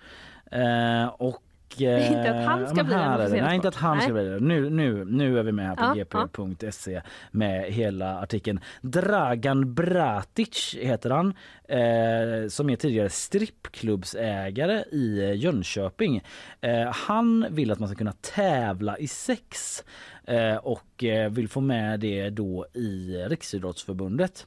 Och 1.17 1.43
Inte 1.81 2.31
att 2.31 2.47
han 2.47 2.63
eh, 2.63 2.69
ska 2.69 2.85
bli 2.85 2.95
det. 2.95 3.43
Nej, 3.43 3.57
inte 3.57 3.69
att 3.69 3.75
han 3.75 4.01
ska 4.01 4.13
bli 4.13 4.25
det. 4.25 4.41
Nu, 4.41 4.71
nu, 4.71 5.05
nu 5.05 5.39
är 5.39 5.43
vi 5.43 5.53
med 5.53 5.67
här 5.67 5.77
på 5.77 5.99
Ja, 5.99 6.05
gp.se 6.05 7.03
med 7.31 7.73
hela 7.73 8.19
artikeln. 8.19 8.61
Dragan 8.81 9.75
Bratic 9.75 10.77
heter 10.81 11.11
han 11.11 11.35
eh, 11.69 12.49
som 12.49 12.71
är 12.71 12.77
tidigare 12.77 13.11
strippklubbsägare 13.11 14.85
i 14.93 15.23
eh, 15.25 15.35
Jönköping. 15.35 16.23
Eh, 16.61 16.93
han 16.93 17.47
vill 17.51 17.71
att 17.71 17.79
man 17.79 17.89
ska 17.89 17.99
kunna 17.99 18.15
tävla 18.21 18.99
i 18.99 19.09
sex 19.09 19.85
eh, 20.27 20.57
och 20.57 21.05
eh, 21.05 21.31
vill 21.31 21.49
få 21.49 21.61
med 21.61 22.01
det 22.01 22.31
då 22.31 22.67
i 22.75 23.25
Riksidrottsförbundet. 23.29 24.47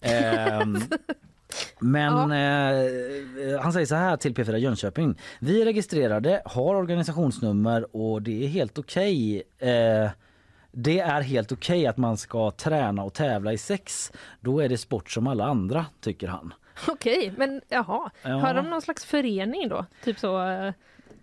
Men 1.78 2.12
eh, 2.14 3.60
han 3.60 3.72
säger 3.72 3.86
så 3.86 3.94
här 3.94 4.16
till 4.16 4.34
P4 4.34 4.56
Jönköping. 4.56 5.18
Vi 5.38 5.60
är 5.60 5.64
registrerade, 5.64 6.42
har 6.44 6.74
organisationsnummer 6.74 7.96
och 7.96 8.22
det 8.22 8.44
är 8.44 8.48
helt 8.48 8.78
okej. 8.78 9.42
Eh, 9.58 10.10
det 10.72 10.98
är 10.98 11.20
helt 11.20 11.52
okej 11.52 11.86
att 11.86 11.96
man 11.96 12.16
ska 12.16 12.50
träna 12.50 13.02
och 13.02 13.14
tävla 13.14 13.52
i 13.52 13.58
sex. 13.58 14.12
Då 14.40 14.60
är 14.60 14.68
det 14.68 14.78
sport 14.78 15.10
som 15.10 15.26
alla 15.26 15.44
andra, 15.44 15.86
tycker 16.00 16.28
han. 16.28 16.54
Okej, 16.88 17.32
men 17.36 17.60
jaha. 17.68 18.10
Ja. 18.22 18.30
Har 18.30 18.54
de 18.54 18.70
någon 18.70 18.82
slags 18.82 19.04
förening 19.04 19.68
då? 19.68 19.86
Typ 20.04 20.18
så... 20.18 20.38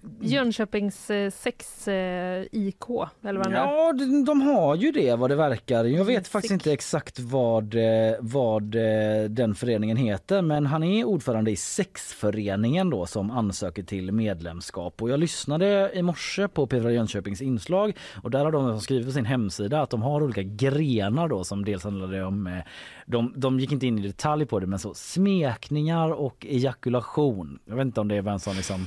eh, 0.03 0.09
Jönköpings 0.27 1.09
eh, 1.09 1.31
sex 1.31 1.87
eh, 1.87 2.45
IK, 2.51 2.83
eller 3.23 3.39
vad. 3.39 3.53
Ja, 3.53 3.93
de, 3.93 4.25
de 4.25 4.41
har 4.41 4.75
ju 4.75 4.91
det 4.91 5.15
vad 5.15 5.29
det 5.29 5.35
verkar. 5.35 5.85
Jag 5.85 6.05
vet 6.05 6.27
faktiskt 6.27 6.51
inte 6.51 6.73
exakt 6.73 7.19
vad, 7.19 7.75
eh, 7.75 8.15
vad 8.19 8.63
den 9.29 9.55
föreningen 9.55 9.97
heter 9.97 10.41
men 10.41 10.65
han 10.65 10.83
är 10.83 11.03
ordförande 11.03 11.51
i 11.51 11.55
sexföreningen 11.55 12.89
då 12.89 13.05
som 13.05 13.31
ansöker 13.31 13.83
till 13.83 14.11
medlemskap. 14.11 15.01
Och 15.01 15.09
jag 15.09 15.19
lyssnade 15.19 15.91
i 15.93 16.01
morse 16.01 16.47
på 16.47 16.67
Petra 16.67 16.91
Jönköpings 16.91 17.41
inslag 17.41 17.97
och 18.23 18.31
där 18.31 18.45
har 18.45 18.51
de 18.51 18.81
skrivit 18.81 19.05
på 19.05 19.11
sin 19.11 19.25
hemsida 19.25 19.81
att 19.81 19.89
de 19.89 20.01
har 20.01 20.23
olika 20.23 20.43
grenar 20.43 21.27
då 21.27 21.43
som 21.43 21.65
dels 21.65 21.83
handlar 21.83 22.23
om 22.23 22.61
de, 23.05 23.33
de 23.35 23.59
gick 23.59 23.71
inte 23.71 23.87
in 23.87 23.99
i 23.99 24.07
detalj 24.07 24.45
på 24.45 24.59
det 24.59 24.67
men 24.67 24.79
så 24.79 24.93
smekningar 24.93 26.11
och 26.11 26.45
ejakulation. 26.49 27.59
Jag 27.65 27.75
vet 27.75 27.85
inte 27.85 28.01
om 28.01 28.07
det 28.07 28.15
är 28.15 28.21
vem 28.21 28.39
som 28.39 28.55
liksom 28.55 28.85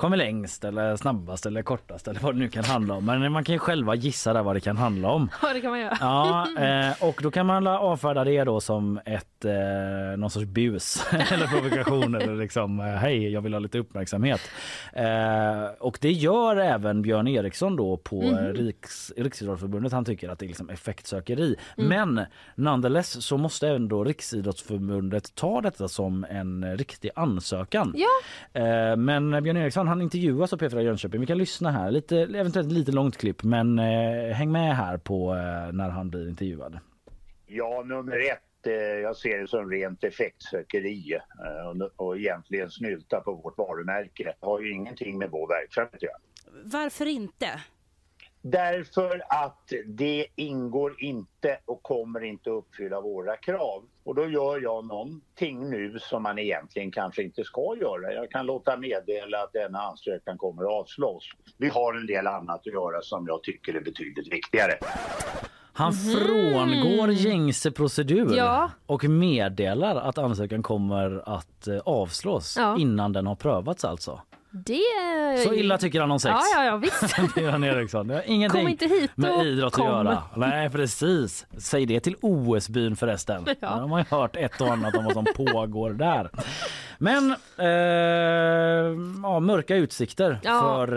kommer 0.00 0.16
längst 0.16 0.64
eller 0.64 0.96
snabbast 0.96 1.46
eller 1.46 1.62
kortast 1.62 2.08
eller 2.08 2.20
vad 2.20 2.34
det 2.34 2.38
nu 2.38 2.48
kan 2.48 2.64
handla 2.64 2.94
om. 2.94 3.04
Men 3.04 3.32
man 3.32 3.44
kan 3.44 3.52
ju 3.52 3.58
själva 3.58 3.94
gissa 3.94 4.32
där 4.32 4.42
vad 4.42 4.56
det 4.56 4.60
kan 4.60 4.76
handla 4.76 5.08
om. 5.10 5.30
Ja, 5.42 5.52
det 5.52 5.60
kan 5.60 5.70
man 5.70 5.80
göra. 5.80 5.96
Ja, 6.00 6.46
eh, 6.58 7.08
och 7.08 7.20
då 7.22 7.30
kan 7.30 7.46
man 7.46 7.66
avfärda 7.66 8.24
det 8.24 8.44
då 8.44 8.60
som 8.60 9.00
ett 9.04 9.29
eh, 9.44 10.18
någon 10.18 10.30
sorts 10.30 10.46
bus 10.46 11.06
eller 11.32 11.46
provokation 11.46 12.14
eller 12.14 12.34
liksom 12.34 12.80
eh, 12.80 12.86
hej, 12.86 13.32
jag 13.32 13.40
vill 13.40 13.52
ha 13.52 13.60
lite 13.60 13.78
uppmärksamhet. 13.78 14.40
Eh, 14.92 15.64
och 15.78 15.98
det 16.00 16.12
gör 16.12 16.56
även 16.56 17.02
Björn 17.02 17.28
Eriksson 17.28 17.76
då 17.76 17.96
på 17.96 18.22
eh, 18.22 18.52
Riks, 18.52 19.12
Riksidrottsförbundet. 19.16 19.92
Han 19.92 20.04
tycker 20.04 20.28
att 20.28 20.38
det 20.38 20.46
är 20.46 20.48
liksom 20.48 20.70
effektsökeri. 20.70 21.56
Mm. 21.78 21.88
Men 21.88 22.26
nonetheless 22.54 23.26
så 23.26 23.36
måste 23.36 23.68
även 23.68 23.88
då 23.88 24.04
Riksidrottsförbundet 24.04 25.34
ta 25.34 25.60
detta 25.60 25.88
som 25.88 26.26
en 26.30 26.76
riktig 26.76 27.10
ansökan. 27.14 27.94
Ja. 27.96 28.08
Eh, 28.60 28.96
men 28.96 29.42
Björn 29.42 29.56
Eriksson 29.56 29.88
han 29.88 30.02
intervjuas 30.02 30.52
av 30.52 30.58
P4 30.58 30.80
Jönköping. 30.80 31.20
Vi 31.20 31.26
kan 31.26 31.38
lyssna 31.38 31.70
här. 31.70 31.90
Lite, 31.90 32.16
eventuellt 32.18 32.72
lite 32.72 32.92
långt 32.92 33.16
klipp 33.16 33.42
men 33.42 33.78
eh, 33.78 34.34
häng 34.34 34.52
med 34.52 34.76
här 34.76 34.96
på 34.96 35.34
eh, 35.34 35.72
när 35.72 35.88
han 35.88 36.10
blir 36.10 36.28
intervjuad. 36.28 36.78
Ja, 37.46 37.82
nummer 37.86 38.30
ett, 38.32 38.42
jag 38.66 39.16
ser 39.16 39.38
det 39.38 39.48
som 39.48 39.70
rent 39.70 40.04
effektsökeri 40.04 41.14
eh, 41.14 41.68
och, 41.68 42.06
och 42.06 42.18
egentligen 42.18 42.70
snylta 42.70 43.20
på 43.20 43.32
vårt 43.32 43.58
varumärke. 43.58 44.34
Det 44.40 44.46
har 44.46 44.60
ju 44.60 44.72
ingenting 44.72 45.18
med 45.18 45.30
vår 45.30 45.48
verksamhet 45.48 45.94
att 45.94 46.02
göra. 46.02 46.18
Varför 46.64 47.06
inte? 47.06 47.60
Därför 48.42 49.22
att 49.28 49.72
det 49.86 50.26
ingår 50.36 51.02
inte 51.02 51.58
och 51.64 51.82
kommer 51.82 52.24
inte 52.24 52.50
uppfylla 52.50 53.00
våra 53.00 53.36
krav. 53.36 53.84
Och 54.04 54.14
då 54.14 54.28
gör 54.28 54.60
jag 54.60 54.84
någonting 54.84 55.70
nu 55.70 55.98
som 55.98 56.22
man 56.22 56.38
egentligen 56.38 56.90
kanske 56.90 57.22
inte 57.22 57.44
ska 57.44 57.76
göra. 57.80 58.12
Jag 58.12 58.30
kan 58.30 58.46
låta 58.46 58.76
meddela 58.76 59.42
att 59.42 59.52
denna 59.52 59.78
ansökan 59.78 60.38
kommer 60.38 60.62
att 60.62 60.68
avslås. 60.68 61.30
Vi 61.56 61.68
har 61.68 61.94
en 61.94 62.06
del 62.06 62.26
annat 62.26 62.60
att 62.60 62.66
göra 62.66 63.02
som 63.02 63.26
jag 63.26 63.42
tycker 63.42 63.74
är 63.74 63.80
betydligt 63.80 64.32
viktigare. 64.32 64.78
Han 65.72 65.92
frångår 65.92 67.10
gängse 67.12 67.70
procedur 67.70 68.36
Ja. 68.36 68.70
och 68.86 69.04
meddelar 69.04 69.96
att 69.96 70.18
ansökan 70.18 70.62
kommer 70.62 71.22
att 71.36 71.68
eh, 71.68 71.78
avslås 71.78 72.56
Ja. 72.58 72.76
innan 72.78 73.12
den 73.12 73.26
har 73.26 73.34
prövats 73.34 73.84
alltså. 73.84 74.20
Det... 74.52 75.44
Så 75.46 75.54
illa 75.54 75.78
tycker 75.78 76.00
han 76.00 76.10
om 76.10 76.20
sex. 76.20 76.32
Ja, 76.34 76.42
ja, 76.56 76.64
ja 76.64 76.76
visst. 76.76 77.34
Björn 77.34 77.64
Eriksson. 77.64 78.08
Det 78.08 78.14
har 78.14 78.22
ingenting 78.26 78.60
Kom 78.60 78.68
inte 78.70 78.86
hit 78.86 79.10
med 79.14 79.30
och 79.38 79.44
idrott 79.44 79.72
kom. 79.72 79.86
att 79.86 79.92
göra. 79.92 80.22
Nej 80.36 80.70
precis. 80.70 81.46
Säg 81.58 81.86
det 81.86 82.00
till 82.00 82.16
OS-byn 82.20 82.96
förresten. 82.96 83.44
Ja. 83.60 83.68
Där 83.68 83.86
har 83.88 83.98
ju 83.98 84.04
hört 84.10 84.36
ett 84.36 84.60
och 84.60 84.68
annat 84.68 84.96
om 84.96 85.04
vad 85.04 85.12
som 85.12 85.24
pågår 85.36 85.90
där. 85.90 86.30
Men 86.98 87.30
eh, 87.58 87.66
ja, 89.22 89.40
mörka 89.40 89.76
utsikter 89.76 90.38
Ja. 90.42 90.60
för 90.60 90.96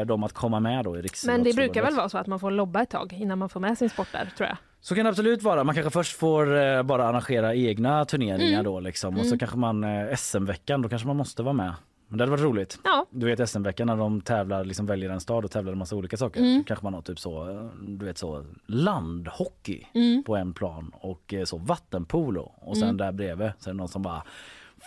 eh, 0.00 0.06
dem 0.06 0.24
att 0.24 0.32
komma 0.32 0.60
med 0.60 0.84
då 0.84 0.98
i 0.98 1.02
Men 1.26 1.42
det 1.42 1.52
brukar 1.56 1.82
väl 1.82 1.94
vara 1.94 2.08
så 2.08 2.18
att 2.18 2.26
man 2.26 2.40
får 2.40 2.50
lobba 2.50 2.82
ett 2.82 2.90
tag 2.90 3.12
innan 3.12 3.38
man 3.38 3.48
får 3.48 3.60
med 3.60 3.78
sin 3.78 3.90
sport 3.90 4.08
där, 4.12 4.28
tror 4.36 4.48
jag. 4.48 4.56
Så 4.80 4.94
kan 4.94 5.04
det 5.04 5.08
absolut 5.10 5.42
vara. 5.42 5.64
Man 5.64 5.74
kanske 5.74 5.90
först 5.90 6.16
får 6.18 6.58
eh, 6.62 6.82
bara 6.82 7.04
arrangera 7.08 7.54
egna 7.54 8.04
turneringar 8.04 8.52
Mm. 8.60 8.64
då 8.64 8.80
liksom. 8.80 9.14
och 9.14 9.20
så 9.20 9.26
Mm. 9.26 9.38
kanske 9.38 9.56
man 9.56 9.84
eh, 9.84 10.14
SM-veckan, 10.16 10.82
då 10.82 10.88
kanske 10.88 11.06
man 11.08 11.16
måste 11.16 11.42
vara 11.42 11.52
med. 11.52 11.72
Men 12.12 12.18
det 12.18 12.22
hade 12.24 12.30
varit 12.30 12.44
roligt. 12.44 12.78
Ja. 12.84 13.06
Du 13.10 13.26
vet 13.26 13.50
SM-veckan 13.50 13.86
när 13.86 13.96
de 13.96 14.20
tävlar, 14.20 14.64
liksom 14.64 14.86
väljer 14.86 15.10
en 15.10 15.20
stad 15.20 15.44
och 15.44 15.50
tävlar 15.50 15.72
en 15.72 15.78
massa 15.78 15.96
olika 15.96 16.16
saker. 16.16 16.40
Mm. 16.40 16.64
Kanske 16.64 16.86
man 16.86 16.94
har 16.94 17.02
typ 17.02 17.18
så, 17.18 17.50
eh, 17.50 17.64
du 17.82 18.04
vet 18.06 18.18
så 18.18 18.44
landhockey 18.66 19.84
Mm. 19.94 20.22
på 20.24 20.36
en 20.36 20.54
plan 20.54 20.90
och 20.94 21.34
eh, 21.34 21.44
så 21.44 21.58
vattenpolo 21.58 22.52
och 22.56 22.76
sen 22.76 22.84
Mm. 22.84 22.96
där 22.96 23.12
bredvid 23.12 23.50
så 23.58 23.70
är 23.70 23.74
det 23.74 23.78
någon 23.78 23.88
som 23.88 24.02
bara 24.02 24.22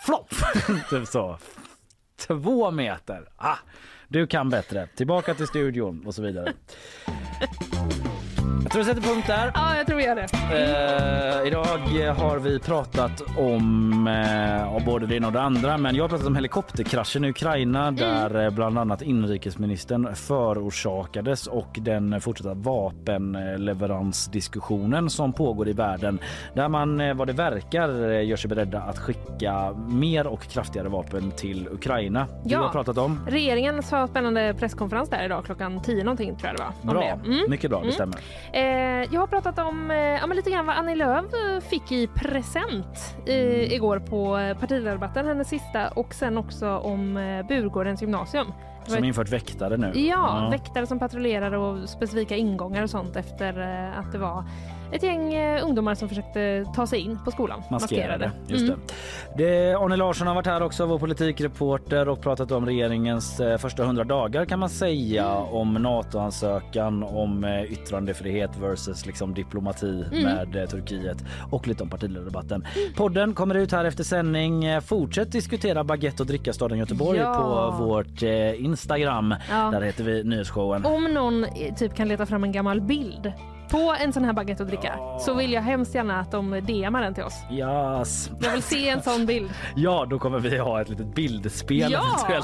flopp! 0.06 0.28
typ 0.90 1.06
så. 1.08 1.38
Två 2.26 2.70
meter. 2.70 3.28
Ah, 3.36 3.56
du 4.08 4.26
kan 4.26 4.50
bättre. 4.50 4.86
Tillbaka 4.96 5.34
till 5.34 5.46
studion 5.46 6.06
och 6.06 6.14
så 6.14 6.22
vidare. 6.22 6.52
Jag 8.66 8.72
tror 8.72 8.82
vi 8.82 8.88
sätter 8.88 9.02
punkt 9.02 9.26
där. 9.26 9.50
Ja, 9.54 9.76
jag 9.76 9.86
tror 9.86 9.96
vi 9.96 10.04
gör 10.04 10.14
det. 10.14 10.22
Eh, 10.22 11.46
idag 11.46 11.64
har 12.14 12.38
vi 12.38 12.58
pratat 12.58 13.22
om 13.38 14.06
eh, 14.06 14.84
både 14.86 15.06
det 15.06 15.16
ena 15.16 15.26
och 15.26 15.32
det 15.32 15.40
andra 15.42 15.78
men 15.78 15.96
jag 15.96 16.04
har 16.04 16.08
pratat 16.08 16.26
om 16.26 16.34
helikopterkraschen 16.36 17.24
i 17.24 17.28
Ukraina 17.30 17.90
där 17.90 18.44
eh, 18.44 18.50
bland 18.50 18.78
annat 18.78 19.02
inrikesministern 19.02 20.14
förorsakades 20.14 21.46
och 21.46 21.76
den 21.80 22.20
fortsatta 22.20 22.54
vapenleveransdiskussionen 22.54 25.10
som 25.10 25.32
pågår 25.32 25.68
i 25.68 25.72
världen 25.72 26.18
där 26.54 26.68
man 26.68 27.00
eh, 27.00 27.14
vad 27.14 27.26
det 27.26 27.32
verkar 27.32 28.10
eh, 28.12 28.26
gör 28.26 28.36
sig 28.36 28.48
beredda 28.48 28.80
att 28.82 28.98
skicka 28.98 29.72
mer 29.88 30.26
och 30.26 30.42
kraftigare 30.42 30.88
vapen 30.88 31.30
till 31.30 31.68
Ukraina. 31.72 32.26
Du 32.44 32.54
Ja. 32.54 32.60
har 32.62 32.68
pratat 32.68 32.98
om. 32.98 33.20
Regeringen 33.28 33.82
sa 33.82 34.06
spännande 34.08 34.54
presskonferens 34.58 35.08
där 35.10 35.24
idag 35.24 35.44
klockan 35.44 35.80
10 35.82 36.04
någonting 36.04 36.36
tror 36.36 36.48
jag 36.48 36.56
det 36.56 36.62
var. 36.86 36.94
Bra. 36.94 37.18
Mm. 37.24 37.50
mycket 37.50 37.70
bra, 37.70 37.78
det 37.78 37.84
Mm. 37.84 37.94
stämmer. 37.94 38.16
Eh, 38.56 39.12
jag 39.14 39.20
har 39.20 39.26
pratat 39.26 39.58
om 39.58 39.90
eh, 39.90 39.96
ja, 39.96 40.26
lite 40.26 40.50
grann 40.50 40.66
vad 40.66 40.76
Annie 40.76 40.94
Lööf 40.94 41.24
eh, 41.24 41.60
fick 41.60 41.92
i 41.92 42.06
present 42.06 43.16
eh, 43.26 43.34
Mm. 43.36 43.60
igår 43.72 43.98
på 43.98 44.54
partiledardebatten, 44.60 45.26
hennes 45.26 45.48
sista, 45.48 45.88
och 45.88 46.14
sen 46.14 46.38
också 46.38 46.68
om 46.78 47.16
eh, 47.16 47.46
Burgårdens 47.46 48.00
gymnasium. 48.02 48.46
Som 48.84 49.04
infört 49.04 49.28
väktare 49.28 49.76
nu. 49.76 49.92
Ja, 49.94 50.48
väktare 50.50 50.86
som 50.86 50.98
patrullerade 50.98 51.58
och 51.58 51.88
specifika 51.88 52.36
ingångar 52.36 52.82
och 52.82 52.90
sånt 52.90 53.16
efter 53.16 53.58
att 53.98 54.12
det 54.12 54.18
var 54.18 54.44
ett 54.92 55.02
gäng 55.02 55.34
eh, 55.34 55.64
ungdomar 55.64 55.94
som 55.94 56.08
försökte 56.08 56.64
ta 56.74 56.86
sig 56.86 57.00
in 57.00 57.18
på 57.24 57.30
skolan. 57.30 57.62
Maskerade. 57.70 58.30
Just 58.46 58.64
Mm. 58.64 58.80
det. 59.36 59.44
det. 59.44 59.74
Arne 59.74 59.96
Larsson 59.96 60.26
har 60.26 60.34
varit 60.34 60.46
här 60.46 60.62
också, 60.62 60.86
vår 60.86 60.98
politikreporter 60.98 62.08
och 62.08 62.20
pratat 62.20 62.52
om 62.52 62.66
regeringens 62.66 63.40
eh, 63.40 63.58
första 63.58 63.84
hundra 63.84 64.04
dagar 64.04 64.44
kan 64.44 64.58
man 64.58 64.68
säga 64.68 65.34
om 65.34 65.74
NATO-ansökan, 65.74 67.02
om 67.02 67.44
eh, 67.44 67.62
yttrandefrihet 67.72 68.50
versus 68.60 69.06
liksom 69.06 69.34
diplomati 69.34 70.04
Mm. 70.12 70.22
med 70.24 70.70
Turkiet 70.70 71.24
och 71.50 71.68
lite 71.68 71.82
om 71.82 71.90
partiledardebatten. 71.90 72.66
Podden 72.96 73.34
kommer 73.34 73.54
ut 73.54 73.72
här 73.72 73.84
efter 73.84 74.04
sändning. 74.04 74.80
Fortsätt 74.80 75.32
diskutera 75.32 75.84
baguette 75.84 76.22
och 76.22 76.26
dricka 76.26 76.52
staden 76.52 76.78
Göteborg 76.78 77.18
Ja. 77.18 77.34
på 77.78 77.84
vårt 77.84 78.22
Instagram. 78.56 79.34
Ja. 79.50 79.70
Där 79.70 79.80
heter 79.80 80.04
vi 80.04 80.24
Nyhetsshowen. 80.24 80.84
Om 80.86 81.04
någon 81.14 81.46
typ 81.78 81.94
kan 81.94 82.08
leta 82.08 82.26
fram 82.26 82.44
en 82.44 82.52
gammal 82.52 82.80
bild 82.80 83.32
på 83.70 83.94
en 84.00 84.12
sån 84.12 84.24
här 84.24 84.32
baguette 84.32 84.62
att 84.62 84.68
dricka 84.68 84.98
så 85.20 85.34
vill 85.34 85.52
jag 85.52 85.62
hemskt 85.62 85.94
gärna 85.94 86.20
att 86.20 86.30
de 86.30 86.50
DMar 86.50 87.02
den 87.02 87.14
till 87.14 87.24
oss. 87.24 87.34
Yes. 87.52 88.30
Jag 88.40 88.52
vill 88.52 88.62
se 88.62 88.88
en 88.88 89.02
sån 89.02 89.26
bild. 89.26 89.50
Ja, 89.76 90.06
då 90.10 90.18
kommer 90.18 90.38
vi 90.38 90.58
ha 90.58 90.80
ett 90.80 90.88
litet 90.88 91.14
bildspel 91.14 91.92
Ja! 91.92 92.02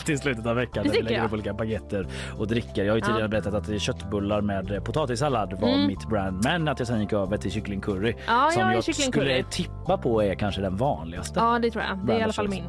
i 0.08 0.16
slutet 0.18 0.46
av 0.46 0.56
veckan. 0.56 0.82
Det 0.84 0.88
Där 0.90 0.96
vi 0.96 1.02
lägger 1.02 1.16
jag. 1.18 1.26
upp 1.26 1.32
olika 1.32 1.54
baguetter 1.54 2.06
och 2.38 2.46
drickor. 2.46 2.84
Jag 2.84 2.92
har 2.92 2.96
ju 2.96 3.00
tidigare 3.02 3.22
Ja. 3.22 3.28
berättat 3.28 3.54
att 3.54 3.80
köttbullar 3.80 4.40
med 4.40 4.84
potatissallad 4.84 5.60
var 5.60 5.68
Mm. 5.68 5.86
mitt 5.86 6.08
brand. 6.08 6.44
Men 6.44 6.68
att 6.68 6.78
jag 6.78 6.88
sen 6.88 7.00
gick 7.00 7.12
över 7.12 7.36
till 7.36 7.50
kycklingcurry 7.50 8.14
Ja, 8.26 8.50
som 8.52 8.62
jag 8.62 8.74
jag 8.76 8.94
skulle 8.94 9.42
tippa 9.42 9.98
på 9.98 10.22
är 10.22 10.34
kanske 10.34 10.60
den 10.60 10.76
vanligaste. 10.76 11.40
Ja, 11.40 11.58
det 11.58 11.70
tror 11.70 11.84
jag. 11.84 12.06
Det 12.06 12.12
är 12.12 12.18
i 12.18 12.22
alla 12.22 12.32
fall 12.32 12.48
min. 12.48 12.64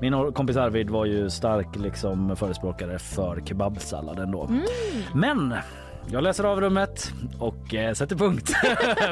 Min 0.00 0.32
kompis 0.32 0.56
Arvid 0.56 0.90
var 0.90 1.04
ju 1.04 1.30
stark 1.30 1.76
liksom 1.76 2.36
förespråkare 2.36 2.98
för 2.98 3.40
kebabsalladen 3.46 4.30
då. 4.30 4.44
Mm. 4.44 4.62
Men 5.14 5.54
jag 6.10 6.22
läser 6.22 6.44
av 6.44 6.60
rummet 6.60 7.12
och 7.38 7.74
eh, 7.74 7.92
sätter 7.94 8.16
punkt 8.16 8.48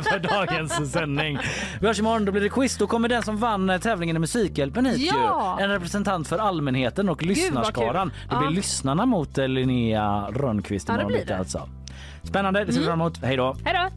för 0.03 0.19
dagens 0.29 0.93
sändning. 0.93 1.39
Vi 1.81 1.87
hörs 1.87 1.99
imorgon, 1.99 2.25
då 2.25 2.33
blir 2.33 2.43
det 2.43 2.49
quiz. 2.49 2.77
Då 2.77 2.87
kommer 2.87 3.09
den 3.09 3.23
som 3.23 3.37
vann 3.37 3.71
eh, 3.71 3.79
tävlingen 3.79 4.17
i 4.17 4.19
Musikhjälpen 4.19 4.87
hit 4.87 5.13
Ja! 5.15 5.57
ju. 5.59 5.65
En 5.65 5.71
representant 5.71 6.29
för 6.29 6.39
allmänheten 6.39 7.09
och 7.09 7.23
lyssnarskaran. 7.23 8.13
Det 8.31 8.37
blir 8.37 8.47
Ja. 8.49 8.51
lyssnarna 8.51 9.07
mot 9.07 9.39
eh, 9.39 9.49
Linnea 9.49 10.27
Rönnqvist 10.31 10.89
Ja, 10.89 10.95
det 10.95 11.01
imorgon 11.01 11.17
blir 11.19 11.27
det. 11.27 11.39
alltså. 11.39 11.69
Spännande, 12.23 12.65
det 12.65 12.73
ser 12.73 12.81
vi 12.81 12.87
Mm. 12.87 12.91
fram 12.99 13.01
emot. 13.01 13.19
Hej 13.25 13.37
då! 13.37 13.57
Hej 13.65 13.75
då! 13.75 13.97